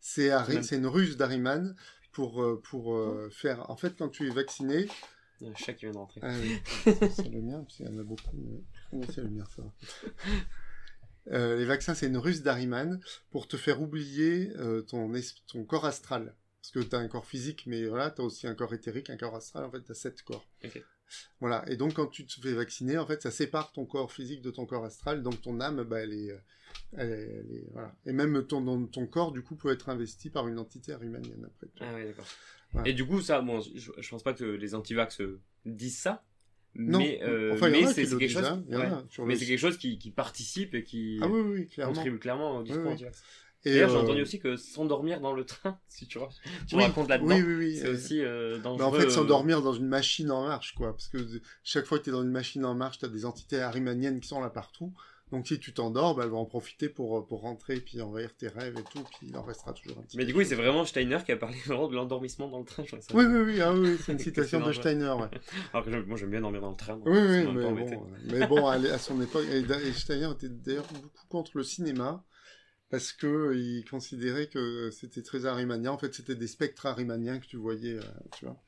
C'est 0.00 0.28
Même- 0.28 0.62
c'est 0.62 0.76
une 0.76 0.86
ruse 0.86 1.16
d'Ariman 1.16 1.74
pour, 2.12 2.42
euh, 2.42 2.60
pour 2.62 2.94
euh, 2.94 3.28
faire... 3.30 3.68
En 3.70 3.76
fait, 3.76 3.96
quand 3.98 4.08
tu 4.08 4.26
es 4.28 4.30
vacciné... 4.30 4.86
Il 5.40 5.46
y 5.46 5.50
a 5.50 5.52
un 5.52 5.56
chat 5.56 5.72
qui 5.72 5.86
vient 5.86 5.92
de 5.92 5.96
rentrer. 5.98 6.20
Ah 6.22 6.32
oui, 6.40 6.60
c'est 7.16 7.28
le 7.28 7.40
mien, 7.42 7.62
parce 7.62 7.76
qu'il 7.76 7.86
y 7.86 7.88
en 7.88 7.98
a 7.98 8.02
beaucoup. 8.04 8.36
mais- 8.92 9.06
c'est 9.10 9.22
le 9.22 9.30
mien, 9.30 9.44
ça? 9.56 9.62
Euh, 11.32 11.56
les 11.56 11.64
vaccins, 11.64 11.94
c'est 11.94 12.06
une 12.06 12.18
ruse 12.18 12.42
d'Ariman 12.42 13.00
pour 13.30 13.48
te 13.48 13.56
faire 13.56 13.80
oublier 13.80 14.52
euh, 14.58 14.82
ton, 14.82 15.12
es- 15.14 15.34
ton 15.48 15.64
corps 15.64 15.86
astral. 15.86 16.34
Parce 16.60 16.70
que 16.70 16.80
tu 16.88 16.94
as 16.94 16.98
un 16.98 17.08
corps 17.08 17.26
physique, 17.26 17.64
mais 17.66 17.84
voilà, 17.86 18.10
tu 18.10 18.20
as 18.20 18.24
aussi 18.24 18.46
un 18.46 18.54
corps 18.54 18.72
éthérique, 18.74 19.10
un 19.10 19.16
corps 19.16 19.34
astral, 19.34 19.64
en 19.64 19.70
fait, 19.70 19.82
tu 19.82 19.90
as 19.90 19.94
sept 19.94 20.22
corps. 20.22 20.46
Voilà, 21.40 21.64
et 21.70 21.76
donc 21.76 21.94
quand 21.94 22.06
tu 22.06 22.26
te 22.26 22.40
fais 22.40 22.52
vacciner, 22.54 22.96
en 22.98 23.06
fait, 23.06 23.22
ça 23.22 23.30
sépare 23.30 23.72
ton 23.72 23.84
corps 23.84 24.12
physique 24.12 24.40
de 24.42 24.50
ton 24.50 24.66
corps 24.66 24.84
astral, 24.84 25.22
donc 25.22 25.40
ton 25.42 25.60
âme, 25.60 25.82
bah, 25.84 26.00
elle 26.00 26.12
est... 26.12 26.30
euh, 26.30 26.38
Elle 26.96 27.10
est, 27.10 27.22
elle 27.22 27.56
est- 27.56 27.64
voilà. 27.72 27.94
Et 28.06 28.12
même 28.12 28.44
ton, 28.46 28.86
ton 28.86 29.06
corps, 29.06 29.32
du 29.32 29.42
coup, 29.42 29.56
peut 29.56 29.70
être 29.72 29.88
investi 29.88 30.30
par 30.30 30.48
une 30.48 30.58
entité 30.58 30.92
arimanienne 30.92 31.44
après. 31.46 31.66
vois. 31.78 31.86
Ah 31.88 31.94
ouais, 31.94 32.04
d'accord. 32.06 32.26
Voilà. 32.72 32.88
Et 32.88 32.92
du 32.94 33.04
coup, 33.06 33.20
ça, 33.20 33.40
bon, 33.42 33.60
je, 33.60 33.90
je 33.96 34.08
pense 34.10 34.22
pas 34.22 34.32
que 34.32 34.44
les 34.44 34.74
anti-vax 34.74 35.20
euh, 35.20 35.40
disent 35.64 35.98
ça. 35.98 36.24
Non, 36.76 36.98
mais, 36.98 37.20
euh, 37.22 37.52
enfin, 37.52 37.68
mais 37.68 37.84
a 37.84 37.92
c'est 37.92 38.04
quelque 38.04 38.26
chose. 38.28 38.42
hein, 38.44 38.64
ouais. 38.68 38.76
le- 39.34 39.38
c'est 39.38 39.46
quelque 39.46 39.60
chose 39.60 39.78
qui, 39.78 39.96
qui 39.98 40.10
participe 40.10 40.74
et 40.74 40.82
qui 40.82 41.20
Ah 41.22 41.28
oui, 41.28 41.40
oui, 41.40 41.58
oui, 41.60 41.68
clairement. 41.68 41.94
contribue 41.94 42.18
clairement 42.18 42.58
au 42.58 42.62
discours 42.64 42.90
Oui, 42.90 43.04
D'ailleurs, 43.64 43.88
j'ai 43.88 43.96
euh, 43.96 44.00
entendu 44.00 44.22
aussi 44.22 44.40
que 44.40 44.56
s'endormir 44.56 45.20
dans 45.20 45.32
le 45.32 45.44
train, 45.44 45.78
si 45.88 46.06
tu, 46.06 46.18
ra- 46.18 46.28
tu 46.68 46.76
oui, 46.76 46.82
racontes 46.82 47.08
là-dedans, 47.08 47.34
Oui, 47.34 47.42
oui, 47.42 47.54
oui. 47.56 47.76
c'est 47.76 47.86
euh, 47.86 47.94
aussi 47.94 48.20
euh, 48.20 48.58
dangereux. 48.58 48.90
bah, 48.90 48.96
en 48.98 49.00
fait, 49.00 49.10
s'endormir 49.10 49.62
dans 49.62 49.72
une 49.72 49.88
machine 49.88 50.30
en 50.30 50.46
marche, 50.46 50.74
quoi. 50.74 50.92
Parce 50.92 51.08
que 51.08 51.18
chaque 51.62 51.86
fois 51.86 51.98
que 51.98 52.04
tu 52.04 52.10
es 52.10 52.12
dans 52.12 52.22
une 52.22 52.30
machine 52.30 52.64
en 52.64 52.74
marche, 52.74 52.98
tu 52.98 53.04
as 53.06 53.08
des 53.08 53.24
entités 53.24 53.60
arimaniennes 53.60 54.20
qui 54.20 54.28
sont 54.28 54.40
là 54.40 54.50
partout. 54.50 54.92
Donc 55.32 55.48
si 55.48 55.58
tu 55.58 55.72
t'endors, 55.72 56.14
bah, 56.14 56.24
elles 56.24 56.30
vont 56.30 56.38
en 56.38 56.44
profiter 56.44 56.88
pour, 56.88 57.26
pour 57.26 57.40
rentrer, 57.40 57.80
puis 57.80 58.00
envahir 58.00 58.36
tes 58.36 58.46
rêves 58.48 58.76
et 58.78 58.84
tout, 58.92 59.02
puis 59.02 59.28
il 59.28 59.36
en 59.36 59.42
restera 59.42 59.72
toujours 59.72 59.98
un 59.98 60.02
petit 60.02 60.16
Mais 60.16 60.26
du 60.26 60.34
coup, 60.34 60.44
c'est 60.44 60.54
vraiment 60.54 60.84
Steiner 60.84 61.18
qui 61.24 61.32
a 61.32 61.36
parlé 61.36 61.56
vraiment 61.66 61.88
de 61.88 61.94
l'endormissement 61.96 62.48
dans 62.48 62.60
le 62.60 62.64
train. 62.64 62.84
Je 62.84 62.94
Oui, 63.14 63.24
oui, 63.24 63.40
oui, 63.46 63.60
ah, 63.60 63.72
oui, 63.72 63.80
oui, 63.80 63.96
c'est 64.00 64.12
une 64.12 64.18
citation 64.20 64.64
de. 64.64 64.72
Steiner, 64.72 65.10
ouais. 65.12 65.28
Alors 65.72 65.84
que 65.84 65.90
moi, 66.06 66.16
j'aime 66.18 66.30
bien 66.30 66.40
dormir 66.40 66.60
dans 66.60 66.70
le 66.70 66.76
train. 66.76 66.96
donc 66.96 67.06
Oui, 67.06 67.18
oui, 67.18 67.44
m'a 67.46 67.52
mais 67.52 67.72
bon, 67.72 68.06
mais 68.30 68.46
bon, 68.46 68.66
à, 68.68 68.98
son 68.98 69.20
époque, 69.20 69.46
et 69.50 69.92
Steiner 69.92 70.30
était 70.32 70.48
d'ailleurs 70.48 70.86
beaucoup 70.92 71.26
contre 71.28 71.52
le 71.54 71.64
cinéma, 71.64 72.22
parce 72.90 73.12
que 73.12 73.26
euh, 73.26 73.56
il 73.56 73.84
considérait 73.88 74.48
que 74.48 74.90
c'était 74.90 75.22
très 75.22 75.46
arimanien. 75.46 75.90
En 75.90 75.98
fait, 75.98 76.14
c'était 76.14 76.34
des 76.36 76.46
spectres 76.46 76.86
arimaniens 76.86 77.38
que 77.40 77.46
tu 77.46 77.56
voyais, 77.56 77.94
euh, 77.98 78.02
tu 78.36 78.44
vois. 78.44 78.62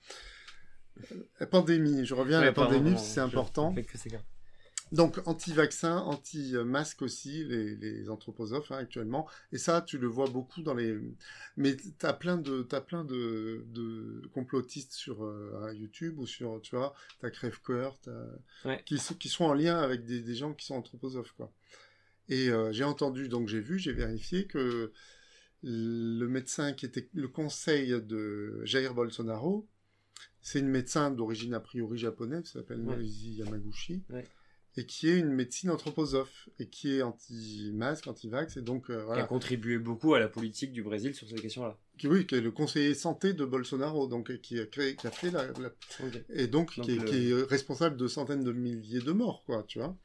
Euh, 1.12 1.16
La 1.40 1.46
pandémie, 1.46 2.04
je 2.04 2.14
reviens 2.14 2.38
à 2.38 2.44
la 2.44 2.52
pandémie, 2.52 2.98
c'est 2.98 3.20
important. 3.20 3.72
Donc, 4.92 5.20
anti-vaccin, 5.26 5.96
anti-masque 5.98 7.02
aussi, 7.02 7.44
les, 7.44 7.74
les 7.74 8.08
anthroposophes 8.08 8.70
hein, 8.70 8.76
actuellement. 8.78 9.28
Et 9.50 9.58
ça, 9.58 9.82
tu 9.82 9.98
le 9.98 10.06
vois 10.06 10.28
beaucoup 10.28 10.62
dans 10.62 10.74
les... 10.74 10.96
Mais 11.56 11.76
t'as 11.98 12.12
plein 12.12 12.36
de, 12.36 12.62
t'as 12.62 12.80
plein 12.80 13.04
de, 13.04 13.64
de 13.74 14.22
complotistes 14.32 14.92
sur 14.92 15.24
euh, 15.24 15.72
YouTube 15.74 16.20
ou 16.20 16.26
sur, 16.26 16.60
tu 16.62 16.76
vois, 16.76 16.94
Crèvecoeur, 17.20 17.98
t'as... 18.00 18.12
Ouais. 18.64 18.80
Qui, 18.86 18.98
sont- 18.98 19.14
qui 19.14 19.28
sont 19.28 19.44
en 19.44 19.54
lien 19.54 19.76
avec 19.76 20.04
des, 20.04 20.20
des 20.20 20.34
gens 20.36 20.54
qui 20.54 20.64
sont 20.66 20.76
anthroposophes, 20.76 21.32
quoi. 21.36 21.52
Et 22.28 22.48
euh, 22.48 22.72
j'ai 22.72 22.84
entendu, 22.84 23.28
donc 23.28 23.48
j'ai 23.48 23.60
vu, 23.60 23.78
j'ai 23.78 23.92
vérifié 23.92 24.46
que 24.46 24.92
le 25.62 26.26
médecin 26.26 26.72
qui 26.72 26.86
était 26.86 27.08
le 27.14 27.28
conseil 27.28 27.90
de 28.02 28.60
Jair 28.64 28.94
Bolsonaro, 28.94 29.68
c'est 30.40 30.60
une 30.60 30.68
médecin 30.68 31.10
d'origine 31.10 31.54
a 31.54 31.60
priori 31.60 31.98
japonaise, 31.98 32.44
qui 32.44 32.50
s'appelle 32.52 32.80
Ouais. 32.80 33.04
Yamaguchi, 33.04 34.04
Ouais. 34.10 34.24
et 34.76 34.86
qui 34.86 35.08
est 35.08 35.18
une 35.18 35.32
médecine 35.32 35.70
anthroposophe, 35.70 36.48
et 36.58 36.68
qui 36.68 36.92
est 36.96 37.02
anti-masque, 37.02 38.06
anti-vax, 38.06 38.56
et 38.56 38.62
donc 38.62 38.90
euh, 38.90 38.96
Qui 38.96 39.00
a 39.00 39.04
voilà, 39.06 39.22
contribué 39.24 39.78
beaucoup 39.78 40.14
à 40.14 40.20
la 40.20 40.28
politique 40.28 40.72
du 40.72 40.82
Brésil 40.82 41.14
sur 41.14 41.28
ces 41.28 41.34
questions-là. 41.36 41.78
qui, 41.98 42.06
oui, 42.06 42.26
qui 42.26 42.34
est 42.36 42.40
le 42.40 42.50
conseiller 42.52 42.94
santé 42.94 43.32
de 43.32 43.44
Bolsonaro, 43.44 44.06
donc 44.06 44.36
qui 44.40 44.60
a 44.60 44.66
créé, 44.66 44.94
qui 44.94 45.06
a 45.06 45.10
fait 45.10 45.30
la, 45.30 45.48
et 46.28 46.46
donc, 46.46 46.76
Donc 46.76 46.84
qui, 46.86 46.92
est, 46.92 46.96
le- 46.98 47.04
qui 47.04 47.30
est 47.30 47.42
responsable 47.44 47.96
de 47.96 48.06
centaines 48.06 48.44
de 48.44 48.52
milliers 48.52 49.00
de 49.00 49.12
morts, 49.12 49.42
quoi, 49.46 49.64
tu 49.66 49.78
vois. 49.78 49.96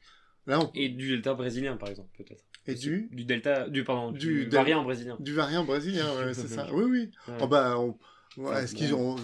Là, 0.46 0.60
on... 0.60 0.70
Et 0.74 0.88
du 0.88 1.08
delta 1.10 1.34
brésilien, 1.34 1.76
par 1.76 1.88
exemple, 1.88 2.08
peut-être. 2.16 2.44
et 2.66 2.74
du 2.74 3.08
Du 3.12 3.24
delta, 3.24 3.68
du, 3.68 3.84
pardon, 3.84 4.10
du, 4.12 4.18
Du 4.18 4.44
del- 4.46 4.54
variant 4.54 4.82
brésilien. 4.82 5.16
du 5.20 5.32
variant 5.34 5.64
brésilien, 5.64 6.06
ouais, 6.16 6.34
c'est 6.34 6.48
ça. 6.48 6.66
Oui, 6.72 6.84
oui. 6.84 7.10
Ouais. 7.28 7.34
Oh, 7.40 7.46
bah, 7.46 7.78
on- 7.78 7.88
ouais, 7.88 7.96
Enfin, 8.50 8.60
est-ce 8.62 8.74
qu'ils 8.74 8.94
ont 8.94 9.16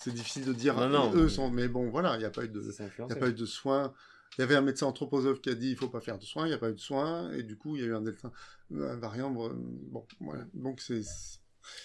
C'est 0.00 0.12
difficile 0.14 0.44
de 0.44 0.52
dire. 0.52 0.76
Non, 0.76 0.88
non, 0.88 1.12
eux 1.14 1.24
mais- 1.24 1.28
sont, 1.28 1.50
mais 1.50 1.68
bon, 1.68 1.90
voilà, 1.90 2.14
il 2.14 2.18
n'y 2.20 2.24
a 2.24 2.30
pas 2.30 2.44
eu 2.44 2.48
de, 2.48 2.60
y 2.62 3.12
a 3.12 3.16
pas 3.16 3.28
eu 3.28 3.34
de 3.34 3.46
soins. 3.46 3.92
Il 4.38 4.40
y 4.40 4.44
avait 4.44 4.54
un 4.56 4.62
médecin 4.62 4.86
anthroposophe 4.86 5.42
qui 5.42 5.50
a 5.50 5.54
dit 5.54 5.70
il 5.72 5.76
faut 5.76 5.88
pas 5.90 6.00
faire 6.00 6.18
de 6.18 6.24
soins, 6.24 6.46
il 6.46 6.48
n'y 6.48 6.54
a 6.54 6.58
pas 6.58 6.70
eu 6.70 6.74
de 6.74 6.80
soins, 6.80 7.30
et 7.32 7.42
du 7.42 7.56
coup 7.58 7.76
il 7.76 7.82
y 7.82 7.84
a 7.84 7.88
eu 7.88 7.94
un 7.94 8.00
delta, 8.00 8.30
un 8.74 8.96
variant. 8.96 9.30
Bon, 9.30 10.06
voilà. 10.20 10.44
Donc 10.54 10.80
c'est 10.80 11.02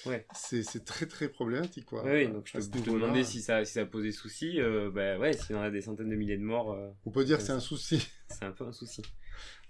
Ouais. 0.05 0.25
c'est 0.34 0.86
très 0.86 1.05
très 1.05 1.28
problématique 1.30 1.86
quoi. 1.86 2.03
Oui, 2.05 2.28
donc 2.28 2.47
je 2.51 2.57
À 2.57 2.61
te, 2.61 2.67
te 2.67 2.89
demandais 2.89 3.23
si 3.23 3.41
ça, 3.41 3.63
si 3.65 3.73
ça 3.73 3.86
posait 3.86 4.11
souci. 4.11 4.59
Euh, 4.59 4.89
bah 4.91 5.17
ouais, 5.17 5.34
s'il 5.34 5.55
y 5.55 5.59
en 5.59 5.61
a 5.61 5.69
des 5.69 5.82
centaines 5.82 6.09
de 6.09 6.15
milliers 6.15 6.38
de 6.38 6.43
morts, 6.43 6.73
euh, 6.73 6.89
On 7.05 7.11
peut 7.11 7.23
dire 7.25 7.38
que 7.38 7.43
c'est 7.43 7.51
un 7.51 7.59
souci. 7.59 8.07
c'est 8.30 8.43
un 8.45 8.51
peu 8.51 8.65
un 8.65 8.71
souci. 8.71 9.01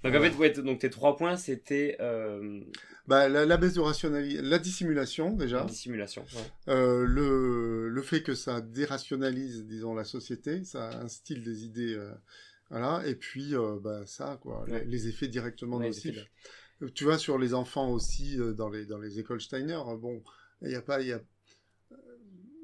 Donc 0.03 0.13
en 0.15 0.21
fait, 0.21 0.33
ouais, 0.35 0.51
donc 0.51 0.79
tes 0.79 0.89
trois 0.89 1.17
points, 1.17 1.35
c'était 1.37 1.97
euh, 1.99 2.61
Bah, 3.07 3.27
la, 3.27 3.45
la 3.45 3.57
baisse 3.57 3.73
de 3.73 3.79
rationalité, 3.81 4.41
la 4.41 4.59
dissimulation 4.59 5.31
la 5.31 5.35
déjà, 5.45 5.63
dissimulation. 5.65 6.23
ouais. 6.35 6.73
Euh, 6.73 7.03
le, 7.05 7.89
le 7.89 8.01
fait 8.01 8.21
que 8.21 8.35
ça 8.35 8.61
dérationalise, 8.61 9.65
disons, 9.65 9.95
la 9.95 10.03
société, 10.03 10.63
ça 10.63 10.89
instille 11.01 11.41
des 11.41 11.65
idées, 11.65 11.99
voilà, 12.69 13.01
et 13.07 13.15
puis 13.15 13.53
bah, 13.81 14.03
ça, 14.05 14.37
quoi, 14.41 14.65
les, 14.67 14.85
les 14.85 15.07
effets 15.07 15.27
directement 15.27 15.79
nocifs. 15.79 16.27
Euh, 16.82 16.89
Tu 16.93 17.03
vois, 17.03 17.17
sur 17.17 17.38
les 17.38 17.53
enfants 17.53 17.89
aussi, 17.91 18.39
euh, 18.39 18.53
dans, 18.53 18.69
les, 18.69 18.86
dans 18.86 18.99
les 18.99 19.19
écoles 19.19 19.41
Steiner, 19.41 19.80
euh, 19.88 19.97
bon, 19.97 20.23
il 20.61 20.69
n'y 20.69 20.75
a 20.75 20.82
pas... 20.82 21.01
il 21.01 21.07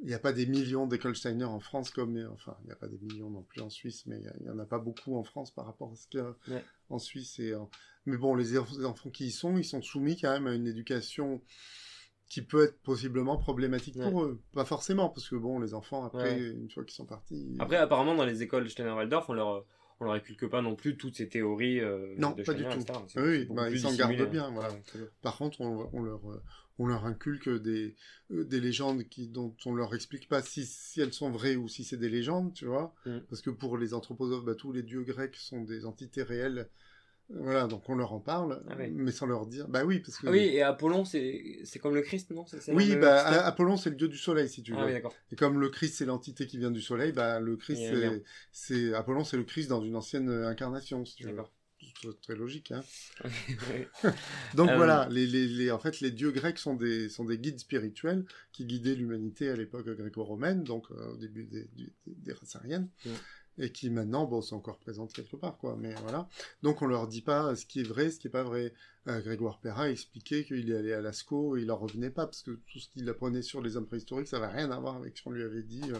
Y 0.05 0.13
a, 0.13 0.19
pas 0.19 0.33
des 0.33 0.45
millions 0.45 0.85
d'écoles 0.85 1.15
Steiner 1.15 1.45
en 1.45 1.61
France 1.61 1.89
comme, 1.89 2.17
enfin, 2.33 2.57
il 2.63 2.65
n'y 2.65 2.71
a 2.73 2.75
pas 2.75 2.89
des 2.89 2.97
millions 2.99 3.29
non 3.29 3.41
plus 3.43 3.61
en 3.61 3.69
Suisse, 3.69 4.05
mais 4.05 4.19
il 4.39 4.43
n'y 4.43 4.49
en 4.49 4.59
a 4.59 4.65
pas 4.65 4.79
beaucoup 4.79 5.15
en 5.15 5.23
France 5.23 5.51
par 5.51 5.65
rapport 5.65 5.91
à 5.93 5.95
ce 5.95 6.07
qu'il 6.09 6.19
y 6.19 6.23
a 6.23 6.35
Ouais. 6.49 6.63
en 6.89 6.99
Suisse. 6.99 7.39
Et, 7.39 7.53
mais 8.05 8.17
bon, 8.17 8.35
les 8.35 8.57
enf- 8.57 8.77
les 8.77 8.85
enfants 8.85 9.09
qui 9.09 9.27
y 9.27 9.31
sont, 9.31 9.57
ils 9.57 9.63
sont 9.63 9.81
soumis 9.81 10.19
quand 10.19 10.31
même 10.31 10.47
à 10.47 10.53
une 10.53 10.67
éducation 10.67 11.41
qui 12.27 12.41
peut 12.41 12.63
être 12.65 12.81
possiblement 12.81 13.37
problématique 13.37 13.97
pour 13.97 14.23
eux. 14.23 14.41
Pas 14.53 14.65
forcément, 14.65 15.07
parce 15.07 15.29
que 15.29 15.35
bon, 15.35 15.59
les 15.59 15.73
enfants, 15.73 16.03
après, 16.03 16.33
Ouais. 16.35 16.51
une 16.51 16.69
fois 16.69 16.83
qu'ils 16.83 16.95
sont 16.95 17.05
partis... 17.05 17.55
Après, 17.59 17.77
apparemment, 17.77 18.15
dans 18.15 18.25
les 18.25 18.41
écoles 18.43 18.69
Steiner-Waldorf, 18.69 19.29
on 19.29 19.33
leur, 19.33 19.65
on 20.03 20.05
leur 20.05 20.13
inculque 20.13 20.47
pas 20.47 20.61
non 20.61 20.75
plus 20.75 20.97
toutes 20.97 21.15
ces 21.15 21.29
théories 21.29 21.79
euh, 21.79 22.13
Non, 22.17 22.31
de 22.31 22.43
pas 22.43 22.53
du 22.53 22.63
tout. 22.63 22.79
etc. 22.79 22.99
Oui, 23.15 23.47
bah, 23.49 23.69
ils 23.69 23.79
s'en 23.79 23.93
gardent 23.95 24.19
hein. 24.19 24.25
bien, 24.25 24.51
voilà. 24.51 24.71
Ouais, 24.71 24.83
toujours. 24.91 25.07
Par 25.21 25.37
contre, 25.37 25.61
on, 25.61 25.89
on 25.93 26.01
leur, 26.01 26.29
euh, 26.29 26.41
on 26.79 26.87
leur 26.87 27.05
inculque 27.05 27.49
des, 27.49 27.95
euh, 28.31 28.43
des 28.43 28.59
légendes 28.59 29.03
qui, 29.03 29.27
dont 29.27 29.55
on 29.65 29.73
leur 29.73 29.93
explique 29.95 30.27
pas 30.27 30.41
si, 30.41 30.65
si 30.65 31.01
elles 31.01 31.13
sont 31.13 31.31
vraies 31.31 31.55
ou 31.55 31.67
si 31.67 31.83
c'est 31.83 31.97
des 31.97 32.09
légendes, 32.09 32.53
tu 32.53 32.65
vois. 32.65 32.93
Mm. 33.05 33.19
Parce 33.29 33.41
que 33.41 33.49
pour 33.49 33.77
les 33.77 33.93
anthroposophes, 33.93 34.45
bah, 34.45 34.55
tous 34.55 34.71
les 34.71 34.83
dieux 34.83 35.03
grecs 35.03 35.35
sont 35.35 35.61
des 35.63 35.85
entités 35.85 36.23
réelles. 36.23 36.69
Voilà, 37.29 37.67
donc 37.67 37.87
on 37.89 37.95
leur 37.95 38.13
en 38.13 38.19
parle, 38.19 38.61
Ah 38.69 38.75
mais 38.77 39.11
sans 39.11 39.25
leur 39.25 39.47
dire. 39.47 39.67
Bah 39.67 39.83
oui, 39.85 39.99
parce 39.99 40.17
que. 40.17 40.27
Ah 40.27 40.31
oui, 40.31 40.39
et 40.53 40.61
Apollon, 40.61 41.03
c'est 41.05 41.79
comme 41.81 41.95
le 41.95 42.01
Christ, 42.01 42.31
non? 42.31 42.45
Oui, 42.69 42.95
bah, 42.95 43.45
Apollon, 43.45 43.77
c'est 43.77 43.89
le 43.89 43.95
dieu 43.95 44.07
du 44.07 44.17
soleil, 44.17 44.49
si 44.49 44.61
tu 44.61 44.71
veux. 44.71 44.77
Ah 44.77 44.85
oui, 44.85 44.93
d'accord. 44.93 45.13
Et 45.31 45.35
comme 45.35 45.59
le 45.59 45.69
Christ, 45.69 45.95
c'est 45.95 46.05
l'entité 46.05 46.47
qui 46.47 46.57
vient 46.57 46.71
du 46.71 46.81
soleil, 46.81 47.11
bah, 47.11 47.39
le 47.39 47.55
Christ, 47.55 47.93
c'est, 48.51 48.93
Apollon, 48.93 49.23
c'est 49.23 49.37
le 49.37 49.43
Christ 49.43 49.69
dans 49.69 49.81
une 49.81 49.95
ancienne 49.95 50.29
euh, 50.29 50.47
incarnation, 50.47 51.05
si 51.05 51.15
tu 51.15 51.27
veux. 51.27 51.43
Très 52.21 52.35
logique, 52.35 52.71
hein. 52.71 52.81
Donc 54.55 54.69
Euh, 54.69 54.75
voilà, 54.77 55.07
les, 55.09 55.25
les, 55.25 55.47
les- 55.47 55.71
en 55.71 55.79
fait, 55.79 55.99
les 56.01 56.11
dieux 56.11 56.31
grecs 56.31 56.57
sont 56.57 56.75
des, 56.75 57.09
sont 57.09 57.25
des 57.25 57.37
guides 57.37 57.59
spirituels 57.59 58.25
qui 58.51 58.65
guidaient 58.65 58.95
l'humanité 58.95 59.49
à 59.49 59.55
l'époque 59.55 59.89
gréco-romaine, 59.89 60.63
donc 60.63 60.85
euh, 60.91 61.13
au 61.13 61.17
début 61.17 61.43
des, 61.43 61.65
des, 61.75 61.93
des 62.07 62.33
races 62.33 62.55
aryennes, 62.55 62.89
Mm. 63.05 63.09
Et 63.57 63.71
qui 63.71 63.89
maintenant, 63.89 64.25
bon, 64.25 64.41
sont 64.41 64.55
encore 64.55 64.79
présentes 64.79 65.13
quelque 65.13 65.35
part, 65.35 65.57
quoi. 65.57 65.75
Mais 65.79 65.93
voilà. 66.01 66.27
Donc 66.63 66.81
on 66.81 66.87
leur 66.87 67.07
dit 67.07 67.21
pas 67.21 67.55
ce 67.55 67.65
qui 67.65 67.81
est 67.81 67.83
vrai, 67.83 68.09
ce 68.09 68.19
qui 68.19 68.27
est 68.27 68.31
pas 68.31 68.43
vrai. 68.43 68.73
Euh, 69.07 69.21
Grégoire 69.21 69.59
Perrin 69.59 69.89
expliquait 69.89 70.45
qu'il 70.45 70.71
est 70.71 70.75
allé 70.77 70.93
à 70.93 71.01
Lascaux 71.01 71.57
et 71.57 71.61
il 71.63 71.71
en 71.71 71.77
revenait 71.77 72.09
pas 72.09 72.25
parce 72.25 72.41
que 72.41 72.51
tout 72.51 72.79
ce 72.79 72.87
qu'il 72.87 73.07
apprenait 73.09 73.41
sur 73.41 73.61
les 73.61 73.75
hommes 73.75 73.85
préhistoriques, 73.85 74.27
ça 74.27 74.39
n'avait 74.39 74.53
rien 74.53 74.71
à 74.71 74.79
voir 74.79 74.95
avec 74.95 75.17
ce 75.17 75.23
qu'on 75.23 75.31
lui 75.31 75.43
avait 75.43 75.63
dit. 75.63 75.81
euh, 75.91 75.99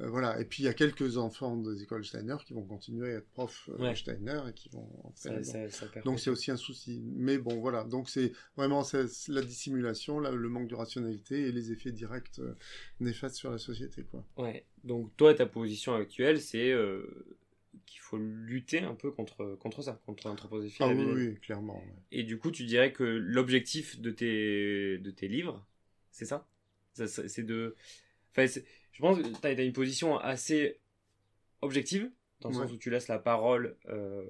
euh, 0.00 0.08
voilà. 0.08 0.40
Et 0.40 0.44
puis 0.44 0.62
il 0.62 0.66
y 0.66 0.68
a 0.68 0.74
quelques 0.74 1.16
enfants 1.16 1.56
des 1.56 1.82
écoles 1.82 2.04
Steiner 2.04 2.36
qui 2.46 2.52
vont 2.52 2.62
continuer 2.64 3.14
à 3.14 3.16
être 3.18 3.28
profs 3.30 3.68
euh, 3.70 3.78
Ouais. 3.78 3.94
Steiner 3.96 4.40
et 4.48 4.52
qui 4.52 4.68
vont 4.68 4.88
en 5.04 5.12
faire 5.12 5.44
Ça, 5.44 5.68
ça, 5.68 5.70
ça 5.70 5.86
perd 5.86 6.04
donc 6.04 6.20
c'est 6.20 6.30
aussi 6.30 6.50
un 6.50 6.56
souci. 6.56 7.02
Mais 7.16 7.38
bon, 7.38 7.58
voilà. 7.60 7.84
Donc 7.84 8.08
c'est 8.08 8.32
vraiment 8.56 8.84
la 9.28 9.42
dissimulation, 9.42 10.20
là, 10.20 10.30
le 10.30 10.48
manque 10.48 10.68
de 10.68 10.74
rationalité 10.74 11.48
et 11.48 11.52
les 11.52 11.72
effets 11.72 11.92
directs 11.92 12.38
euh, 12.38 12.54
néfastes 13.00 13.36
sur 13.36 13.50
la 13.50 13.58
société, 13.58 14.04
quoi. 14.04 14.24
Ouais. 14.36 14.64
Donc 14.84 15.16
toi, 15.16 15.34
ta 15.34 15.46
position 15.46 15.94
actuelle, 15.94 16.40
c'est 16.40 16.70
euh, 16.70 17.02
qu'il 17.86 18.00
faut 18.00 18.18
lutter 18.18 18.80
un 18.80 18.94
peu 18.94 19.10
contre, 19.10 19.56
contre 19.60 19.82
ça, 19.82 20.00
contre 20.06 20.26
l'anthroposophie. 20.28 20.76
Ah 20.80 20.92
la 20.92 20.94
oui, 20.94 21.12
oui, 21.12 21.40
clairement. 21.40 21.78
ouais. 21.78 21.94
Et 22.12 22.22
du 22.22 22.38
coup, 22.38 22.50
tu 22.50 22.64
dirais 22.64 22.92
que 22.92 23.02
l'objectif 23.02 24.00
de 24.00 24.10
tes, 24.10 24.98
de 24.98 25.10
tes 25.10 25.26
livres, 25.28 25.66
c'est 26.10 26.24
ça, 26.26 26.46
C'est 26.94 27.42
de... 27.44 27.74
Enfin, 28.36 28.46
je 28.98 29.02
pense 29.02 29.16
que 29.18 29.22
tu 29.22 29.46
as, 29.46 29.62
une 29.62 29.72
position 29.72 30.18
assez 30.18 30.80
objective, 31.62 32.10
dans 32.40 32.48
le 32.50 32.54
sens 32.56 32.72
où 32.72 32.76
tu 32.76 32.90
laisses 32.90 33.08
la 33.08 33.18
parole... 33.20 33.76
euh, 33.88 34.24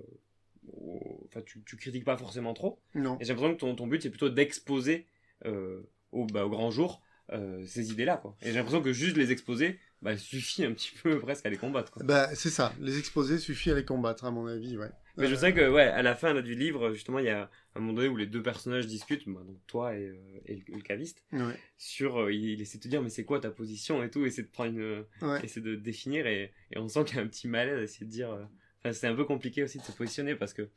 au- 0.73 1.27
Enfin, 1.31 1.43
tu, 1.43 1.63
tu 1.65 1.77
critiques 1.77 2.05
pas 2.05 2.17
forcément 2.17 2.55
trop. 2.55 2.81
Non. 2.95 3.19
Et 3.21 3.25
j'ai 3.25 3.33
l'impression 3.35 3.55
que 3.55 3.61
ton, 3.61 3.75
ton 3.75 3.87
but, 3.87 4.03
c'est 4.03 4.09
plutôt 4.11 4.31
d'exposer 4.31 5.07
euh, 5.45 5.83
au, 6.13 6.25
bah, 6.27 6.47
au 6.47 6.49
grand 6.51 6.71
jour 6.71 7.03
euh, 7.33 7.65
ces 7.67 7.91
idées-là. 7.91 8.17
quoi. 8.17 8.35
Et 8.41 8.47
j'ai 8.47 8.55
l'impression 8.55 8.81
que 8.81 8.93
juste 8.95 9.17
les 9.19 9.31
exposer 9.31 9.79
bah, 10.01 10.17
suffit 10.17 10.65
un 10.65 10.73
petit 10.73 10.93
peu 11.03 11.19
presque 11.21 11.45
à 11.45 11.51
les 11.51 11.59
combattre. 11.59 11.93
Quoi. 11.93 12.03
Bah, 12.05 12.35
c'est 12.35 12.51
ça. 12.51 12.73
Les 12.81 12.99
exposer 12.99 13.39
suffit 13.39 13.71
à 13.71 13.75
les 13.75 13.85
combattre, 13.85 14.25
à 14.25 14.31
mon 14.31 14.47
avis, 14.47 14.77
ouais. 14.79 14.91
Mais 15.19 15.27
je 15.29 15.35
sais 15.35 15.53
que, 15.53 15.69
ouais, 15.71 15.83
à 15.83 16.03
la 16.03 16.15
fin 16.15 16.33
là, 16.33 16.43
du 16.43 16.55
livre, 16.55 16.93
justement, 16.93 17.19
il 17.19 17.27
y 17.27 17.31
a 17.31 17.51
un 17.75 17.81
moment 17.81 17.93
donné 17.93 18.09
où 18.09 18.17
les 18.17 18.27
deux 18.27 18.43
personnages 18.43 18.87
discutent, 18.87 19.29
bah, 19.29 19.43
donc 19.47 19.59
toi 19.67 19.95
et, 19.95 20.05
euh, 20.07 20.41
et 20.47 20.55
le, 20.57 20.77
le 20.77 20.81
caviste, 20.81 21.23
Ouais. 21.33 21.55
sur. 21.77 22.19
euh, 22.23 22.33
il, 22.33 22.45
il 22.51 22.61
essaie 22.61 22.79
de 22.79 22.83
te 22.85 22.89
dire, 22.89 23.03
mais 23.03 23.11
c'est 23.11 23.25
quoi 23.25 23.41
ta 23.41 23.51
position 23.51 24.03
et 24.03 24.11
tout, 24.11 24.25
essaie 24.25 24.43
de 24.43 24.49
prendre 24.49 24.71
une. 24.71 25.05
Ouais. 25.23 25.45
essaie 25.45 25.61
de 25.61 25.75
définir 25.75 26.27
et, 26.27 26.53
et 26.71 26.79
on 26.79 26.89
sent 26.89 27.05
qu'il 27.05 27.17
y 27.17 27.19
a 27.21 27.23
un 27.23 27.27
petit 27.27 27.49
malaise 27.49 27.79
à 27.79 27.83
essayer 27.83 28.07
de 28.07 28.11
dire. 28.11 28.31
euh, 28.31 28.45
Enfin, 28.81 28.93
c'est 28.93 29.09
un 29.09 29.15
peu 29.17 29.25
compliqué 29.25 29.65
aussi 29.65 29.79
de 29.79 29.83
se 29.83 29.93
positionner 29.93 30.35
parce 30.37 30.55
que. 30.55 30.71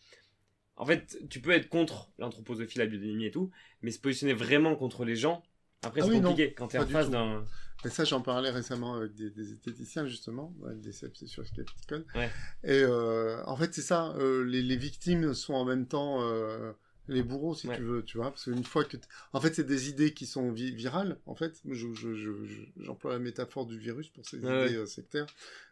En 0.78 0.86
fait, 0.86 1.20
tu 1.30 1.40
peux 1.42 1.52
être 1.52 1.70
contre 1.70 2.12
l'anthroposophie, 2.18 2.80
la 2.80 2.88
biodynamie 2.88 3.26
et 3.26 3.32
tout, 3.32 3.52
mais 3.84 3.92
se 3.92 4.00
positionner 4.00 4.34
vraiment 4.34 4.76
contre 4.76 5.06
les 5.06 5.16
gens, 5.16 5.44
après 5.84 6.02
Ah 6.02 6.06
c'est 6.06 6.10
oui, 6.12 6.20
non, 6.22 6.30
compliqué 6.30 6.54
quand 6.54 6.68
t'es 6.68 6.78
en 6.80 6.88
face 6.88 7.10
d'un. 7.10 7.44
Mais 7.84 7.90
ça, 7.90 8.04
j'en 8.04 8.22
parlais 8.22 8.52
récemment 8.52 8.94
avec 8.94 9.16
des, 9.16 9.32
des 9.32 9.54
esthéticiens, 9.54 10.06
justement, 10.06 10.54
avec 10.66 10.82
des 10.82 10.92
sur 10.92 11.46
Skepticon. 11.48 12.04
Ouais. 12.14 12.30
Et 12.64 12.84
euh, 12.84 13.42
en 13.46 13.56
fait, 13.56 13.74
c'est 13.74 13.82
ça. 13.82 14.14
euh, 14.18 14.44
les, 14.44 14.62
les 14.62 14.76
victimes 14.78 15.34
sont 15.34 15.56
en 15.56 15.66
même 15.66 15.88
temps 15.88 16.20
euh, 16.22 16.74
les 17.08 17.24
bourreaux, 17.24 17.56
si 17.56 17.68
Ouais. 17.68 17.76
tu 17.76 17.84
veux, 17.84 18.04
tu 18.04 18.18
vois. 18.18 18.30
Parce 18.32 18.46
qu'une 18.46 18.64
fois 18.64 18.84
que. 18.86 18.98
t- 18.98 19.08
En 19.34 19.42
fait, 19.42 19.54
c'est 19.56 19.66
des 19.66 19.90
idées 19.90 20.14
qui 20.14 20.26
sont 20.26 20.52
vi- 20.52 20.74
virales, 20.74 21.18
en 21.26 21.36
fait. 21.36 21.60
Je- 21.70 21.94
je- 21.94 22.14
je- 22.16 22.46
je- 22.46 22.62
J'emploie 22.84 23.12
la 23.14 23.20
métaphore 23.20 23.66
du 23.66 23.78
virus 23.78 24.10
pour 24.10 24.26
ces 24.26 24.40
Ouais, 24.40 24.68
idées 24.68 24.76
euh, 24.78 24.86
sectaires. 24.86 25.26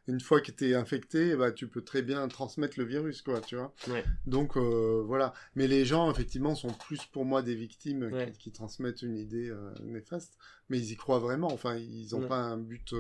Une 0.08 0.20
fois 0.20 0.42
que 0.42 0.52
tu 0.52 0.70
es 0.70 0.74
infecté, 0.76 1.36
bah, 1.36 1.52
tu 1.52 1.68
peux 1.68 1.84
très 1.84 2.02
bien 2.02 2.28
transmettre 2.28 2.80
le 2.80 2.86
virus, 2.86 3.22
quoi, 3.22 3.42
tu 3.42 3.56
vois. 3.56 3.74
Ouais. 3.90 4.04
Donc, 4.26 4.58
euh, 4.58 5.04
voilà. 5.06 5.34
Mais 5.56 5.68
les 5.68 5.86
gens, 5.86 6.10
effectivement, 6.12 6.56
sont 6.56 6.74
plus 6.74 7.06
pour 7.06 7.26
moi 7.26 7.42
des 7.44 7.56
victimes 7.56 8.10
qui, 8.34 8.38
qui 8.40 8.52
transmettent 8.52 9.02
une 9.04 9.18
idée 9.18 9.50
euh, 9.50 9.72
néfaste. 9.84 10.38
Mais 10.70 10.80
ils 10.80 10.92
y 10.92 10.96
croient 10.96 11.20
vraiment. 11.20 11.52
Enfin, 11.52 11.76
ils 11.78 12.10
n'ont 12.12 12.28
pas 12.28 12.38
un 12.40 12.58
but 12.58 12.94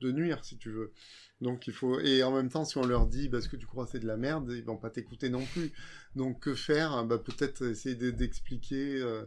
de 0.00 0.12
nuire, 0.12 0.44
si 0.44 0.56
tu 0.58 0.70
veux. 0.70 0.92
Donc 1.40 1.66
il 1.66 1.72
faut 1.72 1.98
et 2.00 2.22
en 2.22 2.32
même 2.32 2.50
temps 2.50 2.64
si 2.64 2.76
on 2.78 2.84
leur 2.86 3.06
dit 3.06 3.28
parce 3.28 3.48
que 3.48 3.56
tu 3.56 3.66
crois 3.66 3.86
c'est 3.86 3.98
de 4.00 4.06
la 4.06 4.16
merde 4.18 4.52
ils 4.54 4.64
vont 4.64 4.76
pas 4.76 4.90
t'écouter 4.90 5.30
non 5.30 5.42
plus 5.44 5.72
donc 6.14 6.40
que 6.40 6.54
faire? 6.54 7.04
Bah 7.04 7.18
peut-être 7.18 7.62
essayer 7.66 7.94
de- 7.94 8.10
d'expliquer 8.10 9.00
euh, 9.00 9.24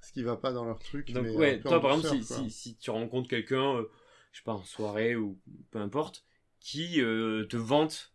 ce 0.00 0.12
qui 0.12 0.22
va 0.22 0.36
pas 0.36 0.52
dans 0.52 0.64
leur 0.64 0.78
truc 0.78 1.10
Donc 1.14 1.24
mais 1.24 1.36
ouais, 1.36 1.50
un 1.50 1.58
peu 1.58 1.62
toi 1.62 1.80
par 1.80 1.94
exemple, 1.96 2.22
si, 2.22 2.26
quoi. 2.26 2.36
si, 2.38 2.50
si 2.50 2.76
tu 2.76 2.90
rencontres 2.90 3.28
quelqu'un, 3.28 3.76
euh, 3.76 3.90
je 4.32 4.38
sais 4.38 4.44
pas, 4.44 4.52
en 4.54 4.62
soirée 4.64 5.16
ou 5.16 5.38
peu 5.70 5.78
importe, 5.80 6.24
qui 6.60 7.00
euh, 7.02 7.44
te 7.46 7.56
vante 7.56 8.12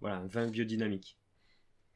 voilà, 0.00 0.16
un 0.18 0.26
vin 0.26 0.48
biodynamique. 0.48 1.18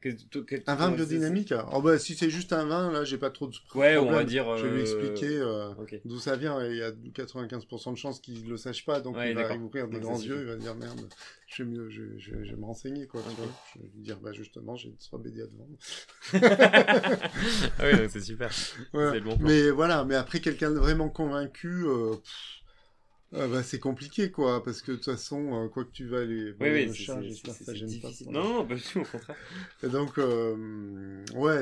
Que- 0.01 0.09
que- 0.31 0.39
que- 0.39 0.55
un 0.65 0.75
vin 0.75 0.91
biodynamique 0.91 1.53
oh 1.73 1.81
bah 1.81 1.99
si 1.99 2.15
c'est 2.15 2.29
juste 2.29 2.53
un 2.53 2.65
vin 2.65 2.89
là 2.89 3.03
j'ai 3.03 3.17
pas 3.17 3.29
trop 3.31 3.47
de 3.47 3.55
Ouais, 3.75 3.97
on 3.97 4.09
va 4.09 4.23
dire, 4.23 4.55
je 4.57 4.65
vais 4.65 4.71
lui 4.71 4.79
euh, 4.79 4.81
expliquer 4.81 5.37
euh, 5.37 5.73
Ok. 5.77 5.99
d'où 6.05 6.19
ça 6.19 6.37
vient 6.37 6.61
et 6.63 6.69
il 6.69 6.77
y 6.77 6.81
a 6.83 6.91
95% 6.91 7.91
de 7.91 7.97
chances 7.97 8.21
qu'il 8.21 8.47
le 8.47 8.55
sache 8.55 8.85
pas 8.85 9.01
donc 9.01 9.17
Ouais, 9.17 9.31
il 9.31 9.35
va 9.35 9.53
ouvrir 9.55 9.89
des 9.89 9.99
grands 9.99 10.17
yeux 10.21 10.39
il 10.39 10.45
va 10.47 10.55
dire 10.55 10.75
merde 10.75 11.09
je 11.47 11.63
vais 11.63 11.69
mieux 11.69 11.89
je, 11.89 12.17
je, 12.17 12.43
je 12.43 12.51
vais 12.51 12.57
me 12.57 12.65
renseigner 12.65 13.07
quoi 13.07 13.21
tu 13.29 13.35
vois 13.35 13.51
je 13.73 13.79
vais 13.79 13.89
lui 13.93 14.01
dire 14.01 14.19
bah 14.21 14.31
justement 14.31 14.77
j'ai 14.77 14.93
trois 15.01 15.19
BD 15.19 15.41
à 15.41 15.47
te 15.47 15.51
vendre 15.57 15.77
ah 17.79 17.83
oui, 17.83 17.97
donc 17.97 18.09
c'est 18.09 18.21
super. 18.21 18.49
Voilà. 18.93 19.11
C'est 19.11 19.19
le 19.19 19.25
bon 19.25 19.37
plan. 19.37 19.47
Mais 19.47 19.69
voilà, 19.71 20.05
mais 20.05 20.15
après 20.15 20.39
quelqu'un 20.39 20.71
de 20.71 20.77
vraiment 20.77 21.09
convaincu, 21.09 21.85
euh, 21.85 22.11
pff, 22.15 22.58
euh, 23.33 23.47
bah, 23.47 23.63
c'est 23.63 23.79
compliqué 23.79 24.31
quoi, 24.31 24.63
parce 24.63 24.81
que 24.81 24.91
de 24.91 24.97
toute 24.97 25.05
façon, 25.05 25.65
euh, 25.65 25.67
quoi 25.67 25.85
que 25.85 25.91
tu 25.91 26.07
vas 26.07 26.21
aller. 26.21 26.53
Oui, 26.59 26.69
oui, 26.69 26.95
ça 26.95 27.21
gêne 27.73 27.87
difficile. 27.87 28.27
pas. 28.27 28.31
Non, 28.31 28.43
non, 28.43 28.53
non, 28.55 28.67
pas 28.67 28.75
du 28.75 28.81
tout, 28.81 28.99
au 28.99 29.05
contraire. 29.05 29.37
Et 29.83 29.87
donc, 29.89 30.17
euh, 30.17 31.23
ouais, 31.35 31.61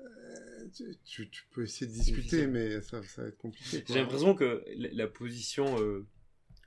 euh, 0.00 0.66
tu, 1.04 1.28
peux 1.50 1.64
essayer 1.64 1.90
de 1.90 1.92
discuter, 1.92 2.46
mais 2.46 2.80
ça, 2.80 3.02
ça 3.02 3.22
va 3.22 3.28
être 3.28 3.38
compliqué. 3.38 3.84
J'ai 3.88 3.94
l'impression 3.94 4.34
que 4.34 4.64
la, 4.76 4.88
la 4.92 5.06
position 5.06 5.80
euh, 5.80 6.06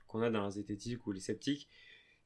qu'on 0.06 0.22
a 0.22 0.30
dans 0.30 0.42
la 0.42 0.50
zététique 0.50 1.06
ou 1.06 1.12
les 1.12 1.20
sceptiques, 1.20 1.68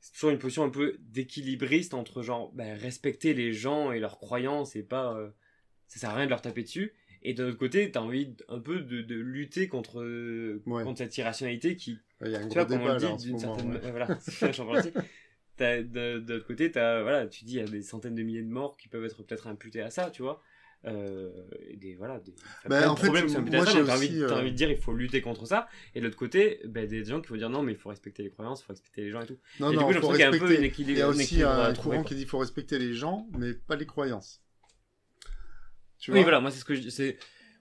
c'est 0.00 0.12
toujours 0.12 0.30
une 0.30 0.38
position 0.38 0.64
un 0.64 0.70
peu 0.70 0.96
d'équilibriste 1.00 1.94
entre 1.94 2.22
genre 2.22 2.52
ben, 2.52 2.78
respecter 2.78 3.34
les 3.34 3.52
gens 3.52 3.92
et 3.92 4.00
leurs 4.00 4.18
croyances 4.18 4.76
et 4.76 4.82
pas. 4.82 5.16
euh, 5.16 5.30
ça 5.86 6.00
sert 6.00 6.10
à 6.10 6.14
rien 6.14 6.26
de 6.26 6.30
leur 6.30 6.42
taper 6.42 6.62
dessus. 6.62 6.92
Et 7.22 7.34
d'un 7.34 7.48
autre 7.48 7.58
côté, 7.58 7.90
t'as 7.90 8.00
envie 8.00 8.34
un 8.48 8.58
peu 8.60 8.80
de, 8.80 9.02
de 9.02 9.14
lutter 9.16 9.68
contre, 9.68 9.98
Ouais. 10.66 10.84
contre 10.84 10.98
cette 10.98 11.16
irrationalité 11.18 11.76
qui, 11.76 11.98
Il 12.24 12.30
y 12.30 12.36
a 12.36 12.40
un 12.40 12.48
tu 12.48 12.54
vois, 12.54 12.64
comme 12.66 12.80
on 12.82 12.92
le 12.94 12.98
dit 13.16 13.24
d'une 13.26 13.38
certaine. 13.38 13.72
ouais. 13.72 13.90
voilà, 13.90 14.06
c'est- 14.20 14.52
j'en 14.52 14.66
parle. 14.66 14.82
T'as- 15.56 15.82
De, 15.82 16.20
de 16.20 16.34
l'autre 16.34 16.46
côté, 16.46 16.70
t'as, 16.70 17.02
voilà, 17.02 17.26
tu 17.26 17.44
dis 17.44 17.54
il 17.54 17.58
y 17.58 17.62
a 17.62 17.66
des 17.66 17.82
centaines 17.82 18.14
de 18.14 18.22
milliers 18.22 18.42
de 18.42 18.48
morts 18.48 18.76
qui 18.76 18.88
peuvent 18.88 19.04
être 19.04 19.22
peut-être 19.24 19.46
imputés 19.48 19.80
à 19.82 19.90
ça, 19.90 20.10
tu 20.10 20.22
vois. 20.22 20.40
Euh, 20.84 21.32
et 21.68 21.76
des, 21.76 21.96
voilà, 21.96 22.20
des, 22.20 22.30
de 22.30 22.86
en 22.86 22.94
fait, 22.94 23.06
problèmes 23.08 23.26
moi, 23.50 23.64
j'ai 23.66 23.82
envie, 23.82 24.22
euh, 24.22 24.30
envie 24.30 24.52
de 24.52 24.56
dire 24.56 24.70
il 24.70 24.76
faut 24.76 24.92
lutter 24.94 25.20
contre 25.20 25.44
ça. 25.44 25.66
Et 25.96 25.98
de 26.00 26.04
l'autre 26.04 26.16
côté, 26.16 26.60
ben, 26.66 26.86
des 26.86 27.04
gens 27.04 27.20
qui 27.20 27.30
vont 27.30 27.36
dire 27.36 27.50
non, 27.50 27.62
mais 27.64 27.72
il 27.72 27.78
faut 27.78 27.88
respecter 27.88 28.22
les 28.22 28.30
croyances, 28.30 28.60
il 28.60 28.66
faut 28.66 28.72
respecter 28.72 29.02
les 29.02 29.10
gens 29.10 29.20
et 29.22 29.26
tout. 29.26 29.36
Non, 29.58 29.72
et 29.72 29.74
non, 29.74 29.80
du 29.80 29.86
coup, 29.86 29.92
j'ai 29.94 29.98
faut 30.00 30.12
l'impression 30.12 30.12
qu'il 30.12 30.20
y 30.20 30.22
a 30.22 30.28
un 30.28 30.30
peu 30.30 30.36
respecter. 30.38 30.58
une 30.58 30.64
équilibre. 30.64 30.96
Il 30.96 31.00
y 31.00 31.02
a 31.02 31.08
aussi 31.08 31.42
un 31.42 31.74
courant 31.74 31.96
quoi. 31.96 32.04
qui 32.04 32.14
dit 32.14 32.20
qu'il 32.20 32.28
faut 32.28 32.38
respecter 32.38 32.78
les 32.78 32.94
gens, 32.94 33.26
mais 33.36 33.54
pas 33.54 33.74
les 33.74 33.86
croyances. 33.86 34.40
Tu 35.98 36.10
Oui, 36.10 36.16
vois 36.18 36.22
voilà, 36.24 36.40
moi 36.40 36.50
c'est 36.50 36.58
ce 36.60 36.64
que 36.64 36.74
je, 36.74 36.88
c'est, 36.88 37.18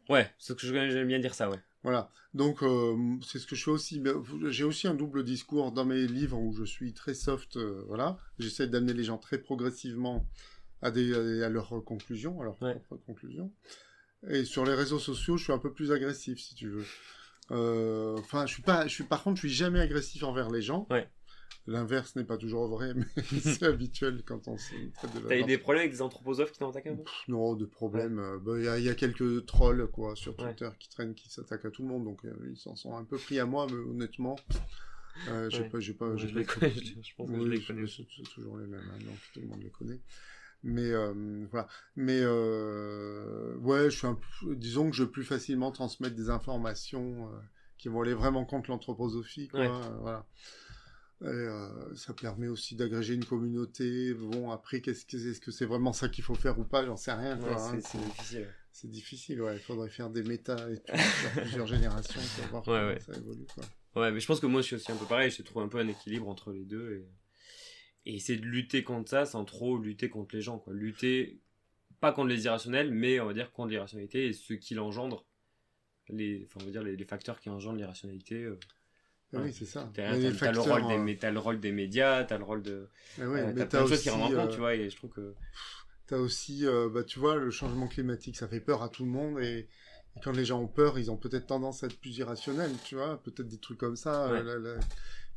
ouais, 0.09 0.29
c'est 0.37 0.53
ce 0.53 0.53
que 0.53 0.67
j'aime 0.67 1.07
bien 1.07 1.19
dire 1.19 1.33
ça, 1.33 1.49
ouais. 1.49 1.59
Voilà. 1.83 2.09
Donc, 2.33 2.63
euh, 2.63 2.95
c'est 3.25 3.39
ce 3.39 3.47
que 3.47 3.55
je 3.55 3.63
fais 3.63 3.71
aussi. 3.71 4.03
J'ai 4.49 4.63
aussi 4.65 4.87
un 4.87 4.93
double 4.93 5.23
discours 5.23 5.71
dans 5.71 5.85
mes 5.85 6.05
livres 6.05 6.37
où 6.37 6.51
je 6.53 6.65
suis 6.65 6.93
très 6.93 7.13
soft. 7.13 7.55
euh, 7.55 7.83
voilà. 7.87 8.17
J'essaie 8.39 8.67
d'amener 8.67 8.93
les 8.93 9.03
gens 9.05 9.17
très 9.17 9.37
progressivement 9.37 10.27
à, 10.81 10.91
des, 10.91 11.13
à, 11.43 11.49
leurs 11.49 11.81
conclusions, 11.85 12.41
à 12.41 12.43
leurs 12.43 12.61
Ouais. 12.61 12.75
propres 12.87 13.05
conclusions. 13.05 13.53
Et 14.29 14.43
sur 14.43 14.65
les 14.65 14.73
réseaux 14.73 14.99
sociaux, 14.99 15.37
je 15.37 15.45
suis 15.45 15.53
un 15.53 15.59
peu 15.59 15.71
plus 15.71 15.91
agressif, 15.93 16.39
si 16.39 16.55
tu 16.55 16.67
veux. 16.67 16.85
Euh, 17.51 18.17
Enfin, 18.17 18.45
je 18.45 18.53
suis 18.53 18.63
pas. 18.63 18.85
Je 18.87 18.93
suis 18.93 19.03
par 19.05 19.23
contre, 19.23 19.37
je 19.37 19.47
suis 19.47 19.55
jamais 19.55 19.79
agressif 19.79 20.23
envers 20.23 20.49
les 20.49 20.61
gens. 20.61 20.87
Ouais. 20.89 21.07
L'inverse 21.67 22.15
n'est 22.15 22.23
pas 22.23 22.37
toujours 22.37 22.67
vrai, 22.69 22.93
mais 22.93 23.05
c'est 23.41 23.63
habituel 23.63 24.23
quand 24.25 24.47
on 24.47 24.57
se 24.57 24.73
traite 24.95 25.13
de 25.15 25.19
la 25.19 25.27
T'as 25.27 25.37
eu 25.39 25.43
des 25.43 25.57
problèmes 25.57 25.81
avec 25.81 25.91
des 25.91 26.01
anthroposophes 26.01 26.51
qui 26.53 26.59
t'ont 26.59 26.69
attaqué 26.69 26.89
un 26.89 26.95
peu? 26.95 27.03
Pff, 27.03 27.27
Non, 27.27 27.55
de 27.55 27.65
problème. 27.65 28.19
euh, 28.19 28.39
bah, 28.39 28.53
Il 28.57 28.63
y, 28.63 28.67
a- 28.69 28.79
il 28.79 28.85
y 28.85 28.89
a 28.89 28.95
quelques 28.95 29.45
trolls 29.45 29.85
quoi 29.91 30.15
sur 30.15 30.35
Ouais. 30.37 30.45
Twitter 30.55 30.69
qui 30.79 30.89
traînent, 30.89 31.13
qui 31.13 31.29
s'attaquent 31.29 31.65
à 31.65 31.71
tout 31.71 31.81
le 31.81 31.89
monde, 31.89 32.05
donc 32.05 32.23
euh, 32.25 32.33
ils 32.49 32.57
s'en 32.57 32.75
sont 32.77 32.95
un 32.95 33.03
peu 33.03 33.17
pris 33.17 33.37
à 33.39 33.45
moi, 33.45 33.67
mais 33.69 33.77
honnêtement, 33.77 34.37
euh, 35.27 35.49
Ouais. 35.49 35.69
pas, 35.69 35.77
pas, 35.99 36.07
Ouais, 36.11 36.17
je 36.17 36.27
les 36.27 36.45
connais, 36.45 36.69
je- 36.73 37.01
je 37.01 37.15
pense 37.17 37.29
que 37.29 37.35
je 37.43 37.49
les 37.49 37.61
connais. 37.61 37.85
c'est 37.87 38.05
toujours 38.33 38.57
les 38.59 38.67
mêmes, 38.67 38.89
hein, 38.93 38.99
donc 39.05 39.17
tout 39.33 39.41
le 39.41 39.47
monde 39.47 39.61
les 39.61 39.69
connaît. 39.71 39.99
Mais 40.63 40.89
euh, 40.91 41.45
voilà. 41.51 41.67
Mais 41.97 42.19
euh, 42.21 43.55
ouais, 43.57 43.89
je 43.89 43.97
suis 43.97 44.07
un 44.07 44.15
peu, 44.41 44.55
disons 44.55 44.89
que 44.89 44.95
je 44.95 45.03
peux 45.03 45.11
plus 45.11 45.23
facilement 45.25 45.71
transmettre 45.71 46.15
des 46.15 46.29
informations 46.29 47.29
qui 47.77 47.89
vont 47.89 48.01
aller 48.01 48.13
vraiment 48.15 48.43
contre 48.45 48.71
l'anthroposophie, 48.71 49.49
quoi. 49.49 49.59
Ouais. 49.59 49.87
voilà. 50.01 50.25
Et, 51.21 51.25
euh, 51.25 51.95
ça 51.95 52.13
permet 52.13 52.47
aussi 52.47 52.75
d'agréger 52.75 53.15
une 53.15 53.25
communauté. 53.25 54.13
Bon, 54.13 54.51
après, 54.51 54.81
qu'est-ce 54.81 55.05
que 55.05 55.17
est-ce 55.17 55.41
que 55.41 55.51
c'est 55.51 55.65
vraiment 55.65 55.93
ça 55.93 56.09
qu'il 56.09 56.23
faut 56.23 56.35
faire 56.35 56.59
ou 56.59 56.63
pas? 56.63 56.85
J'en 56.85 56.95
sais 56.97 57.11
rien. 57.13 57.39
Ouais, 57.41 57.51
hein, 57.53 57.79
c'est, 57.81 57.97
difficile. 57.97 58.47
c'est 58.71 58.89
difficile, 58.89 59.41
ouais. 59.41 59.55
Il 59.55 59.59
faudrait 59.61 59.89
faire 59.89 60.09
des 60.11 60.21
méta 60.23 60.53
études 60.71 60.95
sur 60.95 61.41
plusieurs 61.41 61.67
générations 61.67 62.21
pour 62.35 62.47
voir 62.49 62.67
Ouais, 62.67 62.73
comment 62.79 62.87
ouais. 62.89 62.99
ça 62.99 63.13
évolue, 63.13 63.45
quoi. 63.55 63.63
Ouais, 64.01 64.11
mais 64.11 64.19
je 64.19 64.27
pense 64.27 64.39
que 64.39 64.45
moi 64.45 64.61
je 64.61 64.67
suis 64.67 64.75
aussi 64.75 64.91
un 64.91 64.95
peu 64.95 65.07
pareil, 65.07 65.31
je 65.31 65.41
trouve 65.41 65.63
un 65.63 65.67
peu 65.67 65.79
un 65.79 65.87
équilibre 65.87 66.27
entre 66.29 66.51
les 66.51 66.65
deux 66.65 66.93
et, 68.05 68.11
et 68.11 68.15
essayer 68.15 68.37
de 68.37 68.45
lutter 68.45 68.83
contre 68.83 69.09
ça 69.09 69.25
sans 69.25 69.43
trop 69.43 69.79
lutter 69.79 70.07
contre 70.09 70.35
les 70.35 70.41
gens, 70.41 70.59
quoi. 70.59 70.71
Lutter 70.71 71.41
pas 71.99 72.11
contre 72.13 72.27
les 72.27 72.45
irrationnels, 72.45 72.91
mais 72.91 73.19
on 73.19 73.25
va 73.25 73.33
dire 73.33 73.51
contre 73.51 73.69
l'irrationalité 73.71 74.27
et 74.27 74.33
ce 74.33 74.53
qui 74.53 74.75
l'engendre, 74.75 75.25
les, 76.09 76.43
enfin 76.45 76.59
on 76.61 76.65
va 76.65 76.71
dire 76.71 76.83
les, 76.83 76.95
les 76.95 77.05
facteurs 77.05 77.39
qui 77.39 77.49
engendrent 77.49 77.77
l'irrationalité. 77.77 78.43
euh, 78.43 78.59
Ouais. 79.33 79.39
oui, 79.43 79.53
c'est 79.53 79.65
ça. 79.65 79.89
T'as, 79.93 80.15
les 80.15 80.33
t'as 80.33 80.51
le 80.51 80.59
rôle 80.61 80.87
des, 80.87 80.93
euh, 80.93 81.03
mais 81.03 81.17
t'as 81.17 81.31
le 81.31 81.39
rôle 81.39 81.59
des 81.59 81.71
médias, 81.71 82.23
t'as 82.23 82.37
le 82.37 82.45
rôle 82.45 82.61
de, 82.63 82.87
mais 83.17 83.25
ouais, 83.25 83.41
euh, 83.41 83.51
mais 83.53 83.65
plein 83.65 83.83
de 83.83 83.87
choses 83.89 84.01
qui 84.01 84.09
rentrent 84.09 84.25
en 84.25 84.29
compte, 84.29 84.49
euh, 84.49 84.53
tu 84.53 84.59
vois, 84.59 84.75
et 84.75 84.89
je 84.89 84.95
trouve 84.95 85.11
que 85.11 85.33
T'as 86.07 86.17
aussi, 86.17 86.65
euh, 86.65 86.87
bah, 86.89 87.03
tu 87.03 87.19
vois, 87.19 87.35
le 87.35 87.51
changement 87.51 87.87
climatique, 87.87 88.37
ça 88.37 88.47
fait 88.47 88.61
peur 88.61 88.81
à 88.81 88.87
tout 88.87 89.03
le 89.03 89.11
monde 89.11 89.39
et, 89.41 89.67
et 90.15 90.19
quand 90.23 90.31
les 90.31 90.45
gens 90.45 90.61
ont 90.61 90.67
peur, 90.67 90.97
ils 90.97 91.11
ont 91.11 91.17
peut-être 91.17 91.47
tendance 91.47 91.83
à 91.83 91.87
être 91.87 91.99
plus 91.99 92.17
irrationnels, 92.17 92.71
tu 92.85 92.95
vois, 92.95 93.21
peut-être 93.23 93.47
des 93.49 93.57
trucs 93.57 93.77
comme 93.77 93.97
ça. 93.97 94.31
Ouais. 94.31 94.39
euh, 94.39 94.43
la- 94.43 94.57
la- 94.75 94.79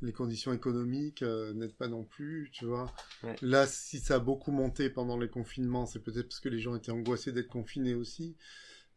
les 0.03 0.13
conditions 0.13 0.53
économiques 0.53 1.23
euh, 1.23 1.53
n'aident 1.53 1.75
pas 1.77 1.89
non 1.89 2.05
plus, 2.05 2.51
tu 2.53 2.65
vois. 2.65 2.87
Ouais. 3.23 3.35
Là, 3.43 3.67
si 3.67 3.99
ça 3.99 4.15
a 4.15 4.19
beaucoup 4.19 4.51
monté 4.53 4.89
pendant 4.89 5.19
les 5.19 5.29
confinements, 5.29 5.85
c'est 5.87 5.99
peut-être 5.99 6.29
parce 6.29 6.41
que 6.41 6.49
les 6.49 6.61
gens 6.61 6.75
étaient 6.77 6.93
angoissés 6.93 7.33
d'être 7.33 7.49
confinés 7.49 7.95
aussi, 7.95 8.35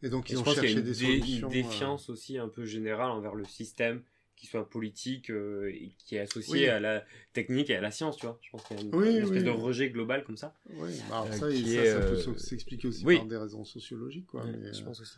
et 0.02 0.10
donc 0.10 0.30
Et 0.30 0.34
ils 0.34 0.38
ont 0.39 0.44
pense 0.44 0.54
qu'il 0.54 0.64
y 0.64 0.66
a 0.68 0.70
cherché 0.70 0.80
une, 0.80 0.86
des 0.86 0.94
solutions. 0.94 1.48
une 1.50 1.54
euh, 1.58 1.64
défiance 1.64 2.10
aussi 2.10 2.38
un 2.38 2.48
peu 2.50 2.66
générale 2.66 3.10
envers 3.12 3.36
le 3.36 3.46
système, 3.46 4.04
qui 4.36 4.47
soit 4.47 4.69
politique 4.69 5.29
et 5.29 5.91
qui 5.97 6.15
est 6.15 6.19
associé 6.19 6.53
Oui. 6.53 6.65
à 6.67 6.79
la 6.79 7.03
technique 7.34 7.69
et 7.69 7.75
à 7.75 7.81
la 7.81 7.91
science, 7.91 8.17
tu 8.17 8.25
vois. 8.25 8.39
Je 8.41 8.49
pense 8.51 8.63
qu'il 8.65 8.77
y 8.77 8.79
a 8.79 8.84
une, 8.84 8.95
Oui, 8.95 9.15
une 9.15 9.23
espèce 9.23 9.38
oui. 9.38 9.43
de 9.43 9.49
rejet 9.49 9.89
global 9.89 10.23
comme 10.23 10.38
ça. 10.38 10.53
Oui, 10.69 10.89
bah 11.09 11.21
alors 11.21 11.34
euh, 11.34 11.38
ça, 11.38 11.49
et 11.49 11.63
ça, 11.63 11.69
est, 11.69 11.86
ça 11.86 11.99
peut 11.99 12.31
euh, 12.31 12.38
s'expliquer 12.38 12.88
aussi 12.88 13.03
par 13.05 13.25
des 13.25 13.38
raisons 13.38 13.63
sociologiques, 13.63 14.27
quoi. 14.27 14.45
Mais, 14.45 14.73
je 14.73 14.81
euh, 14.81 14.86
pense 14.86 14.99
aussi. 15.01 15.17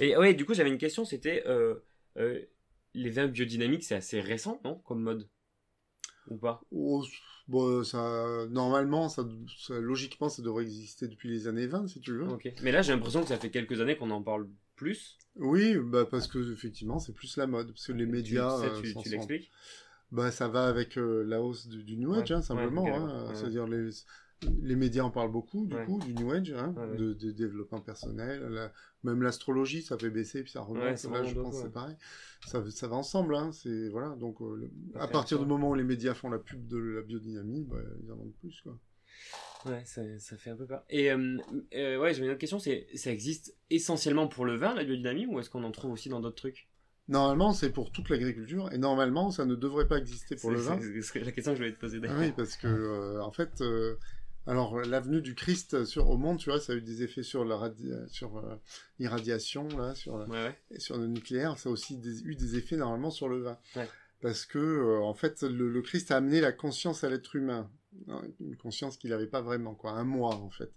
Et 0.00 0.16
ouais, 0.16 0.34
du 0.34 0.44
coup, 0.44 0.54
j'avais 0.54 0.70
une 0.70 0.78
question, 0.78 1.04
c'était 1.04 1.44
euh, 1.46 1.76
euh, 2.16 2.40
les 2.94 3.10
vins 3.10 3.26
biodynamiques, 3.26 3.84
c'est 3.84 3.94
assez 3.94 4.20
récent, 4.20 4.60
non, 4.64 4.76
comme 4.84 5.02
mode? 5.02 5.28
Ou 6.28 6.36
pas? 6.36 6.60
Oh, 6.72 7.04
bon, 7.48 7.84
ça, 7.84 8.46
normalement, 8.50 9.08
ça, 9.08 9.26
ça- 9.58 9.78
logiquement, 9.78 10.28
ça 10.28 10.42
devrait 10.42 10.64
exister 10.64 11.06
depuis 11.06 11.28
les 11.28 11.48
années 11.48 11.66
20, 11.66 11.86
si 11.86 12.00
tu 12.00 12.12
veux. 12.12 12.28
Ok. 12.28 12.50
Mais 12.62 12.72
là, 12.72 12.82
j'ai 12.82 12.92
l'impression 12.92 13.22
que 13.22 13.28
ça 13.28 13.36
fait 13.38 13.50
quelques 13.50 13.80
années 13.80 13.96
qu'on 13.96 14.10
en 14.10 14.22
parle 14.22 14.48
plus. 14.84 15.18
Oui, 15.36 15.76
bah 15.78 16.04
parce 16.08 16.28
que 16.28 16.52
effectivement, 16.52 16.98
c'est 16.98 17.12
plus 17.12 17.36
la 17.36 17.46
mode, 17.46 17.68
parce 17.72 17.86
que 17.86 17.92
les 17.92 18.04
Tu- 18.04 18.10
médias, 18.12 18.50
ça, 18.50 18.64
euh, 18.66 18.80
tu, 18.80 18.92
sont- 18.92 19.02
l'expliques? 19.10 19.50
Bah 20.12 20.30
ça 20.30 20.46
va 20.46 20.66
avec 20.68 20.96
euh, 20.96 21.24
la 21.24 21.42
hausse 21.42 21.66
du, 21.66 21.82
du 21.82 21.96
New 21.96 22.14
Age, 22.14 22.30
Ouais, 22.30 22.36
hein, 22.36 22.42
simplement. 22.42 22.84
ouais, 22.84 22.90
hein. 22.90 23.26
Ouais, 23.28 23.34
C'est-à-dire 23.34 23.66
les 23.66 23.90
les 24.62 24.76
médias 24.76 25.02
en 25.04 25.10
parlent 25.10 25.32
beaucoup, 25.32 25.66
du 25.66 25.74
coup, 25.86 25.98
du 26.00 26.12
New 26.14 26.30
Age, 26.30 26.52
hein, 26.52 26.74
de, 26.98 27.14
de 27.14 27.30
développement 27.30 27.80
personnel. 27.80 28.42
la- 28.50 28.72
même 29.02 29.22
l'astrologie, 29.22 29.82
ça 29.82 29.96
fait 29.98 30.10
baisser 30.10 30.42
puis 30.42 30.52
ça 30.52 30.60
remonte. 30.60 30.98
Ça 30.98 31.08
Là, 31.10 31.24
je 31.24 31.34
pense 31.34 31.60
c'est 31.62 31.72
pareil. 31.72 31.96
Ça, 32.46 32.62
ça 32.70 32.86
va 32.88 32.96
ensemble, 32.96 33.34
hein. 33.36 33.52
C'est 33.52 33.88
voilà. 33.88 34.10
Donc, 34.16 34.40
euh, 34.42 34.56
le- 34.56 34.70
Ça 34.94 35.02
à 35.02 35.08
partir 35.08 35.38
du 35.38 35.46
moment 35.46 35.70
où 35.70 35.74
les 35.74 35.82
médias 35.84 36.14
font 36.14 36.28
la 36.30 36.38
pub 36.38 36.66
de 36.68 36.76
la 36.78 37.02
biodynamie, 37.02 37.64
bah, 37.64 37.76
ils 38.02 38.12
en 38.12 38.16
vendent 38.16 38.34
plus, 38.40 38.60
quoi. 38.62 38.78
Ouais, 39.66 39.82
ça, 39.84 40.02
ça 40.18 40.36
fait 40.36 40.50
un 40.50 40.56
peu 40.56 40.66
peur. 40.66 40.84
Et 40.90 41.10
euh, 41.10 41.38
euh, 41.74 41.98
ouais, 41.98 42.12
j'avais 42.14 42.26
une 42.26 42.32
autre 42.32 42.40
question, 42.40 42.58
c'est 42.58 42.86
ça 42.94 43.10
existe 43.10 43.54
essentiellement 43.70 44.28
pour 44.28 44.44
le 44.44 44.56
vin, 44.56 44.74
la 44.74 44.84
biodynamie, 44.84 45.26
ou 45.26 45.40
est-ce 45.40 45.50
qu'on 45.50 45.64
en 45.64 45.70
trouve 45.72 45.92
aussi 45.92 46.08
dans 46.08 46.20
d'autres 46.20 46.36
trucs? 46.36 46.68
Normalement, 47.08 47.52
c'est 47.52 47.70
pour 47.70 47.92
toute 47.92 48.08
l'agriculture, 48.08 48.72
et 48.72 48.78
normalement, 48.78 49.30
ça 49.30 49.44
ne 49.44 49.54
devrait 49.54 49.86
pas 49.88 49.98
exister 49.98 50.36
pour 50.36 50.50
le 50.50 50.58
vin. 50.60 50.78
c'est- 51.02 51.20
la 51.20 51.32
question 51.32 51.52
que 51.52 51.58
je 51.58 51.62
voulais 51.62 51.74
te 51.74 51.80
poser 51.80 52.00
d'ailleurs. 52.00 52.18
oui, 52.18 52.32
parce 52.36 52.56
que 52.56 52.66
euh, 52.66 53.22
en 53.22 53.30
fait, 53.30 53.60
euh, 53.60 53.96
Alors, 54.46 54.78
l'avenue 54.80 55.22
du 55.22 55.34
Christ 55.34 55.86
sur, 55.86 56.10
au 56.10 56.18
monde, 56.18 56.38
tu 56.38 56.50
vois, 56.50 56.60
ça 56.60 56.74
a 56.74 56.76
eu 56.76 56.82
des 56.82 57.02
effets 57.02 57.22
sur 57.22 57.46
la 57.46 57.72
sur 58.08 58.42
l'irradiation, 58.98 59.68
là, 59.68 59.94
sur, 59.94 60.14
Ouais, 60.14 60.28
ouais. 60.28 60.78
sur 60.78 60.98
le 60.98 61.06
nucléaire. 61.06 61.58
Ça 61.58 61.68
a 61.68 61.72
aussi 61.72 61.96
des- 61.96 62.22
eu 62.24 62.34
des 62.36 62.56
effets 62.56 62.76
normalement 62.76 63.10
sur 63.10 63.28
le 63.28 63.40
vin. 63.42 63.58
Ouais. 63.76 63.88
Parce 64.24 64.46
que, 64.46 64.58
euh, 64.58 65.02
en 65.02 65.12
fait, 65.12 65.42
le, 65.42 65.68
le 65.68 65.82
Christ 65.82 66.10
a 66.10 66.16
amené 66.16 66.40
la 66.40 66.50
conscience 66.50 67.04
à 67.04 67.10
l'être 67.10 67.36
humain. 67.36 67.70
Une 68.40 68.56
conscience 68.56 68.96
qu'il 68.96 69.10
n'avait 69.10 69.26
pas 69.26 69.42
vraiment, 69.42 69.74
quoi. 69.74 69.90
Un 69.90 70.04
moi, 70.04 70.34
en 70.34 70.48
fait. 70.48 70.72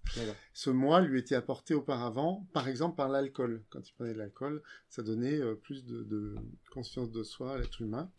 Ce 0.51 0.69
moi 0.69 0.99
lui 0.99 1.17
était 1.17 1.33
apporté 1.33 1.73
auparavant, 1.73 2.45
par 2.51 2.67
exemple, 2.67 2.97
par 2.97 3.07
l'alcool. 3.07 3.63
Quand 3.69 3.87
il 3.87 3.93
prenait 3.93 4.11
de 4.11 4.17
l'alcool, 4.17 4.61
ça 4.89 5.01
donnait 5.01 5.39
euh, 5.39 5.55
plus 5.55 5.85
de, 5.85 6.03
de 6.03 6.35
conscience 6.73 7.09
de 7.09 7.23
soi 7.23 7.53
à 7.53 7.57
l'être 7.57 7.81
humain. 7.81 8.11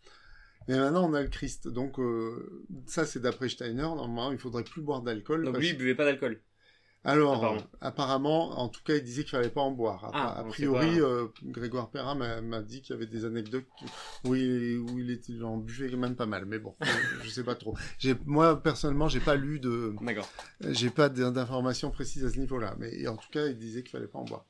Mais 0.66 0.78
maintenant, 0.78 1.07
on 1.07 1.12
a 1.12 1.20
le 1.20 1.28
Christ. 1.28 1.69
Donc, 1.69 2.01
euh, 2.01 2.65
ça, 2.86 3.05
c'est 3.05 3.20
d'après 3.20 3.51
Steiner. 3.51 3.82
Normalement, 3.82 4.32
il 4.32 4.39
faudrait 4.39 4.65
plus 4.65 4.81
boire 4.81 5.03
d'alcool. 5.03 5.44
Donc 5.44 5.59
lui, 5.59 5.69
il 5.69 5.77
buvait 5.77 5.94
pas 5.94 6.07
d'alcool. 6.07 6.40
Alors, 7.09 7.35
apparemment. 7.36 7.62
apparemment, 7.80 8.60
en 8.60 8.68
tout 8.68 8.82
cas, 8.85 8.97
il 8.97 9.02
disait 9.02 9.22
qu'il 9.22 9.30
fallait 9.30 9.48
pas 9.51 9.60
en 9.62 9.70
boire. 9.70 10.05
A, 10.05 10.10
Ah, 10.14 10.39
a 10.40 10.44
priori, 10.44 11.01
euh, 11.01 11.26
Grégoire 11.44 11.90
Perrin 11.90 12.14
m'a 12.43 12.62
dit 12.62 12.82
qu'il 12.82 12.94
y 12.94 12.97
avait 12.97 13.06
des 13.06 13.24
anecdotes 13.24 13.64
où 14.24 14.35
il, 14.35 14.78
où 14.78 14.98
il 14.98 15.10
était, 15.10 15.40
en 15.43 15.56
buvait 15.56 15.90
quand 15.90 15.97
même 15.97 16.16
pas 16.16 16.26
mal. 16.26 16.44
Mais 16.44 16.59
bon, 16.59 16.74
je 17.22 17.28
sais 17.30 17.44
pas 17.44 17.55
trop. 17.55 17.76
Moi, 18.26 18.62
personnellement, 18.62 19.09
j'ai 19.09 19.20
pas 19.20 19.36
lu 19.36 19.59
de, 19.60 19.94
D'accord. 20.02 20.28
j'ai 20.60 20.90
pas 20.90 21.09
d'in- 21.09 21.32
d'informations 21.32 21.90
précises 21.90 22.24
à 22.24 22.30
ce 22.30 22.39
niveau-là. 22.39 22.76
Mais 22.78 23.06
en 23.09 23.16
tout 23.16 23.30
cas, 23.30 23.47
il 23.47 23.59
disait 23.59 23.82
qu'il 23.82 23.90
fallait 23.93 24.06
pas 24.06 24.18
en 24.18 24.24
boire. 24.24 24.44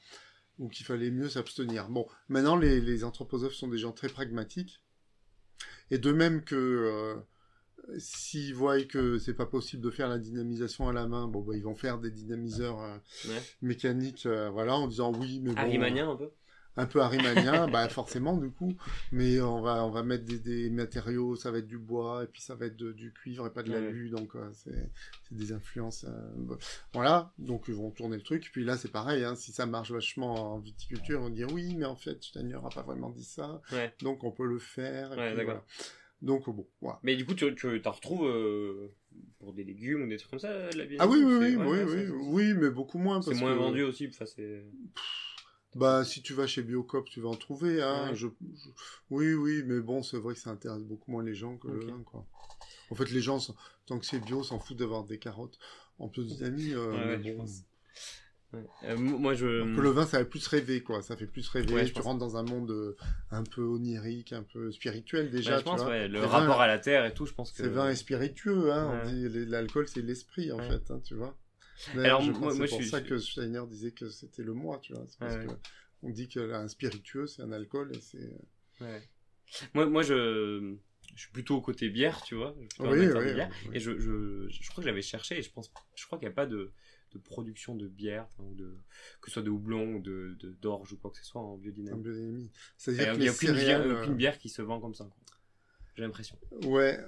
Ou 0.58 0.68
qu'il 0.68 0.84
fallait 0.84 1.10
mieux 1.12 1.28
s'abstenir. 1.28 1.88
Bon, 1.88 2.06
maintenant, 2.28 2.56
les, 2.56 2.80
les 2.80 3.04
anthroposophes 3.04 3.54
sont 3.54 3.68
des 3.68 3.78
gens 3.78 3.92
très 3.92 4.08
pragmatiques. 4.08 4.82
Et 5.90 5.98
de 5.98 6.12
même 6.12 6.42
que, 6.42 6.56
euh, 6.56 7.14
s'ils 7.98 8.54
voient 8.54 8.82
que 8.82 9.18
c'est 9.18 9.34
pas 9.34 9.46
possible 9.46 9.82
de 9.82 9.90
faire 9.90 10.08
la 10.08 10.18
dynamisation 10.18 10.88
à 10.88 10.92
la 10.92 11.06
main, 11.06 11.26
bon, 11.26 11.40
bah, 11.40 11.54
ils 11.56 11.62
vont 11.62 11.74
faire 11.74 11.98
des 11.98 12.10
dynamiseurs 12.10 12.80
euh, 12.82 12.96
Ouais. 13.28 13.42
mécaniques, 13.62 14.26
euh, 14.26 14.50
voilà, 14.50 14.74
en 14.76 14.86
disant 14.88 15.12
oui, 15.14 15.40
mais 15.42 15.52
bon, 15.54 15.60
Arimanien 15.60 16.10
un 16.10 16.16
peu. 16.16 16.30
un 16.76 16.86
peu 16.86 17.00
arimanien, 17.00 17.66
bah 17.68 17.88
forcément 17.88 18.36
du 18.36 18.50
coup, 18.50 18.76
mais 19.10 19.40
on 19.40 19.60
va 19.62 19.84
on 19.84 19.90
va 19.90 20.02
mettre 20.02 20.24
des, 20.24 20.38
des 20.38 20.70
matériaux, 20.70 21.34
ça 21.34 21.50
va 21.50 21.58
être 21.58 21.66
du 21.66 21.78
bois 21.78 22.22
et 22.24 22.26
puis 22.26 22.40
ça 22.42 22.54
va 22.54 22.66
être 22.66 22.76
de- 22.76 22.92
du 22.92 23.12
cuivre 23.12 23.46
et 23.46 23.50
pas 23.50 23.62
de 23.64 23.72
l'alu, 23.72 24.10
donc 24.10 24.36
euh, 24.36 24.48
c'est 24.52 24.90
des 25.32 25.52
influences, 25.52 26.04
euh, 26.04 26.56
voilà, 26.92 27.32
donc 27.38 27.64
ils 27.68 27.74
vont 27.74 27.90
tourner 27.90 28.16
le 28.16 28.22
truc, 28.22 28.48
puis 28.52 28.64
là 28.64 28.76
c'est 28.76 28.92
pareil, 28.92 29.24
hein, 29.24 29.34
si 29.34 29.50
ça 29.52 29.66
marche 29.66 29.90
vachement 29.90 30.54
en 30.54 30.58
viticulture, 30.58 31.20
on 31.22 31.30
dit 31.30 31.44
oui, 31.44 31.74
mais 31.76 31.86
en 31.86 31.96
fait 31.96 32.22
Steiner 32.22 32.54
a 32.64 32.68
pas 32.68 32.82
vraiment 32.82 33.10
dit 33.10 33.24
ça, 33.24 33.60
Ouais. 33.72 33.92
donc 34.02 34.22
on 34.24 34.30
peut 34.30 34.46
le 34.46 34.58
faire, 34.58 35.12
et 35.12 35.16
Ouais, 35.16 35.26
puis 35.28 35.36
d'accord. 35.36 35.54
voilà. 35.54 35.64
Donc 36.20 36.48
bon, 36.50 36.66
voilà. 36.80 36.98
Mais 37.02 37.14
du 37.16 37.24
coup, 37.24 37.34
tu, 37.34 37.54
tu 37.54 37.80
t'en 37.82 37.92
retrouves 37.92 38.26
euh, 38.26 38.88
pour 39.38 39.52
des 39.52 39.62
légumes 39.64 40.02
ou 40.02 40.08
des 40.08 40.16
trucs 40.16 40.30
comme 40.30 40.38
ça, 40.40 40.70
la 40.70 40.84
vie 40.84 40.96
Ah 40.98 41.06
oui, 41.06 41.22
oui, 41.22 41.56
oui, 41.56 41.78
oui, 41.86 42.08
oui, 42.10 42.54
mais 42.54 42.70
beaucoup 42.70 42.98
moins. 42.98 43.22
C'est 43.22 43.34
moins 43.34 43.52
que- 43.54 43.58
vendu 43.58 43.82
aussi. 43.82 44.08
Enfin, 44.08 44.26
c'est. 44.26 44.64
Bah, 45.74 46.04
si 46.04 46.22
tu 46.22 46.32
vas 46.34 46.46
chez 46.46 46.62
Biocop, 46.62 47.08
tu 47.08 47.20
vas 47.20 47.28
en 47.28 47.36
trouver, 47.36 47.82
hein. 47.82 48.08
Ouais. 48.10 48.16
Je, 48.16 48.26
je- 48.26 48.68
Oui, 49.10 49.32
oui, 49.34 49.62
mais 49.64 49.80
bon, 49.80 50.02
c'est 50.02 50.16
vrai 50.18 50.34
que 50.34 50.40
ça 50.40 50.50
intéresse 50.50 50.82
beaucoup 50.82 51.10
moins 51.12 51.22
les 51.22 51.34
gens 51.34 51.56
que 51.56 51.68
le 51.68 51.78
Ok. 51.78 51.86
vin, 51.86 52.02
quoi. 52.04 52.26
En 52.90 52.94
fait, 52.94 53.10
les 53.10 53.20
gens, 53.20 53.38
tant 53.86 53.98
que 53.98 54.06
c'est 54.06 54.18
bio, 54.18 54.42
s'en 54.42 54.58
foutent 54.58 54.78
d'avoir 54.78 55.04
des 55.04 55.18
carottes 55.18 55.58
en 55.98 56.08
biodynamie, 56.08 56.72
euh, 56.72 56.92
Ouais, 56.92 57.06
mais 57.06 57.16
ouais, 57.16 57.22
je 57.22 57.36
bon. 57.36 57.46
Ouais. 58.54 58.64
Euh, 58.84 58.96
moi, 58.96 59.34
je. 59.34 59.74
Que 59.76 59.80
le 59.80 59.90
vin, 59.90 60.06
ça 60.06 60.18
fait 60.20 60.24
plus 60.24 60.46
rêver, 60.46 60.82
quoi. 60.82 61.02
Ça 61.02 61.16
fait 61.16 61.26
plus 61.26 61.46
rêver. 61.48 61.74
Ouais, 61.74 61.84
tu 61.84 61.92
pense. 61.92 62.04
rentres 62.04 62.18
dans 62.20 62.36
un 62.38 62.42
monde 62.44 62.70
euh, 62.70 62.96
un 63.30 63.42
peu 63.42 63.62
onirique, 63.62 64.32
un 64.32 64.42
peu 64.42 64.72
spirituel, 64.72 65.30
déjà, 65.30 65.50
Ouais, 65.52 65.56
je 65.58 65.62
tu 65.62 65.68
pense, 65.68 65.80
vois. 65.82 65.90
ouais, 65.90 66.08
le 66.08 66.20
rapport 66.24 66.56
vins- 66.56 66.62
à 66.64 66.66
la 66.66 66.78
terre 66.78 67.04
et 67.04 67.12
tout, 67.12 67.26
je 67.26 67.34
pense 67.34 67.50
que. 67.52 67.58
C'est 67.58 67.68
vin 67.68 67.90
et 67.90 67.94
spiritueux, 67.96 68.72
hein. 68.72 69.02
L'alcool, 69.04 69.86
c'est 69.86 70.00
l'esprit, 70.00 70.50
en 70.50 70.58
Ouais. 70.58 70.68
fait, 70.68 70.90
hein, 70.90 71.00
tu 71.04 71.14
vois. 71.14 71.36
Alors, 71.96 72.22
je 72.22 72.30
moi- 72.32 72.50
c'est 72.52 72.58
pour 72.58 72.66
je 72.66 72.74
suis- 72.74 72.88
ça 72.88 73.00
que 73.02 73.18
Steiner 73.18 73.62
disait 73.68 73.92
que 73.92 74.08
c'était 74.08 74.42
le 74.42 74.54
moi, 74.54 74.78
tu 74.82 74.94
vois. 74.94 75.04
Parce 75.18 75.36
que 75.36 75.52
on 76.02 76.08
dit 76.10 76.28
qu'un 76.28 76.66
spiritueux, 76.68 77.26
c'est 77.26 77.42
un 77.42 77.52
alcool 77.52 77.90
et 77.94 78.00
c'est... 78.00 78.34
Ouais. 78.80 79.02
Moi, 79.74 79.86
moi 79.86 80.02
je, 80.02 80.74
je 81.14 81.20
suis 81.20 81.30
plutôt 81.32 81.56
au 81.56 81.60
côté 81.60 81.88
bière, 81.88 82.22
tu 82.22 82.34
vois. 82.34 82.54
Je 82.60 82.74
suis 82.74 82.82
Oui, 82.82 83.06
oui, 83.06 83.32
bière. 83.34 83.50
oui. 83.66 83.70
Et 83.74 83.78
je, 83.80 83.98
je, 83.98 84.48
je 84.48 84.70
crois 84.70 84.82
que 84.82 84.88
j'avais 84.88 85.02
cherché 85.02 85.38
et 85.38 85.42
je 85.42 85.50
pense, 85.50 85.70
je 85.94 86.06
crois 86.06 86.18
qu'il 86.18 86.26
n'y 86.28 86.32
a 86.32 86.34
pas 86.34 86.46
de, 86.46 86.72
de 87.12 87.18
production 87.18 87.74
de 87.74 87.86
bière, 87.88 88.26
ou 88.38 88.54
de, 88.54 88.76
que 89.20 89.28
ce 89.30 89.34
soit 89.34 89.42
de 89.42 89.50
houblon 89.50 89.94
ou 89.94 90.00
de, 90.00 90.36
d'orge 90.60 90.92
ou 90.92 90.96
quoi 90.98 91.10
que 91.10 91.18
ce 91.18 91.24
soit 91.24 91.40
en 91.40 91.52
en 91.52 91.56
biodynamie. 91.56 92.50
C'est-à-dire 92.76 93.14
que 93.14 93.18
n'y 93.20 93.28
a 93.28 93.32
aucune 93.32 93.52
bière, 93.52 93.82
céréales... 93.82 93.92
aucune 94.02 94.14
bière 94.16 94.38
qui 94.38 94.48
se 94.48 94.62
vend 94.62 94.80
comme 94.80 94.94
ça. 94.94 95.04
quoi. 95.04 95.14
J'ai 95.96 96.02
l'impression. 96.02 96.38
euh, 96.52 96.66
Ouais, 96.68 96.98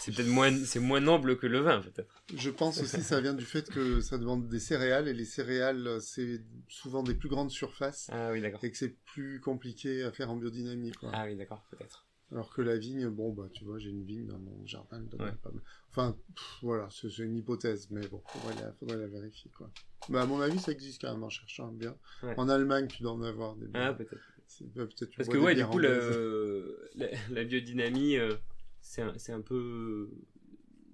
C'est 0.00 0.12
peut-être 0.12 0.26
moins, 0.28 0.52
c'est 0.64 0.80
moins 0.80 1.00
noble 1.00 1.36
que 1.38 1.46
le 1.46 1.60
vin, 1.60 1.80
peut-être. 1.80 2.24
je 2.36 2.50
pense 2.50 2.80
aussi 2.80 2.96
que 2.96 3.02
ça 3.02 3.20
vient 3.20 3.34
du 3.34 3.44
fait 3.44 3.68
que 3.70 4.00
ça 4.00 4.18
demande 4.18 4.48
des 4.48 4.58
céréales, 4.58 5.06
et 5.08 5.12
les 5.14 5.24
céréales, 5.24 5.86
euh, 5.86 6.00
c'est 6.00 6.40
souvent 6.68 7.02
des 7.04 7.14
plus 7.14 7.28
grandes 7.28 7.50
surfaces, 7.50 8.08
Ah 8.12 8.30
oui, 8.32 8.40
d'accord. 8.40 8.64
et 8.64 8.70
que 8.72 8.76
c'est 8.76 8.96
plus 9.04 9.40
compliqué 9.40 10.02
à 10.02 10.10
faire 10.12 10.30
en 10.30 10.36
biodynamie, 10.36 10.90
quoi. 10.92 11.10
Ah 11.12 11.24
oui, 11.26 11.36
d'accord, 11.36 11.64
peut-être. 11.70 12.05
Alors 12.32 12.52
que 12.52 12.60
la 12.60 12.76
vigne, 12.76 13.08
bon, 13.08 13.32
bah, 13.32 13.48
tu 13.52 13.64
vois, 13.64 13.78
j'ai 13.78 13.90
une 13.90 14.04
vigne 14.04 14.26
dans 14.26 14.38
mon 14.38 14.66
jardin, 14.66 14.98
elle 14.98 15.08
donne 15.08 15.22
Ouais. 15.22 15.32
pas 15.42 15.50
mal. 15.50 15.62
Enfin, 15.90 16.18
pff, 16.34 16.58
voilà, 16.62 16.88
c'est 16.90 17.18
une 17.18 17.36
hypothèse, 17.36 17.88
mais 17.90 18.06
bon, 18.08 18.20
faudrait 18.26 18.54
la, 18.54 18.72
faudrait 18.72 18.98
la 18.98 19.06
vérifier, 19.06 19.50
quoi. 19.56 19.70
Bah, 20.08 20.22
à 20.22 20.26
mon 20.26 20.40
avis, 20.40 20.58
ça 20.58 20.72
existe 20.72 21.00
quand 21.02 21.12
même 21.12 21.22
en 21.22 21.28
cherchant 21.28 21.68
un 21.68 21.72
bien. 21.72 21.96
Ouais. 22.22 22.34
En 22.36 22.48
Allemagne, 22.48 22.88
tu 22.88 23.02
dois 23.02 23.12
en 23.12 23.22
avoir 23.22 23.54
des 23.56 23.66
Ah, 23.74 23.92
peut-être. 23.92 24.16
C'est- 24.48 24.64
bah, 24.74 24.86
peut-être 24.86 25.10
tu 25.10 25.16
Parce 25.16 25.28
que 25.28 25.38
ouais, 25.38 25.54
du 25.54 25.64
coup, 25.64 25.78
le, 25.78 26.90
la, 26.96 27.08
la 27.30 27.44
biodynamie, 27.44 28.16
euh, 28.16 28.36
c'est 28.80 29.02
un, 29.32 29.40
peu, 29.40 30.10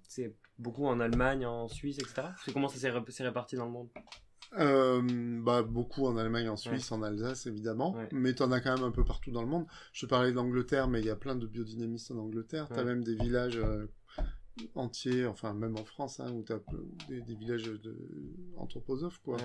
c'est 0.02 0.34
beaucoup 0.58 0.86
en 0.86 1.00
Allemagne, 1.00 1.46
en 1.46 1.68
Suisse, 1.68 1.98
etc. 1.98 2.34
Comment 2.52 2.68
ça 2.68 2.78
s'est 2.78 3.22
réparti 3.24 3.56
dans 3.56 3.66
le 3.66 3.72
monde? 3.72 3.88
Euh, 4.58 5.00
bah, 5.42 5.62
beaucoup 5.62 6.06
en 6.06 6.16
Allemagne, 6.16 6.48
en 6.48 6.56
Suisse, 6.56 6.92
en 6.92 7.02
Alsace, 7.02 7.46
évidemment. 7.46 7.94
Ouais. 7.94 8.08
Mais 8.12 8.34
t'en 8.34 8.52
as 8.52 8.60
quand 8.60 8.74
même 8.74 8.84
un 8.84 8.90
peu 8.90 9.04
partout 9.04 9.30
dans 9.30 9.42
le 9.42 9.48
monde. 9.48 9.66
Je 9.92 10.04
parlais 10.06 10.32
d'Angleterre, 10.32 10.88
mais 10.88 11.00
il 11.00 11.06
y 11.06 11.10
a 11.10 11.16
plein 11.16 11.34
de 11.36 11.46
biodynamistes 11.46 12.10
en 12.10 12.18
Angleterre. 12.18 12.68
Ouais. 12.70 12.84
même 12.84 13.02
des 13.02 13.14
villages 13.14 13.56
euh, 13.58 13.86
entiers, 14.74 15.24
enfin, 15.26 15.54
même 15.54 15.76
en 15.78 15.84
France, 15.84 16.20
hein, 16.20 16.30
où 16.32 16.42
t'as 16.42 16.58
peu- 16.58 16.84
des, 17.08 17.20
des 17.22 17.34
villages 17.34 17.64
de 17.64 17.96
anthroposophes, 18.56 19.20
quoi. 19.24 19.38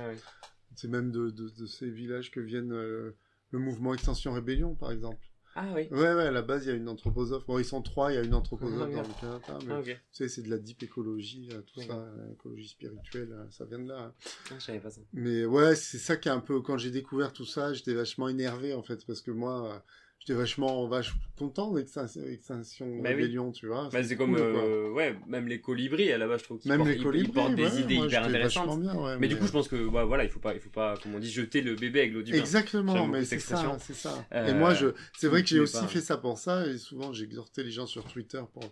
C'est 0.75 0.89
même 0.89 1.11
de, 1.11 1.29
de, 1.29 1.49
de 1.49 1.65
ces 1.65 1.89
villages 1.89 2.29
que 2.29 2.39
viennent 2.41 2.73
euh, 2.73 3.15
le 3.51 3.59
mouvement 3.59 3.93
Extension 3.93 4.33
Rébellion, 4.33 4.75
par 4.75 4.91
exemple. 4.91 5.25
Ah 5.59 5.65
oui. 5.73 5.87
Ouais, 5.89 6.13
ouais, 6.13 6.27
à 6.27 6.31
la 6.31 6.43
base, 6.43 6.65
il 6.65 6.69
y 6.69 6.71
a 6.71 6.75
une 6.75 6.87
anthroposophe. 6.87 7.47
Bon, 7.47 7.57
ils 7.57 7.65
sont 7.65 7.81
trois, 7.81 8.11
il 8.11 8.15
y 8.15 8.17
a 8.19 8.21
une 8.23 8.35
anthroposophe 8.35 8.89
Ah, 8.91 8.95
dans 8.95 9.01
le 9.07 9.13
Canada, 9.19 9.57
mais 9.65 9.73
Ah, 9.73 9.81
tu 9.83 9.97
sais, 10.11 10.29
c'est 10.29 10.43
de 10.43 10.49
la 10.51 10.59
deep 10.59 10.83
écologie, 10.83 11.49
euh, 11.51 11.61
tout 11.61 11.81
ça, 11.81 12.05
l'écologie 12.29 12.67
spirituelle, 12.67 13.31
euh, 13.31 13.45
ça 13.49 13.65
vient 13.65 13.79
de 13.79 13.87
là. 13.87 13.99
hein. 13.99 14.13
Ah, 14.51 14.55
je 14.59 14.63
savais 14.65 14.79
pas 14.79 14.91
ça. 14.91 15.01
Mais 15.13 15.45
ouais, 15.45 15.75
c'est 15.75 15.97
ça 15.97 16.15
qui 16.15 16.29
est 16.29 16.31
un 16.31 16.41
peu. 16.41 16.61
Quand 16.61 16.77
j'ai 16.77 16.91
découvert 16.91 17.33
tout 17.33 17.45
ça, 17.45 17.73
j'étais 17.73 17.95
vachement 17.95 18.27
énervé 18.29 18.75
en 18.75 18.83
fait, 18.83 19.03
parce 19.07 19.21
que 19.21 19.31
moi, 19.31 19.73
euh, 19.73 19.79
j'étais 20.27 20.37
vachement, 20.37 20.87
vachement 20.87 21.19
content 21.37 21.71
d'Extinction 21.73 22.21
Extinction 22.27 22.85
Bah 22.87 23.09
oui. 23.09 23.15
Rébellion, 23.15 23.51
tu 23.51 23.67
vois. 23.67 23.89
Bah, 23.93 24.03
c'est 24.03 24.15
comme, 24.15 24.31
cool, 24.35 24.41
euh, 24.43 24.89
ouais, 24.91 25.15
même 25.27 25.47
les 25.47 25.61
colibris, 25.61 26.11
à 26.11 26.17
la 26.17 26.27
base, 26.27 26.39
je 26.39 26.45
trouve 26.45 26.59
qu'ils 26.59 26.69
Même 26.69 26.79
portent, 26.79 26.89
les 26.89 26.95
ils- 26.95 26.99
ils 26.99 27.03
colibris, 27.03 27.31
portent 27.31 27.55
des 27.55 27.63
ouais, 27.63 27.81
idées 27.81 27.95
hyper 27.95 28.23
intéressantes. 28.25 28.81
bien, 28.81 28.95
ouais, 28.95 29.17
mais, 29.19 29.27
du 29.27 29.37
coup, 29.37 29.45
je 29.47 29.51
pense 29.51 29.67
que, 29.67 29.89
bah, 29.89 30.03
voilà, 30.05 30.23
il 30.23 30.29
faut 30.29 30.39
pas, 30.39 30.53
il 30.53 30.59
faut 30.59 30.69
pas, 30.69 30.97
comme 30.97 31.15
on 31.15 31.19
dit, 31.19 31.29
jeter 31.29 31.61
le 31.61 31.75
bébé 31.75 32.01
avec 32.01 32.13
l'eau 32.13 32.23
du 32.23 32.31
bain. 32.31 32.37
Exactement, 32.39 33.07
mais 33.07 33.23
c'est 33.23 33.39
ça, 33.39 33.77
c'est 33.79 33.93
ça. 33.93 34.25
Euh, 34.33 34.47
et 34.47 34.53
moi, 34.53 34.73
je, 34.73 34.87
c'est 35.15 35.27
vrai 35.27 35.41
que 35.43 35.47
j'ai 35.49 35.59
aussi 35.59 35.79
pas. 35.79 35.87
fait 35.87 36.01
ça 36.01 36.17
pour 36.17 36.37
ça, 36.37 36.67
et 36.67 36.77
souvent 36.77 37.13
j'ai 37.13 37.23
exhorté 37.25 37.63
les 37.63 37.71
gens 37.71 37.85
sur 37.85 38.03
Twitter 38.05 38.41
pour, 38.53 38.63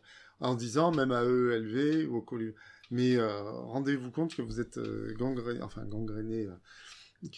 en 0.41 0.55
disant, 0.55 0.91
même 0.91 1.11
à 1.11 1.21
ELV 1.23 2.07
ou 2.09 2.17
au 2.17 2.21
colibri, 2.21 2.55
mais 2.91 3.15
euh, 3.15 3.41
rendez-vous 3.51 4.11
compte 4.11 4.35
que 4.35 4.41
vous 4.41 4.59
êtes 4.59 4.79
gangréné, 5.17 5.61
enfin 5.61 5.85
gangréné, 5.85 6.47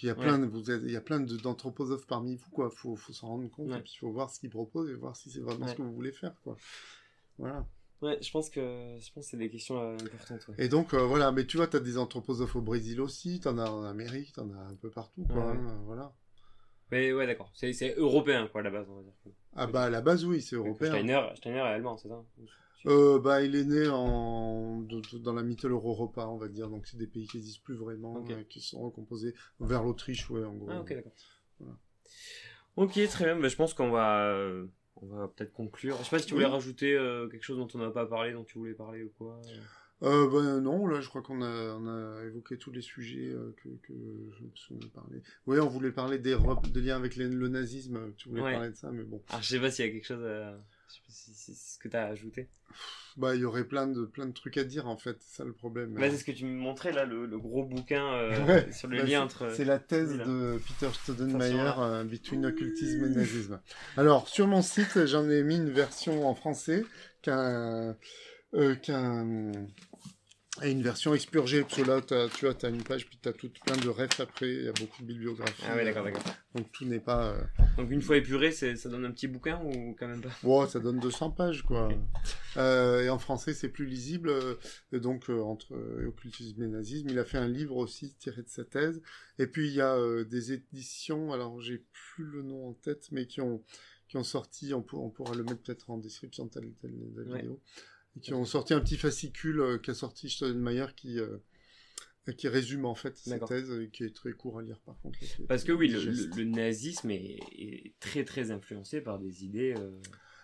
y 0.03 0.09
a 0.09 0.13
Ouais. 0.17 0.25
de, 0.47 0.81
il 0.85 0.91
y 0.91 0.95
a 0.95 1.01
plein 1.01 1.19
de- 1.19 1.37
d'anthroposophes 1.37 2.07
parmi 2.07 2.35
vous, 2.35 2.49
quoi. 2.51 2.69
Faut, 2.69 2.95
faut 2.95 3.13
s'en 3.13 3.27
rendre 3.27 3.49
compte, 3.49 3.69
Ouais. 3.69 3.77
et 3.79 3.81
puis 3.81 3.91
il 3.95 3.99
faut 3.99 4.11
voir 4.11 4.29
ce 4.29 4.39
qu'ils 4.39 4.49
proposent 4.49 4.89
et 4.89 4.93
voir 4.95 5.15
si 5.15 5.29
c'est 5.29 5.39
vraiment 5.39 5.65
Ouais. 5.65 5.71
ce 5.71 5.77
que 5.77 5.81
vous 5.81 5.93
voulez 5.93 6.11
faire, 6.11 6.33
quoi. 6.43 6.57
Voilà. 7.37 7.65
Ouais, 8.01 8.19
je 8.21 8.29
pense 8.31 8.49
que, 8.51 8.59
je 8.99 9.11
pense 9.11 9.25
que 9.25 9.31
c'est 9.31 9.37
des 9.37 9.49
questions 9.49 9.79
euh, 9.81 9.93
importantes. 9.95 10.51
Et 10.59 10.67
donc, 10.69 10.93
euh, 10.93 11.03
voilà, 11.05 11.31
mais 11.31 11.45
tu 11.47 11.57
vois, 11.57 11.65
t'as 11.67 11.79
des 11.79 11.97
anthroposophes 11.97 12.55
au 12.55 12.61
Brésil 12.61 13.01
aussi, 13.01 13.39
t'en 13.39 13.57
as 13.57 13.69
en 13.71 13.83
Amérique, 13.83 14.33
t'en 14.33 14.49
as 14.51 14.59
un 14.69 14.75
peu 14.75 14.91
partout, 14.91 15.23
quoi. 15.25 15.51
Hein, 15.51 15.81
voilà. 15.85 16.13
Mais 16.91 17.11
ouais, 17.11 17.25
d'accord. 17.25 17.51
C'est, 17.55 17.73
c'est 17.73 17.95
européen, 17.97 18.47
quoi, 18.47 18.61
à 18.61 18.63
la 18.65 18.69
base, 18.69 18.85
on 18.89 18.95
va 18.97 19.01
dire. 19.01 19.13
Ah 19.55 19.65
bah, 19.67 19.83
à 19.85 19.89
la 19.89 20.01
base, 20.01 20.23
oui, 20.25 20.41
c'est 20.41 20.55
européen. 20.55 20.89
Steiner, 20.91 21.21
Steiner 21.35 21.57
est 21.57 21.61
allemand, 21.61 21.97
c'est 21.97 22.07
ça? 22.07 22.23
Euh, 22.85 23.19
bah, 23.19 23.41
il 23.41 23.55
est 23.55 23.65
né 23.65 23.87
en... 23.89 24.81
de- 24.81 25.01
de- 25.11 25.17
dans 25.17 25.33
la 25.33 25.43
Mitteleuropa, 25.43 26.27
on 26.27 26.37
va 26.37 26.47
dire. 26.47 26.69
Donc, 26.69 26.85
c'est 26.87 26.97
des 26.97 27.07
pays 27.07 27.27
qui 27.27 27.37
n'existent 27.37 27.63
plus 27.63 27.75
vraiment, 27.75 28.23
euh, 28.29 28.43
qui 28.47 28.61
sont 28.61 28.79
recomposés 28.81 29.33
vers 29.59 29.83
l'Autriche, 29.83 30.29
ouais, 30.29 30.43
en 30.45 30.53
gros. 30.53 30.69
Ah, 30.71 30.81
ok, 30.81 30.93
d'accord. 30.93 31.11
Voilà. 31.59 31.77
Ok, 32.77 32.93
très 33.09 33.25
bien. 33.25 33.39
Bah, 33.39 33.47
je 33.47 33.55
pense 33.55 33.73
qu'on 33.73 33.89
va, 33.89 34.29
euh, 34.29 34.67
on 34.97 35.07
va 35.07 35.27
peut-être 35.27 35.51
conclure. 35.53 35.97
Je 35.97 36.03
sais 36.03 36.09
pas 36.11 36.19
si 36.19 36.27
tu 36.27 36.33
voulais 36.35 36.45
Oui. 36.45 36.51
rajouter 36.51 36.95
quelque 37.31 37.43
chose 37.43 37.57
dont 37.57 37.67
on 37.73 37.79
n'a 37.79 37.89
pas 37.89 38.05
parlé, 38.05 38.31
dont 38.33 38.43
tu 38.43 38.57
voulais 38.59 38.73
parler 38.75 39.03
ou 39.03 39.11
quoi. 39.17 39.41
Euh, 40.03 40.29
bah, 40.29 40.59
non, 40.61 40.85
là, 40.85 41.01
je 41.01 41.09
crois 41.09 41.23
qu'on 41.23 41.41
a, 41.41 41.73
on 41.75 41.87
a 41.87 42.23
évoqué 42.25 42.59
tous 42.59 42.71
les 42.71 42.81
sujets 42.83 43.31
euh, 43.33 43.55
que, 43.63 43.69
que 43.81 43.93
je 44.37 44.43
me 44.43 44.51
souviens 44.53 44.87
de 44.87 44.91
parler. 44.93 45.23
Oui, 45.47 45.59
on 45.59 45.67
voulait 45.67 45.91
parler 45.91 46.19
des, 46.19 46.37
des 46.71 46.81
liens 46.81 46.97
avec 46.97 47.15
les- 47.15 47.27
le 47.27 47.47
nazisme. 47.47 48.13
Tu 48.15 48.29
voulais 48.29 48.43
Ouais. 48.43 48.53
parler 48.53 48.69
de 48.69 48.75
ça, 48.75 48.91
mais 48.91 49.01
bon. 49.03 49.23
Alors, 49.29 49.41
je 49.41 49.47
sais 49.49 49.59
pas 49.59 49.71
s'il 49.71 49.85
y 49.85 49.89
a 49.89 49.91
quelque 49.91 50.05
chose 50.05 50.23
à... 50.23 50.63
Je 50.89 50.93
sais 50.93 51.01
pas 51.05 51.11
si 51.11 51.33
c'est 51.33 51.53
ce 51.53 51.77
que 51.79 51.87
tu 51.87 51.97
as 51.97 52.05
ajouté. 52.05 52.49
Bah, 53.17 53.33
il 53.33 53.41
y 53.41 53.45
aurait 53.45 53.63
plein 53.63 53.87
de, 53.87 54.05
plein 54.05 54.27
de 54.27 54.31
trucs 54.31 54.57
à 54.57 54.63
dire, 54.63 54.87
en 54.87 54.95
fait, 54.95 55.17
c'est 55.21 55.37
ça 55.37 55.43
le 55.43 55.53
problème. 55.53 55.95
Bah, 55.95 56.09
c'est 56.09 56.17
ce 56.17 56.23
que 56.23 56.31
tu 56.31 56.45
me 56.45 56.55
montrais 56.55 56.91
là, 56.91 57.03
le, 57.03 57.25
le 57.25 57.39
gros 57.39 57.63
bouquin 57.63 58.13
euh, 58.13 58.45
Ouais, 58.45 58.71
sur 58.71 58.87
le 58.87 58.97
bah, 58.97 59.03
lien 59.03 59.23
entre. 59.23 59.51
C'est 59.51 59.65
la 59.65 59.79
thèse 59.79 60.11
oui, 60.11 60.19
de 60.19 60.59
Peter 60.67 60.93
Staudenmayer, 60.93 61.59
Attention, 61.59 61.83
euh, 61.83 62.03
Between 62.03 62.45
Occultisme 62.45 63.05
and 63.05 63.15
Nazisme. 63.15 63.59
Alors, 63.97 64.27
sur 64.27 64.47
mon 64.47 64.61
site, 64.61 65.05
j'en 65.07 65.27
ai 65.29 65.41
mis 65.43 65.57
une 65.57 65.71
version 65.71 66.27
en 66.27 66.35
français, 66.35 66.83
qu'un, 67.23 67.97
euh, 68.53 68.75
qu'un, 68.75 69.51
et 70.63 70.71
une 70.71 70.81
version 70.81 71.13
expurgée, 71.13 71.61
parce 71.61 71.75
que 71.75 71.81
là, 71.83 72.01
tu 72.01 72.45
vois, 72.45 72.53
tu 72.53 72.65
as 72.65 72.69
une 72.69 72.83
page, 72.83 73.05
puis 73.07 73.17
tu 73.21 73.29
as 73.29 73.33
tout 73.33 73.49
plein 73.65 73.77
de 73.77 73.89
refs 73.89 74.19
après, 74.19 74.49
il 74.53 74.63
y 74.63 74.67
a 74.67 74.71
beaucoup 74.73 75.01
de 75.01 75.07
bibliographies. 75.07 75.63
Ah 75.67 75.75
ouais, 75.75 75.83
d'accord, 75.85 76.03
d'accord. 76.03 76.23
Donc, 76.55 76.71
tout 76.71 76.85
n'est 76.85 76.99
pas... 76.99 77.33
euh, 77.33 77.41
Donc 77.77 77.91
une 77.91 78.01
fois 78.01 78.17
épuré, 78.17 78.51
ça 78.51 78.89
donne 78.89 79.05
un 79.05 79.11
petit 79.11 79.27
bouquin 79.27 79.61
ou 79.63 79.95
quand 79.99 80.07
même 80.07 80.21
pas? 80.21 80.29
Bon, 80.43 80.67
ça 80.67 80.79
donne 80.79 80.99
200 80.99 81.31
pages, 81.31 81.61
quoi. 81.63 81.89
Euh, 82.57 83.03
et 83.03 83.09
en 83.09 83.19
français, 83.19 83.53
c'est 83.53 83.69
plus 83.69 83.85
lisible. 83.85 84.29
euh, 84.29 84.55
et 84.91 84.99
donc, 84.99 85.29
euh, 85.29 85.39
entre 85.41 85.75
euh, 85.75 86.07
occultisme 86.07 86.63
et 86.63 86.67
nazisme, 86.67 87.09
il 87.09 87.19
a 87.19 87.25
fait 87.25 87.37
un 87.37 87.47
livre 87.47 87.75
aussi 87.77 88.15
tiré 88.15 88.41
de 88.41 88.49
sa 88.49 88.63
thèse. 88.65 89.01
Et 89.37 89.45
puis, 89.47 89.67
il 89.67 89.73
y 89.75 89.81
a 89.81 89.95
euh, 89.95 90.23
des 90.23 90.53
éditions, 90.53 91.33
alors 91.33 91.61
j'ai 91.61 91.83
plus 92.15 92.25
le 92.25 92.41
nom 92.41 92.69
en 92.69 92.73
tête, 92.73 93.09
mais 93.11 93.27
qui 93.27 93.41
ont, 93.41 93.63
qui 94.07 94.17
ont 94.17 94.23
sorti, 94.23 94.73
on, 94.73 94.81
pour- 94.81 95.03
on 95.03 95.09
pourra 95.09 95.35
le 95.35 95.43
mettre 95.43 95.61
peut-être 95.61 95.89
en 95.91 95.97
description 95.97 96.45
de, 96.45 96.51
la 97.21 97.31
Ouais. 97.31 97.37
vidéo, 97.41 97.59
et 98.17 98.19
qui 98.19 98.33
ont 98.33 98.45
sorti 98.45 98.73
un 98.73 98.81
petit 98.81 98.97
fascicule 98.97 99.61
euh, 99.61 99.77
qu'a 99.77 99.93
sorti 99.93 100.29
Staudenmayer 100.29 100.87
qui... 100.95 101.19
euh, 101.19 101.37
qui 102.37 102.49
résume 102.49 102.83
en 102.83 102.93
fait 102.93 103.15
sa 103.15 103.29
D'accord. 103.31 103.47
thèse, 103.47 103.71
et 103.71 103.87
qui 103.89 104.03
est 104.03 104.13
très 104.13 104.33
court 104.33 104.59
à 104.59 104.61
lire 104.61 104.81
par 104.81 104.99
contre. 104.99 105.17
Parce 105.47 105.63
que 105.63 105.71
oui, 105.71 105.87
le, 105.87 105.97
digeste. 105.99 106.35
le- 106.35 106.43
le 106.43 106.49
nazisme 106.49 107.09
est, 107.09 107.39
est 107.57 107.93
très 108.01 108.25
très 108.25 108.51
influencé 108.51 108.99
par 108.99 109.17
des 109.17 109.45
idées. 109.45 109.73
euh, 109.77 109.91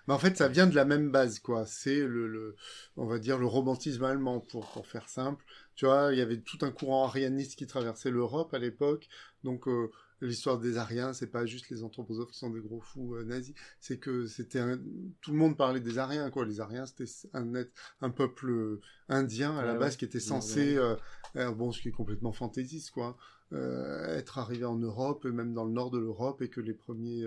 Mais 0.07 0.13
en 0.13 0.17
fait, 0.17 0.37
ça 0.37 0.47
vient 0.47 0.65
de 0.65 0.75
la 0.75 0.85
même 0.85 1.11
base, 1.11 1.39
quoi. 1.39 1.65
C'est 1.65 1.99
le, 1.99 2.29
le, 2.29 2.55
on 2.95 3.05
va 3.05 3.19
dire, 3.19 3.37
le 3.37 3.47
romantisme 3.47 4.05
allemand, 4.05 4.39
pour, 4.39 4.65
pour 4.71 4.87
faire 4.87 5.09
simple. 5.09 5.43
Tu 5.75 5.85
vois, 5.85 6.13
il 6.13 6.19
y 6.19 6.21
avait 6.21 6.39
tout 6.39 6.59
un 6.61 6.71
courant 6.71 7.03
arianiste 7.05 7.57
qui 7.57 7.67
traversait 7.67 8.11
l'Europe 8.11 8.53
à 8.53 8.59
l'époque. 8.59 9.09
Donc, 9.43 9.67
euh, 9.67 9.91
l'histoire 10.25 10.57
des 10.59 10.77
Ariens, 10.77 11.13
c'est 11.13 11.27
pas 11.31 11.45
juste 11.45 11.69
les 11.69 11.83
anthroposophes 11.83 12.31
qui 12.31 12.37
sont 12.37 12.49
des 12.49 12.59
gros 12.61 12.79
fous 12.81 13.15
euh, 13.15 13.23
nazis. 13.23 13.53
C'est 13.79 13.97
que 13.97 14.25
c'était 14.27 14.59
un... 14.59 14.77
tout 15.21 15.31
le 15.31 15.37
monde 15.37 15.57
parlait 15.57 15.79
des 15.79 15.97
Ariens, 15.97 16.29
quoi. 16.29 16.45
Les 16.45 16.59
Ariens, 16.59 16.85
c'était 16.85 17.09
un, 17.33 18.09
peuple 18.09 18.49
euh, 18.49 18.81
indien 19.09 19.57
à 19.57 19.65
la 19.65 19.73
Ouais, 19.73 19.79
base 19.79 19.93
ouais. 19.93 19.97
qui 19.99 20.05
était 20.05 20.17
Ouais, 20.17 20.23
censé, 20.23 20.75
euh, 20.77 20.95
euh, 21.35 21.51
bon, 21.51 21.71
ce 21.71 21.81
qui 21.81 21.89
est 21.89 21.91
complètement 21.91 22.31
fantaisiste, 22.33 22.91
quoi. 22.91 23.17
euh, 23.51 24.17
être 24.17 24.37
arrivé 24.39 24.65
en 24.65 24.77
Europe 24.77 25.25
et 25.25 25.31
même 25.31 25.53
dans 25.53 25.65
le 25.65 25.71
nord 25.71 25.91
de 25.91 25.99
l'Europe 25.99 26.41
et 26.41 26.49
que 26.49 26.59
les 26.61 26.73
premiers 26.73 27.25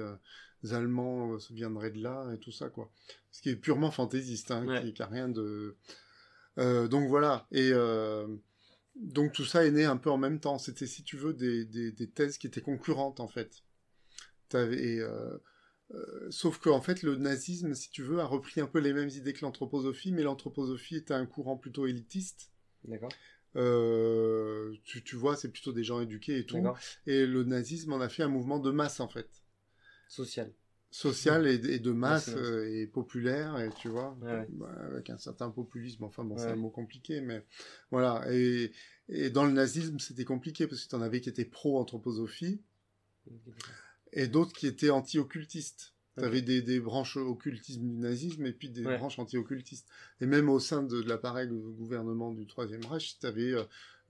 Allemands 0.72 1.38
se 1.38 1.52
viendraient 1.52 1.92
de 1.92 2.02
là 2.02 2.26
et 2.34 2.38
tout 2.38 2.50
ça 2.50 2.68
quoi. 2.68 2.90
Ce 3.30 3.40
qui 3.40 3.50
est 3.50 3.56
purement 3.56 3.92
fantaisiste, 3.92 4.50
hein, 4.50 4.66
Ouais. 4.66 4.82
qui, 4.82 4.92
qui 4.92 5.02
a 5.02 5.06
rien 5.06 5.28
de. 5.28 5.76
Donc 6.56 7.08
voilà 7.08 7.46
et 7.52 7.70
donc 9.00 9.32
tout 9.32 9.44
ça 9.44 9.64
est 9.66 9.70
né 9.70 9.84
un 9.84 9.96
peu 9.96 10.10
en 10.10 10.18
même 10.18 10.40
temps. 10.40 10.58
C'était 10.58 10.86
si 10.86 11.02
tu 11.02 11.16
veux 11.16 11.34
des, 11.34 11.64
des, 11.64 11.92
des 11.92 12.10
thèses 12.10 12.38
qui 12.38 12.46
étaient 12.46 12.60
concurrentes 12.60 13.20
en 13.20 13.28
fait. 13.28 13.62
T'avais, 14.48 14.82
et, 14.82 15.00
euh, 15.00 15.38
euh, 15.92 16.30
sauf 16.30 16.58
qu'en 16.58 16.80
fait 16.80 17.02
le 17.02 17.16
nazisme, 17.16 17.74
si 17.74 17.90
tu 17.90 18.02
veux, 18.02 18.20
a 18.20 18.24
repris 18.24 18.60
un 18.60 18.66
peu 18.66 18.78
les 18.78 18.92
mêmes 18.92 19.10
idées 19.10 19.32
que 19.32 19.44
l'anthroposophie, 19.44 20.12
mais 20.12 20.22
l'anthroposophie 20.22 20.96
était 20.96 21.14
un 21.14 21.26
courant 21.26 21.56
plutôt 21.56 21.86
élitiste. 21.86 22.50
D'accord. 22.84 23.12
Euh, 23.56 24.74
tu, 24.84 25.02
tu 25.02 25.16
vois, 25.16 25.34
c'est 25.36 25.50
plutôt 25.50 25.72
des 25.72 25.84
gens 25.84 26.00
éduqués 26.00 26.38
et 26.38 26.46
tout. 26.46 26.56
D'accord. 26.56 26.78
Et 27.06 27.26
le 27.26 27.44
nazisme 27.44 27.92
en 27.92 28.00
a 28.00 28.08
fait 28.08 28.22
un 28.22 28.28
mouvement 28.28 28.58
de 28.58 28.70
masse 28.70 29.00
en 29.00 29.08
fait, 29.08 29.28
Social. 30.08 30.52
Social 30.96 31.46
et, 31.46 31.54
et 31.74 31.78
de 31.78 31.92
masse 31.92 32.30
euh, 32.38 32.66
et 32.72 32.86
populaire 32.86 33.58
et 33.58 33.68
tu 33.78 33.88
vois, 33.88 34.16
Ouais, 34.22 34.46
bah, 34.48 34.72
avec 34.90 35.10
un 35.10 35.18
certain 35.18 35.50
populisme. 35.50 36.04
Enfin 36.04 36.24
bon, 36.24 36.38
c'est 36.38 36.48
un 36.52 36.56
mot 36.56 36.70
compliqué, 36.70 37.20
mais 37.20 37.44
voilà. 37.90 38.24
Et, 38.32 38.72
et 39.10 39.28
dans 39.28 39.44
le 39.44 39.52
nazisme, 39.52 39.98
c'était 39.98 40.24
compliqué 40.24 40.66
parce 40.66 40.82
que 40.82 40.88
tu 40.88 40.94
en 40.94 41.02
avais 41.02 41.20
qui 41.20 41.28
étaient 41.28 41.44
pro-anthroposophie 41.44 42.62
et 44.12 44.26
d'autres 44.26 44.54
qui 44.54 44.66
étaient 44.66 44.88
anti-occultistes. 44.90 45.92
Tu 46.18 46.24
avais 46.24 46.40
des, 46.40 46.62
des 46.62 46.80
branches 46.80 47.18
occultisme 47.18 47.82
du 47.82 47.98
nazisme 47.98 48.46
et 48.46 48.52
puis 48.52 48.70
des 48.70 48.82
branches 48.96 49.18
anti-occultistes. 49.18 49.86
Et 50.22 50.26
même 50.26 50.48
au 50.48 50.58
sein 50.60 50.82
de, 50.82 51.02
de 51.02 51.08
l'appareil 51.10 51.48
gouvernement 51.48 52.32
du 52.32 52.46
Troisième 52.46 52.86
Reich, 52.86 53.18
tu 53.20 53.26
avais 53.26 53.52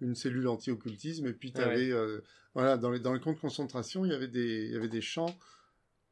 une 0.00 0.14
cellule 0.14 0.46
anti-occultisme 0.46 1.26
et 1.26 1.32
puis 1.32 1.52
Ah 1.56 1.66
ouais. 1.66 1.90
avais, 1.90 2.20
voilà, 2.54 2.76
dans 2.76 2.90
les, 2.92 3.00
dans 3.00 3.12
les 3.12 3.18
camps 3.18 3.32
de 3.32 3.40
concentration, 3.40 4.04
il 4.04 4.12
y 4.12 4.14
avait 4.14 4.28
des, 4.28 4.66
il 4.66 4.72
y 4.72 4.76
avait 4.76 4.88
des 4.88 5.00
champs 5.00 5.36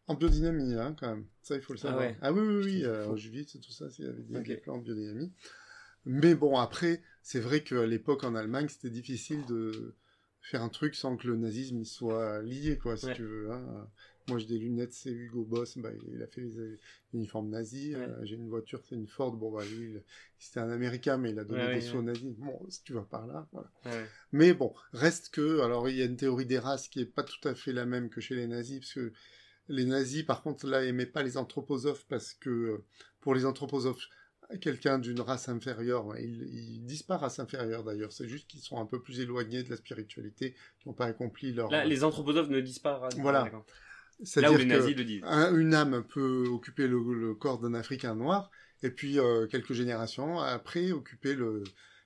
en 0.06 0.14
biodynamie, 0.14 0.74
hein, 0.74 0.94
quand 0.98 1.09
même. 1.09 1.26
Ça, 1.43 1.56
il 1.56 1.62
faut 1.62 1.72
le 1.72 1.78
Ah 1.78 1.82
savoir. 1.82 2.05
ouais. 2.06 2.16
Ah 2.22 2.32
oui, 2.32 2.40
oui, 2.40 2.55
oui, 2.64 2.76
Putain, 2.78 2.89
euh. 2.90 3.09
Auschwitz 3.09 3.52
tout 3.60 3.72
ça, 3.72 3.86
il 3.98 4.05
y 4.05 4.09
avait 4.09 4.22
des, 4.22 4.39
Ok. 4.39 4.47
des 4.47 4.56
plans 4.56 4.74
en 4.74 4.78
biodynamie. 4.78 5.32
Mais 6.06 6.35
bon, 6.35 6.59
après, 6.59 7.02
c'est 7.22 7.40
vrai 7.40 7.62
qu'à 7.62 7.86
l'époque 7.86 8.24
en 8.24 8.35
Allemagne, 8.35 8.68
c'était 8.68 8.90
difficile 8.90 9.44
de 9.48 9.94
faire 10.43 10.62
un 10.62 10.68
truc 10.68 10.94
sans 10.94 11.16
que 11.16 11.26
le 11.26 11.36
nazisme 11.36 11.78
y 11.81 11.86
soit 11.86 12.43
lié, 12.43 12.76
quoi, 12.78 12.97
si 12.97 13.06
Ouais. 13.06 13.14
tu 13.14 13.22
veux. 13.22 13.51
hein. 13.52 13.89
Moi, 14.28 14.39
j'ai 14.39 14.47
des 14.47 14.59
lunettes, 14.59 14.93
c'est 14.94 15.10
Hugo 15.10 15.44
Boss, 15.44 15.76
bah, 15.78 15.90
il 16.14 16.22
a 16.22 16.26
fait 16.26 16.40
les 16.40 16.78
uniformes 17.12 17.51
nazis. 17.51 17.94
Ouais. 17.94 18.01
Euh, 18.09 18.24
j'ai 18.24 18.36
une 18.36 18.48
voiture, 18.48 18.82
c'est 18.89 18.94
une 18.94 19.06
Ford. 19.06 19.32
Bon, 19.32 19.51
bah, 19.52 19.64
lui, 19.64 19.97
c'était 20.39 20.60
un 20.60 20.70
Américain, 20.70 21.16
mais 21.18 21.31
il 21.31 21.39
a 21.39 21.44
donné 21.44 21.64
Ouais, 21.64 21.74
des 21.74 21.81
sous 21.82 21.98
aux 21.98 22.02
nazis. 22.02 22.35
Bon, 22.39 22.59
si 22.70 22.82
tu 22.85 22.93
vas 22.94 23.02
par 23.02 23.26
là, 23.26 23.47
voilà. 23.52 23.70
Mais 24.32 24.52
bon, 24.55 24.74
reste 24.93 25.31
que, 25.31 25.60
alors 25.60 25.89
il 25.89 25.97
y 25.97 26.02
a 26.02 26.06
une 26.06 26.16
théorie 26.16 26.47
des 26.47 26.59
races 26.59 26.89
qui 26.89 27.01
est 27.01 27.06
pas 27.06 27.22
tout 27.22 27.47
à 27.48 27.55
fait 27.55 27.72
la 27.72 27.86
même 27.86 28.09
que 28.10 28.20
chez 28.20 28.35
les 28.35 28.47
nazis, 28.47 28.81
parce 28.81 28.94
que 28.94 29.12
les 29.69 29.85
nazis, 29.85 30.23
par 30.23 30.43
contre, 30.43 30.66
là, 30.66 30.85
aimaient 30.85 31.07
pas 31.07 31.23
les 31.23 31.36
anthroposophes, 31.36 32.07
parce 32.09 32.35
que 32.35 32.51
euh, 32.51 32.85
pour 33.20 33.35
les 33.35 33.45
anthroposophes, 33.47 34.07
quelqu'un 34.61 34.99
d'une 34.99 35.20
race 35.20 35.49
inférieure, 35.49 36.16
ils, 36.19 36.43
ils 36.74 36.85
disent 36.85 37.03
pas 37.03 37.16
race 37.16 37.39
inférieure 37.39 37.82
d'ailleurs, 37.82 38.12
c'est 38.12 38.28
juste 38.28 38.47
qu'ils 38.49 38.61
sont 38.61 38.78
un 38.78 38.86
peu 38.86 39.01
plus 39.01 39.20
éloignés 39.20 39.62
de 39.62 39.70
la 39.70 39.77
spiritualité, 39.77 40.55
qui 40.78 40.89
n'ont 40.89 40.95
pas 40.95 41.07
accompli 41.07 41.53
leur... 41.53 41.70
Là, 41.70 41.85
les 41.85 42.05
anthroposophes 42.05 42.51
ne 42.51 42.61
disent 42.61 42.78
pas. 42.78 43.09
Voilà. 43.19 43.45
D'accord. 43.45 43.65
Là 44.36 44.53
où 44.53 44.57
les 44.57 44.65
nazis 44.66 44.95
le 44.95 45.05
disent. 45.05 45.23
un- 45.24 45.57
une 45.57 45.74
âme 45.74 46.05
peut 46.05 46.47
occuper 46.49 46.86
le, 46.86 47.01
le 47.15 47.35
corps 47.35 47.59
d'un 47.59 47.74
Africain 47.74 48.15
noir, 48.15 48.51
et 48.82 48.91
puis 48.91 49.19
euh, 49.19 49.47
quelques 49.47 49.73
générations 49.73 50.39
après 50.41 50.93
occuper 50.93 51.35
le, 51.35 51.65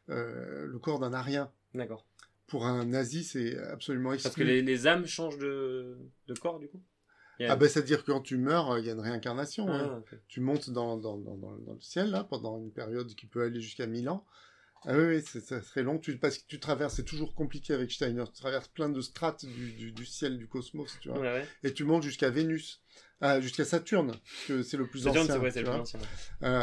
euh, 0.08 0.66
le 0.66 0.78
corps 0.78 1.00
d'un 1.00 1.12
Arien. 1.12 1.50
D'accord. 1.74 2.06
Pour 2.46 2.66
un 2.66 2.86
nazi, 2.86 3.24
c'est 3.24 3.58
absolument 3.58 4.14
exclu. 4.14 4.28
Parce 4.28 4.36
que 4.36 4.42
les, 4.44 4.62
les 4.62 4.86
âmes 4.86 5.06
changent 5.06 5.36
de, 5.38 5.98
de 6.28 6.34
corps, 6.34 6.58
du 6.60 6.68
coup? 6.68 6.80
Ah 7.40 7.56
ben, 7.56 7.68
c'est-à-dire 7.68 8.04
que 8.04 8.12
quand 8.12 8.20
tu 8.20 8.36
meurs, 8.36 8.78
il 8.78 8.86
y 8.86 8.90
a 8.90 8.92
une 8.92 9.00
réincarnation. 9.00 9.66
Ah, 9.68 9.74
hein. 9.74 10.04
Tu 10.26 10.40
montes 10.40 10.70
dans, 10.70 10.96
dans, 10.96 11.16
dans, 11.16 11.52
le 11.52 11.80
ciel, 11.80 12.10
là, 12.10 12.24
pendant 12.24 12.58
une 12.58 12.72
période 12.72 13.14
qui 13.14 13.26
peut 13.26 13.42
aller 13.42 13.60
jusqu'à 13.60 13.86
1000 13.86 14.08
ans. 14.08 14.26
Ah 14.84 14.96
oui, 14.96 15.22
ça 15.22 15.60
serait 15.60 15.82
long. 15.82 15.98
Tu, 15.98 16.16
parce 16.18 16.38
que 16.38 16.44
tu 16.46 16.60
traverses, 16.60 16.94
c'est 16.94 17.04
toujours 17.04 17.34
compliqué 17.34 17.74
avec 17.74 17.90
Steiner, 17.90 18.24
tu 18.32 18.40
traverses 18.40 18.68
plein 18.68 18.88
de 18.88 19.00
strates 19.00 19.44
du, 19.44 19.72
du, 19.72 19.92
du 19.92 20.06
ciel, 20.06 20.38
du 20.38 20.46
cosmos, 20.46 20.96
tu 21.00 21.08
vois. 21.08 21.18
Ouais, 21.18 21.32
ouais. 21.32 21.46
Et 21.64 21.74
tu 21.74 21.82
montes 21.82 22.04
jusqu'à 22.04 22.30
Vénus, 22.30 22.80
ah, 23.20 23.40
jusqu'à 23.40 23.64
Saturne, 23.64 24.12
que 24.46 24.62
c'est 24.62 24.76
le 24.76 24.86
plus 24.86 25.00
Saturne, 25.00 25.24
ancien. 25.24 25.38
le 25.38 25.50
plus 25.50 25.68
ancien. 25.68 26.00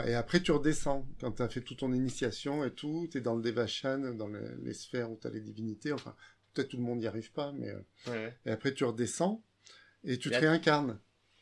Et 0.05 0.13
après, 0.13 0.41
tu 0.41 0.53
redescends. 0.53 1.05
Quand 1.19 1.33
tu 1.33 1.41
as 1.41 1.49
fait 1.49 1.61
toute 1.61 1.79
ton 1.79 1.91
initiation 1.91 2.63
et 2.63 2.71
tout, 2.71 3.09
tu 3.11 3.17
es 3.17 3.21
dans 3.21 3.35
le 3.35 3.41
Devachan, 3.41 4.13
dans 4.13 4.29
les, 4.29 4.39
les 4.63 4.73
sphères 4.73 5.11
où 5.11 5.17
tu 5.21 5.27
as 5.27 5.31
les 5.31 5.41
divinités. 5.41 5.91
Enfin, 5.91 6.15
peut-être 6.53 6.69
tout 6.69 6.77
le 6.77 6.83
monde 6.83 6.99
n'y 6.99 7.07
arrive 7.07 7.33
pas, 7.33 7.51
mais... 7.51 7.69
euh, 7.69 8.11
ouais. 8.11 8.37
Et 8.45 8.51
après, 8.51 8.73
tu 8.73 8.85
redescends 8.85 9.43
et 10.05 10.17
tu 10.17 10.29
te 10.29 10.35
réincarnes. 10.37 10.99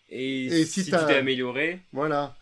Et, 0.10 0.46
Et 0.46 0.66
si, 0.66 0.84
si 0.84 0.86
tu 0.86 0.92
t'es 0.92 1.16
amélioré, 1.16 1.80
Voilà. 1.92 2.38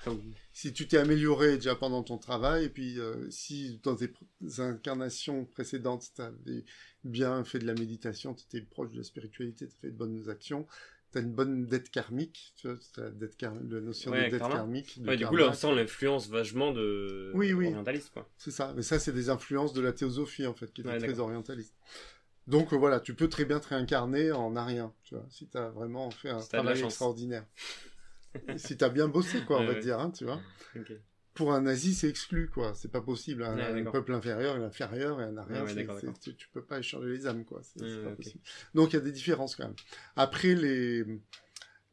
si 0.53 0.73
tu 0.73 0.87
t'es 0.87 0.97
amélioré 0.97 1.55
déjà 1.55 1.75
pendant 1.75 2.03
ton 2.03 2.17
travail, 2.17 2.65
et 2.65 2.69
puis 2.69 2.99
euh, 2.99 3.29
si 3.29 3.79
dans 3.83 3.95
tes 3.95 4.11
incarnations 4.57 5.45
précédentes, 5.45 6.05
tu 6.15 6.21
avais 6.21 6.65
bien 7.03 7.43
fait 7.43 7.59
de 7.59 7.65
la 7.67 7.73
méditation, 7.73 8.33
tu 8.33 8.43
étais 8.45 8.61
proche 8.65 8.91
de 8.91 8.97
la 8.97 9.03
spiritualité, 9.03 9.67
tu 9.67 9.73
as 9.75 9.79
fait 9.79 9.91
de 9.91 9.97
bonnes 9.97 10.29
actions, 10.29 10.67
tu 11.11 11.19
as 11.19 11.21
une 11.21 11.31
bonne 11.31 11.65
dette 11.65 11.89
karmique, 11.91 12.53
tu 12.57 12.67
vois, 12.67 12.77
t'as 12.93 13.03
la, 13.03 13.11
dette 13.11 13.37
kar- 13.37 13.53
la 13.69 13.79
notion 13.81 14.11
Ouais, 14.11 14.25
de 14.25 14.31
dette 14.31 14.39
karma. 14.39 14.55
karmique. 14.55 15.01
de 15.01 15.07
ouais, 15.09 15.17
du 15.17 15.25
coup, 15.25 15.35
là, 15.37 15.49
on 15.49 15.53
sent 15.53 15.73
l'influence 15.75 16.29
vachement 16.29 16.73
de 16.73 17.31
Oui, 17.35 17.53
oui. 17.53 17.67
orientaliste, 17.67 18.11
quoi. 18.11 18.27
C'est 18.37 18.51
ça, 18.51 18.73
mais 18.75 18.81
ça, 18.81 18.99
c'est 18.99 19.13
des 19.13 19.29
influences 19.29 19.73
de 19.73 19.81
la 19.81 19.93
théosophie, 19.93 20.45
en 20.47 20.53
fait, 20.53 20.71
qui 20.73 20.81
était 20.81 20.89
Ouais, 20.89 20.99
très 20.99 21.19
orientaliste. 21.19 21.73
Donc 22.51 22.73
euh, 22.73 22.75
voilà, 22.77 22.99
tu 22.99 23.13
peux 23.15 23.29
très 23.29 23.45
bien 23.45 23.59
te 23.59 23.69
réincarner 23.69 24.31
en 24.31 24.55
arien, 24.55 24.93
tu 25.03 25.15
vois, 25.15 25.25
si 25.29 25.47
tu 25.47 25.57
as 25.57 25.69
vraiment 25.69 26.11
fait 26.11 26.29
un 26.29 26.39
Si 26.41 26.49
travail 26.49 26.81
extraordinaire. 26.83 27.45
si 28.57 28.77
tu 28.77 28.83
as 28.83 28.89
bien 28.89 29.07
bossé, 29.07 29.41
quoi, 29.45 29.59
on 29.59 29.65
va 29.65 29.73
te 29.75 29.79
dire, 29.79 29.99
hein, 29.99 30.11
tu 30.11 30.25
vois. 30.25 30.39
Pour 31.33 31.53
un 31.53 31.61
nazi, 31.61 31.93
c'est 31.95 32.09
exclu, 32.09 32.49
quoi. 32.49 32.73
C'est 32.75 32.91
pas 32.91 32.99
possible. 33.01 33.43
Un, 33.43 33.57
un 33.57 33.83
peuple 33.91 34.13
inférieur 34.13 34.57
et 34.57 34.63
inférieur 34.63 35.21
et 35.21 35.23
un 35.23 35.37
arien, 35.37 35.65
tu, 36.21 36.35
tu 36.35 36.49
peux 36.49 36.61
pas 36.63 36.79
échanger 36.79 37.07
les 37.09 37.25
âmes, 37.25 37.45
quoi. 37.45 37.61
C'est 37.63 38.03
pas 38.03 38.11
possible. 38.11 38.43
Donc 38.75 38.91
il 38.91 38.97
y 38.97 38.99
a 38.99 39.01
des 39.01 39.13
différences 39.13 39.55
quand 39.55 39.63
même. 39.65 39.75
Après, 40.17 40.53
les 40.55 41.05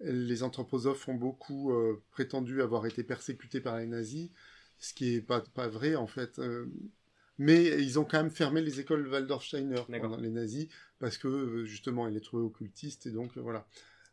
les 0.01 0.43
anthroposophes 0.45 1.09
ont 1.09 1.15
beaucoup 1.15 1.73
euh, 1.73 2.03
prétendu 2.13 2.63
avoir 2.63 2.87
été 2.87 3.03
persécutés 3.03 3.61
par 3.61 3.79
les 3.79 3.87
nazis, 3.87 4.31
ce 4.79 4.95
qui 4.95 5.15
est 5.15 5.21
pas 5.23 5.41
pas 5.41 5.67
vrai 5.69 5.97
en 5.97 6.07
fait. 6.07 6.39
Euh, 6.39 6.67
mais 7.39 7.65
ils 7.83 7.99
ont 7.99 8.05
quand 8.05 8.19
même 8.23 8.31
fermé 8.31 8.61
les 8.61 8.81
écoles 8.81 9.07
Waldorf-Steiner 9.09 9.83
pendant 10.01 10.17
les 10.17 10.31
nazis 10.31 10.69
parce 10.99 11.19
que 11.19 11.29
euh, 11.29 11.65
justement 11.65 12.09
ils 12.09 12.15
les 12.15 12.21
trouvaient 12.21 12.45
occultistes 12.45 13.07
et 13.07 13.11
donc 13.11 13.37
euh, 13.37 13.41
voilà. 13.41 13.67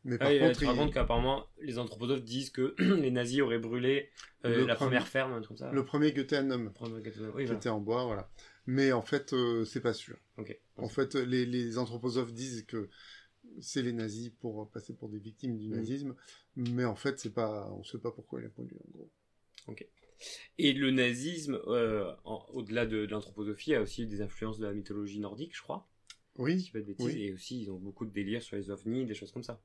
Mais 0.03 0.15
Ah 0.15 0.25
par 0.25 0.31
là, 0.33 0.39
contre, 0.49 0.61
il- 0.85 0.93
qu'apparemment, 0.93 1.47
les 1.61 1.79
anthroposophes 1.79 2.23
disent 2.23 2.51
que 2.51 2.75
les 2.79 3.09
nazis 3.09 3.41
auraient 3.41 3.57
brûlé 3.57 4.11
euh, 4.45 4.67
la 4.67 4.75
premier- 4.75 4.89
première 4.89 5.07
ferme, 5.07 5.43
comme 5.47 5.57
ça. 5.57 5.71
le 5.71 5.83
premier 5.83 6.11
Goethe-Annum, 6.13 6.71
Premier 6.73 6.97
Oui, 6.97 7.01
qui 7.11 7.19
voilà. 7.19 7.53
était 7.53 7.69
en 7.69 7.79
bois, 7.79 8.05
voilà. 8.05 8.29
Mais 8.67 8.91
en 8.91 9.01
fait, 9.01 9.33
euh, 9.33 9.65
c'est 9.65 9.81
pas 9.81 9.93
sûr. 9.93 10.17
Ok. 10.37 10.55
En 10.77 10.89
fait, 10.89 11.15
les, 11.15 11.47
les 11.47 11.77
anthroposophes 11.79 12.33
disent 12.33 12.65
que 12.67 12.89
c'est 13.61 13.81
les 13.81 13.93
nazis 13.93 14.29
pour 14.29 14.69
passer 14.69 14.93
pour 14.93 15.09
des 15.09 15.17
victimes 15.19 15.57
du 15.57 15.69
Mhm. 15.69 15.75
nazisme, 15.77 16.15
mais 16.55 16.85
en 16.85 16.95
fait, 16.95 17.19
c'est 17.19 17.33
pas, 17.33 17.67
on 17.71 17.83
sait 17.83 17.97
pas 17.97 18.11
pourquoi 18.11 18.41
il 18.41 18.45
a 18.45 18.49
pollué, 18.49 18.77
en 18.85 18.91
gros. 18.91 19.11
Et 20.57 20.73
le 20.73 20.91
nazisme, 20.91 21.59
euh, 21.67 22.11
au-delà 22.53 22.85
de, 22.85 23.05
de 23.05 23.11
l'anthroposophie, 23.11 23.73
a 23.75 23.81
aussi 23.81 24.05
des 24.07 24.21
influences 24.21 24.57
de 24.59 24.65
la 24.65 24.73
mythologie 24.73 25.19
nordique, 25.19 25.55
je 25.55 25.61
crois. 25.61 25.87
Si 26.35 26.41
je 26.41 26.43
Oui, 26.43 26.55
dis 26.55 26.71
pas 26.71 26.79
de 26.79 26.85
bêtises. 26.85 27.05
Oui. 27.05 27.21
Et 27.23 27.33
aussi, 27.33 27.61
ils 27.61 27.71
ont 27.71 27.77
beaucoup 27.79 28.05
de 28.05 28.11
délires 28.11 28.41
sur 28.43 28.55
les 28.57 28.69
ovnis, 28.69 29.05
des 29.05 29.13
choses 29.13 29.31
comme 29.31 29.43
ça. 29.43 29.61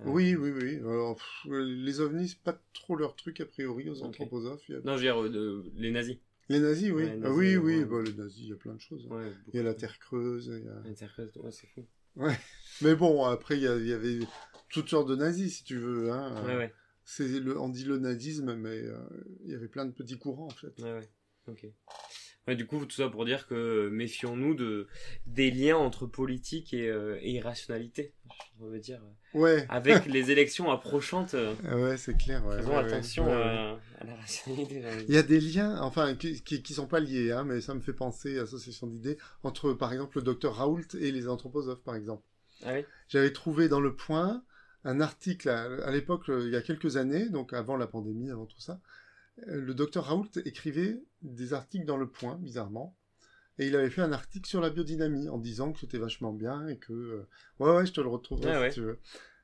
Euh, 0.00 0.04
oui, 0.06 0.34
oui, 0.34 0.50
oui. 0.50 0.76
Alors, 0.76 1.16
pff, 1.16 1.52
les 1.52 2.00
ovnis, 2.00 2.28
c'est 2.28 2.38
pas 2.40 2.58
trop 2.72 2.96
leur 2.96 3.14
truc 3.16 3.40
a 3.40 3.46
priori 3.46 3.88
aux 3.90 4.02
anthroposophes. 4.02 4.68
A- 4.70 4.80
Non, 4.84 4.92
je 4.96 4.96
veux 4.96 5.00
dire, 5.02 5.22
euh, 5.22 5.64
les 5.76 5.90
nazis. 5.90 6.16
Les 6.48 6.58
nazis, 6.58 6.90
oui. 6.90 6.94
Ouais, 6.94 7.02
les 7.04 7.10
Ah 7.12 7.16
nazis, 7.16 7.36
oui, 7.38 7.56
ouais. 7.56 7.76
oui. 7.78 7.84
bah, 7.84 8.02
les 8.04 8.14
nazis, 8.14 8.40
il 8.42 8.48
y 8.48 8.52
a 8.52 8.56
plein 8.56 8.74
de 8.74 8.80
choses. 8.80 9.06
hein. 9.10 9.14
Ouais, 9.14 9.32
Il 9.52 9.56
y 9.56 9.60
a 9.60 9.62
la. 9.62 9.74
Terre 9.74 9.98
creuse. 9.98 10.46
il 10.46 10.64
y 10.64 10.68
a- 10.68 10.90
Interprète, 10.90 11.36
ouais, 11.36 11.52
c'est 11.52 11.68
fou. 11.68 11.86
Mais 12.82 12.94
bon, 12.94 13.24
après, 13.24 13.56
il 13.56 13.62
y, 13.62 13.68
a- 13.68 13.76
il 13.76 13.86
y 13.86 13.92
avait 13.92 14.18
toutes 14.70 14.88
sortes 14.88 15.08
de 15.08 15.16
nazis, 15.16 15.58
si 15.58 15.64
tu 15.64 15.76
veux. 15.76 16.10
Hein. 16.10 16.44
Ouais, 16.44 16.56
ouais. 16.56 16.74
C'est 17.14 17.28
le, 17.40 17.60
on 17.60 17.68
dit 17.68 17.84
le 17.84 17.98
nazisme, 17.98 18.54
mais 18.54 18.70
euh, 18.70 18.96
il 19.44 19.50
y 19.50 19.54
avait 19.54 19.68
plein 19.68 19.84
de 19.84 19.92
petits 19.92 20.18
courants, 20.18 20.46
en 20.46 20.50
fait. 20.50 20.72
Ouais, 20.80 20.92
ouais. 20.94 21.08
Ok. 21.46 21.66
Ouais, 22.48 22.56
du 22.56 22.66
coup, 22.66 22.84
tout 22.86 22.96
ça 22.96 23.10
pour 23.10 23.26
dire 23.26 23.46
que 23.46 23.90
méfions-nous 23.90 24.54
de, 24.54 24.88
des 25.26 25.50
liens 25.50 25.76
entre 25.76 26.06
politique 26.06 26.72
et, 26.72 26.88
euh, 26.88 27.18
et 27.20 27.32
irrationalité. 27.32 28.14
Je 28.58 28.64
veux 28.64 28.78
dire, 28.78 29.02
Ouais, 29.34 29.66
avec 29.68 30.06
les 30.06 30.30
élections 30.30 30.70
approchantes, 30.70 31.34
euh, 31.34 31.52
Ah 31.68 31.76
ouais, 31.76 31.98
c'est 31.98 32.16
clair. 32.16 32.44
Ouais, 32.46 32.56
faisons 32.56 32.70
ouais, 32.70 32.76
attention 32.78 33.26
à, 33.30 33.78
à 34.00 34.04
la 34.04 34.16
rationalité. 34.16 34.82
Il 35.06 35.14
y 35.14 35.18
a 35.18 35.22
des 35.22 35.38
liens, 35.38 35.82
enfin, 35.82 36.14
qui, 36.14 36.42
qui, 36.42 36.62
qui 36.62 36.72
sont 36.72 36.86
pas 36.86 37.00
liés, 37.00 37.30
hein, 37.30 37.44
mais 37.44 37.60
ça 37.60 37.74
me 37.74 37.80
fait 37.80 37.92
penser, 37.92 38.38
association 38.38 38.86
d'idées, 38.86 39.18
entre, 39.42 39.74
par 39.74 39.92
exemple, 39.92 40.16
le 40.16 40.22
docteur 40.22 40.56
Raoult 40.56 40.96
et 40.98 41.12
les 41.12 41.28
anthroposophes, 41.28 41.82
par 41.82 41.94
exemple. 41.94 42.22
Ah 42.64 42.72
oui 42.72 42.86
J'avais 43.08 43.32
trouvé 43.32 43.68
dans 43.68 43.80
Le 43.80 43.94
Point 43.94 44.42
un 44.84 45.00
article, 45.00 45.48
à, 45.48 45.62
à 45.84 45.90
l'époque, 45.90 46.28
euh, 46.28 46.46
il 46.46 46.52
y 46.52 46.56
a 46.56 46.62
quelques 46.62 46.96
années, 46.96 47.28
donc 47.28 47.52
avant 47.52 47.76
la 47.76 47.86
pandémie, 47.86 48.30
avant 48.30 48.46
tout 48.46 48.60
ça, 48.60 48.80
euh, 49.48 49.60
le 49.60 49.74
docteur 49.74 50.06
Raoult 50.06 50.30
écrivait 50.44 51.02
des 51.22 51.54
articles 51.54 51.86
dans 51.86 51.96
Le 51.96 52.08
Point, 52.08 52.36
bizarrement, 52.36 52.96
et 53.58 53.66
il 53.66 53.76
avait 53.76 53.90
fait 53.90 54.02
un 54.02 54.12
article 54.12 54.48
sur 54.48 54.60
la 54.60 54.70
biodynamie, 54.70 55.28
en 55.28 55.38
disant 55.38 55.72
que 55.72 55.80
c'était 55.80 55.98
vachement 55.98 56.32
bien, 56.32 56.66
et 56.68 56.78
que... 56.78 56.92
euh, 56.92 57.28
Ouais, 57.60 57.74
ouais, 57.76 57.86
je 57.86 57.92
te 57.92 58.00
le 58.00 58.08
retrouverai 58.08 58.50
Ah 58.50 58.54
si 58.56 58.60
ouais. 58.60 58.70
tu 58.72 58.80
veux. 58.80 58.98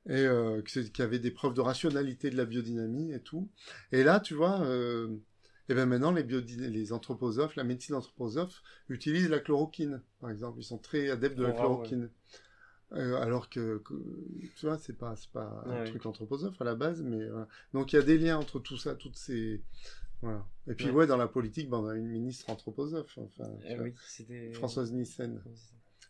Et 0.09 0.25
euh, 0.27 0.63
qu'il 0.63 0.91
y 0.99 1.03
avait 1.03 1.19
des 1.19 1.31
preuves 1.31 1.53
de 1.55 1.61
rationalité 1.61 2.31
de 2.31 2.37
la 2.37 2.47
biodynamie 2.47 3.13
et 3.13 3.21
tout. 3.21 3.51
Et 3.93 4.03
là, 4.05 4.21
tu 4.21 4.35
vois... 4.35 4.63
Euh, 4.63 5.17
et 5.69 5.75
bien 5.75 5.85
maintenant, 5.85 6.13
les, 6.13 6.23
les 6.23 6.93
anthroposophes, 6.95 7.55
la 7.57 7.65
médecine 7.65 7.95
anthroposophe 7.95 8.63
utilisent 8.89 9.29
la 9.29 9.39
chloroquine, 9.39 10.01
par 10.19 10.31
exemple. 10.31 10.61
Ils 10.61 10.65
sont 10.65 10.79
très 10.79 11.11
adeptes 11.11 11.37
de 11.37 11.43
la 11.43 11.51
Oh, 11.51 11.57
chloroquine. 11.57 12.09
Euh, 12.93 13.17
alors 13.21 13.51
que, 13.51 13.79
que, 13.79 13.95
tu 14.57 14.65
vois, 14.67 14.79
c'est 14.79 14.97
pas, 14.97 15.15
pas 15.33 15.63
un 15.67 15.85
truc 15.85 16.07
anthroposophe 16.07 16.61
à 16.61 16.65
la 16.65 16.75
base, 16.75 17.03
mais 17.03 17.29
voilà. 17.29 17.47
Donc 17.75 17.93
il 17.93 17.97
y 17.97 17.99
a 17.99 18.03
des 18.03 18.17
liens 18.19 18.39
entre 18.39 18.61
tout 18.61 18.79
ça, 18.79 18.95
toutes 18.95 19.17
ces. 19.17 19.63
Voilà. 20.23 20.47
Et 20.67 20.75
puis, 20.75 20.87
Ouais. 20.87 20.93
ouais, 20.93 21.07
dans 21.07 21.17
la 21.19 21.29
politique, 21.29 21.69
ben, 21.69 21.79
on 21.79 21.87
a 21.89 21.95
une 21.95 22.09
ministre 22.09 22.49
anthroposophe, 22.51 23.19
enfin, 23.19 23.47
oui, 23.81 23.93
c'était. 24.07 24.53
Françoise 24.53 24.93
Nissen, 24.93 25.41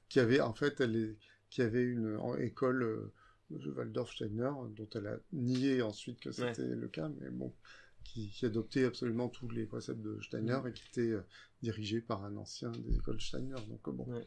qui 0.09 0.21
avait, 0.21 0.41
en 0.41 0.55
fait, 0.55 0.81
elle 0.81 0.97
est- 0.97 1.17
qui 1.51 1.63
avait 1.63 1.83
une 1.83 2.17
en- 2.17 2.37
école 2.37 2.83
euh, 2.85 3.13
de 3.51 3.71
Waldorf-Steiner, 3.73 4.51
dont 4.77 4.89
elle 4.95 5.07
a 5.09 5.19
nié 5.33 5.83
ensuite 5.83 6.21
que 6.21 6.31
c'était 6.33 6.67
le 6.67 6.89
cas, 6.89 7.11
mais 7.21 7.31
bon, 7.31 7.53
qui, 8.05 8.31
qui 8.31 8.47
adoptait 8.47 8.85
absolument 8.85 9.29
tous 9.29 9.49
les 9.51 9.67
préceptes 9.67 10.01
de 10.01 10.21
Steiner 10.23 10.61
et 10.69 10.73
qui 10.73 10.85
était 10.89 11.11
euh, 11.11 11.23
dirigée 11.63 12.01
par 12.01 12.25
un 12.25 12.37
ancien 12.37 12.71
des 12.71 12.97
écoles 12.97 13.21
Steiner. 13.21 13.57
Donc, 13.69 13.87
euh, 13.89 13.93
bon. 13.93 14.05
Ouais. 14.05 14.27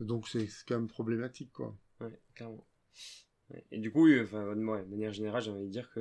Donc, 0.00 0.28
c'est 0.28 0.48
quand 0.66 0.76
même 0.76 0.88
problématique, 0.88 1.52
quoi. 1.52 1.76
Ouais, 2.00 2.20
clairement. 2.34 2.66
Ouais. 3.50 3.64
Et 3.70 3.78
du 3.78 3.90
coup, 3.92 4.04
oui, 4.04 4.20
enfin, 4.20 4.44
ouais, 4.46 4.54
de 4.84 4.90
manière 4.90 5.12
générale, 5.12 5.42
j'ai 5.42 5.50
envie 5.50 5.64
de 5.66 5.70
dire 5.70 5.90
que 5.92 6.00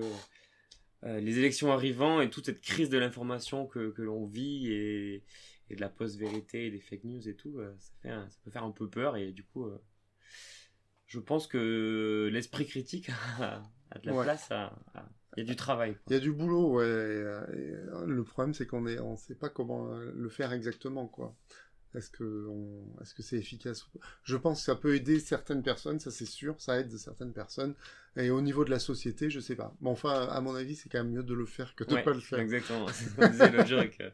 euh, 1.03 1.19
les 1.19 1.37
élections 1.37 1.71
arrivant 1.71 2.21
et 2.21 2.29
toute 2.29 2.45
cette 2.45 2.61
crise 2.61 2.89
de 2.89 2.97
l'information 2.97 3.67
que, 3.67 3.91
que 3.91 4.01
l'on 4.01 4.25
vit 4.25 4.71
et, 4.71 5.23
et 5.69 5.75
de 5.75 5.81
la 5.81 5.89
post-vérité 5.89 6.67
et 6.67 6.71
des 6.71 6.79
fake 6.79 7.03
news 7.03 7.27
et 7.27 7.35
tout, 7.35 7.59
euh, 7.59 7.73
ça, 7.77 7.91
fait 8.01 8.09
un- 8.09 8.29
ça 8.29 8.37
peut 8.43 8.51
faire 8.51 8.63
un 8.63 8.71
peu 8.71 8.89
peur 8.89 9.17
et 9.17 9.31
du 9.31 9.43
coup, 9.43 9.65
euh, 9.65 9.81
je 11.07 11.19
pense 11.19 11.47
que 11.47 12.29
l'esprit 12.31 12.65
critique 12.65 13.09
a, 13.39 13.61
a 13.91 13.99
de 13.99 14.07
la 14.07 14.13
Ouais. 14.13 14.23
place, 14.23 14.49
il 15.35 15.39
y 15.39 15.41
a 15.41 15.49
du 15.49 15.55
travail. 15.57 15.97
Il 16.07 16.13
y 16.13 16.15
a 16.15 16.19
du 16.19 16.31
boulot, 16.31 16.75
ouais. 16.75 16.85
et, 16.85 17.57
et, 17.57 18.05
le 18.05 18.23
problème, 18.23 18.53
c'est 18.53 18.65
qu'on 18.65 18.85
on 18.85 19.17
sait 19.17 19.35
pas 19.35 19.49
comment 19.49 19.87
le 19.87 20.29
faire 20.29 20.53
exactement, 20.53 21.07
quoi. 21.07 21.35
Est-ce 21.95 22.09
que, 22.09 22.47
on, 22.49 23.01
est-ce 23.01 23.13
que 23.13 23.21
c'est 23.21 23.37
efficace 23.37 23.85
Je 24.23 24.35
pense 24.35 24.59
que 24.59 24.65
ça 24.65 24.75
peut 24.75 24.95
aider 24.95 25.19
certaines 25.19 25.61
personnes, 25.61 25.99
ça 25.99 26.09
c'est 26.11 26.25
sûr, 26.25 26.59
ça 26.59 26.79
aide 26.79 26.91
certaines 26.97 27.33
personnes. 27.33 27.75
Et 28.15 28.29
au 28.29 28.41
niveau 28.41 28.65
de 28.65 28.71
la 28.71 28.79
société, 28.79 29.29
je 29.29 29.39
sais 29.39 29.55
pas. 29.55 29.75
Mais 29.81 29.89
enfin, 29.89 30.27
à 30.27 30.41
mon 30.41 30.55
avis, 30.55 30.75
c'est 30.75 30.89
quand 30.89 31.03
même 31.03 31.13
mieux 31.13 31.23
de 31.23 31.33
le 31.33 31.45
faire 31.45 31.75
que 31.75 31.83
de 31.83 31.93
Ouais, 31.93 32.03
pas 32.03 32.13
le 32.13 32.19
faire. 32.19 32.39
Exactement, 32.39 32.87
c'est 32.93 33.05
ce 33.05 33.15
qu'on 33.15 33.29
disait 33.29 33.51
l'autre 33.51 33.67
jour 33.67 33.79
avec 33.79 34.01
euh, 34.01 34.09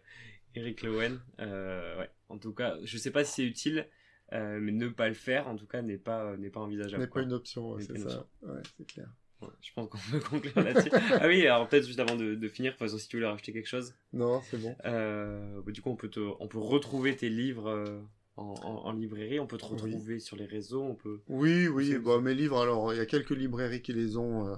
Eric 0.56 0.81
Lowen. 0.84 1.19
Euh, 1.39 1.99
ouais. 1.99 2.10
En 2.27 2.38
tout 2.38 2.53
cas, 2.53 2.77
je 2.84 2.97
sais 2.97 3.11
pas 3.11 3.23
si 3.23 3.34
c'est 3.34 3.45
utile, 3.45 3.88
euh, 4.34 4.60
mais 4.61 4.72
ne 4.72 4.89
pas 4.89 5.07
le 5.07 5.14
faire, 5.15 5.47
en 5.47 5.56
tout 5.56 5.68
cas, 5.68 5.81
n'est 5.81 5.97
pas, 5.97 6.35
n'est 6.38 6.49
pas 6.49 6.60
envisageable. 6.60 7.03
N'est 7.03 7.10
pas 7.10 7.22
une 7.22 7.34
option, 7.34 7.72
ouais, 7.72 7.84
c'est 7.84 7.97
ça. 7.97 8.27
Ouais, 8.41 8.61
c'est 8.77 8.85
clair. 8.85 9.10
Ouais, 9.41 9.47
je 9.61 9.69
pense 9.73 9.87
qu'on 9.89 9.97
peut 10.11 10.19
conclure 10.19 10.61
là-dessus. 10.61 10.89
ah 10.93 11.27
oui, 11.27 11.45
alors 11.47 11.67
peut-être 11.69 11.85
juste 11.87 11.99
avant 11.99 12.15
de, 12.15 12.35
de 12.35 12.47
finir, 12.49 12.73
de 12.73 12.77
toute 12.77 12.85
façon, 12.87 12.97
si 12.97 13.07
tu 13.07 13.17
voulais 13.17 13.27
rajouter 13.29 13.53
quelque 13.53 13.67
chose, 13.67 13.93
Non, 14.11 14.41
c'est 14.41 14.57
bon. 14.57 14.75
euh, 14.85 15.61
bah, 15.65 15.71
du 15.71 15.81
coup, 15.81 15.89
on 15.91 15.95
peut, 15.95 16.09
te, 16.09 16.19
on 16.39 16.47
peut 16.47 16.57
retrouver 16.59 17.15
tes 17.15 17.29
livres 17.29 17.69
euh, 17.69 17.99
en, 18.35 18.53
en- 18.63 18.85
en 18.87 18.93
librairie, 18.93 19.39
on 19.39 19.47
peut 19.47 19.57
te 19.57 19.65
Oui. 19.65 19.81
retrouver 19.81 20.19
sur 20.19 20.35
les 20.35 20.45
réseaux, 20.45 20.83
on 20.83 20.95
peut. 20.95 21.19
Oui, 21.29 21.67
oui, 21.67 21.97
bah, 21.97 22.19
mes 22.19 22.33
livres, 22.33 22.59
alors, 22.61 22.93
il 22.93 22.97
y 22.97 23.01
a 23.01 23.05
quelques 23.05 23.31
librairies 23.31 23.81
qui 23.81 23.93
les 23.93 24.17
ont, 24.17 24.47
euh, 24.47 24.55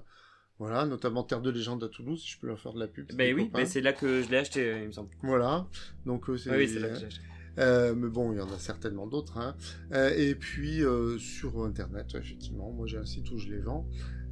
voilà, 0.57 0.85
notamment 0.85 1.23
Terre 1.23 1.41
de 1.41 1.49
légende 1.51 1.83
à 1.83 1.87
Toulouse, 1.89 2.21
si 2.23 2.29
je 2.31 2.39
peux 2.39 2.47
leur 2.47 2.59
faire 2.59 2.73
de 2.73 2.79
la 2.79 2.87
pub. 2.87 3.07
Ben 3.13 3.27
des 3.27 3.33
oui, 3.33 3.45
copains. 3.45 3.59
ben 3.59 3.65
c'est 3.67 3.81
là 3.81 3.93
que 3.93 4.21
je 4.23 4.29
l'ai 4.29 4.37
acheté, 4.37 4.79
il 4.81 4.87
me 4.87 4.91
semble. 4.91 5.09
Voilà, 5.21 5.67
donc 6.05 6.27
euh, 6.29 6.37
c'est... 6.37 6.49
Ah 6.51 6.57
oui, 6.57 6.67
c'est 6.67 6.79
là 6.79 6.89
que 6.89 6.95
j'ai 6.99 7.05
acheté. 7.05 7.21
Euh, 7.57 7.93
mais 7.95 8.07
bon, 8.09 8.31
il 8.31 8.37
y 8.37 8.41
en 8.41 8.49
a 8.51 8.57
certainement 8.57 9.07
d'autres. 9.07 9.37
Hein. 9.37 9.55
Euh, 9.91 10.13
et 10.15 10.35
puis 10.35 10.83
euh, 10.83 11.17
sur 11.17 11.63
Internet, 11.65 12.07
effectivement, 12.15 12.71
moi 12.71 12.87
j'ai 12.87 12.97
un 12.97 13.05
site 13.05 13.29
où 13.31 13.37
je 13.37 13.49
les 13.49 13.59
vends. 13.59 13.85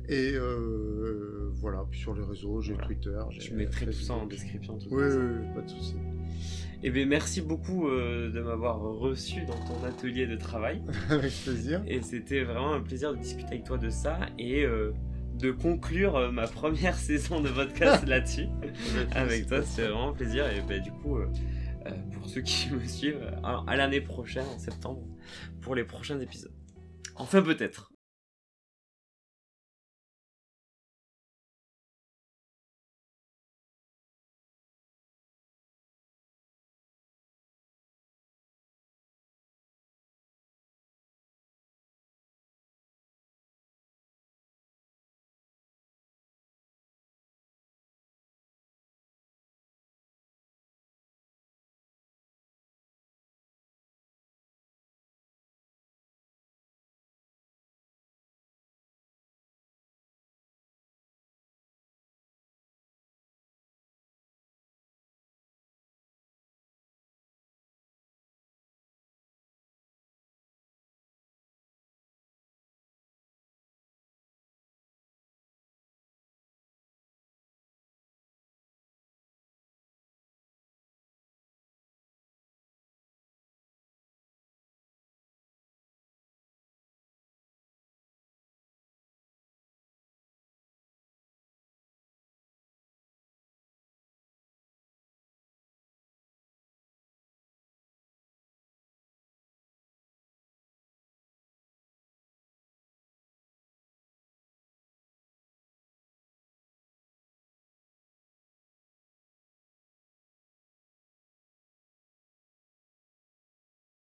Et 0.09 0.33
euh, 0.33 1.51
voilà, 1.55 1.85
puis 1.89 1.99
sur 1.99 2.15
les 2.15 2.23
réseaux, 2.23 2.61
j'ai 2.61 2.73
Voilà. 2.73 2.87
Twitter. 2.87 3.19
j'ai 3.29 3.41
Je 3.41 3.53
mettrai 3.53 3.85
tout 3.85 3.91
ça 3.93 4.13
en 4.15 4.25
description. 4.25 4.77
de 4.77 4.83
toute 4.83 4.91
Oui, 4.91 5.03
oui, 5.03 5.37
oui, 5.41 5.53
pas 5.53 5.61
de 5.61 5.69
souci. 5.69 5.95
Eh 6.81 6.89
bien, 6.89 7.05
merci 7.05 7.41
beaucoup 7.41 7.87
euh, 7.87 8.31
de 8.31 8.41
m'avoir 8.41 8.79
reçu 8.79 9.41
dans 9.45 9.59
ton 9.65 9.83
atelier 9.83 10.25
de 10.25 10.35
travail. 10.35 10.81
Avec 11.09 11.31
plaisir. 11.43 11.83
Et 11.87 12.01
c'était 12.01 12.43
vraiment 12.43 12.73
un 12.73 12.81
plaisir 12.81 13.11
de 13.13 13.17
discuter 13.19 13.49
avec 13.49 13.65
toi 13.65 13.77
de 13.77 13.89
ça 13.89 14.19
et 14.39 14.63
euh, 14.63 14.91
de 15.35 15.51
conclure 15.51 16.15
euh, 16.15 16.31
ma 16.31 16.47
première 16.59 16.95
saison 16.95 17.41
de 17.41 17.49
podcast 17.49 18.05
là-dessus. 18.07 18.47
Avec 19.11 19.47
toi, 19.47 19.61
c'était 19.61 19.89
vraiment 19.89 20.09
un 20.09 20.13
plaisir. 20.13 20.47
Et 20.49 20.61
ben, 20.67 20.81
du 20.81 20.91
coup, 20.91 21.17
euh, 21.17 21.27
euh, 21.85 21.91
pour 22.13 22.27
ceux 22.29 22.41
qui 22.41 22.71
me 22.71 22.83
suivent, 22.85 23.29
à 23.43 23.75
l'année 23.75 24.01
prochaine, 24.01 24.45
en 24.55 24.57
septembre, 24.57 25.01
pour 25.61 25.75
les 25.75 25.83
prochains 25.83 26.19
épisodes. 26.19 26.53
Enfin, 27.15 27.41
peut-être. 27.41 27.88